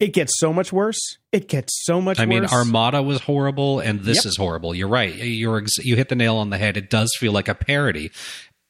It 0.00 0.12
gets 0.12 0.38
so 0.38 0.52
much 0.52 0.72
worse. 0.72 1.00
It 1.32 1.48
gets 1.48 1.72
so 1.84 2.00
much 2.00 2.18
worse. 2.18 2.22
I 2.22 2.26
mean. 2.26 2.44
Armada 2.44 3.02
was 3.02 3.20
horrible, 3.22 3.80
and 3.80 4.00
this 4.02 4.18
Yep. 4.18 4.26
is 4.26 4.36
horrible. 4.36 4.72
You're 4.72 4.86
right. 4.88 5.12
You're 5.12 5.58
ex- 5.58 5.78
you 5.78 5.96
hit 5.96 6.08
the 6.08 6.14
nail 6.14 6.36
on 6.36 6.50
the 6.50 6.58
head. 6.58 6.76
It 6.76 6.88
does 6.88 7.10
feel 7.18 7.32
like 7.32 7.48
a 7.48 7.54
parody. 7.56 8.12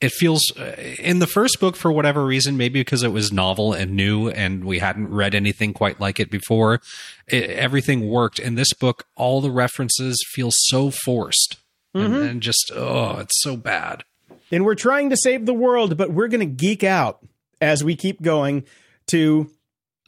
It 0.01 0.12
feels 0.12 0.42
uh, 0.57 0.76
in 1.01 1.18
the 1.18 1.26
first 1.26 1.59
book 1.59 1.74
for 1.74 1.90
whatever 1.90 2.24
reason, 2.24 2.57
maybe 2.57 2.80
because 2.80 3.03
it 3.03 3.12
was 3.12 3.32
novel 3.32 3.72
and 3.72 3.92
new, 3.96 4.28
and 4.28 4.64
we 4.64 4.78
hadn't 4.78 5.11
read 5.11 5.34
anything 5.34 5.72
quite 5.72 5.99
like 6.01 6.20
it 6.20 6.30
before. 6.30 6.80
It, 7.26 7.51
everything 7.51 8.09
worked. 8.09 8.38
In 8.38 8.55
this 8.55 8.72
book, 8.72 9.07
all 9.16 9.40
the 9.40 9.51
references 9.51 10.16
feel 10.30 10.51
so 10.53 10.90
forced, 10.92 11.57
and, 11.94 12.14
and 12.14 12.40
just 12.40 12.70
oh, 12.74 13.18
it's 13.18 13.42
so 13.42 13.57
bad. 13.57 14.05
and 14.53 14.64
we're 14.64 14.76
trying 14.76 15.11
to 15.11 15.16
save 15.16 15.46
the 15.46 15.55
world, 15.55 15.96
but 15.96 16.12
we're 16.12 16.28
going 16.28 16.40
to 16.40 16.46
geek 16.46 16.84
out 16.84 17.18
as 17.61 17.82
we 17.82 17.96
keep 17.96 18.22
going 18.22 18.64
to 19.09 19.51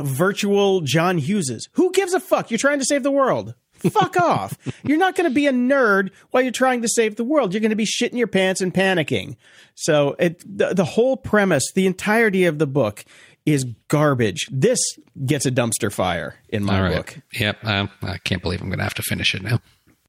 virtual 0.00 0.82
John 0.82 1.18
Hugheses. 1.20 1.62
Who 1.72 1.90
gives 1.92 2.14
a 2.14 2.20
fuck? 2.20 2.50
You're 2.50 2.58
trying 2.58 2.78
to 2.78 2.84
save 2.84 3.02
the 3.02 3.10
world. 3.10 3.54
Fuck 3.90 4.18
off. 4.18 4.56
You're 4.82 4.98
not 4.98 5.16
going 5.16 5.28
to 5.28 5.34
be 5.34 5.46
a 5.46 5.52
nerd 5.52 6.10
while 6.30 6.42
you're 6.42 6.52
trying 6.52 6.82
to 6.82 6.88
save 6.88 7.16
the 7.16 7.24
world. 7.24 7.54
You're 7.54 7.60
going 7.60 7.70
to 7.70 7.76
be 7.76 7.86
shitting 7.86 8.16
your 8.18 8.26
pants 8.26 8.60
and 8.60 8.72
panicking. 8.72 9.36
So 9.74 10.16
it 10.18 10.42
the, 10.46 10.74
the 10.74 10.84
whole 10.84 11.16
premise, 11.16 11.64
the 11.74 11.86
entirety 11.86 12.44
of 12.44 12.58
the 12.58 12.66
book 12.66 13.04
is 13.46 13.64
garbage. 13.88 14.46
This 14.50 14.78
gets 15.24 15.46
a 15.46 15.50
dumpster 15.50 15.92
fire 15.92 16.36
in 16.48 16.64
my 16.64 16.80
right. 16.80 16.96
book. 16.96 17.18
Yep. 17.32 17.64
Um, 17.64 17.90
I 18.02 18.18
can't 18.18 18.42
believe 18.42 18.60
I'm 18.60 18.68
going 18.68 18.78
to 18.78 18.84
have 18.84 18.94
to 18.94 19.02
finish 19.02 19.34
it 19.34 19.42
now. 19.42 19.60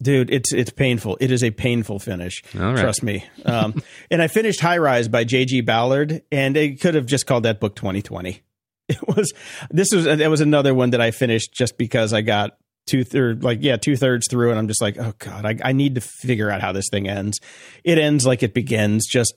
Dude, 0.02 0.32
it's 0.32 0.52
it's 0.52 0.72
painful. 0.72 1.18
It 1.20 1.32
is 1.32 1.44
a 1.44 1.52
painful 1.52 2.00
finish. 2.00 2.42
Right. 2.56 2.78
Trust 2.78 3.04
me. 3.04 3.24
Um, 3.46 3.84
and 4.12 4.22
I 4.22 4.28
finished 4.28 4.60
High 4.60 4.80
Rise 4.80 5.08
by 5.08 5.24
J.G. 5.24 5.62
Ballard, 5.62 6.24
and 6.32 6.58
it 6.58 6.82
could 6.82 6.96
have 6.96 7.06
just 7.06 7.28
called 7.28 7.44
that 7.44 7.60
book 7.60 7.76
2020. 7.76 8.42
It 8.90 9.08
was 9.08 9.32
this 9.70 9.88
was 9.94 10.04
that 10.04 10.30
was 10.30 10.42
another 10.42 10.74
one 10.74 10.90
that 10.90 11.00
I 11.00 11.12
finished 11.12 11.54
just 11.54 11.78
because 11.78 12.12
I 12.12 12.20
got 12.20 12.58
two 12.88 13.04
third 13.04 13.44
like 13.44 13.60
yeah 13.62 13.78
two 13.78 13.96
thirds 13.96 14.28
through, 14.30 14.50
and 14.52 14.60
I'm 14.60 14.68
just 14.68 14.82
like 14.82 14.98
oh 14.98 15.14
god, 15.20 15.46
I, 15.46 15.58
I 15.64 15.72
need 15.74 15.96
to 15.96 16.02
figure 16.02 16.50
out 16.50 16.62
how 16.62 16.72
this 16.72 16.90
thing 16.90 17.08
ends. 17.08 17.40
It 17.84 17.98
ends 17.98 18.26
like 18.26 18.44
it 18.44 18.54
begins, 18.54 19.08
just 19.08 19.34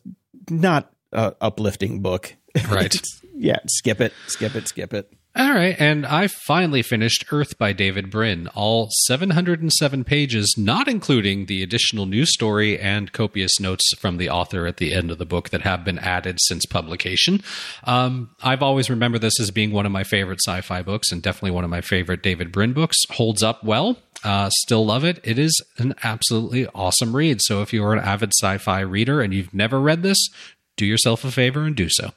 not 0.51 0.93
a 1.13 1.35
uplifting 1.41 2.01
book. 2.03 2.35
Right. 2.69 2.95
Yeah, 3.37 3.59
skip 3.67 4.01
it, 4.01 4.13
skip 4.29 4.55
it, 4.55 4.69
skip 4.69 4.95
it. 4.95 5.13
All 5.37 5.53
right, 5.53 5.75
and 5.81 6.07
I 6.07 6.29
finally 6.29 6.81
finished 6.83 7.25
Earth 7.33 7.59
by 7.59 7.73
David 7.73 8.09
Brin, 8.09 8.47
all 8.55 8.89
707 9.07 10.05
pages, 10.05 10.55
not 10.57 10.87
including 10.87 11.47
the 11.47 11.61
additional 11.61 12.07
news 12.07 12.33
story 12.33 12.79
and 12.79 13.11
copious 13.11 13.59
notes 13.59 13.83
from 13.99 14.19
the 14.19 14.31
author 14.31 14.65
at 14.65 14.77
the 14.77 14.95
end 14.95 15.11
of 15.11 15.19
the 15.19 15.27
book 15.27 15.49
that 15.49 15.63
have 15.63 15.85
been 15.85 15.99
added 15.99 16.39
since 16.41 16.67
publication. 16.67 17.43
Um, 17.83 18.31
I've 18.45 18.63
always 18.63 18.89
remembered 18.89 19.23
this 19.23 19.41
as 19.41 19.51
being 19.51 19.73
one 19.73 19.87
of 19.87 19.91
my 19.91 20.05
favorite 20.05 20.39
sci 20.39 20.61
fi 20.61 20.83
books 20.83 21.11
and 21.11 21.21
definitely 21.21 21.51
one 21.51 21.65
of 21.65 21.71
my 21.71 21.81
favorite 21.81 22.23
David 22.23 22.53
Brin 22.53 22.73
books. 22.73 22.99
Holds 23.11 23.43
up 23.43 23.65
well. 23.65 23.99
Uh, 24.23 24.51
still 24.51 24.87
love 24.87 25.03
it. 25.03 25.19
It 25.25 25.37
is 25.37 25.61
an 25.79 25.97
absolutely 26.05 26.69
awesome 26.77 27.17
read. 27.17 27.41
So 27.43 27.61
if 27.61 27.73
you're 27.73 27.93
an 27.93 27.99
avid 27.99 28.31
sci 28.41 28.59
fi 28.59 28.79
reader 28.79 29.21
and 29.21 29.35
you've 29.35 29.53
never 29.53 29.81
read 29.81 30.05
this, 30.05 30.29
do 30.77 30.87
yourself 30.87 31.25
a 31.25 31.33
favor 31.33 31.65
and 31.65 31.75
do 31.75 31.89
so. 31.89 32.13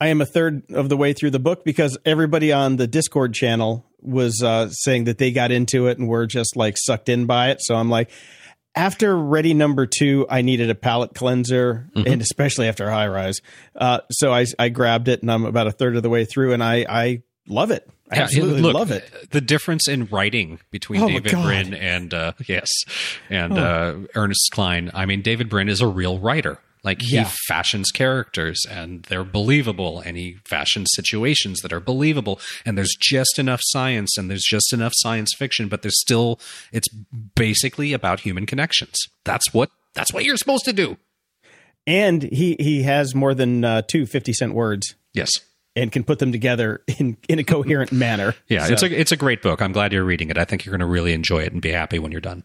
I 0.00 0.08
am 0.08 0.20
a 0.20 0.26
third 0.26 0.70
of 0.70 0.88
the 0.88 0.96
way 0.96 1.12
through 1.12 1.30
the 1.30 1.40
book 1.40 1.64
because 1.64 1.98
everybody 2.04 2.52
on 2.52 2.76
the 2.76 2.86
Discord 2.86 3.34
channel 3.34 3.84
was 4.00 4.42
uh, 4.42 4.68
saying 4.70 5.04
that 5.04 5.18
they 5.18 5.32
got 5.32 5.50
into 5.50 5.88
it 5.88 5.98
and 5.98 6.06
were 6.08 6.26
just 6.26 6.56
like 6.56 6.76
sucked 6.78 7.08
in 7.08 7.26
by 7.26 7.50
it. 7.50 7.58
So 7.60 7.74
I'm 7.74 7.90
like, 7.90 8.10
after 8.76 9.16
Ready 9.16 9.54
Number 9.54 9.86
Two, 9.86 10.24
I 10.30 10.42
needed 10.42 10.70
a 10.70 10.74
palate 10.74 11.14
cleanser, 11.14 11.90
and 11.96 12.20
especially 12.22 12.68
after 12.68 12.88
High 12.88 13.08
Rise. 13.08 13.40
Uh, 13.74 14.00
so 14.12 14.32
I, 14.32 14.46
I 14.56 14.68
grabbed 14.68 15.08
it, 15.08 15.20
and 15.20 15.32
I'm 15.32 15.44
about 15.44 15.66
a 15.66 15.72
third 15.72 15.96
of 15.96 16.04
the 16.04 16.10
way 16.10 16.24
through, 16.24 16.52
and 16.52 16.62
I, 16.62 16.86
I 16.88 17.22
love 17.48 17.72
it. 17.72 17.90
I 18.10 18.18
absolutely 18.18 18.60
look, 18.60 18.74
love 18.74 18.90
it. 18.92 19.10
The 19.30 19.40
difference 19.40 19.88
in 19.88 20.06
writing 20.06 20.60
between 20.70 21.02
Oh 21.02 21.08
David 21.08 21.34
Oh. 21.34 21.42
Brin 21.42 21.74
and 21.74 22.14
uh, 22.14 22.32
yes, 22.46 22.70
and 23.28 23.58
uh, 23.58 23.96
Ernest 24.14 24.50
Cline. 24.52 24.92
I 24.94 25.06
mean, 25.06 25.22
David 25.22 25.48
Brin 25.48 25.68
is 25.68 25.80
a 25.80 25.88
real 25.88 26.18
writer. 26.20 26.58
Like 26.84 27.02
he 27.02 27.16
Yeah. 27.16 27.30
fashions 27.48 27.90
characters 27.90 28.60
and 28.70 29.02
they're 29.04 29.24
believable, 29.24 30.00
and 30.00 30.16
he 30.16 30.36
fashions 30.44 30.88
situations 30.94 31.60
that 31.60 31.72
are 31.72 31.80
believable. 31.80 32.40
And 32.64 32.78
there's 32.78 32.96
just 33.00 33.38
enough 33.38 33.60
science, 33.64 34.16
and 34.16 34.30
there's 34.30 34.44
just 34.44 34.72
enough 34.72 34.92
science 34.96 35.34
fiction, 35.36 35.68
but 35.68 35.82
there's 35.82 36.00
still 36.00 36.40
it's 36.72 36.88
basically 37.34 37.92
about 37.92 38.20
human 38.20 38.46
connections. 38.46 38.96
That's 39.24 39.52
what 39.52 39.70
that's 39.94 40.12
what 40.12 40.24
you're 40.24 40.36
supposed 40.36 40.64
to 40.66 40.72
do. 40.72 40.96
And 41.86 42.22
he 42.22 42.56
he 42.60 42.82
has 42.82 43.14
more 43.14 43.34
than 43.34 43.64
uh, 43.64 43.82
two 43.82 44.04
50 44.06 44.32
cent 44.34 44.54
words 44.54 44.94
Yes. 45.14 45.30
and 45.74 45.90
can 45.90 46.04
put 46.04 46.18
them 46.18 46.32
together 46.32 46.82
in 46.98 47.16
in 47.28 47.38
a 47.38 47.44
coherent 47.44 47.92
manner. 48.06 48.34
Yeah, 48.48 48.66
So- 48.66 48.72
it's 48.74 48.82
a 48.82 49.00
it's 49.00 49.12
a 49.12 49.16
great 49.16 49.42
book. 49.42 49.60
I'm 49.62 49.72
glad 49.72 49.92
you're 49.92 50.04
reading 50.04 50.30
it. 50.30 50.38
I 50.38 50.44
think 50.44 50.64
you're 50.64 50.72
going 50.72 50.80
to 50.80 50.86
really 50.86 51.12
enjoy 51.14 51.42
it 51.44 51.52
and 51.52 51.62
be 51.62 51.70
happy 51.72 51.98
when 51.98 52.12
you're 52.12 52.20
done. 52.20 52.44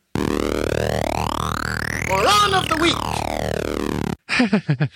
Moron 2.10 2.54
of 2.54 2.68
the 2.70 2.78
week. 2.82 3.63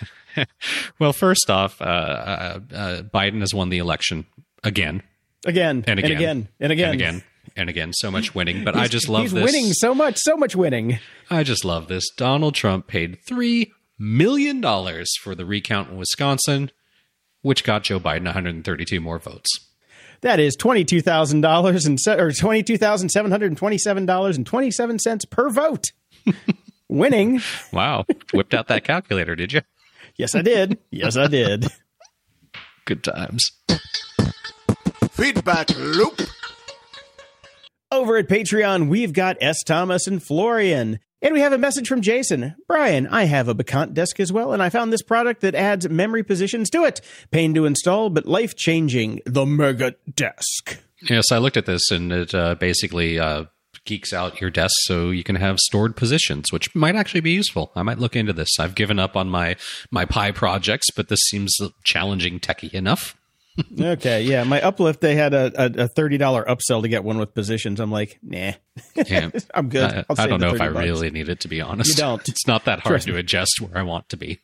Well, 1.00 1.14
first 1.14 1.50
off, 1.50 1.82
uh, 1.82 1.86
uh, 1.86 2.60
uh, 2.74 3.02
Biden 3.04 3.40
has 3.40 3.54
won 3.54 3.70
the 3.70 3.80
election 3.80 4.26
again 4.64 5.02
again 5.46 5.84
and 5.88 6.00
again 6.00 6.12
and 6.12 6.12
again 6.20 6.48
and 6.60 6.72
again 6.72 6.90
and 6.90 6.94
again 6.94 7.24
and 7.56 7.70
again. 7.70 7.94
So 7.94 8.12
much 8.12 8.36
winning, 8.36 8.64
but 8.64 8.76
I 8.76 8.88
just 8.88 9.10
love 9.10 9.24
He's 9.24 9.32
this. 9.34 9.44
winning 9.44 9.74
so 9.74 9.96
much, 9.96 10.18
so 10.20 10.38
much 10.38 10.56
winning. 10.56 11.00
I 11.30 11.44
just 11.44 11.66
love 11.66 11.88
this. 11.88 12.10
Donald 12.16 12.54
Trump 12.54 12.88
paid 12.88 13.18
three 13.28 13.72
million 13.98 14.62
dollars 14.62 15.12
for 15.22 15.34
the 15.34 15.46
recount 15.46 15.90
in 15.90 15.98
Wisconsin, 15.98 16.72
which 17.42 17.64
got 17.64 17.84
Joe 17.84 18.00
Biden 18.00 18.26
132 18.26 19.00
more 19.02 19.18
votes. 19.18 19.50
That 20.22 20.40
is 20.40 20.56
twenty 20.56 20.84
two 20.84 21.02
thousand 21.02 21.42
dollars 21.42 21.86
and 21.86 21.98
or 22.08 22.32
twenty 22.32 22.64
two 22.64 22.78
thousand 22.78 23.10
seven 23.10 23.32
hundred 23.32 23.48
and 23.48 23.58
twenty 23.58 23.78
seven 23.78 24.06
dollars 24.06 24.38
and 24.38 24.46
twenty 24.46 24.70
seven 24.72 25.00
cents 25.00 25.26
per 25.26 25.50
vote. 25.50 25.86
Winning. 26.90 27.42
Wow, 27.72 28.06
whipped 28.34 28.54
out 28.54 28.68
that 28.68 28.84
calculator, 28.84 29.36
did 29.36 29.54
you? 29.54 29.62
Yes, 30.16 30.36
I 30.36 30.42
did. 30.42 30.80
Yes, 30.90 31.18
I 31.18 31.28
did. 31.28 31.68
Good 32.86 33.04
times. 33.04 33.52
Feedback 35.12 35.70
loop. 35.78 36.22
Over 37.92 38.18
at 38.18 38.28
Patreon, 38.28 38.90
we've 38.90 39.14
got 39.14 39.38
S. 39.42 39.64
Thomas 39.64 40.08
and 40.08 40.22
Florian. 40.22 41.00
And 41.22 41.34
we 41.34 41.40
have 41.40 41.54
a 41.54 41.58
message 41.58 41.88
from 41.88 42.02
Jason. 42.02 42.56
Brian, 42.68 43.08
I 43.08 43.24
have 43.24 43.48
a 43.48 43.56
Bekant 43.56 43.94
desk 43.94 44.20
as 44.20 44.32
well, 44.32 44.54
and 44.54 44.62
I 44.62 44.70
found 44.70 44.94
this 44.94 45.02
product 45.02 45.42
that 45.42 45.56
adds 45.56 45.90
memory 45.90 46.24
positions 46.24 46.70
to 46.70 46.84
it. 46.84 47.02
Pain 47.32 47.56
to 47.56 47.66
install, 47.66 48.12
but 48.12 48.28
life 48.28 48.56
changing. 48.56 49.22
The 49.26 49.46
Mega 49.46 49.96
Desk. 50.14 50.78
Yes, 51.02 51.32
I 51.32 51.40
looked 51.40 51.58
at 51.58 51.66
this 51.66 51.90
and 51.92 52.12
it 52.12 52.36
uh, 52.36 52.56
basically 52.56 53.18
uh, 53.20 53.46
geeks 53.88 54.14
out 54.14 54.40
your 54.40 54.52
desk 54.52 54.74
so 54.82 55.10
you 55.10 55.24
can 55.24 55.38
have 55.38 55.58
stored 55.58 55.96
positions, 55.96 56.52
which 56.52 56.74
might 56.76 56.96
actually 56.96 57.22
be 57.22 57.32
useful. 57.32 57.72
I 57.76 57.82
might 57.82 57.98
look 57.98 58.16
into 58.16 58.34
this. 58.34 58.60
I've 58.60 58.76
given 58.76 59.00
up 59.00 59.16
on 59.16 59.30
my 59.30 59.56
my 59.90 60.06
Pi 60.06 60.30
projects, 60.32 60.92
but 60.92 61.10
this 61.10 61.22
seems 61.22 61.58
challenging 61.84 62.40
techie 62.40 62.74
enough. 62.74 63.16
okay, 63.82 64.22
yeah. 64.22 64.44
My 64.44 64.62
uplift, 64.62 65.02
they 65.02 65.16
had 65.16 65.34
a, 65.34 65.52
a, 65.56 65.84
a 65.86 65.88
thirty 65.88 66.18
dollar 66.18 66.46
upsell 66.46 66.84
to 66.84 66.88
get 66.88 67.04
one 67.04 67.18
with 67.18 67.34
positions. 67.34 67.80
I'm 67.80 67.92
like, 67.92 68.20
nah, 68.22 68.52
Yeah. 68.96 69.30
I'm 69.56 69.70
good. 69.70 69.84
I, 69.84 70.06
I 70.16 70.28
don't 70.28 70.40
know 70.40 70.54
if 70.54 70.62
I 70.62 70.70
bucks. 70.70 70.86
really 70.86 71.10
need 71.10 71.28
it 71.30 71.40
to 71.40 71.48
be 71.48 71.62
honest. 71.62 71.90
You 71.90 71.96
don't. 71.96 72.30
It's 72.30 72.46
not 72.46 72.66
that 72.66 72.82
hard 72.82 72.94
Trust 73.02 73.08
to 73.08 73.16
adjust 73.18 73.60
where 73.60 73.78
I 73.78 73.84
want 73.84 74.10
to 74.10 74.18
be. 74.18 74.40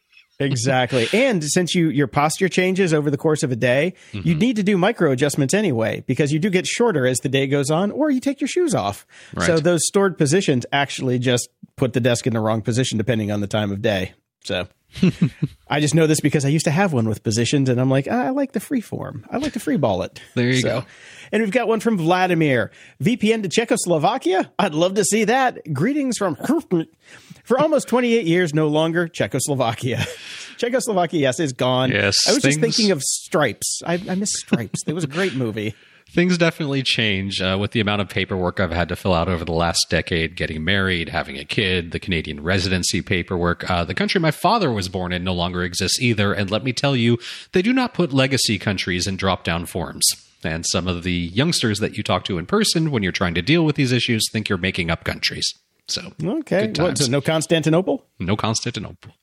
Exactly. 0.52 1.08
And 1.14 1.44
since 1.44 1.74
you 1.76 1.90
your 1.90 2.08
posture 2.08 2.50
changes 2.50 2.94
over 2.94 3.10
the 3.10 3.18
course 3.18 3.44
of 3.44 3.52
a 3.52 3.56
day, 3.56 3.94
Mm-hmm. 4.14 4.28
you 4.28 4.36
need 4.36 4.56
to 4.58 4.64
do 4.64 4.78
micro 4.78 5.12
adjustments 5.12 5.54
anyway 5.54 6.04
because 6.08 6.32
you 6.32 6.40
do 6.40 6.50
get 6.50 6.66
shorter 6.68 7.06
as 7.08 7.20
the 7.20 7.30
day 7.30 7.48
goes 7.48 7.70
on 7.72 7.92
or 7.92 8.10
you 8.12 8.20
take 8.20 8.42
your 8.42 8.48
shoes 8.48 8.76
off. 8.76 9.06
So 9.40 9.58
those 9.60 9.82
stored 9.88 10.18
positions 10.18 10.66
actually 10.72 11.20
just 11.20 11.50
put 11.76 11.94
the 11.94 12.00
desk 12.00 12.28
in 12.28 12.34
the 12.34 12.40
wrong 12.40 12.62
position 12.62 12.98
depending 12.98 13.32
on 13.32 13.42
the 13.42 13.48
time 13.48 13.72
of 13.72 13.82
day. 13.82 14.14
So 14.44 14.68
I 15.68 15.80
just 15.80 15.96
know 15.96 16.08
this 16.08 16.20
because 16.22 16.46
I 16.46 16.50
used 16.50 16.66
to 16.66 16.72
have 16.72 16.94
one 16.94 17.08
with 17.10 17.24
positions 17.24 17.70
and 17.70 17.80
I'm 17.80 17.90
like, 17.90 18.08
ah, 18.10 18.26
I 18.26 18.30
like 18.30 18.52
the 18.52 18.60
free 18.60 18.82
form. 18.82 19.26
I 19.32 19.38
like 19.38 19.54
to 19.54 19.60
free 19.60 19.78
ball 19.78 20.04
it. 20.04 20.22
There 20.36 20.48
you 20.50 20.62
So- 20.62 20.82
go. 20.82 20.86
And 21.32 21.42
we've 21.42 21.52
got 21.52 21.68
one 21.68 21.80
from 21.80 21.98
Vladimir. 21.98 22.70
VPN 23.02 23.42
to 23.42 23.50
Czechoslovakia? 23.50 24.52
I'd 24.60 24.76
love 24.76 24.94
to 24.96 25.04
see 25.04 25.24
that. 25.24 25.74
Greetings 25.74 26.16
from 26.18 26.36
For 27.44 27.60
almost 27.60 27.88
28 27.88 28.28
years, 28.28 28.54
no 28.54 28.68
longer 28.68 29.08
Czechoslovakia. 29.08 30.06
Czechoslovakia, 30.58 31.20
yes, 31.20 31.40
is 31.40 31.52
gone. 31.54 31.90
Yes, 31.92 32.16
I 32.28 32.34
was 32.34 32.44
just 32.44 32.60
thinking 32.60 32.92
of 32.92 33.02
Stripes. 33.02 33.82
I, 33.86 33.96
I 34.08 34.16
miss 34.16 34.30
Stripes. 34.34 34.82
it 34.86 34.94
was 34.94 35.04
a 35.04 35.08
great 35.08 35.34
movie. 35.34 35.74
Things 36.14 36.38
definitely 36.38 36.84
change 36.84 37.42
uh, 37.42 37.58
with 37.60 37.72
the 37.72 37.80
amount 37.80 38.02
of 38.02 38.08
paperwork 38.08 38.60
I've 38.60 38.70
had 38.70 38.88
to 38.90 38.96
fill 38.96 39.16
out 39.16 39.28
over 39.28 39.44
the 39.44 39.52
last 39.52 39.88
decade 39.90 40.36
getting 40.36 40.64
married, 40.64 41.10
having 41.10 41.40
a 41.40 41.44
kid, 41.44 41.90
the 41.92 42.00
Canadian 42.00 42.44
residency 42.44 43.02
paperwork. 43.02 43.68
Uh, 43.68 43.84
the 43.84 43.96
country 43.96 44.22
my 44.22 44.30
father 44.30 44.72
was 44.72 44.90
born 44.90 45.12
in 45.12 45.24
no 45.24 45.34
longer 45.34 45.64
exists 45.64 46.00
either. 46.00 46.32
And 46.32 46.52
let 46.52 46.64
me 46.64 46.72
tell 46.72 46.96
you, 46.96 47.18
they 47.54 47.64
do 47.64 47.74
not 47.74 47.96
put 47.96 48.14
legacy 48.14 48.60
countries 48.60 49.08
in 49.08 49.16
drop 49.18 49.44
down 49.44 49.66
forms. 49.66 50.08
And 50.44 50.64
some 50.68 50.88
of 50.88 51.02
the 51.02 51.12
youngsters 51.12 51.80
that 51.80 51.98
you 51.98 52.04
talk 52.04 52.26
to 52.26 52.38
in 52.38 52.46
person 52.46 52.92
when 52.92 53.02
you're 53.02 53.12
trying 53.12 53.34
to 53.34 53.42
deal 53.42 53.66
with 53.66 53.76
these 53.76 53.92
issues 53.92 54.30
think 54.32 54.50
you're 54.50 54.60
making 54.60 54.92
up 54.92 55.06
countries. 55.06 55.52
So, 55.88 56.14
Okay. 56.24 56.72
What, 56.78 57.00
so 57.00 57.10
no 57.10 57.22
Constantinople? 57.22 58.06
no 58.20 58.36
Constantinople. 58.36 59.14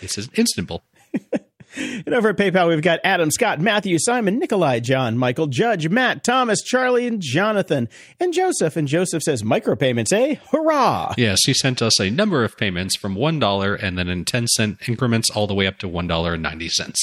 This 0.00 0.18
is 0.18 0.28
Istanbul. 0.36 0.82
And 1.76 2.14
over 2.14 2.28
at 2.30 2.36
PayPal, 2.36 2.68
we've 2.68 2.82
got 2.82 3.00
Adam, 3.04 3.30
Scott, 3.30 3.60
Matthew, 3.60 3.98
Simon, 3.98 4.38
Nikolai, 4.38 4.80
John, 4.80 5.18
Michael, 5.18 5.46
Judge, 5.48 5.88
Matt, 5.88 6.22
Thomas, 6.24 6.62
Charlie, 6.62 7.06
and 7.06 7.20
Jonathan, 7.20 7.88
and 8.20 8.32
Joseph. 8.32 8.76
And 8.76 8.86
Joseph 8.88 9.22
says, 9.22 9.42
micropayments, 9.42 10.12
eh? 10.12 10.36
Hurrah! 10.52 11.14
Yes, 11.16 11.40
he 11.46 11.54
sent 11.54 11.82
us 11.82 12.00
a 12.00 12.10
number 12.10 12.44
of 12.44 12.56
payments 12.56 12.96
from 12.96 13.16
$1 13.16 13.82
and 13.82 13.98
then 13.98 14.08
in 14.08 14.24
10 14.24 14.46
cent 14.48 14.88
increments 14.88 15.30
all 15.30 15.46
the 15.46 15.54
way 15.54 15.66
up 15.66 15.78
to 15.78 15.88
$1.90. 15.88 16.94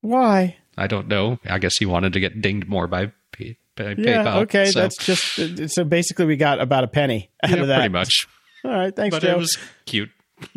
Why? 0.00 0.56
I 0.76 0.86
don't 0.86 1.08
know. 1.08 1.38
I 1.48 1.58
guess 1.58 1.76
he 1.78 1.86
wanted 1.86 2.12
to 2.12 2.20
get 2.20 2.40
dinged 2.40 2.68
more 2.68 2.86
by, 2.86 3.12
pay, 3.32 3.56
Yeah, 3.78 3.94
PayPal. 3.94 4.36
okay. 4.42 4.66
so, 4.66 4.80
That's 4.80 4.96
just 5.04 5.74
so 5.74 5.84
basically 5.84 6.26
we 6.26 6.36
got 6.36 6.60
about 6.60 6.84
a 6.84 6.88
penny 6.88 7.30
out 7.42 7.50
yeah, 7.50 7.56
of 7.56 7.68
that. 7.68 7.76
pretty 7.78 7.92
much. 7.92 8.26
All 8.64 8.70
right, 8.72 8.94
thanks, 8.94 9.14
But 9.16 9.22
Joe. 9.22 9.32
it 9.32 9.38
was 9.38 9.56
cute. 9.86 10.10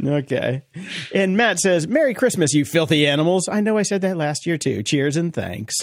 Okay. 0.04 0.64
And 1.14 1.38
Matt 1.38 1.60
says, 1.60 1.88
Merry 1.88 2.14
Christmas, 2.14 2.54
you 2.54 2.66
filthy 2.66 3.08
animals. 3.08 3.48
I 3.48 3.62
know 3.62 3.78
I 3.78 3.84
said 3.84 4.02
that 4.02 4.18
last 4.18 4.46
year 4.46 4.58
too. 4.58 4.84
Cheers 4.84 5.18
and 5.18 5.34
thanks. 5.34 5.76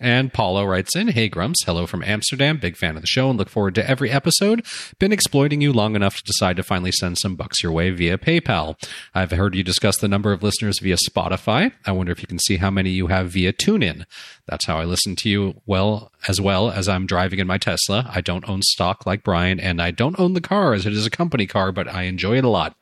And 0.00 0.32
Paulo 0.32 0.64
writes 0.64 0.96
in, 0.96 1.08
Hey 1.08 1.28
Grumps, 1.28 1.64
hello 1.64 1.86
from 1.86 2.02
Amsterdam. 2.02 2.58
Big 2.58 2.76
fan 2.76 2.96
of 2.96 3.02
the 3.02 3.06
show 3.06 3.30
and 3.30 3.38
look 3.38 3.48
forward 3.48 3.76
to 3.76 3.88
every 3.88 4.10
episode. 4.10 4.66
Been 4.98 5.12
exploiting 5.12 5.60
you 5.60 5.72
long 5.72 5.94
enough 5.94 6.16
to 6.16 6.22
decide 6.24 6.56
to 6.56 6.64
finally 6.64 6.90
send 6.92 7.16
some 7.18 7.36
bucks 7.36 7.62
your 7.62 7.70
way 7.70 7.90
via 7.90 8.18
PayPal. 8.18 8.74
I've 9.14 9.30
heard 9.30 9.54
you 9.54 9.62
discuss 9.62 9.96
the 9.96 10.08
number 10.08 10.32
of 10.32 10.42
listeners 10.42 10.80
via 10.80 10.96
Spotify. 10.96 11.72
I 11.86 11.92
wonder 11.92 12.10
if 12.10 12.20
you 12.20 12.26
can 12.26 12.40
see 12.40 12.56
how 12.56 12.70
many 12.70 12.90
you 12.90 13.06
have 13.06 13.30
via 13.30 13.52
TuneIn. 13.52 14.04
That's 14.46 14.66
how 14.66 14.78
I 14.78 14.84
listen 14.84 15.14
to 15.16 15.30
you 15.30 15.62
well 15.64 16.12
as 16.28 16.40
well 16.40 16.70
as 16.70 16.88
I'm 16.88 17.06
driving 17.06 17.38
in 17.38 17.46
my 17.46 17.58
Tesla. 17.58 18.10
I 18.12 18.20
don't 18.20 18.48
own 18.48 18.62
stock 18.62 19.06
like 19.06 19.22
Brian, 19.22 19.60
and 19.60 19.80
I 19.80 19.90
don't 19.90 20.18
own 20.18 20.34
the 20.34 20.40
car 20.40 20.74
as 20.74 20.86
it 20.86 20.92
is 20.92 21.06
a 21.06 21.10
company 21.10 21.46
car, 21.46 21.72
but 21.72 21.88
I 21.88 22.02
enjoy 22.02 22.38
it 22.38 22.44
a 22.44 22.48
lot. 22.48 22.76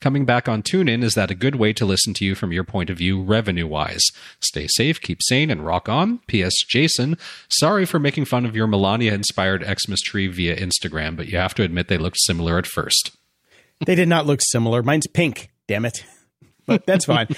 Coming 0.00 0.24
back 0.24 0.48
on 0.48 0.62
TuneIn, 0.62 1.02
is 1.02 1.14
that 1.14 1.30
a 1.30 1.34
good 1.34 1.56
way 1.56 1.72
to 1.72 1.84
listen 1.84 2.14
to 2.14 2.24
you 2.24 2.34
from 2.34 2.52
your 2.52 2.64
point 2.64 2.90
of 2.90 2.98
view 2.98 3.22
revenue 3.22 3.66
wise? 3.66 4.04
Stay 4.40 4.66
safe, 4.66 5.00
keep 5.00 5.18
sane, 5.22 5.50
and 5.50 5.64
rock 5.64 5.88
on. 5.88 6.18
P.S. 6.26 6.54
Jason, 6.68 7.16
sorry 7.48 7.84
for 7.84 7.98
making 7.98 8.24
fun 8.24 8.44
of 8.44 8.56
your 8.56 8.66
Melania 8.66 9.14
inspired 9.14 9.64
Xmas 9.64 10.00
tree 10.00 10.26
via 10.26 10.56
Instagram, 10.56 11.16
but 11.16 11.28
you 11.28 11.38
have 11.38 11.54
to 11.54 11.62
admit 11.62 11.88
they 11.88 11.98
looked 11.98 12.20
similar 12.20 12.58
at 12.58 12.66
first. 12.66 13.16
They 13.84 13.94
did 13.94 14.08
not 14.08 14.26
look 14.26 14.40
similar. 14.42 14.82
Mine's 14.82 15.06
pink, 15.06 15.50
damn 15.66 15.84
it. 15.84 16.04
But 16.68 16.86
that's 16.86 17.06
fine. 17.06 17.28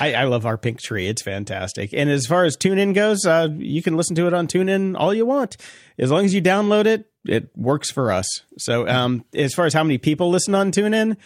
I, 0.00 0.14
I 0.14 0.24
love 0.24 0.46
our 0.46 0.56
pink 0.58 0.80
tree. 0.80 1.06
It's 1.06 1.22
fantastic. 1.22 1.92
And 1.92 2.08
as 2.08 2.26
far 2.26 2.44
as 2.44 2.56
TuneIn 2.56 2.94
goes, 2.94 3.24
uh, 3.26 3.48
you 3.56 3.82
can 3.82 3.96
listen 3.96 4.16
to 4.16 4.26
it 4.26 4.34
on 4.34 4.48
TuneIn 4.48 4.96
all 4.98 5.12
you 5.12 5.26
want. 5.26 5.58
As 5.98 6.10
long 6.10 6.24
as 6.24 6.32
you 6.34 6.40
download 6.40 6.86
it, 6.86 7.10
it 7.26 7.50
works 7.56 7.90
for 7.90 8.10
us. 8.10 8.26
So 8.56 8.88
um, 8.88 9.24
as 9.34 9.52
far 9.54 9.66
as 9.66 9.74
how 9.74 9.84
many 9.84 9.98
people 9.98 10.30
listen 10.30 10.54
on 10.54 10.72
TuneIn, 10.72 11.16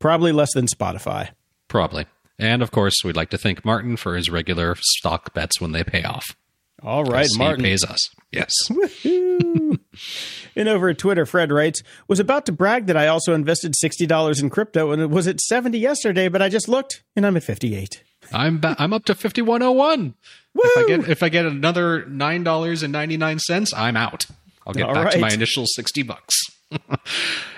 probably 0.00 0.32
less 0.32 0.52
than 0.54 0.66
Spotify. 0.66 1.30
Probably. 1.68 2.06
And 2.38 2.62
of 2.62 2.72
course, 2.72 2.96
we'd 3.04 3.16
like 3.16 3.30
to 3.30 3.38
thank 3.38 3.64
Martin 3.64 3.96
for 3.96 4.16
his 4.16 4.28
regular 4.28 4.74
stock 4.80 5.32
bets 5.32 5.60
when 5.60 5.72
they 5.72 5.84
pay 5.84 6.02
off. 6.02 6.36
All 6.82 7.04
right, 7.04 7.28
Martin. 7.36 7.64
pays 7.64 7.84
us. 7.84 7.98
Yes. 8.32 8.52
And 10.56 10.68
over 10.68 10.88
at 10.88 10.98
Twitter, 10.98 11.26
Fred 11.26 11.50
writes, 11.50 11.82
was 12.08 12.20
about 12.20 12.46
to 12.46 12.52
brag 12.52 12.86
that 12.86 12.96
I 12.96 13.06
also 13.06 13.34
invested 13.34 13.74
$60 13.82 14.40
in 14.42 14.50
crypto 14.50 14.92
and 14.92 15.02
it 15.02 15.10
was 15.10 15.26
at 15.26 15.40
70 15.40 15.78
yesterday, 15.78 16.28
but 16.28 16.42
I 16.42 16.48
just 16.48 16.68
looked 16.68 17.02
and 17.16 17.26
I'm 17.26 17.36
at 17.36 17.42
58. 17.44 18.02
I'm 18.32 18.58
ba- 18.58 18.76
I'm 18.78 18.92
up 18.92 19.04
to 19.06 19.14
5101. 19.14 20.14
If 20.56 20.78
I 20.78 20.86
get 20.86 21.08
if 21.08 21.22
I 21.22 21.28
get 21.28 21.46
another 21.46 22.04
$9.99, 22.04 23.74
I'm 23.76 23.96
out. 23.96 24.26
I'll 24.66 24.72
get 24.72 24.84
All 24.88 24.94
back 24.94 25.10
to 25.12 25.18
my 25.18 25.30
initial 25.30 25.66
60 25.66 26.02
bucks. 26.04 26.40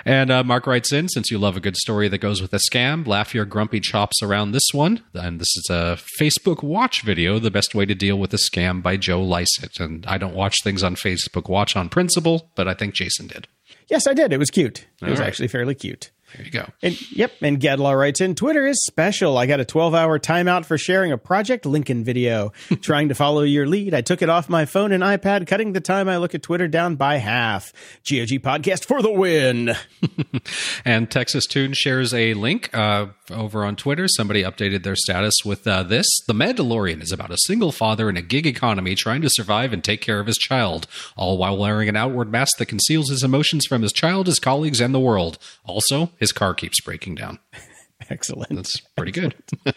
And 0.04 0.30
uh, 0.30 0.44
Mark 0.44 0.68
writes 0.68 0.92
in, 0.92 1.08
since 1.08 1.32
you 1.32 1.38
love 1.38 1.56
a 1.56 1.60
good 1.60 1.76
story 1.76 2.06
that 2.06 2.18
goes 2.18 2.40
with 2.40 2.54
a 2.54 2.60
scam, 2.70 3.04
laugh 3.04 3.34
your 3.34 3.44
grumpy 3.44 3.80
chops 3.80 4.22
around 4.22 4.52
this 4.52 4.68
one. 4.72 5.02
And 5.14 5.40
this 5.40 5.56
is 5.56 5.66
a 5.68 5.98
Facebook 6.20 6.62
Watch 6.62 7.02
video, 7.02 7.40
the 7.40 7.50
best 7.50 7.74
way 7.74 7.86
to 7.86 7.94
deal 7.94 8.16
with 8.16 8.32
a 8.32 8.38
scam 8.38 8.82
by 8.82 8.96
Joe 8.96 9.20
Lycett. 9.20 9.80
And 9.80 10.06
I 10.06 10.16
don't 10.16 10.34
watch 10.34 10.62
things 10.62 10.84
on 10.84 10.94
Facebook 10.94 11.48
Watch 11.48 11.74
on 11.74 11.88
principle, 11.88 12.52
but 12.54 12.68
I 12.68 12.74
think 12.74 12.94
Jason 12.94 13.26
did. 13.26 13.48
Yes, 13.88 14.06
I 14.06 14.14
did. 14.14 14.32
It 14.32 14.38
was 14.38 14.50
cute. 14.50 14.86
It 15.02 15.10
was 15.10 15.18
right. 15.18 15.26
actually 15.26 15.48
fairly 15.48 15.74
cute. 15.74 16.12
There 16.34 16.44
you 16.44 16.50
go. 16.50 16.66
And 16.82 17.10
yep, 17.12 17.32
and 17.40 17.60
Gadlaw 17.60 17.96
writes 17.98 18.20
in 18.20 18.34
Twitter 18.34 18.66
is 18.66 18.84
special. 18.84 19.38
I 19.38 19.46
got 19.46 19.60
a 19.60 19.64
12 19.64 19.94
hour 19.94 20.18
timeout 20.18 20.66
for 20.66 20.76
sharing 20.76 21.12
a 21.12 21.18
Project 21.18 21.64
Lincoln 21.66 22.04
video. 22.04 22.52
Trying 22.80 23.08
to 23.08 23.14
follow 23.14 23.42
your 23.42 23.66
lead, 23.66 23.94
I 23.94 24.00
took 24.00 24.22
it 24.22 24.28
off 24.28 24.48
my 24.48 24.64
phone 24.64 24.92
and 24.92 25.02
iPad, 25.02 25.46
cutting 25.46 25.72
the 25.72 25.80
time 25.80 26.08
I 26.08 26.16
look 26.16 26.34
at 26.34 26.42
Twitter 26.42 26.68
down 26.68 26.96
by 26.96 27.16
half. 27.18 27.72
GOG 28.08 28.42
podcast 28.42 28.84
for 28.84 29.02
the 29.02 29.12
win. 29.12 29.74
And 30.84 31.10
Texas 31.10 31.46
Tune 31.46 31.72
shares 31.72 32.14
a 32.14 32.34
link 32.34 32.70
uh, 32.72 33.06
over 33.30 33.64
on 33.64 33.76
Twitter. 33.76 34.06
Somebody 34.08 34.42
updated 34.42 34.82
their 34.82 34.94
status 34.94 35.34
with 35.44 35.66
uh, 35.66 35.82
this. 35.82 36.06
The 36.26 36.32
Mandalorian 36.34 37.02
is 37.02 37.12
about 37.12 37.30
a 37.30 37.38
single 37.38 37.72
father 37.72 38.08
in 38.08 38.16
a 38.16 38.22
gig 38.22 38.46
economy 38.46 38.94
trying 38.94 39.22
to 39.22 39.30
survive 39.30 39.72
and 39.72 39.82
take 39.82 40.00
care 40.00 40.20
of 40.20 40.26
his 40.26 40.36
child, 40.36 40.86
all 41.16 41.38
while 41.38 41.56
wearing 41.56 41.88
an 41.88 41.96
outward 41.96 42.30
mask 42.30 42.58
that 42.58 42.66
conceals 42.66 43.10
his 43.10 43.22
emotions 43.22 43.66
from 43.66 43.82
his 43.82 43.92
child, 43.92 44.26
his 44.26 44.38
colleagues, 44.38 44.80
and 44.80 44.94
the 44.94 45.00
world. 45.00 45.38
Also, 45.64 46.10
his 46.18 46.32
car 46.32 46.54
keeps 46.54 46.80
breaking 46.80 47.14
down. 47.16 47.38
Excellent. 48.10 48.54
That's 48.54 48.78
pretty 48.96 49.12
good. 49.12 49.34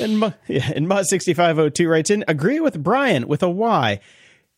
And, 0.00 0.34
yeah, 0.48 0.70
and 0.74 0.86
Mod6502 0.86 1.88
writes 1.88 2.10
in 2.10 2.24
Agree 2.26 2.58
with 2.60 2.82
Brian 2.82 3.28
with 3.28 3.42
a 3.42 3.50
Y. 3.50 4.00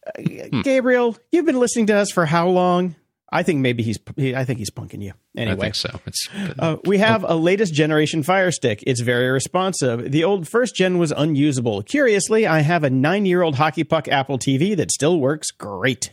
Uh, 0.06 0.62
Gabriel, 0.62 1.16
you've 1.32 1.44
been 1.46 1.58
listening 1.60 1.86
to 1.86 1.94
us 1.96 2.10
for 2.12 2.26
how 2.26 2.48
long? 2.48 2.94
I 3.34 3.42
think 3.42 3.60
maybe 3.60 3.82
he's, 3.82 3.98
he, 4.16 4.34
I 4.36 4.44
think 4.44 4.58
he's 4.58 4.70
punking 4.70 5.02
you. 5.02 5.12
I 5.36 5.40
Anyway. 5.40 5.60
think 5.72 5.74
so. 5.74 6.00
It's 6.06 6.28
Uh, 6.58 6.76
we 6.84 6.98
have 6.98 7.24
a 7.24 7.34
latest 7.34 7.72
generation 7.74 8.22
Fire 8.22 8.50
Stick. 8.50 8.84
It's 8.86 9.00
very 9.00 9.30
responsive. 9.30 10.12
The 10.12 10.22
old 10.22 10.46
first 10.46 10.74
gen 10.76 10.98
was 10.98 11.12
unusable. 11.12 11.82
Curiously, 11.82 12.46
I 12.46 12.60
have 12.60 12.84
a 12.84 12.90
nine 12.90 13.24
year 13.26 13.42
old 13.42 13.56
hockey 13.56 13.84
puck 13.84 14.06
Apple 14.08 14.38
TV 14.38 14.76
that 14.76 14.92
still 14.92 15.18
works 15.18 15.50
great. 15.50 16.12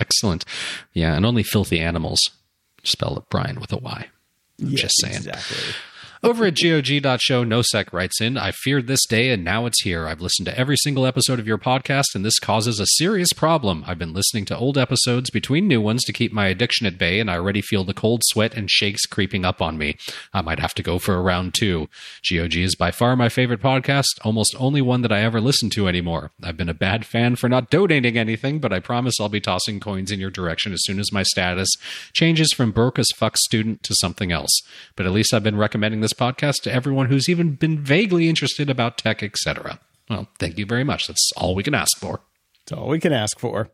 excellent. 0.00 0.44
Yeah, 0.92 1.14
and 1.14 1.24
only 1.26 1.42
filthy 1.42 1.78
animals 1.80 2.20
spell 2.82 3.16
it 3.18 3.24
Brian 3.30 3.60
with 3.60 3.72
a 3.72 3.76
Y. 3.78 4.08
I'm 4.68 4.76
just 4.76 5.00
saying. 5.00 5.16
Exactly. 5.16 5.56
Over 6.24 6.46
at 6.46 6.56
GOG.show, 6.56 7.44
Nosec 7.44 7.92
writes 7.92 8.18
in, 8.18 8.38
I 8.38 8.50
feared 8.50 8.86
this 8.86 9.04
day 9.04 9.28
and 9.28 9.44
now 9.44 9.66
it's 9.66 9.82
here. 9.82 10.08
I've 10.08 10.22
listened 10.22 10.46
to 10.46 10.58
every 10.58 10.78
single 10.78 11.04
episode 11.04 11.38
of 11.38 11.46
your 11.46 11.58
podcast 11.58 12.14
and 12.14 12.24
this 12.24 12.38
causes 12.38 12.80
a 12.80 12.86
serious 12.86 13.34
problem. 13.34 13.84
I've 13.86 13.98
been 13.98 14.14
listening 14.14 14.46
to 14.46 14.56
old 14.56 14.78
episodes 14.78 15.28
between 15.28 15.68
new 15.68 15.82
ones 15.82 16.02
to 16.04 16.14
keep 16.14 16.32
my 16.32 16.46
addiction 16.46 16.86
at 16.86 16.96
bay 16.96 17.20
and 17.20 17.30
I 17.30 17.34
already 17.34 17.60
feel 17.60 17.84
the 17.84 17.92
cold 17.92 18.22
sweat 18.24 18.54
and 18.54 18.70
shakes 18.70 19.04
creeping 19.04 19.44
up 19.44 19.60
on 19.60 19.76
me. 19.76 19.98
I 20.32 20.40
might 20.40 20.60
have 20.60 20.72
to 20.76 20.82
go 20.82 20.98
for 20.98 21.14
a 21.14 21.20
round 21.20 21.52
two. 21.52 21.90
GOG 22.26 22.56
is 22.56 22.74
by 22.74 22.90
far 22.90 23.16
my 23.16 23.28
favorite 23.28 23.60
podcast, 23.60 24.06
almost 24.22 24.56
only 24.58 24.80
one 24.80 25.02
that 25.02 25.12
I 25.12 25.20
ever 25.20 25.42
listen 25.42 25.68
to 25.70 25.88
anymore. 25.88 26.30
I've 26.42 26.56
been 26.56 26.70
a 26.70 26.74
bad 26.74 27.04
fan 27.04 27.36
for 27.36 27.50
not 27.50 27.68
donating 27.68 28.16
anything, 28.16 28.60
but 28.60 28.72
I 28.72 28.80
promise 28.80 29.20
I'll 29.20 29.28
be 29.28 29.42
tossing 29.42 29.78
coins 29.78 30.10
in 30.10 30.20
your 30.20 30.30
direction 30.30 30.72
as 30.72 30.84
soon 30.84 31.00
as 31.00 31.12
my 31.12 31.22
status 31.22 31.68
changes 32.14 32.50
from 32.54 32.72
broke 32.72 32.98
as 32.98 33.10
fuck 33.14 33.36
student 33.36 33.82
to 33.82 33.94
something 33.96 34.32
else. 34.32 34.62
But 34.96 35.04
at 35.04 35.12
least 35.12 35.34
I've 35.34 35.44
been 35.44 35.58
recommending 35.58 36.00
this 36.00 36.13
podcast 36.14 36.62
to 36.62 36.72
everyone 36.72 37.06
who's 37.06 37.28
even 37.28 37.54
been 37.54 37.78
vaguely 37.78 38.28
interested 38.28 38.70
about 38.70 38.98
tech, 38.98 39.22
etc. 39.22 39.80
Well, 40.08 40.28
thank 40.38 40.58
you 40.58 40.66
very 40.66 40.84
much. 40.84 41.06
That's 41.06 41.32
all 41.36 41.54
we 41.54 41.62
can 41.62 41.74
ask 41.74 41.98
for. 41.98 42.20
That's 42.66 42.78
all 42.78 42.88
we 42.88 43.00
can 43.00 43.12
ask 43.12 43.38
for. 43.38 43.70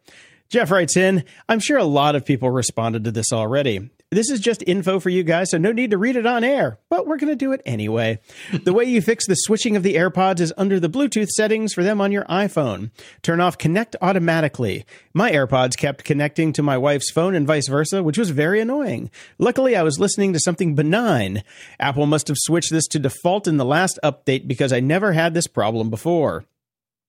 Jeff 0.49 0.71
writes 0.71 0.97
in, 0.97 1.25
I'm 1.49 1.61
sure 1.61 1.79
a 1.79 1.85
lot 1.85 2.17
of 2.17 2.25
people 2.25 2.51
responded 2.51 3.05
to 3.05 3.13
this 3.13 3.33
already. 3.33 3.91
This 4.13 4.29
is 4.29 4.41
just 4.41 4.65
info 4.67 4.99
for 4.99 5.09
you 5.09 5.23
guys, 5.23 5.53
so 5.53 5.59
no 5.59 5.71
need 5.71 5.93
to 5.93 5.99
read 5.99 6.17
it 6.17 6.27
on 6.27 6.43
air, 6.43 6.81
but 6.89 7.07
we're 7.07 7.17
going 7.17 7.31
to 7.31 7.37
do 7.37 7.53
it 7.53 7.63
anyway. 7.65 8.19
the 8.65 8.73
way 8.73 8.83
you 8.83 9.01
fix 9.01 9.25
the 9.25 9.37
switching 9.37 9.77
of 9.77 9.85
the 9.85 9.95
AirPods 9.95 10.41
is 10.41 10.53
under 10.59 10.81
the 10.81 10.91
Bluetooth 10.91 11.29
settings 11.29 11.73
for 11.73 11.85
them 11.85 12.01
on 12.01 12.11
your 12.11 12.25
iPhone. 12.25 12.91
Turn 13.23 13.41
off 13.41 13.57
Connect 13.57 13.95
automatically. 14.03 14.85
My 15.15 15.31
AirPods 15.31 15.77
kept 15.77 16.03
connecting 16.03 16.53
to 16.55 16.63
my 16.63 16.77
wife's 16.77 17.13
phone 17.13 17.37
and 17.37 17.47
vice 17.47 17.69
versa, 17.69 18.03
which 18.03 18.19
was 18.19 18.31
very 18.31 18.61
annoying. 18.61 19.13
Luckily, 19.39 19.77
I 19.77 19.85
was 19.85 20.01
listening 20.01 20.33
to 20.33 20.41
something 20.41 20.75
benign. 20.75 21.45
Apple 21.79 22.07
must 22.07 22.27
have 22.27 22.37
switched 22.37 22.73
this 22.73 22.89
to 22.89 22.99
default 22.99 23.47
in 23.47 23.59
the 23.59 23.65
last 23.65 23.97
update 24.03 24.49
because 24.49 24.73
I 24.73 24.81
never 24.81 25.13
had 25.13 25.35
this 25.35 25.47
problem 25.47 25.89
before. 25.89 26.45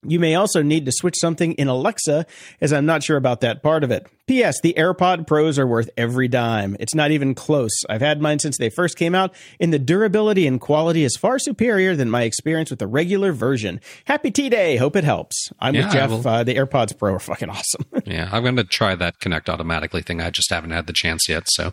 You 0.03 0.19
may 0.19 0.35
also 0.35 0.61
need 0.63 0.85
to 0.85 0.91
switch 0.91 1.15
something 1.19 1.53
in 1.53 1.67
Alexa, 1.67 2.25
as 2.59 2.73
I'm 2.73 2.85
not 2.85 3.03
sure 3.03 3.17
about 3.17 3.41
that 3.41 3.61
part 3.61 3.83
of 3.83 3.91
it. 3.91 4.07
P.S. 4.27 4.61
The 4.61 4.73
AirPod 4.77 5.27
Pros 5.27 5.59
are 5.59 5.67
worth 5.67 5.89
every 5.97 6.27
dime. 6.27 6.77
It's 6.79 6.95
not 6.95 7.11
even 7.11 7.35
close. 7.35 7.71
I've 7.89 8.01
had 8.01 8.21
mine 8.21 8.39
since 8.39 8.57
they 8.57 8.69
first 8.69 8.97
came 8.97 9.13
out, 9.13 9.33
and 9.59 9.73
the 9.73 9.79
durability 9.79 10.47
and 10.47 10.59
quality 10.59 11.03
is 11.03 11.17
far 11.17 11.37
superior 11.37 11.95
than 11.95 12.09
my 12.09 12.23
experience 12.23 12.69
with 12.69 12.79
the 12.79 12.87
regular 12.87 13.33
version. 13.33 13.81
Happy 14.05 14.31
T 14.31 14.49
Day. 14.49 14.77
Hope 14.77 14.95
it 14.95 15.03
helps. 15.03 15.49
I'm 15.59 15.75
Yeah, 15.75 15.83
with 15.83 15.93
Jeff. 15.93 16.25
Uh, 16.25 16.43
the 16.43 16.55
AirPods 16.55 16.97
Pro 16.97 17.13
are 17.15 17.19
fucking 17.19 17.49
awesome. 17.49 17.85
Yeah, 18.03 18.29
I'm 18.31 18.43
going 18.43 18.55
to 18.57 18.63
try 18.63 18.95
that 18.95 19.19
connect 19.19 19.47
automatically 19.47 20.01
thing. 20.01 20.21
I 20.21 20.31
just 20.31 20.49
haven't 20.49 20.71
had 20.71 20.87
the 20.87 20.93
chance 20.93 21.29
yet. 21.29 21.43
So 21.47 21.71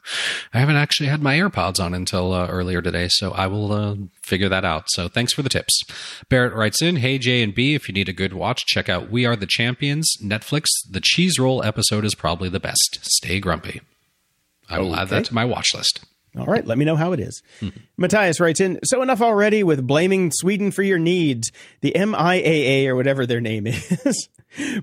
I 0.52 0.58
haven't 0.60 0.76
actually 0.76 1.08
had 1.08 1.22
my 1.22 1.36
AirPods 1.36 1.80
on 1.82 1.94
until 1.94 2.32
uh, 2.32 2.46
earlier 2.48 2.82
today. 2.82 3.08
So 3.10 3.32
I 3.32 3.46
will 3.46 3.72
uh, 3.72 3.96
figure 4.22 4.48
that 4.48 4.64
out. 4.64 4.84
So 4.88 5.08
thanks 5.08 5.32
for 5.32 5.42
the 5.42 5.48
tips. 5.48 5.82
Barrett 6.28 6.54
writes 6.54 6.82
in 6.82 6.96
Hey, 6.96 7.18
J 7.18 7.42
and 7.42 7.54
B, 7.54 7.74
if 7.74 7.88
you 7.88 7.94
need 7.94 8.08
a 8.08 8.12
good 8.18 8.32
watch, 8.32 8.66
check 8.66 8.88
out 8.88 9.12
We 9.12 9.26
Are 9.26 9.36
the 9.36 9.46
Champions, 9.46 10.16
Netflix. 10.20 10.64
The 10.90 11.00
cheese 11.00 11.38
roll 11.38 11.62
episode 11.62 12.04
is 12.04 12.16
probably 12.16 12.48
the 12.48 12.58
best. 12.58 12.98
Stay 13.02 13.38
grumpy. 13.38 13.80
I 14.68 14.80
will 14.80 14.96
add 14.96 15.10
that 15.10 15.26
to 15.26 15.34
my 15.34 15.44
watch 15.44 15.68
list. 15.72 16.04
All 16.36 16.44
right, 16.46 16.66
let 16.66 16.78
me 16.78 16.84
know 16.84 16.96
how 16.96 17.12
it 17.12 17.20
is. 17.20 17.40
Matthias 17.96 18.40
writes 18.40 18.60
in, 18.60 18.80
so 18.82 19.02
enough 19.02 19.22
already 19.22 19.62
with 19.62 19.86
blaming 19.86 20.32
Sweden 20.32 20.72
for 20.72 20.82
your 20.82 20.98
needs. 20.98 21.52
The 21.80 21.92
MIAA, 21.94 22.88
or 22.88 22.96
whatever 22.96 23.24
their 23.24 23.40
name 23.40 23.66
is, 23.68 24.28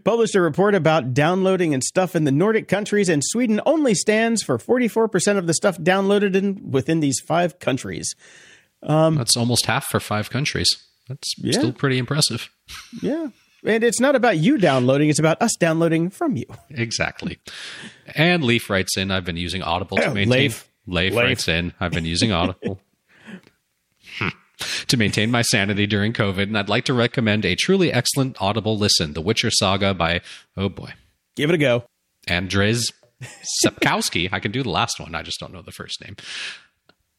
published 0.05 0.35
a 0.35 0.41
report 0.41 0.73
about 0.73 1.13
downloading 1.13 1.73
and 1.73 1.83
stuff 1.83 2.15
in 2.15 2.23
the 2.23 2.31
Nordic 2.31 2.69
countries, 2.69 3.09
and 3.09 3.21
Sweden 3.21 3.59
only 3.65 3.95
stands 3.95 4.43
for 4.43 4.57
44% 4.57 5.37
of 5.37 5.45
the 5.45 5.53
stuff 5.53 5.77
downloaded 5.77 6.35
in 6.35 6.71
within 6.71 7.01
these 7.01 7.19
five 7.19 7.59
countries. 7.59 8.15
Um, 8.81 9.15
That's 9.15 9.35
almost 9.35 9.65
half 9.65 9.87
for 9.87 9.99
five 9.99 10.29
countries. 10.29 10.69
That's 11.09 11.35
still 11.51 11.73
pretty 11.73 11.97
impressive. 11.97 12.49
Yeah. 13.01 13.27
And 13.65 13.83
it's 13.83 13.99
not 13.99 14.15
about 14.15 14.37
you 14.37 14.57
downloading, 14.59 15.09
it's 15.09 15.17
about 15.19 15.41
us 15.41 15.51
downloading 15.59 16.09
from 16.11 16.35
you. 16.35 16.45
Exactly. 16.69 17.39
And 18.15 18.43
Leaf 18.43 18.69
writes 18.69 18.95
in, 18.97 19.09
I've 19.09 19.25
been 19.25 19.37
using 19.37 19.63
Audible 19.63 19.97
to 19.97 20.05
Oh, 20.05 20.13
maintain. 20.13 20.29
Leif. 20.29 20.69
Leif, 20.85 21.13
Leif. 21.13 21.23
writes 21.23 21.47
in, 21.47 21.73
I've 21.79 21.91
been 21.91 22.05
using 22.05 22.31
Audible 22.31 22.79
Hmm. 24.19 24.29
to 24.87 24.97
maintain 24.97 25.31
my 25.31 25.41
sanity 25.41 25.87
during 25.87 26.13
COVID, 26.13 26.43
and 26.43 26.57
I'd 26.57 26.69
like 26.69 26.85
to 26.85 26.93
recommend 26.93 27.43
a 27.43 27.55
truly 27.55 27.91
excellent 27.91 28.37
Audible 28.39 28.77
listen, 28.77 29.13
The 29.13 29.21
Witcher 29.21 29.49
Saga 29.51 29.93
by, 29.95 30.21
oh 30.55 30.69
boy, 30.69 30.93
Give 31.35 31.49
it 31.49 31.55
a 31.55 31.57
go. 31.57 31.85
Andrzej 32.29 32.91
Sapkowski. 33.65 34.29
I 34.31 34.39
can 34.39 34.51
do 34.51 34.63
the 34.63 34.69
last 34.69 34.99
one, 34.99 35.15
I 35.15 35.23
just 35.23 35.39
don't 35.39 35.51
know 35.51 35.61
the 35.63 35.71
first 35.71 36.01
name. 36.05 36.15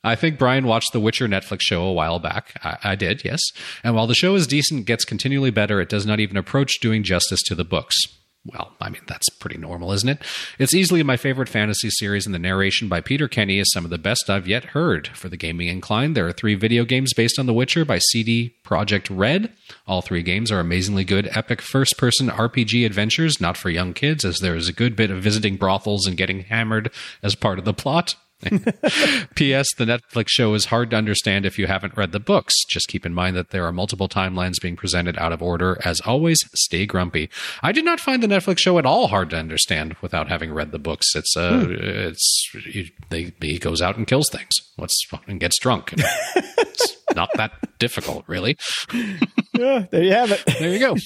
I 0.07 0.15
think 0.15 0.39
Brian 0.39 0.67
watched 0.67 0.93
the 0.93 1.01
Witcher 1.01 1.27
Netflix 1.27 1.63
show 1.63 1.83
a 1.83 1.93
while 1.93 2.21
back. 2.21 2.61
I, 2.63 2.79
I 2.93 2.95
did, 2.95 3.25
yes. 3.25 3.41
And 3.83 3.97
while 3.97 4.07
the 4.07 4.15
show 4.15 4.37
is 4.37 4.47
decent, 4.47 4.87
gets 4.87 5.05
continually 5.05 5.51
better, 5.51 5.81
it 5.81 5.89
does 5.89 6.07
not 6.07 6.21
even 6.21 6.37
approach 6.37 6.79
doing 6.81 7.03
justice 7.03 7.43
to 7.47 7.57
the 7.57 7.65
books. 7.65 7.97
Well, 8.45 8.73
I 8.81 8.89
mean, 8.91 9.03
that's 9.09 9.29
pretty 9.29 9.59
normal, 9.59 9.91
isn't 9.91 10.09
it? 10.09 10.23
It's 10.61 10.75
easily 10.75 11.03
my 11.03 11.17
favorite 11.17 11.49
fantasy 11.49 11.91
series, 11.91 12.25
and 12.25 12.35
the 12.35 12.39
narration 12.39 12.89
by 12.89 13.01
Peter 13.01 13.27
Kenny 13.27 13.59
is 13.59 13.73
some 13.73 13.85
of 13.85 13.91
the 13.91 13.99
best 13.99 14.31
I've 14.31 14.47
yet 14.47 14.67
heard. 14.67 15.09
For 15.09 15.29
the 15.29 15.37
gaming 15.37 15.67
inclined, 15.67 16.17
there 16.17 16.29
are 16.29 16.33
three 16.33 16.55
video 16.55 16.85
games 16.85 17.13
based 17.13 17.41
on 17.41 17.47
The 17.47 17.53
Witcher 17.53 17.85
by 17.85 17.99
CD 17.99 18.55
Projekt 18.65 19.09
Red. 19.11 19.53
All 19.89 20.03
three 20.03 20.23
games 20.23 20.53
are 20.53 20.61
amazingly 20.61 21.03
good, 21.03 21.29
epic 21.37 21.61
first 21.61 21.99
person 21.99 22.29
RPG 22.29 22.87
adventures, 22.87 23.41
not 23.41 23.57
for 23.57 23.71
young 23.71 23.93
kids, 23.93 24.25
as 24.25 24.39
there 24.39 24.55
is 24.55 24.69
a 24.69 24.73
good 24.73 24.95
bit 24.95 25.11
of 25.11 25.21
visiting 25.21 25.57
brothels 25.57 26.07
and 26.07 26.17
getting 26.17 26.45
hammered 26.45 26.93
as 27.25 27.35
part 27.35 27.59
of 27.59 27.65
the 27.65 27.75
plot. 27.75 28.15
P.S. 29.35 29.67
The 29.77 29.85
Netflix 29.85 30.27
show 30.29 30.55
is 30.55 30.67
hard 30.67 30.91
to 30.91 30.97
understand 30.97 31.47
if 31.47 31.59
you 31.59 31.67
haven't 31.67 31.97
read 31.97 32.13
the 32.13 32.21
books. 32.21 32.55
Just 32.69 32.89
keep 32.89 33.05
in 33.07 33.15
mind 33.15 33.37
that 33.37 33.51
there 33.51 33.65
are 33.65 33.73
multiple 33.73 34.09
timelines 34.09 34.61
being 34.61 34.77
presented 34.77 35.17
out 35.19 35.33
of 35.33 35.43
order. 35.43 35.79
As 35.85 36.01
always, 36.01 36.39
stay 36.55 36.87
grumpy. 36.87 37.29
I 37.63 37.73
did 37.73 37.85
not 37.85 38.01
find 38.01 38.23
the 38.23 38.27
Netflix 38.27 38.59
show 38.59 38.79
at 38.79 38.87
all 38.87 39.09
hard 39.09 39.31
to 39.31 39.37
understand 39.37 39.97
without 40.01 40.29
having 40.29 40.53
read 40.53 40.73
the 40.73 40.79
books. 40.79 41.15
It's 41.15 41.37
uh, 41.37 41.67
it's 41.69 42.51
he, 42.65 42.93
they, 43.11 43.33
he 43.41 43.59
goes 43.59 43.83
out 43.83 43.97
and 43.97 44.07
kills 44.07 44.29
things. 44.31 44.53
What's 44.77 45.01
and 45.27 45.41
gets 45.41 45.59
drunk. 45.59 45.95
It's 45.97 46.97
not 47.15 47.31
that 47.35 47.79
difficult, 47.79 48.25
really. 48.27 48.57
Yeah, 49.59 49.87
there 49.91 50.03
you 50.03 50.13
have 50.13 50.33
it. 50.33 50.45
There 50.59 50.71
you 50.71 50.79
go. 50.79 50.97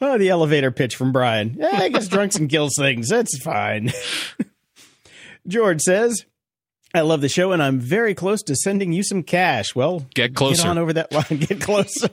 Oh, 0.00 0.18
the 0.18 0.30
elevator 0.30 0.72
pitch 0.72 0.96
from 0.96 1.12
Brian. 1.12 1.54
Yeah, 1.56 1.76
I 1.76 1.90
guess 1.90 2.08
drunks 2.08 2.34
and 2.34 2.50
kills 2.50 2.72
things. 2.76 3.08
That's 3.08 3.40
fine. 3.42 3.92
George 5.46 5.80
says, 5.80 6.24
I 6.94 7.00
love 7.00 7.20
the 7.20 7.28
show 7.28 7.52
and 7.52 7.62
I'm 7.62 7.80
very 7.80 8.14
close 8.14 8.42
to 8.44 8.54
sending 8.54 8.92
you 8.92 9.02
some 9.02 9.22
cash. 9.22 9.74
Well, 9.74 10.06
Get 10.14 10.34
closer. 10.34 10.62
Get 10.62 10.68
on 10.68 10.78
over 10.78 10.92
that 10.92 11.12
line. 11.30 11.38
Get 11.40 11.60
closer. 11.60 12.08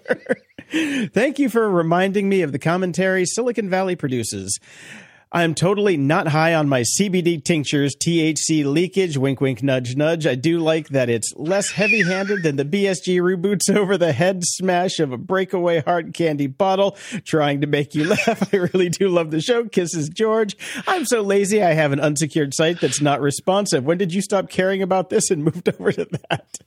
Thank 0.71 1.39
you 1.39 1.49
for 1.49 1.69
reminding 1.69 2.29
me 2.29 2.41
of 2.43 2.51
the 2.51 2.59
commentary 2.59 3.25
Silicon 3.25 3.69
Valley 3.69 3.95
produces. 3.95 4.57
I 5.31 5.43
am 5.43 5.53
totally 5.53 5.95
not 5.95 6.29
high 6.29 6.55
on 6.55 6.67
my 6.67 6.81
CBD 6.81 7.43
tinctures, 7.43 7.95
THC 7.95 8.65
leakage, 8.65 9.15
wink, 9.15 9.39
wink, 9.39 9.61
nudge, 9.61 9.95
nudge. 9.95 10.25
I 10.25 10.33
do 10.33 10.57
like 10.57 10.89
that 10.89 11.07
it's 11.07 11.31
less 11.35 11.69
heavy 11.69 12.01
handed 12.01 12.41
than 12.41 12.55
the 12.55 12.65
BSG 12.65 13.19
reboots 13.21 13.69
over 13.75 13.95
the 13.95 14.11
head 14.11 14.41
smash 14.43 14.99
of 14.99 15.11
a 15.11 15.17
breakaway 15.17 15.81
hard 15.81 16.15
candy 16.15 16.47
bottle 16.47 16.97
trying 17.25 17.61
to 17.61 17.67
make 17.67 17.93
you 17.93 18.05
laugh. 18.09 18.51
I 18.51 18.57
really 18.57 18.89
do 18.89 19.07
love 19.07 19.29
the 19.29 19.39
show. 19.39 19.65
Kisses, 19.65 20.09
George. 20.09 20.57
I'm 20.87 21.05
so 21.05 21.21
lazy. 21.21 21.61
I 21.61 21.73
have 21.73 21.91
an 21.91 21.99
unsecured 21.99 22.55
site 22.55 22.81
that's 22.81 22.99
not 22.99 23.21
responsive. 23.21 23.85
When 23.85 23.99
did 23.99 24.11
you 24.11 24.23
stop 24.23 24.49
caring 24.49 24.81
about 24.81 25.11
this 25.11 25.29
and 25.29 25.43
moved 25.43 25.69
over 25.79 25.91
to 25.91 26.05
that? 26.27 26.57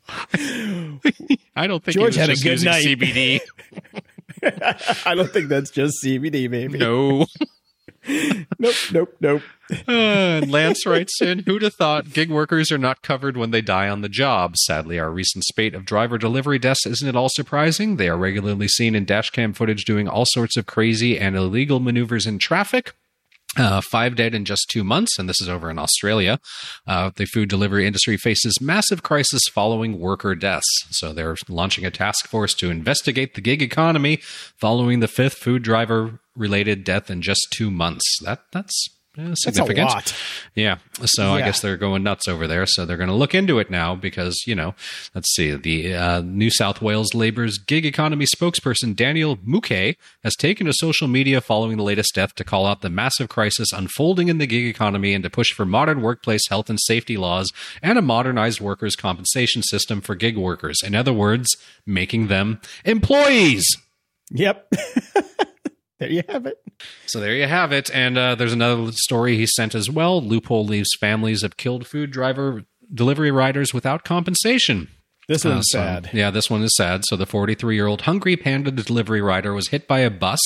I 1.57 1.67
don't 1.67 1.83
think 1.83 1.97
George 1.97 2.15
had 2.15 2.31
a 2.31 2.37
good 2.37 2.63
night. 2.65 2.85
CBD. 2.85 3.41
I 5.05 5.17
don't 5.17 5.31
think 5.33 5.49
that's 5.49 5.73
just 5.73 5.97
CBD, 6.05 6.49
maybe. 6.49 6.79
no. 6.79 7.27
Nope, 8.07 8.75
nope, 8.93 9.17
nope. 9.21 9.43
Uh, 9.89 10.43
Lance 10.47 10.85
writes 10.87 11.23
in, 11.23 11.41
who'd 11.41 11.63
have 11.63 11.75
thought 11.75 12.13
gig 12.13 12.31
workers 12.31 12.71
are 12.73 12.79
not 12.79 13.03
covered 13.03 13.37
when 13.37 13.51
they 13.53 13.61
die 13.61 13.89
on 13.89 14.03
the 14.03 14.09
job? 14.09 14.57
Sadly, 14.57 14.99
our 14.99 15.11
recent 15.11 15.45
spate 15.45 15.75
of 15.75 15.85
driver 15.85 16.19
delivery 16.19 16.59
deaths 16.59 16.87
isn't 16.87 17.09
at 17.09 17.17
all 17.17 17.29
surprising. 17.29 17.97
They 17.97 18.09
are 18.09 18.17
regularly 18.17 18.69
seen 18.69 18.95
in 18.95 19.07
dashcam 19.07 19.55
footage 19.55 19.85
doing 19.85 20.09
all 20.09 20.25
sorts 20.27 20.57
of 20.57 20.67
crazy 20.67 21.19
and 21.19 21.37
illegal 21.37 21.81
maneuvers 21.81 22.27
in 22.27 22.39
traffic. 22.39 22.95
Uh, 23.55 23.83
five 23.83 24.17
dead 24.17 24.35
in 24.35 24.47
just 24.47 24.71
two 24.71 24.83
months, 24.83 25.19
and 25.19 25.29
this 25.29 25.39
is 25.39 25.49
over 25.49 25.71
in 25.71 25.79
Australia. 25.79 26.41
Uh, 26.87 27.11
the 27.17 27.27
food 27.27 27.51
delivery 27.51 27.87
industry 27.87 28.17
faces 28.17 28.63
massive 28.63 29.03
crisis 29.03 29.43
following 29.53 29.99
worker 30.01 30.35
deaths. 30.35 30.87
So 30.89 31.13
they're 31.13 31.37
launching 31.51 31.85
a 31.85 31.91
task 31.91 32.27
force 32.27 32.55
to 32.55 32.71
investigate 32.71 33.35
the 33.35 33.43
gig 33.43 33.61
economy 33.61 34.21
following 34.59 35.01
the 35.01 35.09
fifth 35.09 35.35
food 35.35 35.63
driver 35.63 36.21
related 36.37 36.85
death 36.85 37.11
in 37.11 37.23
just 37.23 37.47
two 37.51 37.71
months. 37.71 38.05
That 38.23 38.45
that's 38.53 38.89
uh, 39.19 39.25
That's 39.29 39.47
a 39.47 39.53
significant. 39.53 39.89
lot. 39.91 40.15
Yeah. 40.55 40.79
So 41.05 41.33
I 41.35 41.41
guess 41.41 41.61
they're 41.61 41.77
going 41.77 42.03
nuts 42.03 42.27
over 42.29 42.47
there. 42.47 42.65
So 42.65 42.87
they're 42.87 42.97
going 42.97 43.11
to 43.11 43.15
look 43.15 43.35
into 43.35 43.59
it 43.59 43.71
now 43.71 43.95
because, 43.95 44.43
you 44.47 44.55
know, 44.55 44.75
let's 45.15 45.35
see. 45.35 45.55
The 45.55 45.95
uh, 45.95 46.21
New 46.23 46.51
South 46.51 46.81
Wales 46.81 47.13
Labour's 47.13 47.59
gig 47.59 47.85
economy 47.85 48.25
spokesperson, 48.25 48.97
Daniel 48.97 49.37
Mookhey, 49.37 49.97
has 50.25 50.35
taken 50.35 50.65
to 50.67 50.73
social 50.73 51.09
media 51.09 51.43
following 51.43 51.77
the 51.77 51.83
latest 51.83 52.15
death 52.15 52.35
to 52.37 52.45
call 52.45 52.65
out 52.65 52.81
the 52.81 52.89
massive 52.89 53.29
crisis 53.29 53.71
unfolding 53.71 54.29
in 54.29 54.39
the 54.39 54.47
gig 54.47 54.65
economy 54.65 55.13
and 55.13 55.25
to 55.25 55.29
push 55.31 55.53
for 55.53 55.67
modern 55.67 56.01
workplace 56.01 56.49
health 56.49 56.71
and 56.71 56.79
safety 56.81 57.19
laws 57.19 57.51
and 57.83 57.99
a 57.99 58.03
modernized 58.03 58.63
workers' 58.63 58.97
compensation 58.97 59.63
system 59.63 60.01
for 60.01 60.15
gig 60.15 60.39
workers. 60.39 60.79
In 60.83 60.95
other 60.95 61.13
words, 61.13 61.51
making 61.85 62.29
them 62.29 62.63
employees. 62.87 63.67
Yep. 64.31 64.73
there 66.03 66.11
you 66.11 66.23
have 66.29 66.47
it. 66.47 66.59
So 67.07 67.21
there 67.21 67.35
you 67.35 67.47
have 67.47 67.73
it. 67.73 67.91
And 67.95 68.19
uh, 68.19 68.35
there's 68.35 68.53
another 68.53 68.93
story 68.93 69.37
he 69.37 69.47
sent 69.47 69.75
as 69.75 69.89
well. 69.91 70.21
Loophole 70.23 70.65
leaves 70.67 70.91
families 71.01 71.43
of 71.43 71.57
killed 71.57 71.87
food 71.87 72.11
driver 72.11 72.63
delivery 72.93 73.31
riders 73.31 73.73
without 73.73 74.05
compensation. 74.05 74.89
This 75.29 75.47
Uh, 75.47 75.63
so- 75.63 75.79
sad. 75.79 76.11
Yeah, 76.13 76.31
this 76.31 76.51
one 76.51 76.63
is 76.63 76.75
sad. 76.77 77.03
So 77.07 77.17
the 77.17 77.27
43 77.27 77.75
year 77.77 77.87
old 77.87 78.03
Hungry 78.03 78.37
Panda 78.37 78.71
delivery 78.71 79.23
rider 79.23 79.55
was 79.55 79.69
hit 79.69 79.87
by 79.87 80.01
a 80.01 80.11
bus 80.11 80.41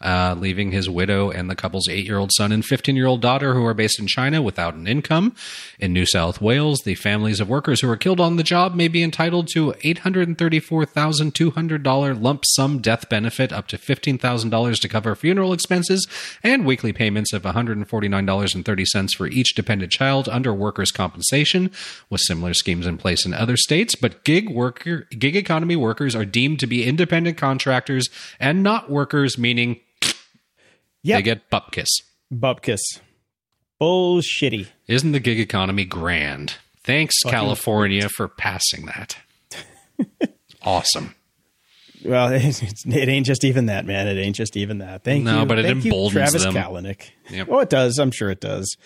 uh, 0.00 0.34
leaving 0.38 0.72
his 0.72 0.90
widow 0.90 1.30
and 1.30 1.48
the 1.48 1.56
couple's 1.56 1.88
eight 1.88 2.04
year 2.04 2.18
old 2.18 2.32
son 2.32 2.52
and 2.52 2.64
15 2.64 2.96
year 2.96 3.06
old 3.06 3.22
daughter, 3.22 3.54
who 3.54 3.64
are 3.64 3.74
based 3.74 3.98
in 3.98 4.06
China, 4.06 4.40
without 4.42 4.74
an 4.74 4.86
income. 4.86 5.34
In 5.78 5.92
New 5.92 6.06
South 6.06 6.40
Wales, 6.40 6.80
the 6.80 6.94
families 6.94 7.40
of 7.40 7.48
workers 7.48 7.80
who 7.80 7.88
were 7.88 7.96
killed 7.96 8.20
on 8.20 8.36
the 8.36 8.42
job 8.42 8.74
may 8.74 8.88
be 8.88 9.02
entitled 9.02 9.48
to 9.54 9.72
$834,200 9.72 12.22
lump 12.22 12.44
sum 12.46 12.80
death 12.80 13.08
benefit, 13.08 13.52
up 13.52 13.66
to 13.68 13.78
$15,000 13.78 14.80
to 14.80 14.88
cover 14.88 15.14
funeral 15.14 15.52
expenses, 15.52 16.08
and 16.42 16.66
weekly 16.66 16.92
payments 16.92 17.32
of 17.32 17.42
$149.30 17.42 19.14
for 19.16 19.26
each 19.26 19.54
dependent 19.54 19.92
child 19.92 20.28
under 20.28 20.52
workers' 20.52 20.92
compensation, 20.92 21.70
with 22.10 22.20
similar 22.20 22.52
schemes 22.52 22.86
in 22.86 22.98
place 22.98 23.24
in 23.24 23.32
other 23.32 23.56
states. 23.56 23.94
But 23.94 24.24
gig 24.24 24.50
worker, 24.50 25.06
gig 25.18 25.36
economy 25.36 25.76
workers 25.76 26.14
are 26.14 26.24
deemed 26.24 26.60
to 26.60 26.66
be 26.66 26.84
independent 26.84 27.38
contractors 27.38 28.08
and 28.38 28.62
not 28.62 28.90
workers, 28.90 29.38
meaning 29.38 29.80
Yep. 31.04 31.18
they 31.18 31.22
get 31.22 31.50
bupkis. 31.50 31.88
Bupkis. 32.32 32.80
Bullshitty. 33.80 34.66
Isn't 34.88 35.12
the 35.12 35.20
gig 35.20 35.38
economy 35.38 35.84
grand? 35.84 36.54
Thanks, 36.82 37.14
California, 37.22 38.08
for 38.08 38.26
passing 38.28 38.86
that. 38.86 39.16
awesome. 40.62 41.14
Well, 42.04 42.28
it's, 42.32 42.62
it 42.86 43.08
ain't 43.08 43.26
just 43.26 43.44
even 43.44 43.66
that, 43.66 43.86
man. 43.86 44.06
It 44.08 44.18
ain't 44.20 44.36
just 44.36 44.56
even 44.56 44.78
that. 44.78 45.04
Thank 45.04 45.24
No, 45.24 45.40
you. 45.40 45.46
but 45.46 45.58
it 45.58 45.64
Thank 45.66 45.84
you, 45.84 45.90
emboldens 45.90 46.12
Travis 46.12 46.44
them. 46.44 46.54
Kalanick. 46.54 47.10
Yep. 47.30 47.48
Oh, 47.50 47.60
it 47.60 47.70
does. 47.70 47.98
I'm 47.98 48.10
sure 48.10 48.30
it 48.30 48.40
does. 48.40 48.76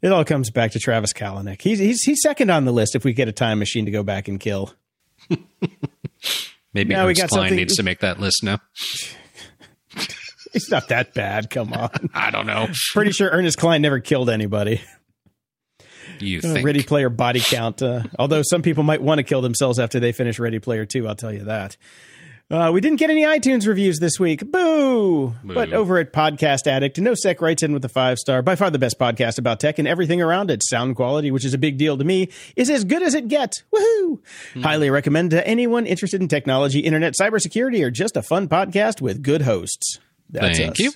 It 0.00 0.10
all 0.12 0.24
comes 0.24 0.50
back 0.50 0.72
to 0.72 0.78
Travis 0.78 1.12
Kalanick. 1.12 1.60
He's, 1.62 1.78
he's 1.78 2.02
he's 2.02 2.20
second 2.22 2.50
on 2.50 2.64
the 2.64 2.72
list 2.72 2.96
if 2.96 3.04
we 3.04 3.12
get 3.12 3.28
a 3.28 3.32
time 3.32 3.58
machine 3.58 3.84
to 3.84 3.90
go 3.90 4.02
back 4.02 4.26
and 4.28 4.40
kill. 4.40 4.72
Maybe 6.74 6.94
Now 6.94 7.04
we 7.06 7.10
Ernest 7.12 7.28
Cline 7.28 7.42
something- 7.42 7.56
needs 7.56 7.76
to 7.76 7.82
make 7.82 8.00
that 8.00 8.18
list 8.18 8.42
now. 8.42 8.58
He's 10.52 10.70
not 10.70 10.88
that 10.88 11.14
bad. 11.14 11.50
Come 11.50 11.72
on. 11.72 11.90
I 12.14 12.30
don't 12.30 12.46
know. 12.46 12.68
Pretty 12.92 13.12
sure 13.12 13.30
Ernest 13.30 13.58
Cline 13.58 13.82
never 13.82 14.00
killed 14.00 14.28
anybody. 14.30 14.80
You 16.18 16.38
Uh, 16.38 16.52
think? 16.54 16.66
Ready 16.66 16.82
Player 16.82 17.08
body 17.08 17.40
count. 17.40 17.82
Uh, 17.82 18.02
although 18.18 18.42
some 18.42 18.62
people 18.62 18.82
might 18.82 19.02
want 19.02 19.18
to 19.18 19.22
kill 19.22 19.40
themselves 19.40 19.78
after 19.78 19.98
they 20.00 20.12
finish 20.12 20.38
Ready 20.38 20.58
Player 20.58 20.84
2, 20.84 21.08
I'll 21.08 21.14
tell 21.16 21.32
you 21.32 21.44
that. 21.44 21.76
Uh, 22.50 22.70
we 22.70 22.82
didn't 22.82 22.98
get 22.98 23.08
any 23.08 23.22
iTunes 23.22 23.66
reviews 23.66 23.98
this 23.98 24.20
week. 24.20 24.44
Boo! 24.50 25.34
But 25.42 25.72
over 25.72 25.96
at 25.96 26.12
Podcast 26.12 26.66
Addict, 26.66 26.98
No 27.00 27.14
Sec 27.14 27.40
writes 27.40 27.62
in 27.62 27.72
with 27.72 27.82
a 27.84 27.88
five 27.88 28.18
star. 28.18 28.42
By 28.42 28.56
far 28.56 28.70
the 28.70 28.78
best 28.78 28.98
podcast 28.98 29.38
about 29.38 29.58
tech 29.58 29.78
and 29.78 29.88
everything 29.88 30.20
around 30.20 30.50
it. 30.50 30.62
Sound 30.62 30.94
quality, 30.96 31.30
which 31.30 31.46
is 31.46 31.54
a 31.54 31.58
big 31.58 31.78
deal 31.78 31.96
to 31.96 32.04
me, 32.04 32.28
is 32.54 32.68
as 32.68 32.84
good 32.84 33.02
as 33.02 33.14
it 33.14 33.28
gets. 33.28 33.62
Woohoo! 33.74 34.18
Highly 34.62 34.90
recommend 34.90 35.30
to 35.30 35.46
anyone 35.48 35.86
interested 35.86 36.20
in 36.20 36.28
technology, 36.28 36.80
internet, 36.80 37.14
cybersecurity, 37.18 37.82
or 37.82 37.90
just 37.90 38.18
a 38.18 38.22
fun 38.22 38.48
podcast 38.48 39.00
with 39.00 39.22
good 39.22 39.42
hosts. 39.42 39.98
That's 40.30 40.58
Thank 40.58 40.72
us. 40.72 40.78
you. 40.80 40.92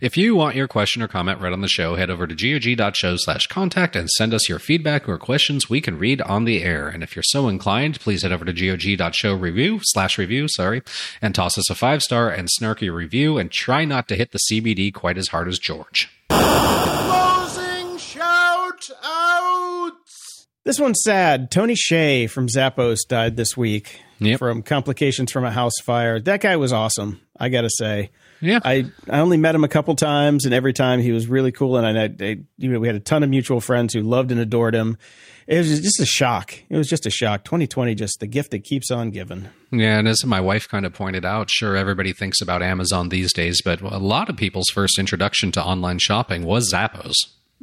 If 0.00 0.16
you 0.16 0.34
want 0.34 0.56
your 0.56 0.66
question 0.66 1.02
or 1.02 1.08
comment 1.08 1.40
read 1.42 1.52
on 1.52 1.60
the 1.60 1.68
show, 1.68 1.94
head 1.96 2.08
over 2.08 2.26
to 2.26 2.34
gog.show 2.34 3.16
slash 3.18 3.46
contact 3.48 3.96
and 3.96 4.08
send 4.08 4.32
us 4.32 4.48
your 4.48 4.58
feedback 4.58 5.06
or 5.06 5.18
questions 5.18 5.68
we 5.68 5.82
can 5.82 5.98
read 5.98 6.22
on 6.22 6.44
the 6.46 6.62
air. 6.62 6.88
And 6.88 7.02
if 7.02 7.14
you're 7.14 7.22
so 7.22 7.48
inclined, 7.48 8.00
please 8.00 8.22
head 8.22 8.32
over 8.32 8.46
to 8.46 8.52
gog.show 8.54 9.34
review 9.34 9.80
slash 9.82 10.16
review, 10.16 10.46
sorry, 10.48 10.80
and 11.20 11.34
toss 11.34 11.58
us 11.58 11.68
a 11.68 11.74
five 11.74 12.02
star 12.02 12.30
and 12.30 12.48
snarky 12.58 12.90
review 12.92 13.36
and 13.36 13.50
try 13.50 13.84
not 13.84 14.08
to 14.08 14.16
hit 14.16 14.30
the 14.32 14.38
CBD 14.50 14.92
quite 14.94 15.18
as 15.18 15.28
hard 15.28 15.48
as 15.48 15.58
George. 15.58 16.08
Closing 16.30 17.98
shout 17.98 18.88
outs. 19.04 20.46
This 20.64 20.80
one's 20.80 21.00
sad. 21.02 21.50
Tony 21.50 21.74
Hsieh 21.74 22.30
from 22.30 22.46
Zappos 22.48 22.98
died 23.06 23.36
this 23.36 23.56
week 23.56 24.00
Yep. 24.20 24.38
from 24.38 24.62
complications 24.62 25.30
from 25.30 25.44
a 25.44 25.50
house 25.50 25.78
fire. 25.84 26.18
That 26.20 26.40
guy 26.40 26.56
was 26.56 26.72
awesome. 26.72 27.20
I 27.38 27.50
got 27.50 27.62
to 27.62 27.70
say. 27.70 28.10
Yeah. 28.40 28.60
I, 28.64 28.86
I 29.08 29.20
only 29.20 29.36
met 29.36 29.54
him 29.54 29.64
a 29.64 29.68
couple 29.68 29.94
times, 29.96 30.44
and 30.44 30.54
every 30.54 30.72
time 30.72 31.00
he 31.00 31.12
was 31.12 31.26
really 31.26 31.52
cool. 31.52 31.76
And 31.76 31.98
I, 31.98 32.04
I, 32.24 32.38
you 32.56 32.70
know, 32.70 32.78
we 32.78 32.86
had 32.86 32.96
a 32.96 33.00
ton 33.00 33.22
of 33.22 33.30
mutual 33.30 33.60
friends 33.60 33.94
who 33.94 34.00
loved 34.00 34.30
and 34.30 34.40
adored 34.40 34.74
him. 34.74 34.98
It 35.46 35.56
was 35.56 35.80
just 35.80 36.00
a 36.00 36.06
shock. 36.06 36.54
It 36.68 36.76
was 36.76 36.88
just 36.88 37.06
a 37.06 37.10
shock. 37.10 37.44
2020, 37.44 37.94
just 37.94 38.20
the 38.20 38.26
gift 38.26 38.50
that 38.50 38.64
keeps 38.64 38.90
on 38.90 39.10
giving. 39.10 39.48
Yeah, 39.72 39.98
and 39.98 40.06
as 40.06 40.24
my 40.24 40.40
wife 40.40 40.68
kind 40.68 40.84
of 40.84 40.92
pointed 40.92 41.24
out, 41.24 41.50
sure, 41.50 41.74
everybody 41.74 42.12
thinks 42.12 42.42
about 42.42 42.62
Amazon 42.62 43.08
these 43.08 43.32
days, 43.32 43.62
but 43.64 43.80
a 43.80 43.96
lot 43.96 44.28
of 44.28 44.36
people's 44.36 44.68
first 44.72 44.98
introduction 44.98 45.50
to 45.52 45.64
online 45.64 45.98
shopping 45.98 46.44
was 46.44 46.70
Zappos. 46.72 47.14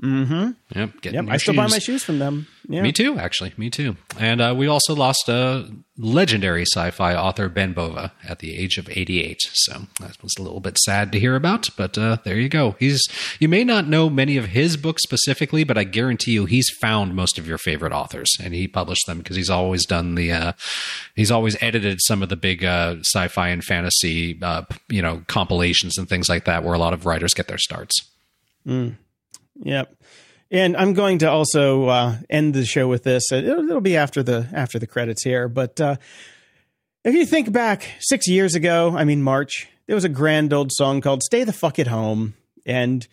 Mm-hmm. 0.01 0.51
Yep. 0.77 1.01
Getting 1.01 1.25
Yep, 1.25 1.33
I 1.33 1.37
still 1.37 1.53
buy 1.55 1.67
my 1.67 1.79
shoes 1.79 2.03
from 2.03 2.19
them. 2.19 2.47
Yeah. 2.67 2.81
Me 2.81 2.91
too, 2.91 3.17
actually. 3.17 3.53
Me 3.55 3.69
too. 3.69 3.95
And 4.19 4.41
uh, 4.41 4.53
we 4.57 4.67
also 4.67 4.93
lost 4.93 5.29
a 5.29 5.69
legendary 5.97 6.63
sci-fi 6.63 7.15
author 7.15 7.47
Ben 7.47 7.71
Bova 7.71 8.11
at 8.27 8.39
the 8.39 8.57
age 8.57 8.77
of 8.77 8.89
88. 8.89 9.37
So 9.53 9.83
that 10.01 10.21
was 10.21 10.35
a 10.37 10.41
little 10.41 10.59
bit 10.59 10.77
sad 10.79 11.11
to 11.13 11.19
hear 11.19 11.35
about, 11.35 11.69
but 11.77 11.97
uh, 11.97 12.17
there 12.25 12.37
you 12.37 12.49
go. 12.49 12.75
He's 12.77 13.01
you 13.39 13.47
may 13.47 13.63
not 13.63 13.87
know 13.87 14.09
many 14.09 14.35
of 14.35 14.47
his 14.47 14.75
books 14.75 15.03
specifically, 15.03 15.63
but 15.63 15.77
I 15.77 15.85
guarantee 15.85 16.31
you 16.33 16.45
he's 16.45 16.69
found 16.81 17.15
most 17.15 17.37
of 17.37 17.47
your 17.47 17.57
favorite 17.57 17.93
authors, 17.93 18.35
and 18.43 18.53
he 18.53 18.67
published 18.67 19.07
them 19.07 19.19
because 19.19 19.37
he's 19.37 19.49
always 19.49 19.85
done 19.85 20.15
the 20.15 20.31
uh, 20.31 20.51
he's 21.15 21.31
always 21.31 21.55
edited 21.61 21.99
some 22.01 22.21
of 22.21 22.29
the 22.29 22.35
big 22.35 22.65
uh, 22.65 22.95
sci-fi 22.99 23.47
and 23.49 23.63
fantasy 23.63 24.37
uh, 24.41 24.63
you 24.89 25.01
know 25.01 25.23
compilations 25.27 25.97
and 25.97 26.09
things 26.09 26.27
like 26.27 26.43
that, 26.45 26.63
where 26.63 26.73
a 26.73 26.79
lot 26.79 26.93
of 26.93 27.05
writers 27.05 27.33
get 27.33 27.47
their 27.47 27.57
starts. 27.57 27.95
Yep. 29.57 29.95
And 30.51 30.77
I'm 30.77 30.93
going 30.93 31.19
to 31.19 31.29
also 31.29 31.87
uh, 31.87 32.17
end 32.29 32.53
the 32.53 32.65
show 32.65 32.87
with 32.87 33.03
this. 33.03 33.31
Uh, 33.31 33.37
It'll, 33.37 33.67
it'll 33.67 33.81
be 33.81 33.97
after 33.97 34.21
the 34.23 34.47
after 34.53 34.77
the 34.79 34.87
credits 34.87 35.23
here, 35.23 35.47
but 35.47 35.81
uh, 35.81 35.95
if 37.03 37.13
you 37.13 37.25
think 37.25 37.51
back 37.51 37.87
six 37.99 38.27
years 38.27 38.55
ago, 38.55 38.95
I 38.95 39.03
mean 39.05 39.21
March, 39.21 39.67
there 39.87 39.95
was 39.95 40.05
a 40.05 40.09
grand 40.09 40.53
old 40.53 40.71
song 40.71 41.01
called 41.01 41.23
"Stay 41.23 41.43
the 41.43 41.53
Fuck 41.53 41.79
at 41.79 41.87
Home," 41.87 42.35
and 42.65 43.07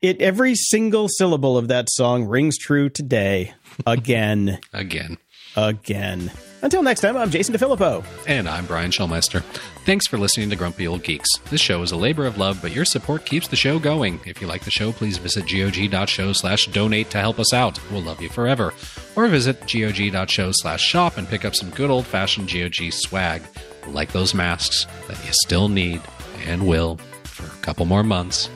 it 0.00 0.20
every 0.22 0.54
single 0.54 1.08
syllable 1.08 1.58
of 1.58 1.68
that 1.68 1.88
song 1.90 2.24
rings 2.24 2.56
true 2.56 2.88
today, 2.88 3.54
again, 3.86 4.58
Again. 4.72 5.18
Again. 5.66 6.30
Until 6.60 6.82
next 6.82 7.02
time, 7.02 7.16
I'm 7.16 7.30
Jason 7.30 7.54
DeFilippo. 7.54 8.04
And 8.26 8.48
I'm 8.48 8.66
Brian 8.66 8.90
Schulmeister. 8.90 9.42
Thanks 9.84 10.08
for 10.08 10.18
listening 10.18 10.50
to 10.50 10.56
Grumpy 10.56 10.88
Old 10.88 11.04
Geeks. 11.04 11.28
This 11.50 11.60
show 11.60 11.82
is 11.82 11.92
a 11.92 11.96
labor 11.96 12.26
of 12.26 12.36
love, 12.36 12.58
but 12.60 12.72
your 12.72 12.84
support 12.84 13.24
keeps 13.24 13.46
the 13.46 13.54
show 13.54 13.78
going. 13.78 14.20
If 14.26 14.40
you 14.40 14.48
like 14.48 14.64
the 14.64 14.70
show, 14.70 14.90
please 14.90 15.18
visit 15.18 15.46
gog.show 15.46 16.32
slash 16.32 16.66
donate 16.66 17.10
to 17.10 17.20
help 17.20 17.38
us 17.38 17.52
out. 17.52 17.78
We'll 17.92 18.02
love 18.02 18.20
you 18.20 18.28
forever. 18.28 18.74
Or 19.14 19.28
visit 19.28 19.60
gog.show 19.60 20.50
slash 20.52 20.82
shop 20.82 21.16
and 21.16 21.28
pick 21.28 21.44
up 21.44 21.54
some 21.54 21.70
good 21.70 21.90
old 21.90 22.06
fashioned 22.06 22.52
GOG 22.52 22.92
swag, 22.92 23.42
like 23.86 24.10
those 24.10 24.34
masks 24.34 24.84
that 25.06 25.24
you 25.24 25.32
still 25.32 25.68
need 25.68 26.02
and 26.46 26.66
will 26.66 26.96
for 27.24 27.44
a 27.46 27.62
couple 27.62 27.86
more 27.86 28.02
months, 28.02 28.50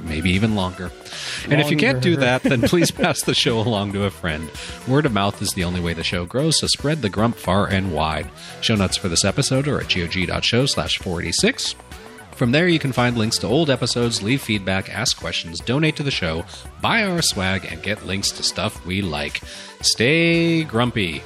maybe 0.00 0.30
even 0.30 0.54
longer. 0.54 0.90
And 1.48 1.60
if 1.60 1.70
you 1.70 1.76
can't 1.76 2.02
do 2.02 2.16
that, 2.16 2.42
then 2.42 2.62
please 2.62 2.90
pass 2.90 3.22
the 3.22 3.34
show 3.34 3.58
along 3.58 3.92
to 3.92 4.04
a 4.04 4.10
friend. 4.10 4.50
Word 4.86 5.06
of 5.06 5.12
mouth 5.12 5.40
is 5.42 5.52
the 5.52 5.64
only 5.64 5.80
way 5.80 5.94
the 5.94 6.04
show 6.04 6.24
grows, 6.24 6.58
so 6.60 6.66
spread 6.66 7.02
the 7.02 7.08
grump 7.08 7.36
far 7.36 7.66
and 7.66 7.92
wide. 7.92 8.30
Show 8.60 8.76
notes 8.76 8.96
for 8.96 9.08
this 9.08 9.24
episode 9.24 9.68
are 9.68 9.80
at 9.80 9.88
gog.show 9.88 10.66
slash 10.66 10.98
486. 10.98 11.74
From 12.32 12.52
there, 12.52 12.68
you 12.68 12.78
can 12.78 12.92
find 12.92 13.16
links 13.16 13.38
to 13.38 13.46
old 13.46 13.70
episodes, 13.70 14.22
leave 14.22 14.42
feedback, 14.42 14.92
ask 14.94 15.18
questions, 15.18 15.58
donate 15.58 15.96
to 15.96 16.02
the 16.02 16.10
show, 16.10 16.44
buy 16.82 17.02
our 17.02 17.22
swag, 17.22 17.64
and 17.64 17.82
get 17.82 18.04
links 18.04 18.30
to 18.32 18.42
stuff 18.42 18.84
we 18.84 19.00
like. 19.00 19.40
Stay 19.80 20.62
grumpy 20.64 21.22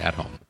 at 0.00 0.14
home. 0.14 0.41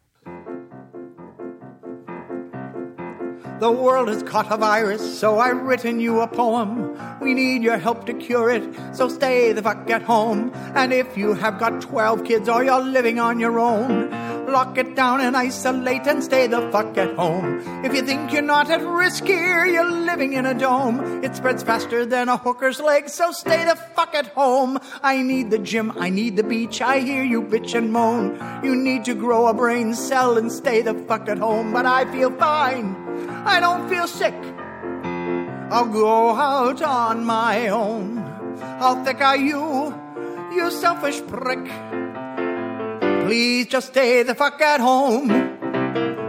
The 3.62 3.70
world 3.70 4.09
has 4.09 4.24
caught 4.24 4.51
a 4.51 4.56
virus, 4.56 5.20
so 5.20 5.39
I've 5.39 5.62
written 5.62 6.01
you 6.01 6.20
a 6.20 6.26
poem. 6.26 6.98
We 7.20 7.32
need 7.32 7.62
your 7.62 7.78
help 7.78 8.06
to 8.06 8.12
cure 8.12 8.51
it, 8.51 8.64
so 8.93 9.09
stay 9.09 9.52
the 9.52 9.62
fuck 9.62 9.89
at 9.89 10.02
home. 10.02 10.51
And 10.74 10.93
if 10.93 11.16
you 11.16 11.34
have 11.34 11.60
got 11.60 11.80
12 11.80 12.24
kids 12.24 12.48
or 12.48 12.64
you're 12.64 12.82
living 12.82 13.20
on 13.20 13.39
your 13.39 13.60
own, 13.60 14.10
lock 14.51 14.76
it 14.78 14.97
down 14.97 15.20
and 15.20 15.36
isolate 15.36 16.09
and 16.09 16.24
stay 16.24 16.48
the 16.48 16.68
fuck 16.72 16.98
at 16.98 17.14
home. 17.14 17.62
If 17.84 17.94
you 17.94 18.02
think 18.02 18.32
you're 18.32 18.43
not 18.43 18.68
at 18.68 18.82
risk 18.82 19.26
here, 19.26 19.64
you're 19.64 19.89
living 19.89 20.32
in 20.32 20.44
a 20.44 20.55
dome. 20.55 21.22
It 21.22 21.36
spreads 21.36 21.62
faster 21.62 22.05
than 22.05 22.28
a 22.28 22.36
hooker's 22.36 22.80
leg, 22.80 23.09
so 23.09 23.30
stay 23.30 23.64
the 23.64 23.76
fuck 23.76 24.12
at 24.12 24.26
home. 24.26 24.80
I 25.05 25.22
need 25.22 25.52
the 25.52 25.59
gym, 25.60 25.93
I 26.01 26.10
need 26.10 26.34
the 26.34 26.43
beach, 26.43 26.82
I 26.82 26.98
hear 26.98 27.22
you 27.22 27.40
bitch 27.43 27.76
and 27.76 27.93
moan. 27.93 28.40
You 28.64 28.74
need 28.74 29.05
to 29.05 29.14
grow 29.14 29.47
a 29.47 29.55
brain 29.55 29.94
cell 29.94 30.36
and 30.36 30.51
stay 30.51 30.82
the 30.82 30.94
fuck 30.94 31.28
at 31.28 31.39
home, 31.39 31.72
but 31.72 31.86
I 31.86 32.10
feel 32.10 32.32
fine. 32.32 33.02
I 33.44 33.60
don't 33.60 33.89
feel 33.89 34.06
sick. 34.06 34.34
I'll 35.72 35.86
go 35.86 36.30
out 36.30 36.82
on 36.82 37.24
my 37.24 37.68
own. 37.68 38.18
How 38.78 39.02
thick 39.05 39.20
are 39.20 39.36
you, 39.36 39.94
you 40.52 40.70
selfish 40.70 41.20
prick? 41.26 41.64
Please 43.24 43.66
just 43.68 43.89
stay 43.89 44.22
the 44.22 44.34
fuck 44.34 44.60
at 44.60 44.80
home. 44.80 45.28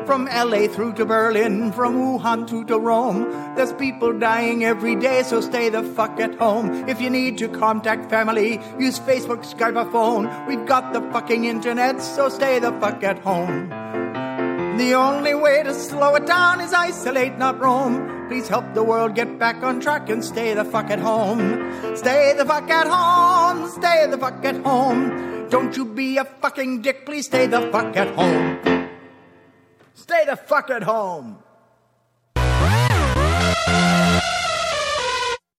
From 0.05 0.26
LA 0.26 0.68
through 0.68 0.93
to 0.93 1.05
Berlin, 1.05 1.72
from 1.72 1.95
Wuhan 1.95 2.47
through 2.47 2.65
to 2.65 2.80
Rome. 2.80 3.23
There's 3.55 3.73
people 3.73 4.18
dying 4.18 4.64
every 4.64 4.95
day, 4.95 5.23
so 5.23 5.41
stay 5.41 5.69
the 5.69 5.84
fuck 5.84 6.19
at 6.19 6.35
home. 6.35 6.88
If 6.88 7.01
you 7.01 7.10
need 7.10 7.38
to 7.39 7.49
contact 7.49 8.10
family, 8.10 8.61
use 8.80 8.99
Facebook, 8.99 9.43
Skype, 9.43 9.76
or 9.76 9.91
phone. 9.91 10.30
We've 10.47 10.65
got 10.65 10.93
the 10.93 11.01
fucking 11.11 11.45
internet, 11.45 12.01
so 12.01 12.30
stay 12.30 12.60
the 12.60 12.72
fuck 12.80 13.03
at 13.03 13.19
home. 13.19 13.82
The 14.78 14.95
only 14.95 15.36
way 15.36 15.62
to 15.62 15.72
slow 15.72 16.16
it 16.16 16.26
down 16.26 16.60
is 16.60 16.74
isolate, 16.74 17.38
not 17.38 17.60
roam. 17.60 18.28
please 18.28 18.48
help 18.48 18.74
the 18.74 18.84
world 18.84 19.14
get 19.14 19.38
back 19.38 19.62
on 19.62 19.80
track 19.80 20.10
and 20.10 20.26
stay 20.26 20.56
the 20.56 20.66
fuck 20.66 20.90
at 20.90 20.98
home. 20.98 21.70
Stay 21.95 22.34
the 22.36 22.44
fuck 22.44 22.68
at 22.72 22.88
home. 22.88 23.70
Stay 23.70 24.08
the 24.10 24.18
fuck 24.18 24.44
at 24.44 24.58
home. 24.66 25.48
Don't 25.50 25.78
you 25.78 25.86
be 25.86 26.18
a 26.18 26.26
fucking 26.26 26.82
dick. 26.82 27.06
Please 27.06 27.28
stay 27.28 27.45
the 27.45 27.62
fuck 27.72 27.95
at 27.95 28.16
home. 28.16 28.90
Stay 29.94 30.26
the 30.26 30.36
fuck 30.36 30.72
at 30.72 30.82
home. 30.82 31.43